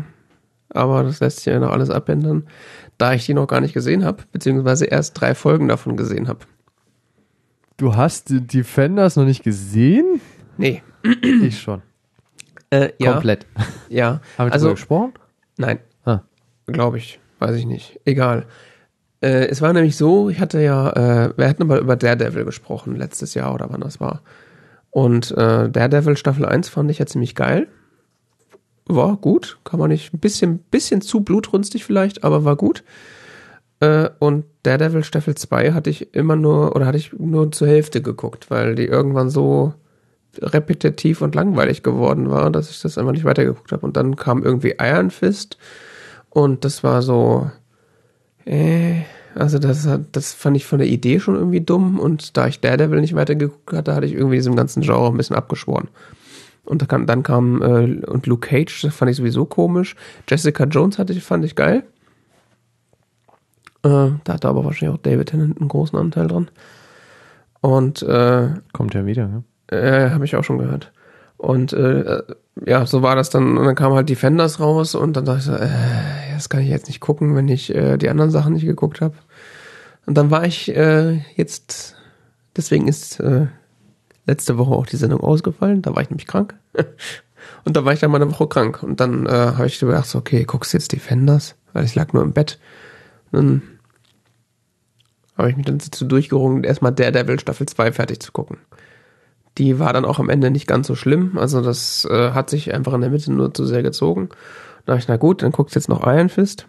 aber 0.70 1.02
das 1.02 1.20
lässt 1.20 1.38
sich 1.38 1.46
ja 1.46 1.58
noch 1.60 1.70
alles 1.70 1.90
abändern, 1.90 2.46
da 2.98 3.12
ich 3.14 3.26
die 3.26 3.34
noch 3.34 3.46
gar 3.46 3.60
nicht 3.60 3.74
gesehen 3.74 4.04
habe, 4.04 4.22
beziehungsweise 4.32 4.86
erst 4.86 5.20
drei 5.20 5.34
Folgen 5.34 5.68
davon 5.68 5.96
gesehen 5.96 6.28
habe. 6.28 6.40
Du 7.76 7.96
hast 7.96 8.28
die 8.30 8.40
Defenders 8.46 9.16
noch 9.16 9.24
nicht 9.24 9.42
gesehen? 9.42 10.20
Nee, 10.56 10.82
Ich 11.42 11.60
schon. 11.60 11.82
äh, 12.70 12.90
ja, 12.98 13.12
Komplett. 13.12 13.46
ja, 13.88 14.20
Haben 14.38 14.48
wir 14.48 14.52
Also- 14.52 14.70
gesprochen? 14.70 15.12
nein, 15.56 15.78
Ah. 16.04 16.20
Glaube 16.66 16.98
ich. 16.98 17.18
Weiß 17.38 17.56
ich 17.56 17.66
nicht. 17.66 17.98
Egal. 18.04 18.46
Äh, 19.20 19.46
es 19.48 19.60
war 19.62 19.72
nämlich 19.72 19.96
so, 19.96 20.28
ich 20.30 20.38
hatte 20.40 20.60
ja, 20.62 20.90
äh, 21.26 21.32
wir 21.36 21.48
hatten 21.48 21.62
aber 21.62 21.80
über 21.80 21.96
Daredevil 21.96 22.44
gesprochen, 22.44 22.94
letztes 22.96 23.34
Jahr 23.34 23.52
oder 23.54 23.68
wann 23.70 23.80
das 23.80 23.98
war. 24.00 24.20
Und 24.92 25.30
äh, 25.32 25.70
Daredevil 25.70 26.18
Staffel 26.18 26.44
1 26.44 26.68
fand 26.68 26.90
ich 26.90 26.98
ja 26.98 27.06
ziemlich 27.06 27.34
geil. 27.34 27.66
War 28.84 29.16
gut, 29.16 29.58
kann 29.64 29.80
man 29.80 29.90
nicht, 29.90 30.12
ein 30.12 30.18
bisschen, 30.18 30.58
bisschen 30.58 31.00
zu 31.00 31.22
blutrünstig 31.22 31.84
vielleicht, 31.84 32.24
aber 32.24 32.44
war 32.44 32.56
gut. 32.56 32.84
Äh, 33.80 34.10
und 34.18 34.44
Daredevil 34.64 35.02
Staffel 35.02 35.34
2 35.34 35.72
hatte 35.72 35.88
ich 35.88 36.14
immer 36.14 36.36
nur, 36.36 36.76
oder 36.76 36.84
hatte 36.84 36.98
ich 36.98 37.14
nur 37.14 37.50
zur 37.52 37.68
Hälfte 37.68 38.02
geguckt, 38.02 38.50
weil 38.50 38.74
die 38.74 38.84
irgendwann 38.84 39.30
so 39.30 39.72
repetitiv 40.40 41.22
und 41.22 41.34
langweilig 41.34 41.82
geworden 41.82 42.30
war, 42.30 42.50
dass 42.50 42.70
ich 42.70 42.82
das 42.82 42.98
einfach 42.98 43.12
nicht 43.12 43.24
weitergeguckt 43.24 43.72
habe. 43.72 43.86
Und 43.86 43.96
dann 43.96 44.16
kam 44.16 44.42
irgendwie 44.42 44.74
Iron 44.78 45.10
Fist 45.10 45.56
und 46.28 46.66
das 46.66 46.84
war 46.84 47.00
so, 47.00 47.50
äh, 48.44 49.02
also 49.34 49.58
das, 49.58 49.86
hat- 49.86 50.04
das 50.12 50.32
fand 50.32 50.56
ich 50.56 50.66
von 50.66 50.78
der 50.78 50.88
Idee 50.88 51.20
schon 51.20 51.34
irgendwie 51.36 51.60
dumm 51.60 51.98
und 52.00 52.36
da 52.36 52.46
ich 52.46 52.60
Daredevil 52.60 53.00
nicht 53.00 53.14
weitergeguckt 53.14 53.72
hatte, 53.72 53.94
hatte 53.94 54.06
ich 54.06 54.12
irgendwie 54.14 54.36
diesem 54.36 54.56
ganzen 54.56 54.82
Genre 54.82 55.08
ein 55.08 55.16
bisschen 55.16 55.36
abgeschworen. 55.36 55.88
Und 56.64 56.88
kam, 56.88 57.06
dann 57.06 57.22
kam, 57.22 57.60
äh, 57.62 58.06
und 58.06 58.26
Luke 58.26 58.48
Cage, 58.48 58.82
das 58.82 58.94
fand 58.94 59.10
ich 59.10 59.16
sowieso 59.16 59.44
komisch. 59.44 59.96
Jessica 60.28 60.64
Jones 60.64 60.98
hatte 60.98 61.12
ich, 61.12 61.22
fand 61.22 61.44
ich 61.44 61.56
geil. 61.56 61.82
Äh, 63.84 64.10
da 64.24 64.34
hatte 64.34 64.48
aber 64.48 64.64
wahrscheinlich 64.64 64.96
auch 64.96 65.02
David 65.02 65.30
Tennant 65.30 65.58
einen 65.60 65.68
großen 65.68 65.98
Anteil 65.98 66.28
dran. 66.28 66.50
Und 67.60 68.02
äh, 68.02 68.48
Kommt 68.72 68.94
ja 68.94 69.06
wieder, 69.06 69.26
ne? 69.28 69.44
äh, 69.68 70.10
habe 70.10 70.24
ich 70.24 70.36
auch 70.36 70.44
schon 70.44 70.58
gehört. 70.58 70.92
Und 71.36 71.72
äh, 71.72 72.22
ja, 72.64 72.86
so 72.86 73.02
war 73.02 73.16
das 73.16 73.30
dann. 73.30 73.58
Und 73.58 73.64
dann 73.64 73.74
kam 73.74 73.92
halt 73.94 74.08
Defenders 74.08 74.60
raus 74.60 74.94
und 74.94 75.16
dann 75.16 75.24
dachte 75.24 75.38
ich 75.38 75.44
so, 75.46 75.54
äh, 75.54 75.68
das 76.42 76.48
kann 76.48 76.60
ich 76.60 76.68
jetzt 76.68 76.88
nicht 76.88 76.98
gucken, 76.98 77.36
wenn 77.36 77.46
ich 77.46 77.72
äh, 77.72 77.96
die 77.96 78.08
anderen 78.08 78.32
Sachen 78.32 78.54
nicht 78.54 78.66
geguckt 78.66 79.00
habe. 79.00 79.14
Und 80.06 80.18
dann 80.18 80.32
war 80.32 80.44
ich 80.44 80.74
äh, 80.74 81.20
jetzt, 81.36 81.94
deswegen 82.56 82.88
ist 82.88 83.20
äh, 83.20 83.46
letzte 84.26 84.58
Woche 84.58 84.72
auch 84.72 84.86
die 84.86 84.96
Sendung 84.96 85.20
ausgefallen. 85.20 85.82
Da 85.82 85.94
war 85.94 86.02
ich 86.02 86.10
nämlich 86.10 86.26
krank. 86.26 86.56
und 87.64 87.76
da 87.76 87.84
war 87.84 87.92
ich 87.92 88.00
dann 88.00 88.10
mal 88.10 88.20
eine 88.20 88.32
Woche 88.32 88.48
krank. 88.48 88.82
Und 88.82 88.98
dann 88.98 89.26
äh, 89.26 89.30
habe 89.30 89.68
ich 89.68 89.78
gedacht, 89.78 90.06
so, 90.06 90.18
okay, 90.18 90.42
guckst 90.42 90.72
du 90.72 90.78
jetzt 90.78 90.90
Defenders? 90.90 91.54
Weil 91.74 91.84
ich 91.84 91.94
lag 91.94 92.12
nur 92.12 92.24
im 92.24 92.32
Bett. 92.32 92.58
Und 93.30 93.38
dann 93.38 93.62
habe 95.38 95.50
ich 95.50 95.56
mich 95.56 95.66
dann 95.66 95.78
dazu 95.78 96.04
durchgerungen, 96.04 96.64
erstmal 96.64 96.92
Daredevil 96.92 97.38
Staffel 97.38 97.66
2 97.66 97.92
fertig 97.92 98.18
zu 98.18 98.32
gucken. 98.32 98.58
Die 99.58 99.78
war 99.78 99.92
dann 99.92 100.04
auch 100.04 100.18
am 100.18 100.30
Ende 100.30 100.50
nicht 100.50 100.66
ganz 100.66 100.86
so 100.86 100.94
schlimm. 100.94 101.36
Also 101.38 101.60
das 101.60 102.06
äh, 102.10 102.30
hat 102.32 102.48
sich 102.50 102.72
einfach 102.72 102.94
in 102.94 103.00
der 103.02 103.10
Mitte 103.10 103.32
nur 103.32 103.52
zu 103.52 103.66
sehr 103.66 103.82
gezogen. 103.82 104.28
Da 104.86 104.92
dachte 104.92 105.02
ich, 105.04 105.08
na 105.08 105.16
gut, 105.18 105.42
dann 105.42 105.52
guckst 105.52 105.74
du 105.74 105.78
jetzt 105.78 105.88
noch 105.88 106.06
Iron 106.06 106.28
Fist. 106.28 106.66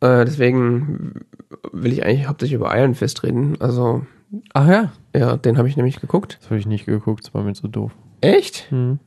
Äh, 0.00 0.24
deswegen 0.24 1.24
will 1.72 1.92
ich 1.92 2.04
eigentlich 2.04 2.26
hauptsächlich 2.28 2.54
über 2.56 2.76
Iron 2.76 2.94
Fist 2.94 3.22
reden. 3.22 3.56
Also, 3.60 4.06
Ach 4.54 4.68
ja. 4.68 4.92
ja, 5.14 5.36
den 5.36 5.58
habe 5.58 5.68
ich 5.68 5.76
nämlich 5.76 6.00
geguckt. 6.00 6.38
Das 6.40 6.50
habe 6.50 6.58
ich 6.58 6.66
nicht 6.66 6.86
geguckt, 6.86 7.24
das 7.26 7.34
war 7.34 7.42
mir 7.42 7.54
zu 7.54 7.68
doof. 7.68 7.92
Echt? 8.20 8.70
Hm. 8.70 8.98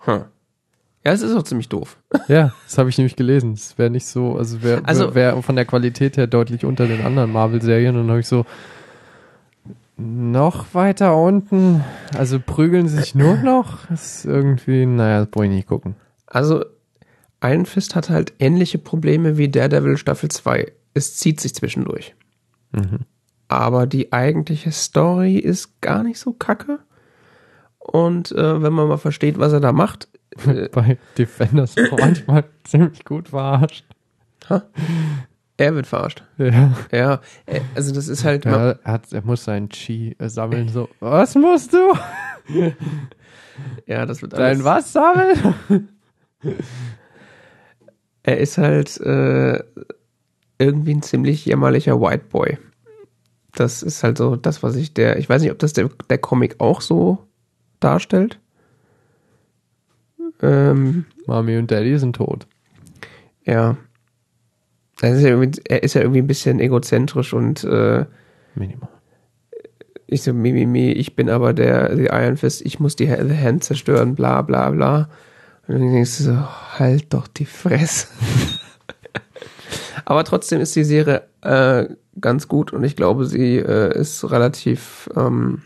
Hm. 0.00 0.24
Ja, 1.04 1.12
es 1.12 1.22
ist 1.22 1.34
auch 1.36 1.42
ziemlich 1.44 1.68
doof. 1.68 1.96
Ja, 2.28 2.52
das 2.66 2.76
habe 2.76 2.90
ich 2.90 2.98
nämlich 2.98 3.16
gelesen. 3.16 3.52
Es 3.54 3.78
wäre 3.78 3.88
nicht 3.90 4.06
so, 4.06 4.36
also 4.36 4.62
wäre 4.62 4.82
Also- 4.84 5.14
wär 5.14 5.40
von 5.42 5.56
der 5.56 5.64
Qualität 5.64 6.16
her 6.16 6.26
deutlich 6.26 6.64
unter 6.64 6.86
den 6.86 7.04
anderen 7.04 7.32
Marvel-Serien. 7.32 7.94
Und 7.96 8.02
dann 8.02 8.10
habe 8.10 8.20
ich 8.20 8.28
so, 8.28 8.44
noch 9.98 10.74
weiter 10.74 11.16
unten, 11.16 11.84
also 12.16 12.38
prügeln 12.40 12.88
sie 12.88 12.98
sich 12.98 13.14
nur 13.14 13.36
noch. 13.36 13.86
Das 13.86 14.18
ist 14.18 14.24
irgendwie, 14.24 14.86
naja, 14.86 15.20
das 15.20 15.30
brauche 15.30 15.46
ich 15.46 15.50
nicht 15.50 15.68
gucken. 15.68 15.96
Also, 16.26 16.64
Iron 17.42 17.66
Fist 17.66 17.94
hat 17.94 18.08
halt 18.08 18.34
ähnliche 18.38 18.78
Probleme 18.78 19.36
wie 19.36 19.48
Daredevil 19.48 19.96
Staffel 19.96 20.30
2. 20.30 20.72
Es 20.94 21.16
zieht 21.16 21.40
sich 21.40 21.54
zwischendurch. 21.54 22.14
Mhm. 22.72 23.00
Aber 23.48 23.86
die 23.86 24.12
eigentliche 24.12 24.72
Story 24.72 25.36
ist 25.36 25.80
gar 25.80 26.02
nicht 26.02 26.18
so 26.18 26.32
kacke. 26.32 26.78
Und 27.78 28.32
äh, 28.32 28.62
wenn 28.62 28.72
man 28.72 28.88
mal 28.88 28.98
versteht, 28.98 29.38
was 29.38 29.52
er 29.52 29.60
da 29.60 29.72
macht, 29.72 30.08
äh, 30.46 30.68
Bei 30.68 30.98
Defenders 31.16 31.74
manchmal 31.98 32.44
ziemlich 32.64 33.04
gut 33.04 33.28
verarscht. 33.30 33.84
Ha? 34.48 34.62
Er 35.58 35.74
wird 35.74 35.88
verarscht. 35.88 36.22
Ja. 36.38 36.72
Ja, 36.92 37.20
äh, 37.46 37.60
also 37.74 37.92
das 37.92 38.06
ist 38.06 38.24
halt. 38.24 38.44
Ja, 38.44 38.70
er, 38.70 38.80
hat, 38.84 39.12
er 39.12 39.22
muss 39.22 39.42
seinen 39.44 39.68
Chi 39.68 40.14
äh, 40.18 40.28
sammeln, 40.28 40.68
so. 40.68 40.88
Was 41.00 41.34
musst 41.34 41.72
du? 41.72 41.94
ja, 43.86 44.06
das 44.06 44.22
wird 44.22 44.34
alles. 44.34 44.58
Dein 44.58 44.64
was 44.64 44.92
sammeln? 44.92 45.88
Er 48.22 48.38
ist 48.38 48.56
halt 48.56 49.00
äh, 49.00 49.64
irgendwie 50.58 50.94
ein 50.94 51.02
ziemlich 51.02 51.44
jämmerlicher 51.44 52.00
White 52.00 52.26
Boy. 52.30 52.56
Das 53.52 53.82
ist 53.82 54.04
halt 54.04 54.16
so 54.16 54.36
das, 54.36 54.62
was 54.62 54.76
ich 54.76 54.94
der. 54.94 55.18
Ich 55.18 55.28
weiß 55.28 55.42
nicht, 55.42 55.50
ob 55.50 55.58
das 55.58 55.72
der, 55.72 55.90
der 56.08 56.18
Comic 56.18 56.60
auch 56.60 56.80
so 56.80 57.26
darstellt. 57.80 58.38
Ähm, 60.40 61.06
Mami 61.26 61.56
und 61.58 61.68
Daddy 61.68 61.98
sind 61.98 62.14
tot. 62.14 62.46
ja. 63.44 63.76
Er 65.00 65.14
ist 65.14 65.22
ja, 65.22 65.28
irgendwie, 65.28 65.60
er 65.68 65.82
ist 65.82 65.94
ja 65.94 66.00
irgendwie 66.00 66.22
ein 66.22 66.26
bisschen 66.26 66.58
egozentrisch 66.58 67.32
und 67.32 67.62
äh, 67.64 68.04
Minimal. 68.54 68.88
ich 70.06 70.22
so, 70.22 70.32
mi, 70.32 70.52
mi, 70.52 70.66
mi, 70.66 70.90
ich 70.90 71.14
bin 71.14 71.30
aber 71.30 71.52
der, 71.52 71.94
der 71.94 72.12
Iron 72.12 72.36
Fist, 72.36 72.62
ich 72.62 72.80
muss 72.80 72.96
die 72.96 73.06
The 73.06 73.36
Hand 73.36 73.62
zerstören, 73.62 74.14
bla 74.14 74.42
bla 74.42 74.70
bla. 74.70 75.08
Und 75.68 75.74
dann 75.78 75.92
denkst 75.92 76.18
du 76.18 76.24
so, 76.24 76.48
halt 76.78 77.12
doch 77.12 77.28
die 77.28 77.44
Fresse. 77.44 78.08
aber 80.04 80.24
trotzdem 80.24 80.60
ist 80.60 80.74
die 80.74 80.84
Serie 80.84 81.22
äh, 81.42 81.86
ganz 82.20 82.48
gut 82.48 82.72
und 82.72 82.82
ich 82.82 82.96
glaube, 82.96 83.26
sie 83.26 83.58
äh, 83.58 83.96
ist 83.96 84.28
relativ, 84.30 85.08
ähm, 85.14 85.62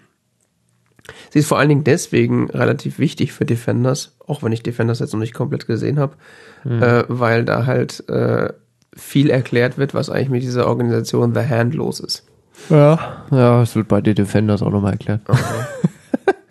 sie 1.30 1.38
ist 1.38 1.48
vor 1.48 1.58
allen 1.58 1.70
Dingen 1.70 1.84
deswegen 1.84 2.50
relativ 2.50 2.98
wichtig 2.98 3.32
für 3.32 3.46
Defenders, 3.46 4.16
auch 4.26 4.42
wenn 4.42 4.52
ich 4.52 4.62
Defenders 4.62 4.98
jetzt 4.98 5.12
noch 5.12 5.20
nicht 5.20 5.34
komplett 5.34 5.66
gesehen 5.66 5.98
habe, 5.98 6.16
äh, 6.64 7.04
weil 7.08 7.44
da 7.44 7.64
halt 7.64 8.08
äh, 8.10 8.52
viel 8.94 9.30
erklärt 9.30 9.78
wird, 9.78 9.94
was 9.94 10.10
eigentlich 10.10 10.30
mit 10.30 10.42
dieser 10.42 10.66
Organisation 10.66 11.34
The 11.34 11.48
Hand 11.48 11.74
los 11.74 12.00
ist. 12.00 12.24
Ja. 12.68 13.24
Ja, 13.30 13.62
es 13.62 13.74
wird 13.74 13.88
bei 13.88 14.00
den 14.00 14.14
Defenders 14.14 14.62
auch 14.62 14.70
nochmal 14.70 14.92
erklärt. 14.92 15.22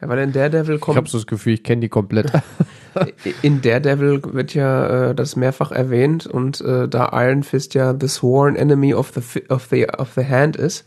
Ja, 0.01 0.09
weil 0.09 0.19
in 0.19 0.31
Daredevil 0.31 0.75
Ich 0.75 0.81
habe 0.81 0.95
kommt, 0.95 1.09
so 1.09 1.19
das 1.19 1.27
Gefühl, 1.27 1.53
ich 1.53 1.63
kenne 1.63 1.81
die 1.81 1.89
komplett. 1.89 2.31
in 3.43 3.61
Daredevil 3.61 4.21
wird 4.33 4.55
ja 4.55 5.11
äh, 5.11 5.15
das 5.15 5.35
mehrfach 5.35 5.71
erwähnt 5.71 6.25
und 6.25 6.59
äh, 6.61 6.87
da 6.87 7.11
Iron 7.13 7.43
Fist 7.43 7.75
ja 7.75 7.95
the 7.99 8.07
sworn 8.07 8.55
enemy 8.55 8.95
of 8.95 9.11
the 9.13 9.43
of 9.49 9.67
the 9.69 9.87
of 9.87 10.13
the 10.15 10.25
hand 10.25 10.55
ist, 10.55 10.85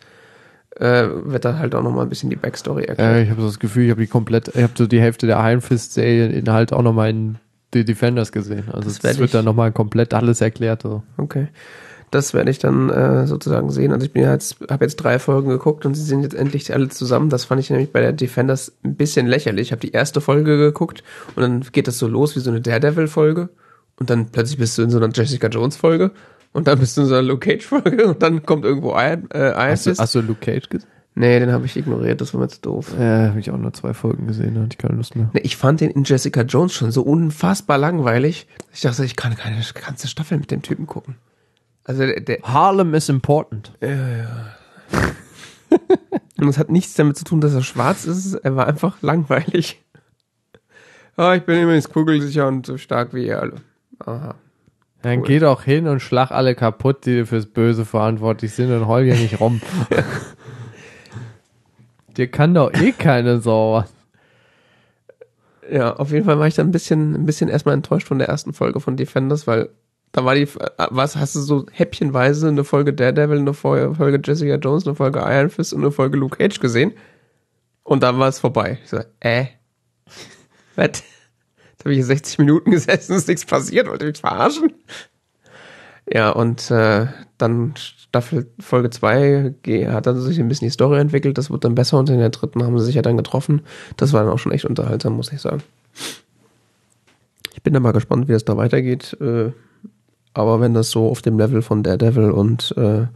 äh, 0.76 1.04
wird 1.06 1.44
da 1.44 1.58
halt 1.58 1.76
auch 1.76 1.82
nochmal 1.82 2.06
ein 2.06 2.08
bisschen 2.08 2.28
die 2.28 2.36
Backstory 2.36 2.86
erklärt. 2.86 3.22
ich 3.22 3.30
habe 3.30 3.40
so 3.40 3.46
das 3.46 3.60
Gefühl, 3.60 3.84
ich 3.84 3.90
habe 3.90 4.00
die 4.00 4.08
komplett, 4.08 4.48
ich 4.48 4.62
habe 4.62 4.72
so 4.74 4.88
die 4.88 5.00
Hälfte 5.00 5.28
der 5.28 5.38
Iron 5.48 5.60
Fist 5.60 5.94
Serie 5.94 6.26
in 6.26 6.50
halt 6.50 6.72
auch 6.72 6.82
nochmal 6.82 7.10
in 7.10 7.38
die 7.74 7.84
Defenders 7.84 8.32
gesehen. 8.32 8.64
Also 8.72 8.88
Das 8.88 8.98
es 8.98 9.18
wird 9.18 9.26
ich- 9.28 9.32
dann 9.32 9.44
nochmal 9.44 9.72
komplett 9.72 10.14
alles 10.14 10.40
erklärt. 10.40 10.82
So. 10.82 11.02
Okay. 11.16 11.48
Das 12.10 12.32
werde 12.32 12.50
ich 12.50 12.60
dann 12.60 12.90
äh, 12.90 13.26
sozusagen 13.26 13.70
sehen. 13.70 13.90
Also 13.92 14.06
ich 14.06 14.12
bin 14.12 14.22
jetzt, 14.22 14.56
habe 14.70 14.84
jetzt 14.84 14.96
drei 14.96 15.18
Folgen 15.18 15.48
geguckt 15.48 15.84
und 15.84 15.94
sie 15.94 16.02
sind 16.04 16.22
jetzt 16.22 16.34
endlich 16.34 16.72
alle 16.72 16.88
zusammen. 16.88 17.28
Das 17.28 17.44
fand 17.44 17.60
ich 17.60 17.70
nämlich 17.70 17.90
bei 17.92 18.00
der 18.00 18.12
Defenders 18.12 18.72
ein 18.84 18.94
bisschen 18.94 19.26
lächerlich. 19.26 19.68
Ich 19.68 19.72
habe 19.72 19.80
die 19.80 19.90
erste 19.90 20.20
Folge 20.20 20.56
geguckt 20.56 21.02
und 21.34 21.42
dann 21.42 21.60
geht 21.72 21.88
das 21.88 21.98
so 21.98 22.06
los 22.06 22.36
wie 22.36 22.40
so 22.40 22.50
eine 22.50 22.60
Daredevil-Folge 22.60 23.48
und 23.98 24.10
dann 24.10 24.26
plötzlich 24.26 24.58
bist 24.58 24.78
du 24.78 24.82
in 24.82 24.90
so 24.90 24.98
einer 24.98 25.08
Jessica 25.12 25.48
Jones-Folge 25.48 26.12
und 26.52 26.68
dann 26.68 26.78
bist 26.78 26.96
du 26.96 27.00
in 27.00 27.08
so 27.08 27.14
einer 27.14 27.22
Luke 27.26 27.48
Cage-Folge 27.48 28.06
und 28.06 28.22
dann 28.22 28.46
kommt 28.46 28.64
irgendwo 28.64 28.90
Iron, 28.92 29.28
äh, 29.32 29.48
Iron 29.50 29.56
Hast 29.70 29.86
du, 29.86 29.90
Fist. 29.90 30.00
hast 30.00 30.14
du 30.14 30.20
Luke 30.20 30.38
Cage 30.40 30.68
gesehen? 30.68 30.88
Nee, 31.16 31.38
den 31.38 31.52
habe 31.52 31.64
ich 31.66 31.76
ignoriert, 31.76 32.20
das 32.20 32.34
war 32.34 32.40
mir 32.40 32.48
zu 32.48 32.60
doof. 32.60 32.92
Äh, 32.98 33.28
habe 33.28 33.38
ich 33.38 33.50
auch 33.52 33.56
nur 33.56 33.72
zwei 33.72 33.94
Folgen 33.94 34.26
gesehen, 34.26 34.54
da 34.56 34.62
hatte 34.62 34.70
ich 34.72 34.78
keine 34.78 34.96
Lust 34.96 35.14
mehr. 35.14 35.30
Nee, 35.32 35.40
ich 35.44 35.56
fand 35.56 35.80
den 35.80 35.90
in 35.90 36.02
Jessica 36.02 36.42
Jones 36.42 36.72
schon 36.72 36.90
so 36.90 37.02
unfassbar 37.02 37.78
langweilig. 37.78 38.48
Ich 38.72 38.80
dachte, 38.80 39.04
ich 39.04 39.14
kann 39.14 39.36
keine 39.36 39.60
ganze 39.86 40.08
Staffel 40.08 40.38
mit 40.38 40.50
dem 40.50 40.62
Typen 40.62 40.86
gucken. 40.86 41.14
Also 41.84 42.04
der, 42.04 42.20
der 42.20 42.38
Harlem 42.42 42.94
is 42.94 43.08
important. 43.08 43.72
Und 46.40 46.48
es 46.48 46.58
hat 46.58 46.70
nichts 46.70 46.94
damit 46.94 47.16
zu 47.16 47.24
tun, 47.24 47.40
dass 47.40 47.54
er 47.54 47.62
schwarz 47.62 48.06
ist. 48.06 48.34
Er 48.34 48.56
war 48.56 48.66
einfach 48.66 49.00
langweilig. 49.02 49.80
Ah, 51.16 51.36
ich 51.36 51.44
bin 51.44 51.62
übrigens 51.62 51.88
kugelsicher 51.90 52.48
und 52.48 52.66
so 52.66 52.76
stark 52.76 53.14
wie 53.14 53.26
ihr 53.28 53.40
alle. 53.40 53.58
Aha. 54.00 54.34
Dann 55.02 55.20
Cool. 55.20 55.26
geh 55.28 55.38
doch 55.38 55.62
hin 55.62 55.86
und 55.86 56.00
schlag 56.00 56.32
alle 56.32 56.56
kaputt, 56.56 57.06
die 57.06 57.24
fürs 57.24 57.46
Böse 57.46 57.84
verantwortlich 57.84 58.52
sind 58.52 58.72
und 58.72 58.88
heul 58.88 59.04
hier 59.04 59.14
nicht 59.14 59.38
rum. 59.38 59.60
Dir 62.16 62.30
kann 62.30 62.54
doch 62.54 62.72
eh 62.72 62.92
keine 62.92 63.40
Sau. 63.40 63.84
Ja, 65.70 65.94
auf 65.96 66.10
jeden 66.10 66.24
Fall 66.24 66.38
war 66.38 66.46
ich 66.46 66.54
dann 66.54 66.68
ein 66.68 66.72
bisschen, 66.72 67.14
ein 67.14 67.26
bisschen 67.26 67.48
erstmal 67.48 67.74
enttäuscht 67.74 68.06
von 68.06 68.18
der 68.18 68.28
ersten 68.28 68.52
Folge 68.52 68.80
von 68.80 68.96
Defenders, 68.96 69.46
weil 69.46 69.70
da 70.12 70.24
war 70.24 70.34
die, 70.36 70.46
was 70.90 71.16
hast 71.16 71.34
du 71.34 71.40
so 71.40 71.66
häppchenweise 71.72 72.48
eine 72.48 72.62
Folge 72.62 72.92
Daredevil, 72.92 73.38
eine 73.38 73.54
Folge 73.54 74.20
Jessica 74.22 74.54
Jones, 74.56 74.86
eine 74.86 74.94
Folge 74.94 75.18
Iron 75.20 75.50
Fist 75.50 75.72
und 75.72 75.80
eine 75.80 75.90
Folge 75.90 76.16
Luke 76.16 76.36
Cage 76.38 76.60
gesehen. 76.60 76.92
Und 77.82 78.02
dann 78.02 78.18
war 78.18 78.28
es 78.28 78.38
vorbei. 78.38 78.78
Ich 78.84 78.90
so, 78.90 79.00
äh, 79.20 79.46
was? 80.76 80.86
Jetzt 80.86 81.80
habe 81.80 81.90
ich 81.90 81.96
hier 81.96 82.04
60 82.04 82.38
Minuten 82.38 82.70
gesessen, 82.70 83.16
ist 83.16 83.26
nichts 83.26 83.44
passiert, 83.44 83.88
wollt 83.88 84.02
ihr 84.02 84.08
mich 84.08 84.20
verarschen? 84.20 84.72
Ja, 86.10 86.30
und 86.30 86.70
äh, 86.70 87.06
dann 87.38 87.74
Staffel 87.76 88.46
Folge 88.60 88.90
2 88.90 89.54
hat 89.88 90.06
dann 90.06 90.20
sich 90.20 90.38
ein 90.38 90.48
bisschen 90.48 90.66
die 90.66 90.72
Story 90.72 91.00
entwickelt, 91.00 91.38
das 91.38 91.50
wird 91.50 91.64
dann 91.64 91.74
besser 91.74 91.98
und 91.98 92.10
in 92.10 92.18
der 92.18 92.30
dritten 92.30 92.62
haben 92.62 92.78
sie 92.78 92.84
sich 92.84 92.94
ja 92.94 93.02
dann 93.02 93.16
getroffen. 93.16 93.62
Das 93.96 94.12
war 94.12 94.22
dann 94.22 94.32
auch 94.32 94.38
schon 94.38 94.52
echt 94.52 94.66
unterhaltsam, 94.66 95.16
muss 95.16 95.32
ich 95.32 95.40
sagen. 95.40 95.62
Ich 97.54 97.62
bin 97.62 97.72
da 97.72 97.80
mal 97.80 97.92
gespannt, 97.92 98.28
wie 98.28 98.32
es 98.32 98.44
da 98.44 98.56
weitergeht. 98.56 99.16
Äh, 99.20 99.52
aber 100.34 100.60
wenn 100.60 100.74
das 100.74 100.90
so 100.90 101.08
auf 101.08 101.22
dem 101.22 101.38
Level 101.38 101.62
von 101.62 101.82
Daredevil 101.82 102.30
und 102.30 102.74
äh, 102.76 103.06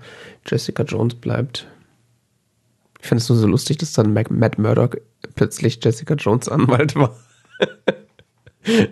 Jessica 0.47 0.85
Jones 0.85 1.16
bleibt, 1.16 1.66
ich 3.01 3.06
finde 3.06 3.23
es 3.23 3.28
nur 3.28 3.39
so 3.39 3.47
lustig, 3.47 3.78
dass 3.78 3.93
dann 3.93 4.12
Mac 4.12 4.31
Matt 4.31 4.59
Murdock 4.59 5.01
plötzlich 5.35 5.78
Jessica 5.82 6.15
Jones 6.15 6.48
Anwalt 6.48 6.94
war. 6.97 7.16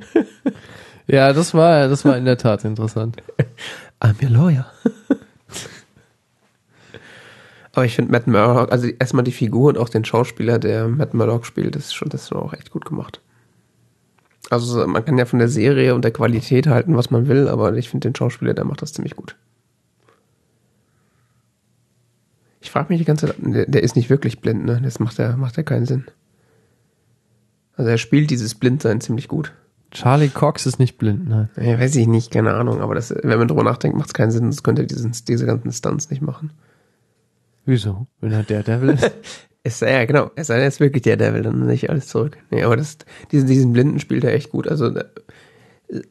Ja, 1.07 1.33
das 1.33 1.55
war, 1.55 1.89
das 1.89 2.05
war 2.05 2.17
in 2.17 2.25
der 2.25 2.37
Tat 2.37 2.65
interessant. 2.65 3.17
I'm 4.01 4.23
your 4.23 4.31
lawyer. 4.31 4.67
Aber 7.73 7.85
ich 7.85 7.95
finde 7.95 8.11
Matt 8.11 8.27
Murdock, 8.27 8.73
also 8.73 8.87
erstmal 8.87 9.25
die 9.25 9.33
Figur 9.33 9.69
und 9.69 9.77
auch 9.79 9.91
den 9.91 10.05
Schauspieler, 10.05 10.59
der 10.59 10.89
Matt 10.89 11.13
Murdock 11.13 11.45
spielt, 11.45 11.77
das 11.77 11.87
ist 11.87 11.95
schon, 11.95 12.09
das 12.09 12.23
ist 12.23 12.29
schon 12.31 12.39
auch 12.39 12.55
echt 12.55 12.71
gut 12.71 12.87
gemacht. 12.87 13.21
Also 14.49 14.67
so, 14.67 14.87
man 14.87 15.05
kann 15.05 15.19
ja 15.19 15.27
von 15.27 15.41
der 15.41 15.49
Serie 15.49 15.95
und 15.95 16.03
der 16.03 16.13
Qualität 16.13 16.69
halten, 16.69 16.97
was 16.97 17.11
man 17.11 17.29
will, 17.29 17.49
aber 17.49 17.75
ich 17.75 17.91
finde 17.91 18.09
den 18.09 18.15
Schauspieler, 18.15 18.55
der 18.55 18.65
macht 18.65 18.81
das 18.81 18.95
ziemlich 18.95 19.15
gut. 19.15 19.37
Ich 22.61 22.71
frage 22.71 22.89
mich 22.89 22.99
die 22.99 23.05
ganze 23.05 23.27
Zeit, 23.27 23.37
der, 23.39 23.67
der 23.67 23.83
ist 23.83 23.95
nicht 23.95 24.09
wirklich 24.09 24.41
blind, 24.41 24.65
ne? 24.65 24.81
Das 24.83 24.99
macht 24.99 25.19
ja 25.19 25.37
macht 25.37 25.59
ja 25.59 25.63
keinen 25.63 25.87
Sinn. 25.87 26.07
Also 27.75 27.91
er 27.91 27.99
spielt 27.99 28.31
dieses 28.31 28.55
Blindsein 28.55 29.01
ziemlich 29.03 29.29
gut. 29.29 29.53
Charlie 29.97 30.29
Cox 30.29 30.67
ist 30.67 30.79
nicht 30.79 30.99
blind, 30.99 31.27
nein. 31.27 31.49
Ja, 31.57 31.81
weiß 31.81 31.97
ich 31.97 32.07
nicht, 32.07 32.31
keine 32.31 32.53
Ahnung, 32.53 32.83
aber 32.83 32.95
das, 32.95 33.15
wenn 33.23 33.39
man 33.39 33.49
drüber 33.49 33.65
nachdenkt, 33.65 33.97
macht 33.97 34.09
es 34.09 34.15
keinen 34.15 34.31
Sinn, 34.31 34.43
sonst 34.43 34.63
könnte 34.63 34.83
er 34.83 34.87
diesen, 34.87 35.13
diese 35.27 35.47
ganzen 35.47 35.73
Stunts 35.73 36.11
nicht 36.11 36.21
machen. 36.21 36.51
Wieso? 37.65 38.07
Wenn 38.21 38.33
er 38.33 38.43
der 38.43 38.63
Devil 38.63 38.91
ist? 38.91 39.11
Es 39.63 39.81
sei 39.81 39.91
ja, 39.91 40.05
genau, 40.05 40.31
es 40.37 40.47
sei 40.47 40.55
denn, 40.55 40.63
er 40.63 40.69
ist 40.69 40.79
wirklich 40.79 41.03
der 41.03 41.17
Devil, 41.17 41.43
dann 41.43 41.67
nicht 41.67 41.91
alles 41.91 42.07
zurück. 42.07 42.39
Nee, 42.53 42.63
aber 42.63 42.77
das, 42.77 42.99
diesen, 43.33 43.49
diesen 43.49 43.73
Blinden 43.73 43.99
spielt 43.99 44.23
er 44.23 44.33
echt 44.33 44.51
gut. 44.51 44.69
Also, 44.69 44.95
äh, 44.95 45.05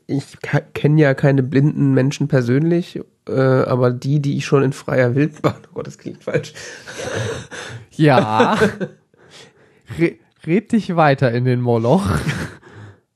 ich 0.08 0.26
kenne 0.74 1.00
ja 1.00 1.14
keine 1.14 1.42
blinden 1.42 1.94
Menschen 1.94 2.28
persönlich, 2.28 3.00
äh, 3.30 3.32
aber 3.32 3.92
die, 3.92 4.20
die 4.20 4.36
ich 4.36 4.46
schon 4.46 4.62
in 4.62 4.74
freier 4.74 5.16
Wildbahn, 5.16 5.56
oh 5.70 5.76
Gott, 5.76 5.88
das 5.88 5.98
klingt 5.98 6.26
falsch. 6.26 6.54
Ja. 7.92 8.58
Re 10.00 10.16
red 10.46 10.74
dich 10.74 10.98
weiter 10.98 11.32
in 11.32 11.46
den 11.46 11.62
Moloch. 11.62 12.10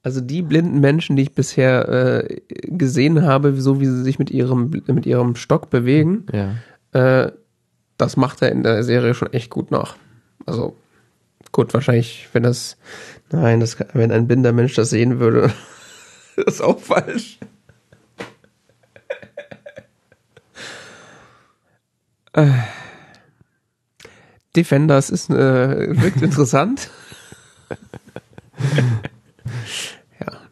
Also 0.09 0.21
die 0.21 0.41
blinden 0.41 0.79
Menschen, 0.79 1.15
die 1.17 1.21
ich 1.21 1.35
bisher 1.35 1.87
äh, 1.87 2.41
gesehen 2.63 3.21
habe, 3.21 3.61
so 3.61 3.79
wie 3.79 3.85
sie 3.85 4.01
sich 4.01 4.17
mit 4.17 4.31
ihrem, 4.31 4.71
mit 4.87 5.05
ihrem 5.05 5.35
Stock 5.35 5.69
bewegen, 5.69 6.25
Ja. 6.33 6.55
Äh, 6.93 7.31
das 7.97 8.17
macht 8.17 8.41
er 8.41 8.51
in 8.51 8.63
der 8.63 8.83
Serie 8.83 9.13
schon 9.13 9.31
echt 9.33 9.51
gut 9.51 9.69
nach. 9.69 9.97
Also 10.47 10.75
gut, 11.51 11.75
wahrscheinlich, 11.75 12.27
wenn 12.33 12.41
das, 12.41 12.77
nein, 13.31 13.59
das, 13.59 13.77
wenn 13.93 14.11
ein 14.11 14.25
blinder 14.25 14.51
Mensch 14.51 14.73
das 14.73 14.89
sehen 14.89 15.19
würde, 15.19 15.51
das 16.35 16.55
ist 16.55 16.61
auch 16.61 16.79
falsch. 16.79 17.37
Äh, 22.33 22.49
Defenders 24.55 25.11
ist 25.11 25.29
äh, 25.29 26.01
wirkt 26.01 26.23
interessant. 26.23 26.89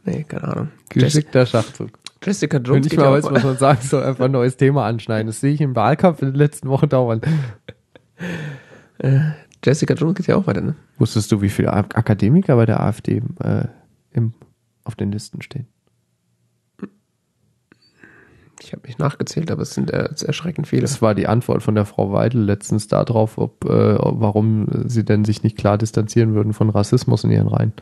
nee, 0.08 0.24
keine 0.24 0.44
Ahnung. 0.44 0.68
Jessica, 0.94 1.06
Geschickter 1.06 1.46
Schachzug. 1.46 1.90
Jessica 2.24 2.58
Wenn 2.58 2.64
Jones 2.64 2.86
ich 2.88 2.90
geht 2.92 3.00
mal 3.00 3.12
weiß, 3.12 3.26
was 3.32 3.44
man 3.44 3.58
sagen 3.58 3.82
soll, 3.82 4.04
einfach 4.04 4.26
ein 4.26 4.32
neues 4.32 4.58
Thema 4.58 4.86
anschneiden. 4.86 5.28
Das 5.28 5.40
sehe 5.40 5.54
ich 5.54 5.62
im 5.62 5.76
Wahlkampf 5.76 6.22
in 6.24 6.30
den 6.30 6.36
letzten 6.36 6.68
Wochen 6.70 6.90
dauern. 6.90 7.22
Jessica 9.64 9.94
Jones 9.94 10.16
geht 10.16 10.28
ja 10.28 10.36
auch 10.36 10.48
weiter, 10.48 10.62
ne? 10.62 10.76
Wusstest 10.98 11.32
du, 11.32 11.42
wie 11.42 11.50
viele 11.50 11.72
Ak- 11.72 11.96
Akademiker 11.96 12.56
bei 12.56 12.66
der 12.66 12.80
AfD 12.82 13.22
äh, 13.44 13.66
im, 14.12 14.34
auf 14.84 14.96
den 14.96 15.12
Listen 15.12 15.42
stehen? 15.44 15.68
Ich 18.60 18.74
habe 18.74 18.88
nicht 18.88 18.98
nachgezählt, 18.98 19.52
aber 19.52 19.62
es 19.62 19.76
sind 19.76 19.92
äh, 19.92 20.10
erschreckend 20.26 20.68
viele. 20.68 20.82
Das 20.82 21.02
war 21.02 21.14
die 21.14 21.28
Antwort 21.28 21.62
von 21.62 21.76
der 21.76 21.86
Frau 21.86 22.12
Weidel 22.12 22.42
letztens 22.44 22.88
darauf, 22.88 23.38
ob, 23.38 23.64
äh, 23.66 23.70
warum 24.00 24.68
sie 24.88 25.06
denn 25.06 25.24
sich 25.24 25.44
nicht 25.44 25.58
klar 25.58 25.78
distanzieren 25.78 26.34
würden 26.34 26.54
von 26.54 26.70
Rassismus 26.72 27.24
in 27.24 27.32
ihren 27.32 27.48
Reihen. 27.48 27.74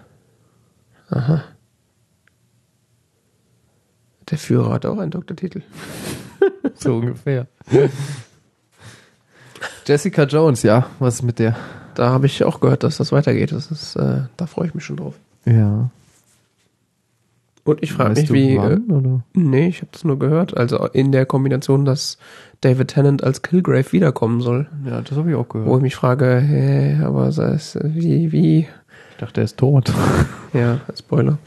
Aha. 1.10 1.44
Der 4.30 4.38
Führer 4.38 4.72
hat 4.74 4.86
auch 4.86 4.98
einen 4.98 5.12
Doktortitel. 5.12 5.62
So 6.78 6.96
ungefähr. 6.96 7.48
Jessica 9.86 10.24
Jones, 10.24 10.64
ja, 10.64 10.88
was 11.00 11.16
ist 11.16 11.22
mit 11.24 11.40
der? 11.40 11.56
Da 11.96 12.10
habe 12.10 12.26
ich 12.26 12.44
auch 12.44 12.60
gehört, 12.60 12.84
dass 12.84 12.98
das 12.98 13.12
weitergeht. 13.12 13.52
Das 13.52 13.72
ist, 13.72 13.96
äh, 13.96 14.24
da 14.36 14.46
freue 14.46 14.68
ich 14.68 14.74
mich 14.76 14.84
schon 14.84 14.98
drauf. 14.98 15.14
Ja. 15.46 15.90
Und 17.64 17.82
ich 17.82 17.94
frage 17.94 18.20
mich, 18.20 18.28
du 18.28 18.34
wie. 18.34 18.56
Äh, 18.56 18.58
wann, 18.58 18.92
oder? 18.92 19.24
nee, 19.34 19.68
ich 19.70 19.78
habe 19.78 19.90
das 19.92 20.04
nur 20.04 20.20
gehört. 20.20 20.56
Also 20.58 20.86
in 20.88 21.12
der 21.12 21.26
Kombination, 21.26 21.86
dass 21.86 22.18
David 22.62 22.90
Tennant 22.90 23.24
als 23.24 23.42
Kilgrave 23.42 23.92
wiederkommen 23.92 24.42
soll. 24.42 24.68
Ja, 24.86 25.02
das 25.02 25.18
habe 25.18 25.30
ich 25.30 25.36
auch 25.36 25.46
Wo 25.50 25.60
gehört. 25.60 25.78
ich 25.78 25.82
mich 25.84 25.96
frage, 25.96 26.40
hä, 26.42 27.00
aber 27.04 27.32
das 27.32 27.78
wie, 27.82 28.32
wie, 28.32 28.60
Ich 29.12 29.18
dachte, 29.20 29.42
er 29.42 29.46
ist 29.46 29.58
tot. 29.58 29.92
ja, 30.54 30.82
Spoiler. 30.98 31.38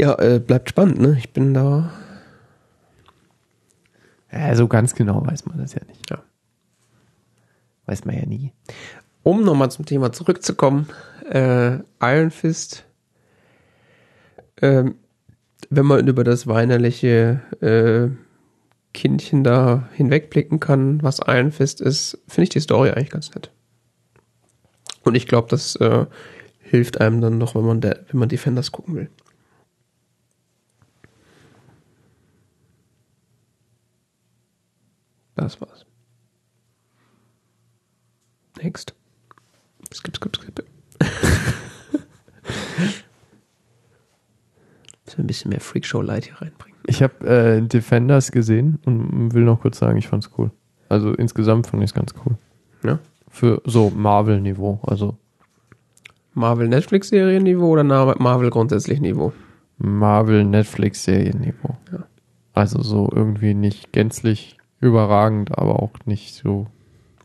Ja, 0.00 0.18
äh, 0.18 0.38
bleibt 0.38 0.70
spannend, 0.70 0.98
ne? 0.98 1.14
Ich 1.18 1.30
bin 1.34 1.52
da. 1.52 1.92
Ja, 4.32 4.54
so 4.54 4.66
ganz 4.66 4.94
genau 4.94 5.26
weiß 5.26 5.44
man 5.44 5.58
das 5.58 5.74
ja 5.74 5.82
nicht. 5.86 6.08
Ja. 6.08 6.22
Weiß 7.84 8.06
man 8.06 8.16
ja 8.16 8.24
nie. 8.24 8.54
Um 9.22 9.44
nochmal 9.44 9.70
zum 9.70 9.84
Thema 9.84 10.10
zurückzukommen, 10.10 10.88
äh, 11.30 11.80
Iron 12.00 12.30
Fist, 12.30 12.86
ähm, 14.62 14.94
wenn 15.68 15.84
man 15.84 16.08
über 16.08 16.24
das 16.24 16.46
weinerliche 16.46 17.42
äh, 17.60 18.08
Kindchen 18.94 19.44
da 19.44 19.86
hinwegblicken 19.92 20.60
kann, 20.60 21.02
was 21.02 21.20
Iron 21.26 21.52
Fist 21.52 21.82
ist, 21.82 22.18
finde 22.26 22.44
ich 22.44 22.48
die 22.48 22.60
Story 22.60 22.88
eigentlich 22.88 23.10
ganz 23.10 23.34
nett. 23.34 23.50
Und 25.04 25.14
ich 25.14 25.26
glaube, 25.26 25.48
das 25.50 25.76
äh, 25.76 26.06
hilft 26.58 27.02
einem 27.02 27.20
dann 27.20 27.36
noch, 27.36 27.54
wenn 27.54 27.66
man, 27.66 27.82
der, 27.82 28.06
wenn 28.08 28.18
man 28.18 28.30
Defenders 28.30 28.72
gucken 28.72 28.94
will. 28.94 29.10
Das 35.40 35.60
war's. 35.60 35.84
Next. 38.62 38.94
Skip, 39.92 40.16
skip, 40.16 40.36
skip. 40.36 40.64
Müssen 45.06 45.16
wir 45.16 45.24
ein 45.24 45.26
bisschen 45.26 45.48
mehr 45.48 45.60
Freakshow-Light 45.60 46.26
hier 46.26 46.34
reinbringen. 46.34 46.78
Ich 46.86 47.02
habe 47.02 47.26
äh, 47.26 47.62
Defenders 47.62 48.32
gesehen 48.32 48.80
und 48.84 49.32
will 49.32 49.44
noch 49.44 49.62
kurz 49.62 49.78
sagen, 49.78 49.96
ich 49.96 50.08
fand's 50.08 50.30
cool. 50.36 50.50
Also 50.90 51.14
insgesamt 51.14 51.68
fand 51.68 51.82
ich 51.82 51.88
es 51.90 51.94
ganz 51.94 52.12
cool. 52.26 52.36
Ja. 52.84 52.98
Für 53.28 53.62
so 53.64 53.88
Marvel-Niveau. 53.88 54.80
Also 54.82 55.16
Marvel-Netflix-Serienniveau 56.34 57.66
oder 57.66 57.82
Marvel 57.82 58.50
grundsätzlich 58.50 59.00
Niveau? 59.00 59.32
Marvel-Netflix-Serienniveau. 59.78 61.78
Ja. 61.92 62.04
Also 62.52 62.82
so 62.82 63.08
irgendwie 63.10 63.54
nicht 63.54 63.90
gänzlich 63.92 64.58
überragend, 64.80 65.56
aber 65.56 65.82
auch 65.82 65.92
nicht 66.04 66.34
so, 66.34 66.66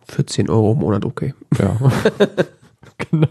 14 0.07 0.49
Euro 0.49 0.73
im 0.73 0.79
Monat, 0.79 1.05
okay. 1.05 1.33
ja. 1.57 1.77
genau. 2.97 3.27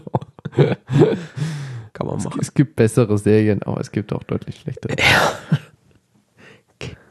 Kann 1.93 2.07
man 2.07 2.21
machen. 2.21 2.39
Es 2.41 2.53
gibt 2.53 2.75
bessere 2.75 3.17
Serien, 3.17 3.63
aber 3.63 3.79
es 3.79 3.91
gibt 3.91 4.11
auch 4.13 4.23
deutlich 4.23 4.59
schlechtere. 4.59 4.95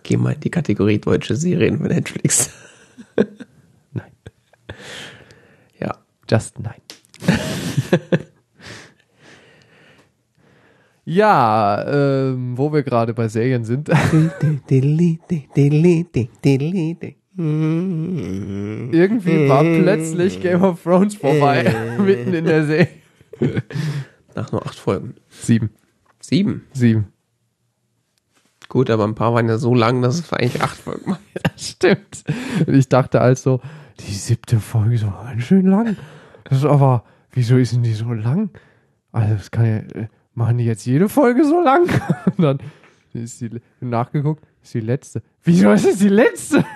Geh 0.02 0.16
mal 0.18 0.34
in 0.34 0.40
die 0.40 0.50
Kategorie 0.50 0.98
deutsche 0.98 1.34
Serien 1.36 1.78
für 1.78 1.84
Netflix. 1.88 2.50
Nein. 3.92 4.12
Ja. 5.80 5.96
Just 6.28 6.58
nein. 6.58 6.80
ja, 11.04 11.84
ähm, 11.86 12.56
wo 12.56 12.72
wir 12.72 12.82
gerade 12.82 13.14
bei 13.14 13.28
Serien 13.28 13.64
sind. 13.64 13.88
Irgendwie 18.92 19.48
war 19.48 19.62
plötzlich 19.62 20.40
Game 20.40 20.62
of 20.62 20.82
Thrones 20.82 21.16
vorbei. 21.16 21.74
mitten 21.98 22.32
in 22.32 22.44
der 22.44 22.64
Serie. 22.64 22.88
Nach 24.34 24.52
nur 24.52 24.64
acht 24.64 24.78
Folgen. 24.78 25.14
Sieben. 25.28 25.70
Sieben. 26.20 26.66
Sieben. 26.72 27.08
Gut, 28.68 28.90
aber 28.90 29.04
ein 29.04 29.14
paar 29.14 29.34
waren 29.34 29.48
ja 29.48 29.58
so 29.58 29.74
lang, 29.74 30.02
dass 30.02 30.18
es 30.18 30.32
eigentlich 30.32 30.62
acht 30.62 30.76
Folgen 30.76 31.10
waren. 31.12 31.18
Ja, 31.34 31.50
stimmt. 31.56 32.24
Und 32.66 32.74
ich 32.74 32.88
dachte 32.88 33.20
also, 33.20 33.60
die 34.00 34.12
siebte 34.12 34.58
Folge 34.58 34.94
ist 34.94 35.04
aber 35.04 35.24
ganz 35.24 35.42
schön 35.42 35.66
lang. 35.66 35.96
Das 36.44 36.58
ist 36.58 36.64
aber, 36.64 37.04
wieso 37.32 37.56
ist 37.56 37.74
denn 37.74 37.82
die 37.82 37.92
so 37.92 38.12
lang? 38.12 38.50
Also, 39.12 39.34
das 39.34 39.50
kann 39.50 39.66
ja, 39.66 39.76
äh, 40.00 40.08
machen 40.34 40.58
die 40.58 40.64
jetzt 40.64 40.84
jede 40.86 41.08
Folge 41.08 41.44
so 41.44 41.60
lang? 41.60 41.88
Und 42.36 42.42
dann 42.42 42.58
ist 43.12 43.40
die, 43.40 43.50
nachgeguckt, 43.80 44.44
ist 44.62 44.74
die 44.74 44.80
letzte. 44.80 45.22
Wieso 45.42 45.72
ist 45.72 45.86
es 45.86 45.98
die 45.98 46.08
letzte? 46.08 46.64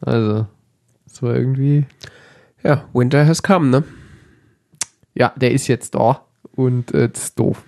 Also, 0.00 0.46
es 1.06 1.22
war 1.22 1.34
irgendwie, 1.34 1.86
Ja, 2.62 2.86
Winter 2.92 3.26
has 3.26 3.42
come, 3.42 3.68
ne? 3.68 3.84
ja, 5.14 5.32
der 5.36 5.52
ist 5.52 5.66
jetzt 5.66 5.94
da 5.94 6.26
und 6.52 6.92
äh, 6.92 7.08
das 7.08 7.24
ist 7.24 7.38
doof. 7.38 7.64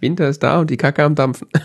Winter 0.00 0.28
ist 0.28 0.42
da 0.42 0.58
und 0.58 0.70
die 0.70 0.76
Kacke 0.76 1.04
am 1.04 1.14
Dampfen. 1.14 1.46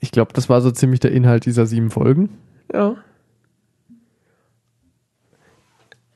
Ich 0.00 0.12
glaube, 0.12 0.32
das 0.32 0.48
war 0.48 0.60
so 0.60 0.70
ziemlich 0.70 1.00
der 1.00 1.10
Inhalt 1.10 1.46
dieser 1.46 1.66
sieben 1.66 1.90
Folgen. 1.90 2.30
Ja. 2.72 2.92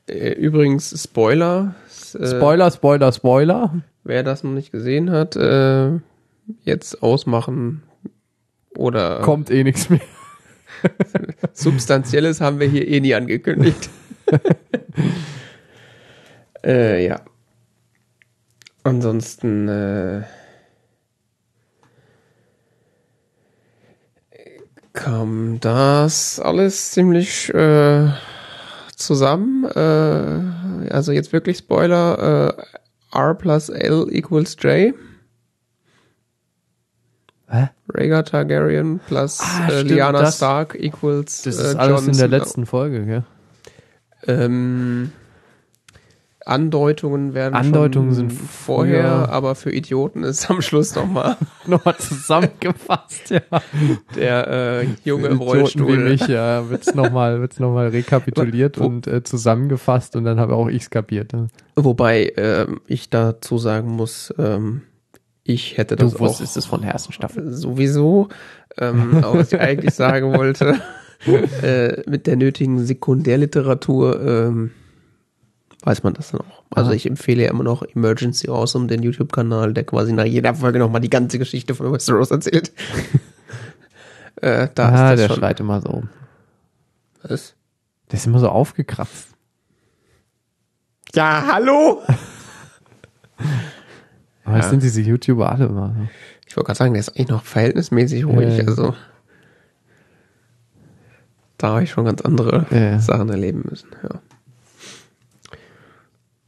Übrigens, 0.11 1.03
Spoiler. 1.03 1.75
Äh, 2.13 2.27
Spoiler, 2.27 2.71
Spoiler, 2.71 3.11
Spoiler. 3.11 3.81
Wer 4.03 4.23
das 4.23 4.43
noch 4.43 4.51
nicht 4.51 4.71
gesehen 4.71 5.11
hat, 5.11 5.35
äh, 5.35 5.91
jetzt 6.63 7.01
ausmachen 7.03 7.83
oder 8.75 9.21
Kommt 9.21 9.51
eh 9.51 9.63
nichts 9.63 9.89
mehr. 9.89 10.01
Substanzielles 11.53 12.41
haben 12.41 12.59
wir 12.59 12.67
hier 12.67 12.87
eh 12.87 12.99
nie 12.99 13.13
angekündigt. 13.13 13.89
äh, 16.65 17.05
ja. 17.05 17.21
Ansonsten 18.83 19.67
äh, 19.67 20.23
kam 24.93 25.59
das 25.59 26.39
alles 26.39 26.91
ziemlich 26.91 27.53
äh, 27.53 28.09
zusammen. 29.01 29.65
Äh, 29.65 30.89
also 30.91 31.11
jetzt 31.11 31.33
wirklich 31.33 31.57
Spoiler. 31.57 32.55
Äh, 32.57 33.17
R 33.17 33.35
plus 33.35 33.69
L 33.69 34.07
equals 34.09 34.55
J. 34.61 34.93
Hä? 37.49 37.69
Rhaegar 37.93 38.23
Targaryen 38.23 38.99
plus 39.05 39.39
Ah, 39.41 39.67
äh, 39.69 39.81
Lyanna 39.81 40.31
Stark 40.31 40.75
equals 40.79 41.41
Das 41.41 41.57
äh, 41.57 41.61
ist 41.71 41.75
alles 41.75 42.01
Jon 42.05 42.09
in 42.13 42.17
der 42.17 42.27
letzten 42.29 42.65
Folge, 42.65 43.05
gell? 43.05 43.23
Ähm, 44.27 45.11
Andeutungen 46.45 47.33
werden 47.33 47.53
Andeutungen 47.53 48.13
sind 48.13 48.31
vorher, 48.31 49.03
früher. 49.03 49.29
aber 49.29 49.55
für 49.55 49.71
Idioten 49.71 50.23
ist 50.23 50.49
am 50.49 50.61
Schluss 50.61 50.95
nochmal 50.95 51.37
Nochmal 51.67 51.97
zusammengefasst, 51.97 53.29
ja. 53.29 53.41
der 54.15 54.47
äh, 54.81 54.87
Junge 55.03 55.27
im 55.27 55.39
Rollstuhl. 55.39 56.05
Wie 56.05 56.09
mich, 56.09 56.27
ja, 56.27 56.69
wird's 56.69 56.95
nochmal, 56.95 57.41
wird's 57.41 57.59
noch 57.59 57.73
mal 57.73 57.89
rekapituliert 57.89 58.77
und 58.77 59.05
äh, 59.07 59.23
zusammengefasst 59.23 60.15
und 60.15 60.23
dann 60.23 60.39
habe 60.39 60.55
auch 60.55 60.67
ich's 60.67 60.89
kapiert. 60.89 61.33
Ne? 61.33 61.47
Wobei 61.75 62.33
ähm, 62.37 62.81
ich 62.87 63.09
dazu 63.09 63.57
sagen 63.57 63.91
muss, 63.91 64.33
ähm, 64.39 64.81
ich 65.43 65.77
hätte 65.77 65.95
das 65.95 66.15
auch 66.15 66.39
es 66.39 66.65
von 66.65 66.81
der 66.81 66.91
ersten 66.91 67.13
Staffel. 67.13 67.53
sowieso. 67.53 68.29
Ähm, 68.77 69.17
aber 69.23 69.39
was 69.39 69.53
ich 69.53 69.59
eigentlich 69.59 69.93
sagen 69.93 70.33
wollte, 70.33 70.81
äh, 71.61 72.09
mit 72.09 72.27
der 72.27 72.35
nötigen 72.35 72.83
Sekundärliteratur 72.83 74.21
ähm, 74.21 74.71
weiß 75.83 76.03
man 76.03 76.13
das 76.13 76.31
dann 76.31 76.41
auch. 76.41 76.63
Also 76.75 76.91
ich 76.91 77.05
empfehle 77.05 77.43
ja 77.43 77.49
immer 77.49 77.63
noch 77.63 77.83
Emergency 77.83 78.49
Awesome, 78.49 78.87
den 78.87 79.01
YouTube-Kanal, 79.03 79.73
der 79.73 79.83
quasi 79.83 80.13
nach 80.13 80.25
jeder 80.25 80.55
Folge 80.55 80.79
nochmal 80.79 81.01
die 81.01 81.09
ganze 81.09 81.39
Geschichte 81.39 81.75
von 81.75 81.91
Westeros 81.91 82.31
erzählt. 82.31 82.71
äh, 84.37 84.67
da 84.73 84.89
ah, 84.89 85.13
ist 85.13 85.17
der 85.19 85.27
das 85.27 85.27
schon. 85.27 85.35
schreit 85.37 85.59
immer 85.59 85.81
so. 85.81 86.03
Was? 87.23 87.55
Der 88.11 88.17
ist 88.17 88.27
immer 88.27 88.39
so 88.39 88.49
aufgekratzt. 88.49 89.29
Ja, 91.13 91.43
hallo! 91.51 92.01
Aber 94.43 94.57
Ja. 94.57 94.63
sind 94.63 94.83
diese 94.83 95.01
YouTuber 95.01 95.51
alle 95.51 95.65
immer. 95.65 95.95
so. 95.97 96.07
Ich 96.47 96.57
wollte 96.57 96.67
gerade 96.67 96.77
sagen, 96.77 96.93
der 96.93 96.99
ist 96.99 97.09
eigentlich 97.09 97.29
noch 97.29 97.43
verhältnismäßig 97.43 98.25
ruhig. 98.25 98.57
Ja. 98.57 98.65
Also 98.65 98.95
da 101.57 101.69
habe 101.69 101.83
ich 101.83 101.91
schon 101.91 102.05
ganz 102.05 102.21
andere 102.21 102.65
ja. 102.71 102.99
Sachen 102.99 103.29
erleben 103.29 103.63
müssen. 103.69 103.89
Ja. 104.03 104.19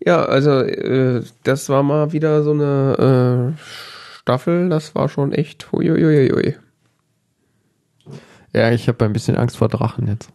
Ja, 0.05 0.25
also 0.25 0.59
äh, 0.61 1.23
das 1.43 1.69
war 1.69 1.81
mal 1.81 2.11
wieder 2.11 2.43
so 2.43 2.51
eine 2.51 3.53
äh, 3.55 3.61
Staffel, 4.19 4.69
das 4.69 4.95
war 4.95 5.07
schon 5.07 5.31
echt 5.31 5.71
huiuiuiui. 5.71 6.57
Ja, 8.53 8.71
ich 8.71 8.88
habe 8.88 9.05
ein 9.05 9.13
bisschen 9.13 9.38
Angst 9.38 9.57
vor 9.57 9.69
Drachen 9.69 10.07
jetzt. 10.07 10.30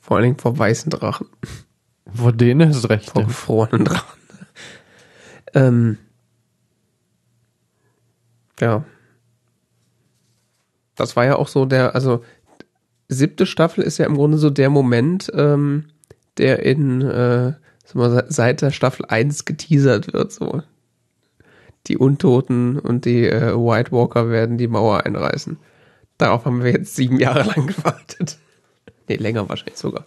Vor 0.00 0.16
allen 0.16 0.24
Dingen 0.24 0.38
vor 0.38 0.58
weißen 0.58 0.90
Drachen. 0.90 1.28
Vor 2.14 2.32
denen 2.32 2.70
ist 2.70 2.88
recht. 2.88 3.10
Vor 3.10 3.24
gefrorenen 3.24 3.84
Drachen. 3.86 4.20
ähm, 5.54 5.98
ja. 8.60 8.84
Das 10.94 11.16
war 11.16 11.24
ja 11.24 11.36
auch 11.36 11.48
so 11.48 11.64
der, 11.64 11.94
also 11.94 12.22
siebte 13.08 13.46
Staffel 13.46 13.82
ist 13.82 13.98
ja 13.98 14.06
im 14.06 14.14
Grunde 14.14 14.38
so 14.38 14.50
der 14.50 14.70
Moment, 14.70 15.30
ähm, 15.34 15.86
der 16.38 16.64
in 16.64 17.00
äh, 17.02 17.54
mal, 17.94 18.26
seit 18.28 18.62
der 18.62 18.70
Staffel 18.70 19.06
1 19.06 19.44
geteasert 19.44 20.12
wird. 20.12 20.32
So. 20.32 20.62
Die 21.86 21.96
Untoten 21.96 22.78
und 22.78 23.04
die 23.04 23.26
äh, 23.26 23.54
White 23.54 23.92
Walker 23.92 24.28
werden 24.30 24.58
die 24.58 24.68
Mauer 24.68 25.06
einreißen. 25.06 25.58
Darauf 26.18 26.44
haben 26.44 26.62
wir 26.64 26.72
jetzt 26.72 26.96
sieben 26.96 27.18
Jahre 27.20 27.42
lang 27.44 27.66
gewartet. 27.66 28.38
nee, 29.08 29.16
länger 29.16 29.48
wahrscheinlich 29.48 29.78
sogar. 29.78 30.04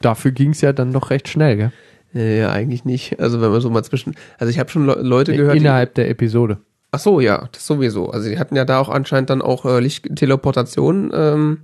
Dafür 0.00 0.32
ging 0.32 0.50
es 0.50 0.60
ja 0.62 0.72
dann 0.72 0.92
doch 0.92 1.10
recht 1.10 1.28
schnell, 1.28 1.56
gell? 1.56 1.72
Ja, 2.12 2.50
eigentlich 2.50 2.84
nicht. 2.84 3.20
Also 3.20 3.40
wenn 3.40 3.52
man 3.52 3.60
so 3.60 3.70
mal 3.70 3.84
zwischen. 3.84 4.14
Also 4.38 4.50
ich 4.50 4.58
habe 4.58 4.70
schon 4.70 4.86
Le 4.86 4.94
Leute 4.94 5.36
gehört. 5.36 5.56
Innerhalb 5.56 5.94
der 5.94 6.10
Episode. 6.10 6.58
Ach 6.90 6.98
so, 6.98 7.20
ja, 7.20 7.48
das 7.52 7.66
sowieso. 7.66 8.10
Also 8.10 8.28
die 8.28 8.38
hatten 8.38 8.56
ja 8.56 8.64
da 8.64 8.80
auch 8.80 8.88
anscheinend 8.88 9.30
dann 9.30 9.42
auch 9.42 9.64
äh, 9.64 9.78
Lichtteleportation 9.78 11.12
ähm, 11.14 11.58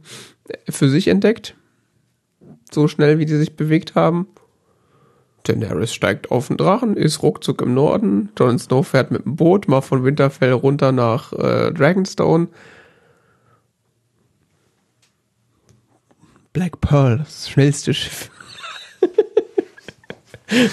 für 0.68 0.88
sich 0.88 1.08
entdeckt. 1.08 1.56
So 2.70 2.86
schnell, 2.86 3.18
wie 3.18 3.26
die 3.26 3.36
sich 3.36 3.56
bewegt 3.56 3.96
haben. 3.96 4.28
Daenerys 5.48 5.94
steigt 5.94 6.30
auf 6.30 6.48
den 6.48 6.56
Drachen, 6.56 6.96
ist 6.96 7.22
ruckzuck 7.22 7.62
im 7.62 7.74
Norden. 7.74 8.30
Jon 8.38 8.58
Snow 8.58 8.86
fährt 8.86 9.10
mit 9.10 9.24
dem 9.24 9.36
Boot 9.36 9.68
mal 9.68 9.80
von 9.80 10.04
Winterfell 10.04 10.52
runter 10.52 10.92
nach 10.92 11.32
äh, 11.32 11.72
Dragonstone. 11.72 12.48
Black 16.52 16.80
Pearl, 16.80 17.18
das 17.18 17.50
schnellste 17.50 17.92
Schiff. 17.92 18.30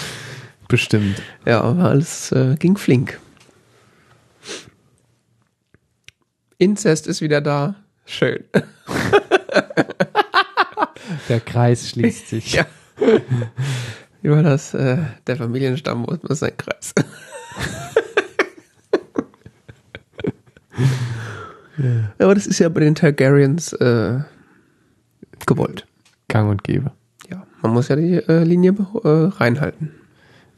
Bestimmt. 0.68 1.22
Ja, 1.44 1.60
aber 1.60 1.84
alles 1.84 2.32
äh, 2.32 2.56
ging 2.58 2.76
flink. 2.76 3.20
Inzest 6.58 7.06
ist 7.06 7.20
wieder 7.20 7.40
da. 7.40 7.76
Schön. 8.06 8.44
Der 11.28 11.40
Kreis 11.40 11.90
schließt 11.90 12.28
sich. 12.28 12.54
Ja. 12.54 12.66
War 14.30 14.42
das? 14.42 14.72
Äh, 14.72 14.98
der 15.26 15.36
Familienstamm 15.36 16.06
ist 16.28 16.42
ein 16.42 16.56
Kreis. 16.56 16.94
ja. 21.76 22.14
Aber 22.18 22.34
das 22.34 22.46
ist 22.46 22.58
ja 22.58 22.70
bei 22.70 22.80
den 22.80 22.94
Targaryens 22.94 23.74
äh, 23.74 24.20
gewollt. 25.46 25.86
Gang 26.28 26.50
und 26.50 26.64
Gäbe. 26.64 26.92
Ja, 27.30 27.46
man 27.60 27.74
muss 27.74 27.88
ja 27.88 27.96
die 27.96 28.14
äh, 28.14 28.44
Linie 28.44 28.74
äh, 29.04 29.08
reinhalten. 29.08 29.90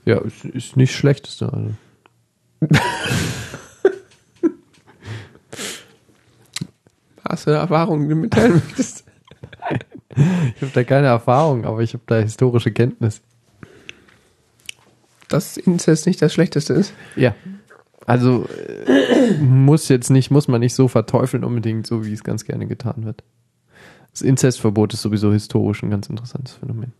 Ja, 0.04 0.18
ist, 0.20 0.44
ist 0.44 0.76
nicht 0.76 0.94
schlechteste. 0.94 1.52
Also. 1.52 1.70
Hast 7.28 7.48
du 7.48 7.50
Erfahrungen, 7.50 8.04
die 8.04 8.10
du 8.14 8.20
mitteilen 8.20 8.62
möchtest? 8.64 9.04
Ich 10.18 10.62
habe 10.62 10.72
da 10.72 10.82
keine 10.82 11.08
Erfahrung, 11.08 11.66
aber 11.66 11.80
ich 11.80 11.92
habe 11.92 12.04
da 12.06 12.16
historische 12.16 12.72
Kenntnis. 12.72 13.20
Dass 15.28 15.56
Inzest 15.56 16.06
nicht 16.06 16.22
das 16.22 16.32
Schlechteste 16.32 16.74
ist? 16.74 16.92
Ja. 17.16 17.34
Also 18.06 18.46
äh, 18.86 19.34
muss 19.40 19.88
jetzt 19.88 20.10
nicht, 20.10 20.30
muss 20.30 20.46
man 20.46 20.60
nicht 20.60 20.74
so 20.74 20.86
verteufeln 20.86 21.42
unbedingt, 21.42 21.86
so 21.86 22.06
wie 22.06 22.12
es 22.12 22.22
ganz 22.22 22.44
gerne 22.44 22.66
getan 22.66 23.04
wird. 23.04 23.24
Das 24.12 24.22
Inzestverbot 24.22 24.94
ist 24.94 25.02
sowieso 25.02 25.32
historisch 25.32 25.82
ein 25.82 25.90
ganz 25.90 26.08
interessantes 26.08 26.54
Phänomen. 26.54 26.92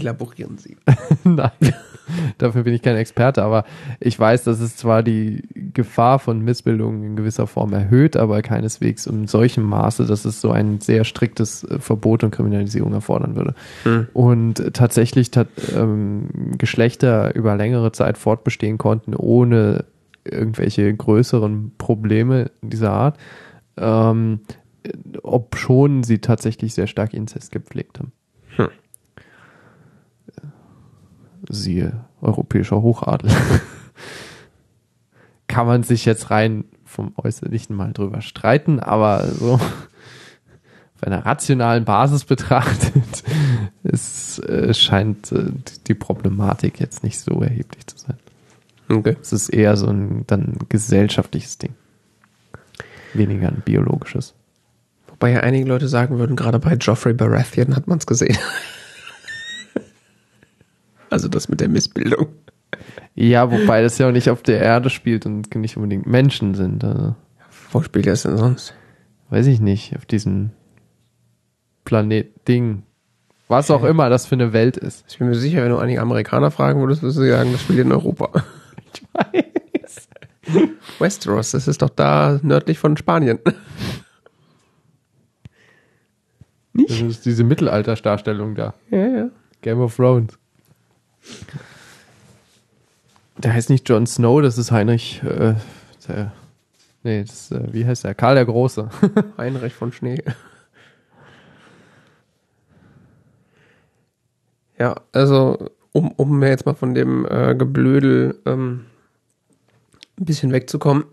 Elaborieren 0.00 0.58
Sie. 0.58 0.76
Nein, 1.24 1.50
dafür 2.38 2.62
bin 2.62 2.74
ich 2.74 2.82
kein 2.82 2.96
Experte, 2.96 3.42
aber 3.42 3.64
ich 4.00 4.18
weiß, 4.18 4.44
dass 4.44 4.60
es 4.60 4.76
zwar 4.76 5.02
die 5.02 5.42
Gefahr 5.74 6.18
von 6.18 6.40
Missbildungen 6.40 7.02
in 7.02 7.16
gewisser 7.16 7.46
Form 7.46 7.72
erhöht, 7.72 8.16
aber 8.16 8.42
keineswegs 8.42 9.06
in 9.06 9.26
solchem 9.26 9.64
Maße, 9.64 10.06
dass 10.06 10.24
es 10.24 10.40
so 10.40 10.50
ein 10.50 10.80
sehr 10.80 11.04
striktes 11.04 11.64
äh, 11.64 11.78
Verbot 11.78 12.24
und 12.24 12.30
Kriminalisierung 12.30 12.92
erfordern 12.92 13.36
würde. 13.36 13.54
Hm. 13.84 14.08
Und 14.12 14.74
tatsächlich 14.74 15.30
tat, 15.30 15.48
ähm, 15.74 16.28
Geschlechter 16.58 17.34
über 17.34 17.56
längere 17.56 17.92
Zeit 17.92 18.18
fortbestehen 18.18 18.78
konnten, 18.78 19.14
ohne 19.14 19.84
irgendwelche 20.24 20.92
größeren 20.94 21.72
Probleme 21.78 22.50
dieser 22.62 22.92
Art, 22.92 23.18
ähm, 23.76 24.40
ob 25.22 25.56
schon 25.56 26.02
sie 26.02 26.18
tatsächlich 26.18 26.74
sehr 26.74 26.86
stark 26.86 27.14
Inzest 27.14 27.52
gepflegt 27.52 27.98
haben. 27.98 28.12
Hm. 28.56 28.68
Siehe 31.52 32.04
europäischer 32.20 32.82
Hochadel. 32.82 33.30
Kann 35.48 35.66
man 35.66 35.82
sich 35.82 36.06
jetzt 36.06 36.30
rein 36.30 36.64
vom 36.84 37.12
Äußerlichen 37.16 37.76
mal 37.76 37.92
drüber 37.92 38.22
streiten, 38.22 38.80
aber 38.80 39.28
so 39.28 39.54
auf 39.54 41.02
einer 41.02 41.26
rationalen 41.26 41.84
Basis 41.84 42.24
betrachtet, 42.24 43.24
es 43.82 44.38
äh, 44.38 44.72
scheint 44.72 45.30
äh, 45.32 45.50
die 45.86 45.94
Problematik 45.94 46.80
jetzt 46.80 47.04
nicht 47.04 47.20
so 47.20 47.42
erheblich 47.42 47.86
zu 47.86 47.98
sein. 47.98 48.16
Okay. 48.88 49.16
Es 49.20 49.32
ist 49.32 49.48
eher 49.48 49.76
so 49.76 49.88
ein 49.88 50.24
dann 50.26 50.56
gesellschaftliches 50.68 51.58
Ding. 51.58 51.74
Weniger 53.14 53.48
ein 53.48 53.62
biologisches. 53.64 54.34
Wobei 55.08 55.32
ja 55.32 55.40
einige 55.40 55.66
Leute 55.66 55.88
sagen 55.88 56.18
würden, 56.18 56.36
gerade 56.36 56.58
bei 56.58 56.74
Joffrey 56.74 57.12
Baratheon 57.12 57.76
hat 57.76 57.88
man 57.88 57.98
es 57.98 58.06
gesehen. 58.06 58.38
Also 61.12 61.28
das 61.28 61.48
mit 61.48 61.60
der 61.60 61.68
Missbildung. 61.68 62.28
Ja, 63.14 63.50
wobei 63.50 63.82
das 63.82 63.98
ja 63.98 64.08
auch 64.08 64.12
nicht 64.12 64.30
auf 64.30 64.42
der 64.42 64.60
Erde 64.60 64.90
spielt 64.90 65.26
und 65.26 65.54
nicht 65.54 65.76
unbedingt 65.76 66.06
Menschen 66.06 66.54
sind. 66.54 66.82
Also, 66.82 67.14
Wo 67.70 67.82
spielt 67.82 68.06
das 68.06 68.22
denn 68.22 68.36
sonst? 68.38 68.74
weiß 69.30 69.46
ich 69.46 69.60
nicht, 69.60 69.96
auf 69.96 70.04
diesem 70.04 70.50
Planet-Ding. 71.84 72.82
Was 73.48 73.70
auch 73.70 73.82
immer 73.84 74.10
das 74.10 74.26
für 74.26 74.34
eine 74.34 74.52
Welt 74.52 74.76
ist. 74.76 75.04
Ich 75.08 75.18
bin 75.18 75.28
mir 75.28 75.34
sicher, 75.34 75.62
wenn 75.62 75.70
du 75.70 75.78
einige 75.78 76.00
Amerikaner 76.02 76.50
fragen 76.50 76.80
würdest, 76.80 77.02
würdest 77.02 77.18
du 77.18 77.28
sagen, 77.28 77.52
das 77.52 77.62
spielt 77.62 77.80
in 77.80 77.92
Europa. 77.92 78.30
Ich 78.94 79.02
weiß. 79.14 80.08
Westeros, 80.98 81.52
das 81.52 81.66
ist 81.66 81.80
doch 81.80 81.88
da 81.88 82.38
nördlich 82.42 82.78
von 82.78 82.94
Spanien. 82.98 83.38
Das 86.74 87.00
ist 87.00 87.24
diese 87.24 87.44
Mittelaltersdarstellung 87.44 88.54
da. 88.54 88.74
Ja, 88.90 89.06
ja. 89.06 89.30
Game 89.62 89.80
of 89.80 89.96
Thrones. 89.96 90.38
Der 93.38 93.52
heißt 93.54 93.70
nicht 93.70 93.88
Jon 93.88 94.06
Snow, 94.06 94.40
das 94.42 94.58
ist 94.58 94.70
Heinrich, 94.70 95.22
äh, 95.22 95.54
der, 96.06 96.32
nee, 97.02 97.24
das, 97.24 97.50
äh, 97.50 97.72
wie 97.72 97.86
heißt 97.86 98.04
der? 98.04 98.14
Karl 98.14 98.34
der 98.34 98.44
Große. 98.44 98.88
Heinrich 99.38 99.74
von 99.74 99.92
Schnee. 99.92 100.22
Ja, 104.78 104.96
also 105.12 105.70
um, 105.92 106.10
um 106.12 106.42
jetzt 106.42 106.66
mal 106.66 106.74
von 106.74 106.94
dem 106.94 107.26
äh, 107.26 107.54
Geblödel 107.54 108.40
ähm, 108.46 108.86
ein 110.18 110.24
bisschen 110.24 110.52
wegzukommen, 110.52 111.04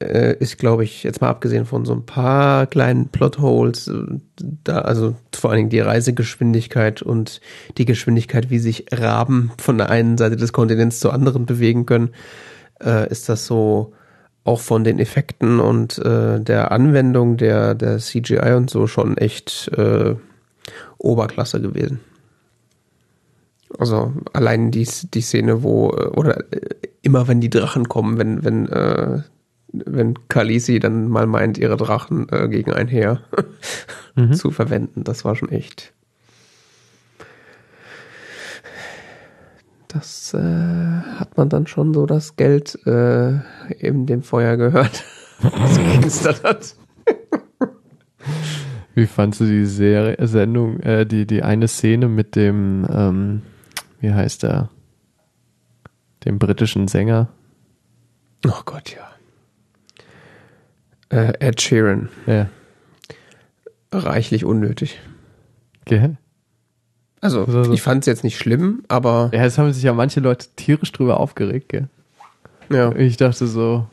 äh, 0.00 0.36
ist, 0.38 0.58
glaube 0.58 0.84
ich, 0.84 1.02
jetzt 1.02 1.20
mal 1.20 1.28
abgesehen 1.28 1.66
von 1.66 1.84
so 1.84 1.92
ein 1.92 2.06
paar 2.06 2.66
kleinen 2.66 3.08
Plotholes, 3.08 3.88
äh, 3.88 4.18
da, 4.64 4.78
also 4.78 5.16
vor 5.34 5.50
allen 5.50 5.58
Dingen 5.58 5.70
die 5.70 5.80
Reisegeschwindigkeit 5.80 7.02
und 7.02 7.40
die 7.78 7.84
Geschwindigkeit, 7.84 8.50
wie 8.50 8.58
sich 8.58 8.86
Raben 8.92 9.52
von 9.58 9.78
der 9.78 9.90
einen 9.90 10.18
Seite 10.18 10.36
des 10.36 10.52
Kontinents 10.52 11.00
zur 11.00 11.12
anderen 11.12 11.46
bewegen 11.46 11.86
können, 11.86 12.10
äh, 12.80 13.08
ist 13.10 13.28
das 13.28 13.46
so 13.46 13.92
auch 14.44 14.60
von 14.60 14.84
den 14.84 14.98
Effekten 14.98 15.60
und 15.60 15.98
äh, 15.98 16.40
der 16.40 16.72
Anwendung 16.72 17.36
der, 17.36 17.74
der 17.74 17.98
CGI 17.98 18.54
und 18.56 18.70
so 18.70 18.86
schon 18.86 19.18
echt 19.18 19.68
äh, 19.76 20.14
Oberklasse 20.96 21.60
gewesen. 21.60 22.00
Also 23.78 24.12
allein 24.32 24.70
die, 24.70 24.88
die 25.12 25.20
Szene, 25.20 25.62
wo, 25.62 25.90
äh, 25.90 26.06
oder 26.06 26.52
äh, 26.52 26.60
immer 27.02 27.28
wenn 27.28 27.40
die 27.40 27.50
Drachen 27.50 27.88
kommen, 27.88 28.18
wenn, 28.18 28.44
wenn, 28.44 28.68
äh, 28.68 29.22
wenn 29.72 30.28
Khaleesi 30.28 30.78
dann 30.78 31.08
mal 31.08 31.26
meint, 31.26 31.58
ihre 31.58 31.76
Drachen 31.76 32.28
äh, 32.30 32.48
gegen 32.48 32.72
ein 32.72 32.88
Heer 32.88 33.20
Mhm. 34.14 34.32
zu 34.32 34.50
verwenden, 34.50 35.04
das 35.04 35.24
war 35.24 35.36
schon 35.36 35.50
echt. 35.50 35.92
Das 39.86 40.34
äh, 40.34 40.38
hat 40.38 41.36
man 41.36 41.48
dann 41.48 41.66
schon 41.66 41.94
so 41.94 42.04
das 42.04 42.36
Geld 42.36 42.78
äh, 42.86 43.38
eben 43.78 44.06
dem 44.06 44.22
Feuer 44.22 44.56
gehört, 44.56 45.04
das 45.42 45.78
geknistert 45.92 46.42
hat. 46.44 46.74
Wie 48.94 49.06
fandst 49.06 49.40
du 49.40 49.44
die 49.44 49.64
Serie, 49.64 50.16
Sendung, 50.26 50.80
äh, 50.80 51.06
die, 51.06 51.26
die 51.26 51.42
eine 51.42 51.68
Szene 51.68 52.08
mit 52.08 52.34
dem, 52.36 52.86
ähm, 52.90 53.42
wie 54.00 54.12
heißt 54.12 54.44
er? 54.44 54.70
Dem 56.24 56.38
britischen 56.40 56.88
Sänger? 56.88 57.28
Oh 58.46 58.60
Gott, 58.64 58.90
ja. 58.90 59.08
Äh, 61.10 61.32
Ed 61.40 61.60
Sheeran. 61.60 62.08
Ja. 62.26 62.48
Reichlich 63.92 64.44
unnötig. 64.44 65.00
Gell? 65.86 66.16
Also, 67.20 67.44
Also- 67.46 67.72
ich 67.72 67.82
fand 67.82 68.02
es 68.02 68.06
jetzt 68.06 68.24
nicht 68.24 68.38
schlimm, 68.38 68.84
aber 68.88 69.30
Ja, 69.32 69.44
es 69.44 69.58
haben 69.58 69.72
sich 69.72 69.82
ja 69.82 69.92
manche 69.92 70.20
Leute 70.20 70.46
tierisch 70.56 70.92
drüber 70.92 71.18
aufgeregt, 71.20 71.70
gell? 71.70 71.88
ja. 72.70 72.94
Ich 72.94 73.16
dachte 73.16 73.46
so, 73.46 73.86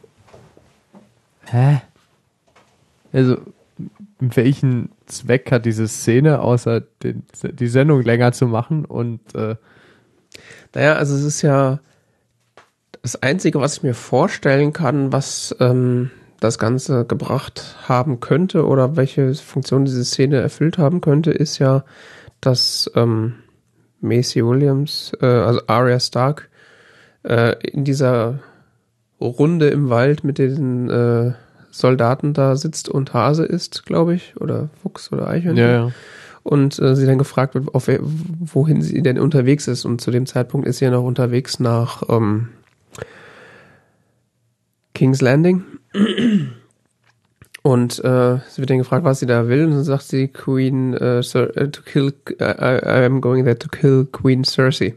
hä? 1.46 1.82
Also, 3.14 3.38
welchen 4.20 4.90
Zweck 5.06 5.52
hat 5.52 5.66
diese 5.66 5.88
Szene, 5.88 6.40
außer 6.42 6.82
den, 7.04 7.24
die 7.54 7.68
Sendung 7.68 8.02
länger 8.04 8.32
zu 8.34 8.48
machen 8.48 8.84
und 8.86 9.22
äh, 9.36 9.56
Naja, 10.74 10.96
also 10.96 11.16
es 11.16 11.24
ist 11.24 11.42
ja 11.42 11.80
das 13.02 13.22
Einzige, 13.22 13.60
was 13.62 13.78
ich 13.78 13.84
mir 13.84 13.94
vorstellen 13.94 14.74
kann, 14.74 15.14
was 15.14 15.56
ähm, 15.62 16.12
das 16.46 16.60
Ganze 16.60 17.06
gebracht 17.06 17.76
haben 17.88 18.20
könnte 18.20 18.66
oder 18.66 18.96
welche 18.96 19.34
Funktion 19.34 19.86
diese 19.86 20.06
Szene 20.06 20.38
erfüllt 20.38 20.78
haben 20.78 21.02
könnte, 21.02 21.32
ist 21.32 21.58
ja, 21.60 21.84
dass 22.40 22.90
ähm, 22.96 23.34
Macy 24.00 24.46
Williams, 24.46 25.12
äh, 25.22 25.26
also 25.26 25.62
Arya 25.68 26.00
Stark, 26.00 26.50
äh, 27.24 27.56
in 27.68 27.84
dieser 27.84 28.40
Runde 29.20 29.70
im 29.70 29.90
Wald 29.90 30.24
mit 30.24 30.38
den 30.38 30.90
äh, 30.90 31.34
Soldaten 31.72 32.34
da 32.34 32.56
sitzt 32.56 32.90
und 32.90 33.14
Hase 33.14 33.44
ist, 33.44 33.86
glaube 33.86 34.14
ich, 34.14 34.40
oder 34.40 34.70
Fuchs 34.82 35.12
oder 35.12 35.28
Eichhörnchen 35.28 35.66
ja, 35.66 35.88
ja. 35.88 35.92
und 36.44 36.78
äh, 36.80 36.96
sie 36.96 37.06
dann 37.06 37.18
gefragt 37.18 37.56
wird, 37.56 37.74
auf 37.74 37.90
wohin 37.90 38.82
sie 38.82 39.02
denn 39.02 39.20
unterwegs 39.20 39.68
ist. 39.68 39.84
Und 39.84 40.00
zu 40.00 40.12
dem 40.12 40.26
Zeitpunkt 40.26 40.68
ist 40.68 40.78
sie 40.78 40.86
ja 40.86 40.92
noch 40.92 41.04
unterwegs 41.04 41.60
nach 41.60 42.04
ähm, 42.08 42.50
King's 44.94 45.22
Landing. 45.22 45.64
Und 47.66 47.98
äh, 48.04 48.38
sie 48.48 48.60
wird 48.60 48.70
dann 48.70 48.78
gefragt, 48.78 49.06
was 49.06 49.20
sie 49.20 49.26
da 49.26 49.48
will. 49.48 49.66
Und 49.66 49.72
dann 49.72 49.84
sagt 49.84 50.04
sie, 50.04 50.28
Queen, 50.28 50.94
äh, 50.94 51.24
Sir, 51.24 51.56
äh, 51.58 51.70
to 51.70 51.82
kill, 51.82 52.14
äh, 52.40 52.44
I 52.44 53.06
am 53.06 53.22
going 53.22 53.44
there 53.44 53.58
to 53.58 53.68
kill 53.70 54.06
Queen 54.12 54.44
Cersei. 54.44 54.94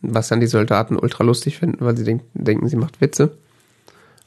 Was 0.00 0.28
dann 0.28 0.40
die 0.40 0.46
Soldaten 0.46 0.96
ultra 0.96 1.24
lustig 1.24 1.58
finden, 1.58 1.84
weil 1.84 1.96
sie 1.96 2.04
denk, 2.04 2.22
denken, 2.32 2.68
sie 2.68 2.76
macht 2.76 3.00
Witze. 3.02 3.32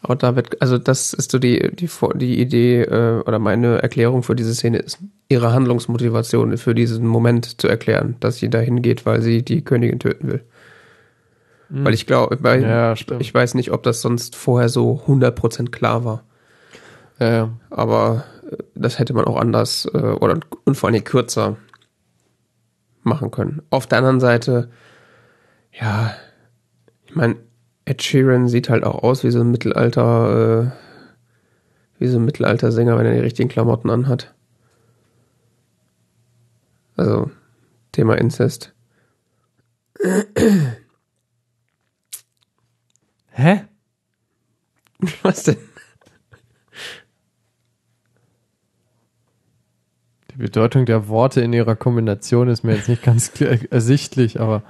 Aber 0.02 0.15
da 0.15 0.36
wird, 0.36 0.61
also 0.61 0.77
das 0.77 1.14
ist 1.14 1.32
so 1.32 1.40
die, 1.40 1.72
die, 1.76 1.90
die 2.14 2.40
Idee 2.40 2.84
äh, 2.84 3.22
oder 3.26 3.40
meine 3.40 3.82
Erklärung 3.82 4.22
für 4.22 4.36
diese 4.36 4.53
Szene 4.53 4.77
ist, 4.77 4.99
ihre 5.27 5.52
Handlungsmotivation 5.52 6.56
für 6.60 6.76
diesen 6.76 7.07
Moment 7.07 7.60
zu 7.60 7.68
erklären, 7.68 8.18
dass 8.19 8.38
sie 8.38 8.52
dahin 8.52 8.84
geht, 8.84 9.07
weil 9.07 9.23
sie 9.23 9.41
die 9.41 9.64
Königin 9.64 9.98
töten 9.98 10.27
will. 10.27 10.41
Weil 11.69 11.93
ich 11.93 12.05
glaube, 12.05 12.37
Ja, 12.67 12.93
ich 13.19 13.33
weiß 13.33 13.55
nicht, 13.55 13.71
ob 13.71 13.83
das 13.83 14.01
sonst 14.01 14.35
vorher 14.35 14.69
so 14.69 15.01
100% 15.07 15.71
klar 15.71 16.05
war. 16.05 16.23
Ja, 17.19 17.31
ja. 17.31 17.49
Aber 17.69 18.25
äh, 18.49 18.57
das 18.75 18.99
hätte 18.99 19.13
man 19.13 19.25
auch 19.25 19.37
anders 19.37 19.89
äh, 19.93 19.97
oder 19.97 20.39
und 20.65 20.75
vor 20.75 20.89
allem 20.89 21.03
kürzer 21.03 21.57
machen 23.03 23.31
können. 23.31 23.61
Auf 23.69 23.87
der 23.87 23.99
anderen 23.99 24.19
Seite, 24.19 24.69
ja, 25.71 26.13
ich 27.05 27.15
meine, 27.15 27.37
Ed 27.85 28.01
Sheeran 28.01 28.47
sieht 28.47 28.69
halt 28.69 28.83
auch 28.83 29.03
aus 29.03 29.23
wie 29.23 29.31
so 29.31 29.41
ein 29.41 29.51
Mittelalter, 29.51 30.63
äh, 30.63 31.99
wie 31.99 32.07
so 32.07 32.17
ein 32.17 32.25
Mittelalter-Sänger, 32.25 32.97
wenn 32.97 33.05
er 33.05 33.13
die 33.13 33.19
richtigen 33.19 33.49
Klamotten 33.49 33.89
anhat. 33.89 34.33
Also, 36.97 37.29
Thema 37.91 38.17
Inzest. 38.17 38.73
Hä? 43.38 43.64
Was 45.24 45.44
denn? 45.44 45.57
Die 50.32 50.38
Bedeutung 50.38 50.86
der 50.86 51.07
Worte 51.07 51.41
in 51.41 51.53
ihrer 51.53 51.76
Kombination 51.76 52.49
ist 52.49 52.64
mir 52.64 52.76
jetzt 52.76 52.90
nicht 52.90 53.03
ganz 53.03 53.32
klar- 53.34 53.57
ersichtlich, 53.72 54.40
aber 54.40 54.64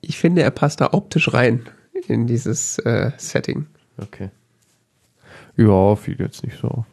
Ich 0.00 0.18
finde, 0.18 0.42
er 0.42 0.50
passt 0.50 0.80
da 0.80 0.92
optisch 0.92 1.32
rein 1.32 1.62
in 2.08 2.26
dieses 2.26 2.78
äh, 2.80 3.12
Setting. 3.16 3.66
okay. 3.98 4.30
Ja, 5.56 5.94
fiel 5.94 6.16
jetzt 6.18 6.42
nicht 6.44 6.58
so 6.58 6.66
auf. 6.68 6.84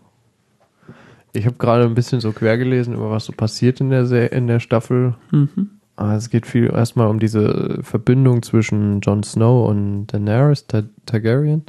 Ich 1.34 1.46
habe 1.48 1.56
gerade 1.58 1.86
ein 1.86 1.96
bisschen 1.96 2.22
so 2.22 2.32
quer 2.32 2.58
gelesen, 2.60 2.94
über 2.94 3.10
was 3.10 3.26
so 3.26 3.34
passiert 3.34 3.82
in 3.82 3.90
der, 3.90 4.06
Se 4.06 4.26
in 4.26 4.46
der 4.48 4.60
Staffel. 4.60 5.16
Aber 5.96 6.14
es 6.14 6.30
geht 6.30 6.48
viel 6.48 6.72
erstmal 6.72 7.08
um 7.08 7.20
diese 7.20 7.80
Verbindung 7.84 8.42
zwischen 8.42 9.02
Jon 9.02 9.24
Snow 9.24 9.70
und 9.70 10.08
Daenerys 10.08 10.68
Tar 10.68 10.84
Targaryen. 11.06 11.64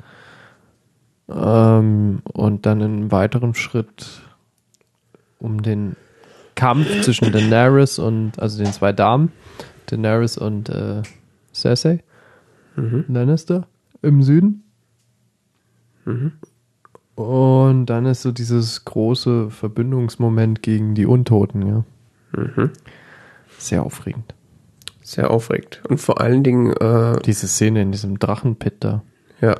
Ähm, 1.29 2.23
und 2.33 2.67
dann 2.67 2.81
in 2.81 2.93
einem 2.93 3.13
weiteren 3.13 3.55
Schritt 3.55 4.23
um 5.39 5.63
den 5.63 5.97
Kampf 6.55 7.03
zwischen 7.03 7.33
Daenerys 7.33 7.99
und, 7.99 8.39
also 8.39 8.63
den 8.63 8.73
zwei 8.73 8.93
Damen, 8.93 9.33
Daenerys 9.87 10.39
und 10.39 10.69
äh, 10.69 11.03
Cersei 11.53 12.03
Lannister 13.09 13.67
im 14.03 14.23
Süden. 14.23 14.63
Und 17.15 17.87
dann 17.87 18.07
ist 18.07 18.23
so 18.23 18.33
dieses 18.33 18.85
große 18.85 19.51
Verbindungsmoment 19.51 20.63
gegen 20.63 20.95
die 20.95 21.07
Untoten, 21.07 21.67
ja. 21.67 21.85
Sehr 23.63 23.83
aufregend. 23.83 24.35
Sehr 25.03 25.31
aufregend. 25.31 25.81
Und 25.89 25.99
vor 25.99 26.21
allen 26.21 26.43
Dingen, 26.43 26.73
äh, 26.77 27.19
Diese 27.25 27.47
Szene 27.49 27.83
in 27.83 27.93
diesem 27.93 28.19
Drachenpit 28.19 28.75
da. 28.81 29.03
ja, 29.41 29.57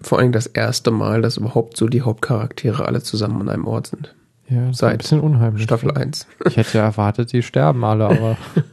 vor 0.00 0.18
allen 0.18 0.26
Dingen 0.26 0.32
das 0.32 0.46
erste 0.46 0.90
Mal, 0.90 1.20
dass 1.22 1.36
überhaupt 1.36 1.76
so 1.76 1.88
die 1.88 2.02
Hauptcharaktere 2.02 2.86
alle 2.86 3.02
zusammen 3.02 3.40
an 3.42 3.48
einem 3.50 3.66
Ort 3.66 3.88
sind. 3.88 4.14
Ja, 4.48 4.66
das 4.66 4.76
ist 4.76 4.82
ein 4.84 4.90
Seit 4.90 4.98
bisschen 4.98 5.20
unheimlich. 5.20 5.64
Staffel 5.64 5.90
1. 5.90 6.26
Ich 6.46 6.56
hätte 6.56 6.78
ja 6.78 6.84
erwartet, 6.84 7.32
die 7.32 7.42
sterben 7.42 7.84
alle, 7.84 8.06
aber. 8.06 8.36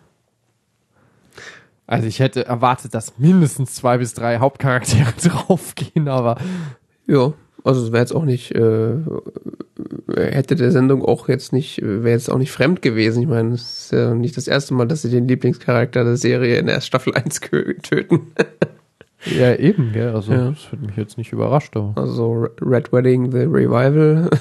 Also 1.88 2.08
ich 2.08 2.20
hätte 2.20 2.46
erwartet, 2.46 2.94
dass 2.94 3.18
mindestens 3.18 3.76
zwei 3.76 3.98
bis 3.98 4.14
drei 4.14 4.38
Hauptcharaktere 4.40 5.12
draufgehen, 5.24 6.08
aber 6.08 6.38
Ja, 7.06 7.34
also 7.64 7.84
es 7.86 7.92
wäre 7.92 8.02
jetzt 8.02 8.14
auch 8.16 8.26
nicht, 8.26 8.52
äh, 8.56 8.94
hätte 10.16 10.56
der 10.56 10.72
Sendung 10.72 11.04
auch 11.06 11.28
jetzt 11.30 11.54
nicht, 11.54 11.82
wäre 11.82 12.10
jetzt 12.10 12.32
auch 12.32 12.38
nicht 12.38 12.52
fremd 12.52 12.82
gewesen. 12.82 13.22
Ich 13.22 13.28
meine, 13.30 13.54
es 13.54 13.62
ist 13.86 13.92
ja 13.92 14.14
nicht 14.14 14.38
das 14.38 14.48
erste 14.48 14.74
Mal, 14.74 14.88
dass 14.88 15.02
sie 15.04 15.10
den 15.10 15.28
Lieblingscharakter 15.28 16.04
der 16.04 16.18
Serie 16.18 16.58
in 16.58 16.68
der 16.68 16.82
Staffel 16.82 17.14
1 17.16 17.42
kö- 17.42 17.82
töten. 17.82 18.32
ja 19.26 19.56
eben, 19.56 19.92
gell? 19.94 20.16
Also 20.16 20.34
Ja. 20.34 20.50
das 20.52 20.72
hat 20.72 20.82
mich 20.82 20.96
jetzt 20.98 21.18
nicht 21.18 21.32
überrascht, 21.32 21.76
aber. 21.78 21.94
Also 22.02 22.48
Red 22.62 22.92
Wedding, 22.92 23.32
The 23.32 23.40
Revival. 23.44 24.30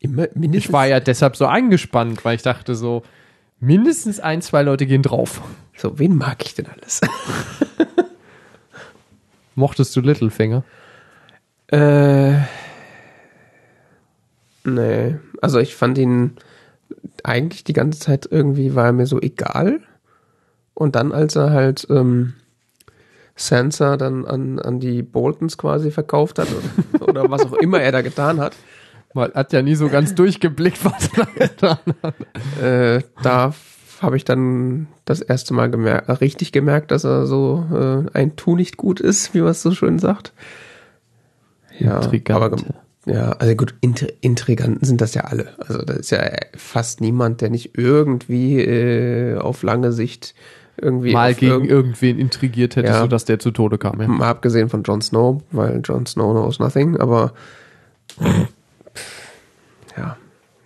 Immer 0.00 0.28
mindestens. 0.34 0.66
Ich 0.66 0.72
war 0.72 0.86
ja 0.86 1.00
deshalb 1.00 1.36
so 1.36 1.46
eingespannt, 1.46 2.24
weil 2.24 2.36
ich 2.36 2.42
dachte 2.42 2.74
so, 2.74 3.02
mindestens 3.60 4.20
ein, 4.20 4.42
zwei 4.42 4.62
Leute 4.62 4.86
gehen 4.86 5.02
drauf. 5.02 5.40
So, 5.76 5.98
wen 5.98 6.16
mag 6.16 6.44
ich 6.44 6.54
denn 6.54 6.66
alles? 6.66 7.00
Mochtest 9.56 9.96
du 9.96 10.00
Littlefinger? 10.00 10.62
Äh, 11.68 12.34
nee. 14.64 15.16
Also 15.42 15.58
ich 15.58 15.74
fand 15.74 15.98
ihn 15.98 16.36
eigentlich 17.24 17.64
die 17.64 17.72
ganze 17.72 17.98
Zeit 17.98 18.28
irgendwie 18.30 18.74
war 18.74 18.86
er 18.86 18.92
mir 18.92 19.06
so 19.06 19.20
egal. 19.20 19.80
Und 20.74 20.94
dann, 20.94 21.10
als 21.12 21.36
er 21.36 21.50
halt 21.50 21.86
ähm, 21.90 22.34
Sansa 23.34 23.96
dann 23.96 24.24
an, 24.26 24.58
an 24.58 24.78
die 24.78 25.02
Boltons 25.02 25.56
quasi 25.58 25.90
verkauft 25.90 26.38
hat 26.38 26.48
oder, 26.92 27.08
oder 27.08 27.30
was 27.30 27.46
auch 27.46 27.54
immer 27.54 27.80
er 27.80 27.92
da 27.92 28.02
getan 28.02 28.38
hat, 28.40 28.54
Man 29.14 29.32
hat 29.32 29.52
ja 29.54 29.62
nie 29.62 29.74
so 29.74 29.88
ganz 29.88 30.14
durchgeblickt, 30.14 30.84
was 30.84 31.08
er 31.16 31.24
da 31.24 31.46
getan 31.46 31.94
hat. 32.02 32.62
äh, 32.62 33.02
da 33.22 33.54
habe 34.00 34.16
ich 34.16 34.24
dann 34.24 34.88
das 35.04 35.20
erste 35.20 35.54
Mal 35.54 35.70
gemerkt, 35.70 36.20
richtig 36.20 36.52
gemerkt, 36.52 36.90
dass 36.90 37.04
er 37.04 37.26
so 37.26 37.64
äh, 37.72 38.10
ein 38.18 38.36
Tu 38.36 38.56
nicht 38.56 38.76
gut 38.76 39.00
ist, 39.00 39.34
wie 39.34 39.40
man 39.40 39.50
es 39.50 39.62
so 39.62 39.72
schön 39.72 39.98
sagt. 39.98 40.32
Ja, 41.78 42.00
aber 42.30 42.56
ja, 43.06 43.32
also 43.32 43.54
gut, 43.54 43.74
Intri 43.80 44.12
Intriganten 44.20 44.84
sind 44.84 45.00
das 45.00 45.14
ja 45.14 45.22
alle. 45.22 45.48
Also 45.58 45.82
da 45.82 45.94
ist 45.94 46.10
ja 46.10 46.20
fast 46.56 47.00
niemand, 47.00 47.40
der 47.40 47.50
nicht 47.50 47.76
irgendwie 47.78 48.60
äh, 48.60 49.36
auf 49.38 49.62
lange 49.62 49.92
Sicht 49.92 50.34
irgendwie 50.78 51.12
Mal 51.12 51.34
gegen 51.34 51.52
irgend- 51.52 51.70
irgendwen 51.70 52.18
intrigiert 52.18 52.76
hätte, 52.76 52.88
Ja. 52.88 53.00
sodass 53.00 53.24
der 53.24 53.38
zu 53.38 53.50
Tode 53.50 53.78
kam. 53.78 54.00
Ja. 54.00 54.08
Mal 54.08 54.28
abgesehen 54.28 54.68
von 54.68 54.82
Jon 54.82 55.00
Snow, 55.00 55.42
weil 55.52 55.80
Jon 55.84 56.04
Snow 56.06 56.32
knows 56.32 56.58
nothing, 56.58 56.96
aber 56.98 57.32
ja. 59.96 60.16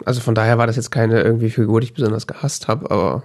Also 0.04 0.20
von 0.20 0.34
daher 0.34 0.58
war 0.58 0.66
das 0.66 0.76
jetzt 0.76 0.90
keine 0.90 1.20
irgendwie 1.20 1.50
Figur, 1.50 1.80
die 1.80 1.86
ich 1.86 1.94
besonders 1.94 2.26
gehasst 2.26 2.68
habe, 2.68 2.90
aber 2.90 3.22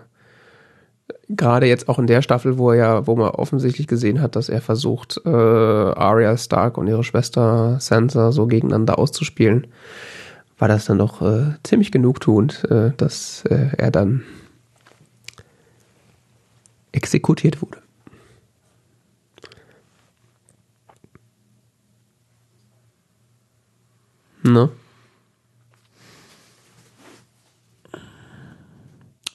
Gerade 1.27 1.67
jetzt 1.67 1.89
auch 1.89 1.97
in 1.97 2.07
der 2.07 2.21
Staffel, 2.21 2.57
wo 2.57 2.71
er 2.71 2.77
ja, 2.77 3.07
wo 3.07 3.15
man 3.15 3.29
offensichtlich 3.29 3.87
gesehen 3.87 4.21
hat, 4.21 4.35
dass 4.35 4.49
er 4.49 4.61
versucht, 4.61 5.19
äh, 5.25 5.29
Arya 5.29 6.37
Stark 6.37 6.77
und 6.77 6.87
ihre 6.87 7.03
Schwester 7.03 7.79
Sansa 7.79 8.31
so 8.31 8.45
gegeneinander 8.45 8.99
auszuspielen, 8.99 9.67
war 10.59 10.67
das 10.67 10.85
dann 10.85 10.99
doch 10.99 11.21
äh, 11.21 11.55
ziemlich 11.63 11.91
genugtuend, 11.91 12.63
äh, 12.69 12.91
dass 12.97 13.43
äh, 13.45 13.69
er 13.77 13.91
dann 13.91 14.23
exekutiert 16.91 17.61
wurde. 17.61 17.79
Ne? 24.43 24.69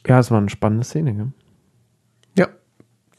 Ja, 0.07 0.19
es 0.19 0.31
war 0.31 0.39
eine 0.39 0.49
spannende 0.49 0.85
Szene, 0.85 1.15
gell? 1.15 1.33
Ja, 2.37 2.49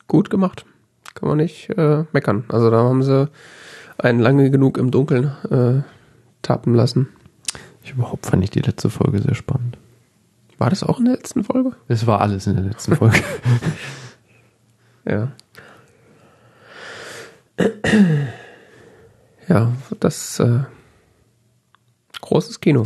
gut 0.07 0.29
gemacht. 0.29 0.65
Kann 1.13 1.29
man 1.29 1.37
nicht 1.37 1.69
äh, 1.69 2.05
meckern. 2.13 2.45
Also 2.49 2.69
da 2.71 2.77
haben 2.83 3.03
sie 3.03 3.29
einen 3.97 4.19
lange 4.19 4.49
genug 4.49 4.77
im 4.77 4.91
Dunkeln 4.91 5.31
äh, 5.49 5.83
tappen 6.41 6.73
lassen. 6.73 7.09
Ich 7.83 7.91
überhaupt 7.91 8.25
fand 8.25 8.43
ich 8.43 8.49
die 8.49 8.59
letzte 8.61 8.89
Folge 8.89 9.21
sehr 9.21 9.35
spannend. 9.35 9.77
War 10.57 10.69
das 10.69 10.83
auch 10.83 10.99
in 10.99 11.05
der 11.05 11.15
letzten 11.15 11.43
Folge? 11.43 11.71
Es 11.87 12.05
war 12.07 12.21
alles 12.21 12.47
in 12.47 12.55
der 12.55 12.63
letzten 12.65 12.95
Folge. 12.95 13.21
Ja. 15.03 15.31
Ja, 19.47 19.71
das 19.99 20.39
äh, 20.39 20.59
großes 22.21 22.59
Kino. 22.59 22.83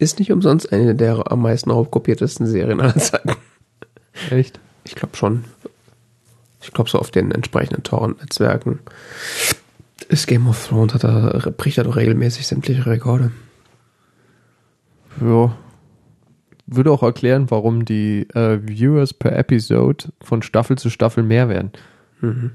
Ist 0.00 0.18
nicht 0.18 0.32
umsonst 0.32 0.72
eine 0.72 0.94
der 0.94 1.30
am 1.30 1.42
meisten 1.42 1.70
raubkopiertesten 1.70 2.46
Serien 2.46 2.80
aller 2.80 2.96
Zeiten. 2.96 3.32
Echt? 4.30 4.58
Ich 4.84 4.94
glaube 4.94 5.14
schon. 5.14 5.44
Ich 6.62 6.72
glaube 6.72 6.88
so 6.88 6.98
auf 6.98 7.10
den 7.10 7.32
entsprechenden 7.32 7.82
Torrent-Netzwerken. 7.82 8.78
Ist 10.08 10.26
Game 10.26 10.48
of 10.48 10.66
Thrones 10.66 10.94
hat 10.94 11.04
er, 11.04 11.50
bricht 11.50 11.76
er 11.76 11.84
doch 11.84 11.96
regelmäßig 11.96 12.46
sämtliche 12.46 12.86
Rekorde. 12.86 13.30
Ja. 15.20 15.54
Würde 16.66 16.92
auch 16.92 17.02
erklären, 17.02 17.50
warum 17.50 17.84
die 17.84 18.22
äh, 18.30 18.58
Viewers 18.62 19.12
per 19.12 19.36
Episode 19.36 20.04
von 20.22 20.40
Staffel 20.40 20.78
zu 20.78 20.88
Staffel 20.88 21.22
mehr 21.22 21.50
werden. 21.50 21.72
Mhm. 22.22 22.52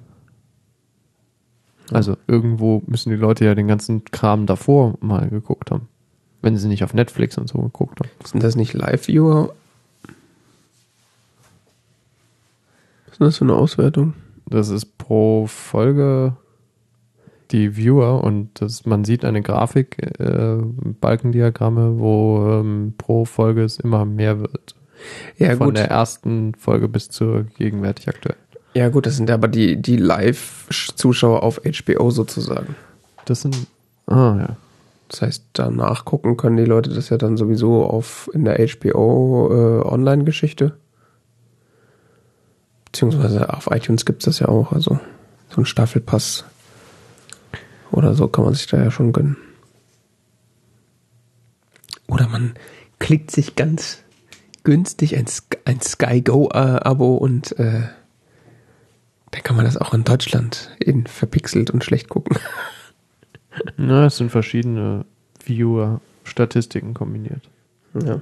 Also 1.92 2.18
irgendwo 2.26 2.82
müssen 2.88 3.12
die 3.12 3.18
Leute 3.18 3.46
ja 3.46 3.54
den 3.54 3.68
ganzen 3.68 4.04
Kram 4.06 4.48
davor 4.48 4.96
mal 5.00 5.30
geguckt 5.30 5.70
haben. 5.70 5.90
Wenn 6.46 6.58
sie 6.58 6.68
nicht 6.68 6.84
auf 6.84 6.94
Netflix 6.94 7.40
und 7.40 7.50
so 7.50 7.58
geguckt 7.58 8.00
haben. 8.00 8.10
Sind 8.24 8.44
das 8.44 8.56
nicht 8.56 8.74
Live-Viewer? 8.74 9.56
Was 13.08 13.14
ist 13.14 13.20
das 13.20 13.38
für 13.40 13.46
eine 13.46 13.56
Auswertung? 13.56 14.14
Das 14.46 14.70
ist 14.70 15.00
pro 15.00 15.48
Folge 15.48 16.38
die 17.50 17.76
Viewer 17.76 18.24
und 18.24 18.62
das, 18.62 18.86
man 18.86 19.06
sieht 19.06 19.26
eine 19.26 19.42
Grafik, 19.42 19.98
äh, 20.20 20.58
Balkendiagramme, 21.02 21.98
wo 21.98 22.48
ähm, 22.48 22.94
pro 22.96 23.26
Folge 23.26 23.64
es 23.64 23.80
immer 23.80 24.06
mehr 24.06 24.40
wird. 24.40 24.76
Ja, 25.40 25.56
Von 25.56 25.70
gut. 25.70 25.78
der 25.78 25.90
ersten 25.90 26.54
Folge 26.54 26.88
bis 26.88 27.10
zur 27.10 27.46
gegenwärtig 27.58 28.08
aktuell. 28.08 28.38
Ja, 28.76 28.90
gut, 28.90 29.08
das 29.08 29.16
sind 29.16 29.32
aber 29.32 29.48
die, 29.48 29.82
die 29.82 29.98
Live-Zuschauer 29.98 31.42
auf 31.42 31.60
HBO 31.64 32.12
sozusagen. 32.12 32.76
Das 33.26 33.42
sind. 33.42 33.66
Ah, 34.06 34.36
ja. 34.38 34.58
Das 35.10 35.22
heißt, 35.22 35.46
danach 35.54 36.06
gucken 36.06 36.36
können 36.38 36.58
die 36.58 36.66
Leute 36.66 36.90
das 36.90 37.10
ja 37.10 37.18
dann 37.18 37.38
sowieso 37.38 37.86
auf 37.86 38.30
in 38.34 38.46
der 38.46 38.58
HBO 38.58 39.50
äh, 39.52 39.86
Online-Geschichte. 39.88 40.78
Beziehungsweise 42.86 43.54
auf 43.54 43.70
iTunes 43.72 44.06
gibt's 44.06 44.26
das 44.26 44.40
ja 44.40 44.48
auch, 44.48 44.72
also 44.72 45.00
so 45.50 45.62
ein 45.62 45.66
Staffelpass 45.66 46.46
oder 47.92 48.14
so 48.14 48.28
kann 48.28 48.46
man 48.46 48.54
sich 48.54 48.68
da 48.68 48.78
ja 48.78 48.92
schon 48.92 49.14
gönnen. 49.14 49.38
Oder 52.08 52.28
man 52.28 52.56
klickt 53.00 53.32
sich 53.32 53.56
ganz 53.56 54.00
günstig 54.64 55.18
ein, 55.18 55.26
ein 55.66 55.82
Sky 55.82 56.22
Go 56.22 56.50
äh, 56.54 56.58
Abo 56.58 57.16
und 57.16 57.58
äh, 57.60 57.84
dann 59.32 59.44
kann 59.44 59.56
man 59.56 59.66
das 59.66 59.78
auch 59.78 59.94
in 59.94 60.04
Deutschland 60.04 60.72
in 60.80 61.08
verpixelt 61.08 61.70
und 61.70 61.84
schlecht 61.84 62.10
gucken. 62.10 62.38
Na, 63.78 64.06
es 64.06 64.18
sind 64.18 64.32
verschiedene 64.32 65.06
Viewer-Statistiken 65.44 66.94
kombiniert. 66.94 67.50
Ja. 67.94 68.22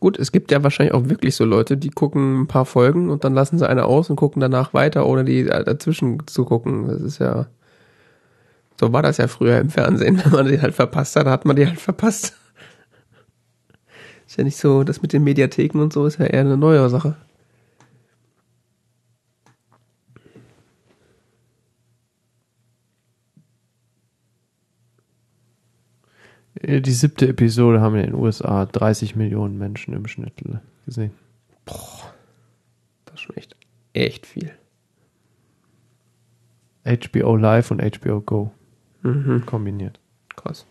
Gut, 0.00 0.18
es 0.18 0.32
gibt 0.32 0.50
ja 0.50 0.62
wahrscheinlich 0.64 0.94
auch 0.94 1.08
wirklich 1.08 1.36
so 1.36 1.44
Leute, 1.44 1.76
die 1.76 1.90
gucken 1.90 2.40
ein 2.40 2.46
paar 2.48 2.66
Folgen 2.66 3.08
und 3.08 3.22
dann 3.22 3.34
lassen 3.34 3.58
sie 3.58 3.68
eine 3.68 3.84
aus 3.84 4.10
und 4.10 4.16
gucken 4.16 4.40
danach 4.40 4.74
weiter, 4.74 5.06
ohne 5.06 5.24
die 5.24 5.48
äh, 5.48 5.64
dazwischen 5.64 6.26
zu 6.26 6.44
gucken. 6.44 6.88
Das 6.88 7.00
ist 7.00 7.20
ja. 7.20 7.46
So 8.80 8.92
war 8.92 9.02
das 9.02 9.18
ja 9.18 9.28
früher 9.28 9.60
im 9.60 9.70
Fernsehen. 9.70 10.20
Wenn 10.24 10.32
man 10.32 10.48
die 10.48 10.60
halt 10.60 10.74
verpasst 10.74 11.14
hat, 11.14 11.26
hat 11.26 11.44
man 11.44 11.54
die 11.54 11.68
halt 11.68 11.78
verpasst. 11.78 12.36
Ist 14.26 14.38
ja 14.38 14.44
nicht 14.44 14.56
so, 14.56 14.82
das 14.82 15.02
mit 15.02 15.12
den 15.12 15.22
Mediatheken 15.22 15.78
und 15.78 15.92
so 15.92 16.06
ist 16.06 16.18
ja 16.18 16.24
eher 16.24 16.40
eine 16.40 16.56
neue 16.56 16.88
Sache. 16.88 17.16
Die 26.62 26.92
siebte 26.92 27.26
Episode 27.28 27.80
haben 27.80 27.96
in 27.96 28.02
den 28.06 28.14
USA 28.14 28.66
30 28.66 29.16
Millionen 29.16 29.58
Menschen 29.58 29.94
im 29.94 30.06
Schnitt 30.06 30.34
gesehen. 30.86 31.10
Das 31.64 33.14
ist 33.14 33.20
schon 33.20 33.36
echt, 33.36 33.56
echt 33.94 34.26
viel. 34.26 34.52
HBO 36.84 37.36
Live 37.36 37.70
und 37.70 37.80
HBO 37.82 38.20
Go 38.20 38.52
Mhm. 39.02 39.44
kombiniert. 39.46 39.98
Krass. 40.36 40.66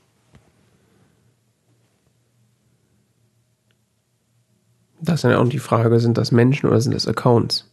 Das 5.01 5.15
ist 5.15 5.23
dann 5.23 5.31
ja 5.31 5.39
auch 5.39 5.47
die 5.49 5.59
Frage, 5.59 5.99
sind 5.99 6.17
das 6.17 6.31
Menschen 6.31 6.67
oder 6.69 6.79
sind 6.79 6.93
das 6.93 7.07
Accounts? 7.07 7.69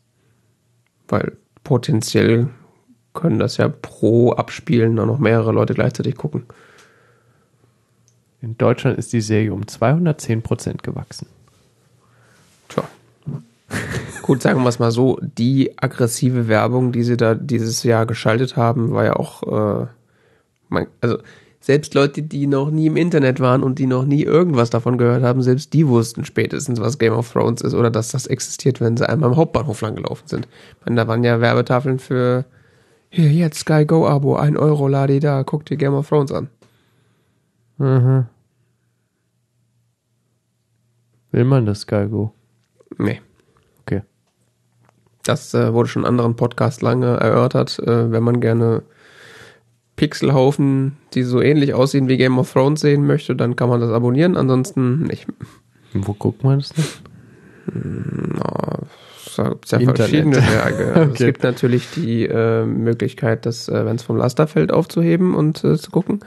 Weil 1.09 1.37
potenziell 1.63 2.49
können 3.15 3.39
das 3.39 3.57
ja 3.59 3.69
pro 3.69 4.33
Abspielen 4.33 4.97
dann 4.97 5.09
noch 5.09 5.19
mehrere 5.19 5.53
Leute 5.53 5.75
gleichzeitig 5.75 6.17
gucken. 6.17 6.47
In 8.41 8.57
Deutschland 8.57 8.99
ist 8.99 9.13
die 9.13 9.21
Serie 9.21 9.53
um 9.53 9.63
210% 9.63 10.83
gewachsen. 10.83 11.27
Tja. 12.69 12.85
Gut, 14.23 14.43
sagen 14.43 14.63
wir 14.63 14.69
es 14.69 14.79
mal 14.79 14.93
so, 14.93 15.19
die 15.21 15.73
aggressive 15.79 16.49
Werbung, 16.49 16.93
die 16.93 17.03
sie 17.03 17.17
da 17.17 17.35
dieses 17.35 17.83
Jahr 17.83 18.07
geschaltet 18.07 18.57
haben, 18.57 18.93
war 18.93 19.05
ja 19.05 19.17
auch, 19.17 19.43
äh, 19.43 19.87
man, 20.69 20.87
also 21.01 21.19
selbst 21.61 21.95
Leute, 21.95 22.23
die 22.23 22.47
noch 22.47 22.71
nie 22.71 22.87
im 22.87 22.97
Internet 22.97 23.41
waren 23.41 23.63
und 23.63 23.79
die 23.79 23.87
noch 23.87 24.05
nie 24.05 24.23
irgendwas 24.23 24.71
davon 24.71 24.97
gehört 24.97 25.23
haben, 25.23 25.43
selbst 25.43 25.73
die 25.73 25.89
wussten 25.89 26.25
spätestens, 26.25 26.81
was 26.81 26.99
Game 26.99 27.13
of 27.13 27.33
Thrones 27.33 27.61
ist 27.63 27.75
oder 27.75 27.91
dass 27.91 28.13
das 28.13 28.27
existiert, 28.27 28.81
wenn 28.81 28.97
sie 28.97 29.09
einmal 29.09 29.31
am 29.31 29.37
Hauptbahnhof 29.37 29.81
lang 29.81 29.97
gelaufen 29.97 30.27
sind. 30.27 30.47
Ich 30.79 30.87
meine, 30.87 30.97
da 30.97 31.09
waren 31.09 31.25
ja 31.25 31.41
Werbetafeln 31.41 31.99
für 31.99 32.45
hier 33.11 33.31
jetzt 33.31 33.61
Sky 33.61 33.85
Go 33.87 34.07
Abo, 34.07 34.37
ein 34.37 34.57
Euro, 34.57 34.87
ladi 34.87 35.19
da, 35.19 35.43
guck 35.43 35.65
dir 35.65 35.77
Game 35.77 35.95
of 35.95 36.09
Thrones 36.09 36.31
an. 36.31 36.49
Mhm. 37.79 38.27
Will 41.31 41.45
man 41.45 41.67
das 41.67 41.81
Sky 41.81 42.07
Go? 42.09 42.33
Nee. 42.99 43.21
Okay. 43.83 44.03
Das 45.25 45.53
äh, 45.55 45.73
wurde 45.73 45.89
schon 45.89 46.03
in 46.03 46.09
anderen 46.09 46.37
Podcasts 46.37 46.81
lange 46.83 47.17
erörtert. 47.19 47.79
Äh, 47.81 48.11
wenn 48.11 48.23
man 48.23 48.41
gerne 48.41 48.83
Pixelhaufen, 49.97 50.97
die 51.15 51.23
so 51.23 51.41
ähnlich 51.43 51.75
aussehen 51.75 52.09
wie 52.09 52.17
Game 52.17 52.39
of 52.39 52.53
Thrones 52.53 52.81
sehen 52.81 53.07
möchte, 53.07 53.35
dann 53.37 53.57
kann 53.57 53.69
man 53.69 53.81
das 53.81 53.91
abonnieren. 53.91 54.37
Ansonsten 54.37 55.03
nicht. 55.03 55.27
Wo 55.93 56.15
guckt 56.15 56.45
man 56.45 56.59
das 56.61 56.71
denn? 56.71 56.85
Na, 57.71 58.79
es 59.21 59.37
gibt 59.37 59.71
ja 59.71 59.79
Internet. 59.79 59.97
verschiedene 59.97 60.37
Werke. 60.51 60.87
Also 60.95 61.01
Es 61.01 61.09
Okay. 61.11 61.27
gibt 61.27 61.43
natürlich 61.43 61.91
die 61.95 62.25
äh, 62.27 62.65
Möglichkeit, 62.65 63.45
das, 63.45 63.69
äh, 63.69 63.85
wenn 63.85 63.97
es 63.97 64.03
vom 64.03 64.17
Laster 64.17 64.47
fällt, 64.47 64.73
aufzuheben 64.73 65.35
und 65.35 65.63
äh, 65.65 65.77
zu 65.77 65.91
gucken. 65.91 66.21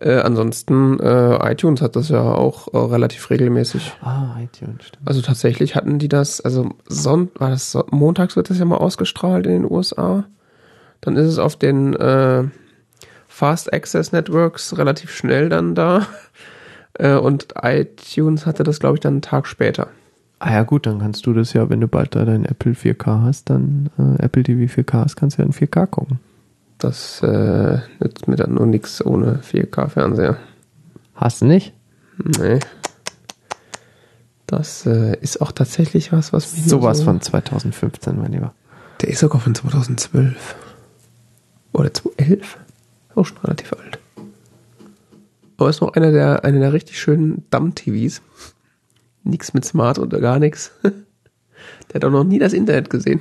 Äh, 0.00 0.20
ansonsten, 0.20 1.00
äh, 1.00 1.52
iTunes 1.52 1.82
hat 1.82 1.96
das 1.96 2.08
ja 2.08 2.22
auch 2.22 2.72
äh, 2.72 2.76
relativ 2.76 3.30
regelmäßig. 3.30 3.94
Ah, 4.00 4.36
iTunes, 4.40 4.84
stimmt. 4.84 5.08
Also 5.08 5.22
tatsächlich 5.22 5.74
hatten 5.74 5.98
die 5.98 6.08
das, 6.08 6.40
also 6.40 6.70
Son 6.86 7.30
war 7.34 7.50
das 7.50 7.72
so, 7.72 7.84
montags 7.90 8.36
wird 8.36 8.48
das 8.48 8.58
ja 8.58 8.64
mal 8.64 8.76
ausgestrahlt 8.76 9.46
in 9.46 9.62
den 9.62 9.70
USA. 9.70 10.24
Dann 11.00 11.16
ist 11.16 11.26
es 11.26 11.38
auf 11.38 11.56
den 11.56 11.94
äh, 11.94 12.44
Fast 13.26 13.72
Access 13.72 14.12
Networks 14.12 14.76
relativ 14.78 15.10
schnell 15.10 15.48
dann 15.48 15.74
da. 15.74 16.06
Äh, 16.94 17.14
und 17.14 17.54
iTunes 17.62 18.44
hatte 18.44 18.64
das, 18.64 18.80
glaube 18.80 18.96
ich, 18.96 19.00
dann 19.00 19.12
einen 19.12 19.22
Tag 19.22 19.46
später. 19.46 19.86
Ah 20.40 20.52
ja 20.52 20.62
gut, 20.64 20.84
dann 20.84 20.98
kannst 20.98 21.26
du 21.26 21.32
das 21.32 21.52
ja, 21.52 21.70
wenn 21.70 21.80
du 21.80 21.86
bald 21.86 22.16
da 22.16 22.24
dein 22.24 22.44
Apple 22.44 22.72
4K 22.72 23.22
hast, 23.22 23.50
dann 23.50 23.90
äh, 23.98 24.24
Apple 24.24 24.42
TV 24.42 24.80
4K 24.80 25.04
hast, 25.04 25.14
kannst 25.14 25.38
du 25.38 25.42
ja 25.42 25.46
in 25.46 25.52
4K 25.52 25.86
gucken. 25.86 26.18
Das 26.78 27.20
äh, 27.22 27.78
nützt 27.98 28.28
mir 28.28 28.36
dann 28.36 28.54
nur 28.54 28.66
nichts 28.66 29.04
ohne 29.04 29.40
4K-Fernseher. 29.40 30.36
Hast 31.14 31.42
du 31.42 31.46
nicht? 31.46 31.74
Nee. 32.18 32.60
Das 34.46 34.86
äh, 34.86 35.18
ist 35.20 35.40
auch 35.40 35.52
tatsächlich 35.52 36.12
was, 36.12 36.32
was 36.32 36.54
mich 36.54 36.64
Sowas 36.66 36.98
so, 36.98 37.04
von 37.04 37.20
2015, 37.20 38.16
mein 38.18 38.32
Lieber. 38.32 38.54
Der 39.00 39.10
ist 39.10 39.18
sogar 39.18 39.40
von 39.40 39.54
2012. 39.54 40.56
Oder 41.72 41.92
2011. 41.92 42.56
Auch 43.14 43.26
schon 43.26 43.38
relativ 43.38 43.72
alt. 43.72 43.98
Aber 45.56 45.68
ist 45.68 45.80
noch 45.80 45.94
einer 45.94 46.12
der, 46.12 46.44
einer 46.44 46.60
der 46.60 46.72
richtig 46.72 47.00
schönen 47.00 47.44
Damm-TVs. 47.50 48.22
Nix 49.24 49.52
mit 49.52 49.64
Smart 49.64 49.98
oder 49.98 50.20
gar 50.20 50.38
nichts. 50.38 50.70
Der 50.82 51.94
hat 51.96 52.04
auch 52.04 52.10
noch 52.10 52.24
nie 52.24 52.38
das 52.38 52.52
Internet 52.52 52.88
gesehen. 52.90 53.20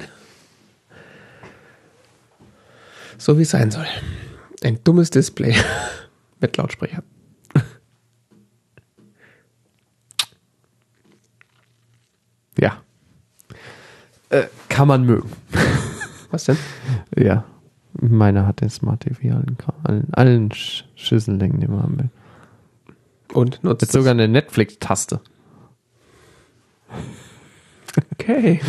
So 3.18 3.38
wie 3.38 3.42
es 3.42 3.50
sein 3.50 3.72
soll. 3.72 3.86
Ein 4.64 4.80
dummes 4.84 5.10
Display 5.10 5.56
mit 6.40 6.58
Lautsprecher. 6.58 7.04
Ja. 12.60 12.82
Äh, 14.30 14.46
kann 14.68 14.88
man 14.88 15.04
mögen. 15.04 15.30
Was 16.32 16.46
denn? 16.46 16.58
Ja. 17.16 17.44
Meiner 17.94 18.48
hat 18.48 18.62
den 18.62 18.70
Smart 18.72 19.02
TV 19.02 19.36
allen, 19.36 19.58
allen, 19.84 20.14
allen 20.14 20.52
Sch 20.52 20.86
Schüssellängen, 20.96 21.60
die 21.60 21.68
man 21.68 21.84
haben 21.84 22.00
will. 22.00 22.10
Und 23.32 23.64
nutzt 23.64 23.84
Jetzt 23.84 23.92
sogar 23.92 24.12
eine 24.12 24.28
Netflix-Taste. 24.28 25.22
Okay. 28.14 28.60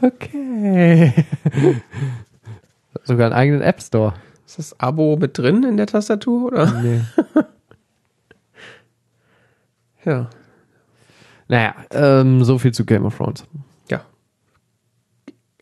Okay. 0.00 1.12
Sogar 3.04 3.26
einen 3.26 3.34
eigenen 3.34 3.62
App 3.62 3.80
Store. 3.82 4.14
Ist 4.46 4.58
das 4.58 4.80
Abo 4.80 5.16
mit 5.16 5.38
drin 5.38 5.62
in 5.64 5.76
der 5.76 5.86
Tastatur, 5.86 6.46
oder? 6.46 6.70
Nee. 6.80 7.00
Ja. 10.04 10.30
Naja, 11.48 11.74
ähm, 11.90 12.42
so 12.44 12.58
viel 12.58 12.72
zu 12.72 12.84
Game 12.86 13.04
of 13.04 13.16
Thrones. 13.16 13.44
Ja. 13.90 14.02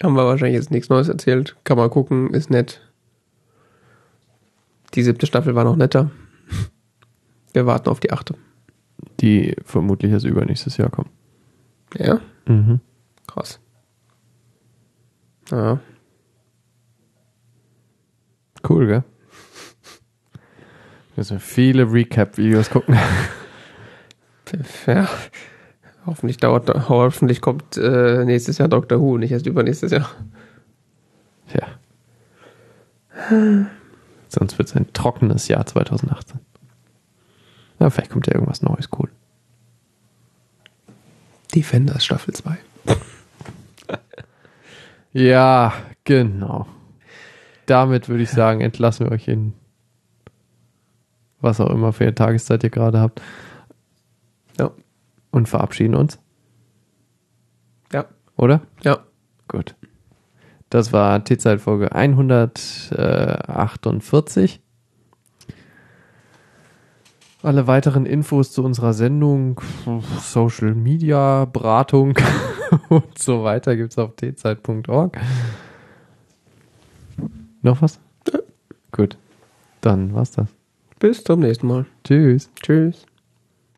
Haben 0.02 0.15
wir 0.15 0.27
wahrscheinlich 0.27 0.55
jetzt 0.56 0.70
nichts 0.70 0.89
Neues 0.89 1.09
erzählt. 1.09 1.56
Kann 1.65 1.77
man 1.77 1.90
gucken, 1.90 2.32
ist 2.35 2.51
nett. 2.51 2.81
Die 4.94 5.02
siebte 5.02 5.27
Staffel 5.27 5.55
war 5.55 5.65
noch 5.65 5.77
netter. 5.77 6.10
Wir 7.52 7.66
warten 7.66 7.89
auf 7.89 7.98
die 8.01 8.12
achte. 8.12 8.35
Die 9.20 9.56
vermutlich 9.65 10.12
erst 10.12 10.24
übernächstes 10.24 10.77
Jahr 10.77 10.90
kommen. 10.90 11.10
Ja, 11.97 12.20
Mhm. 12.47 12.81
krass. 13.27 13.59
Ja. 15.51 15.81
Cool, 18.67 18.87
gell? 18.87 19.05
Müssen 21.17 21.37
wir 21.37 21.41
viele 21.41 21.93
Recap-Videos 21.93 22.71
gucken. 22.71 22.97
ja. 24.87 25.09
Hoffentlich 26.07 26.39
dauert, 26.39 26.89
hoffentlich 26.89 27.41
kommt 27.43 27.77
äh, 27.77 28.25
nächstes 28.25 28.57
Jahr 28.59 28.69
Doctor 28.69 29.01
Who, 29.01 29.19
nicht 29.19 29.33
erst 29.33 29.47
übernächstes 29.47 29.93
Jahr. 29.93 30.09
Ja. 31.53 31.67
Sonst 34.29 34.59
wird 34.59 34.69
es 34.69 34.77
ein 34.77 34.93
trockenes 34.93 35.49
Jahr 35.49 35.67
2018. 35.67 36.41
Ja, 37.79 37.91
vielleicht 37.91 38.11
kommt 38.11 38.27
ja 38.27 38.35
irgendwas 38.35 38.63
Neues, 38.63 38.89
cool. 38.99 39.11
Defenders 41.55 42.05
Staffel 42.05 42.35
2. 42.35 42.57
Ja, 45.13 45.73
genau. 46.05 46.67
Damit 47.69 48.09
würde 48.09 48.23
ich 48.23 48.31
sagen, 48.31 48.61
entlassen 48.62 49.05
wir 49.07 49.12
euch 49.12 49.28
in 49.28 49.53
was 51.40 51.61
auch 51.61 51.70
immer 51.70 51.93
für 51.93 52.03
eine 52.05 52.15
Tageszeit 52.15 52.65
ihr 52.65 52.70
gerade 52.70 52.99
habt 52.99 53.20
Ja. 54.59 54.70
und 55.31 55.47
verabschieden 55.49 55.95
uns, 55.95 56.19
Ja. 57.93 58.07
oder? 58.36 58.62
Ja. 58.82 58.99
Gut. 59.47 59.77
Das 60.70 60.93
war 60.93 61.23
T-Zeit-Folge 61.24 61.93
148. 61.95 64.61
Alle 67.43 67.66
weiteren 67.69 68.05
Infos 68.05 68.51
zu 68.53 68.65
unserer 68.65 68.93
Sendung, 68.95 69.61
Social 70.20 70.74
Media, 70.74 71.45
Beratung 71.45 72.19
und 72.89 73.16
so 73.16 73.45
weiter 73.45 73.77
gibt 73.77 73.93
es 73.93 73.99
auf 73.99 74.16
tzeit.org. 74.16 75.16
Noch 77.63 77.83
was? 77.83 77.99
Gut. 78.93 79.17
Dann 79.81 80.15
war's 80.15 80.33
das. 80.33 80.49
Bis 80.99 81.23
zum 81.23 81.41
nächsten 81.41 81.67
Mal. 81.67 81.87
Tschüss. 82.05 82.51
Tschüss. 82.63 83.07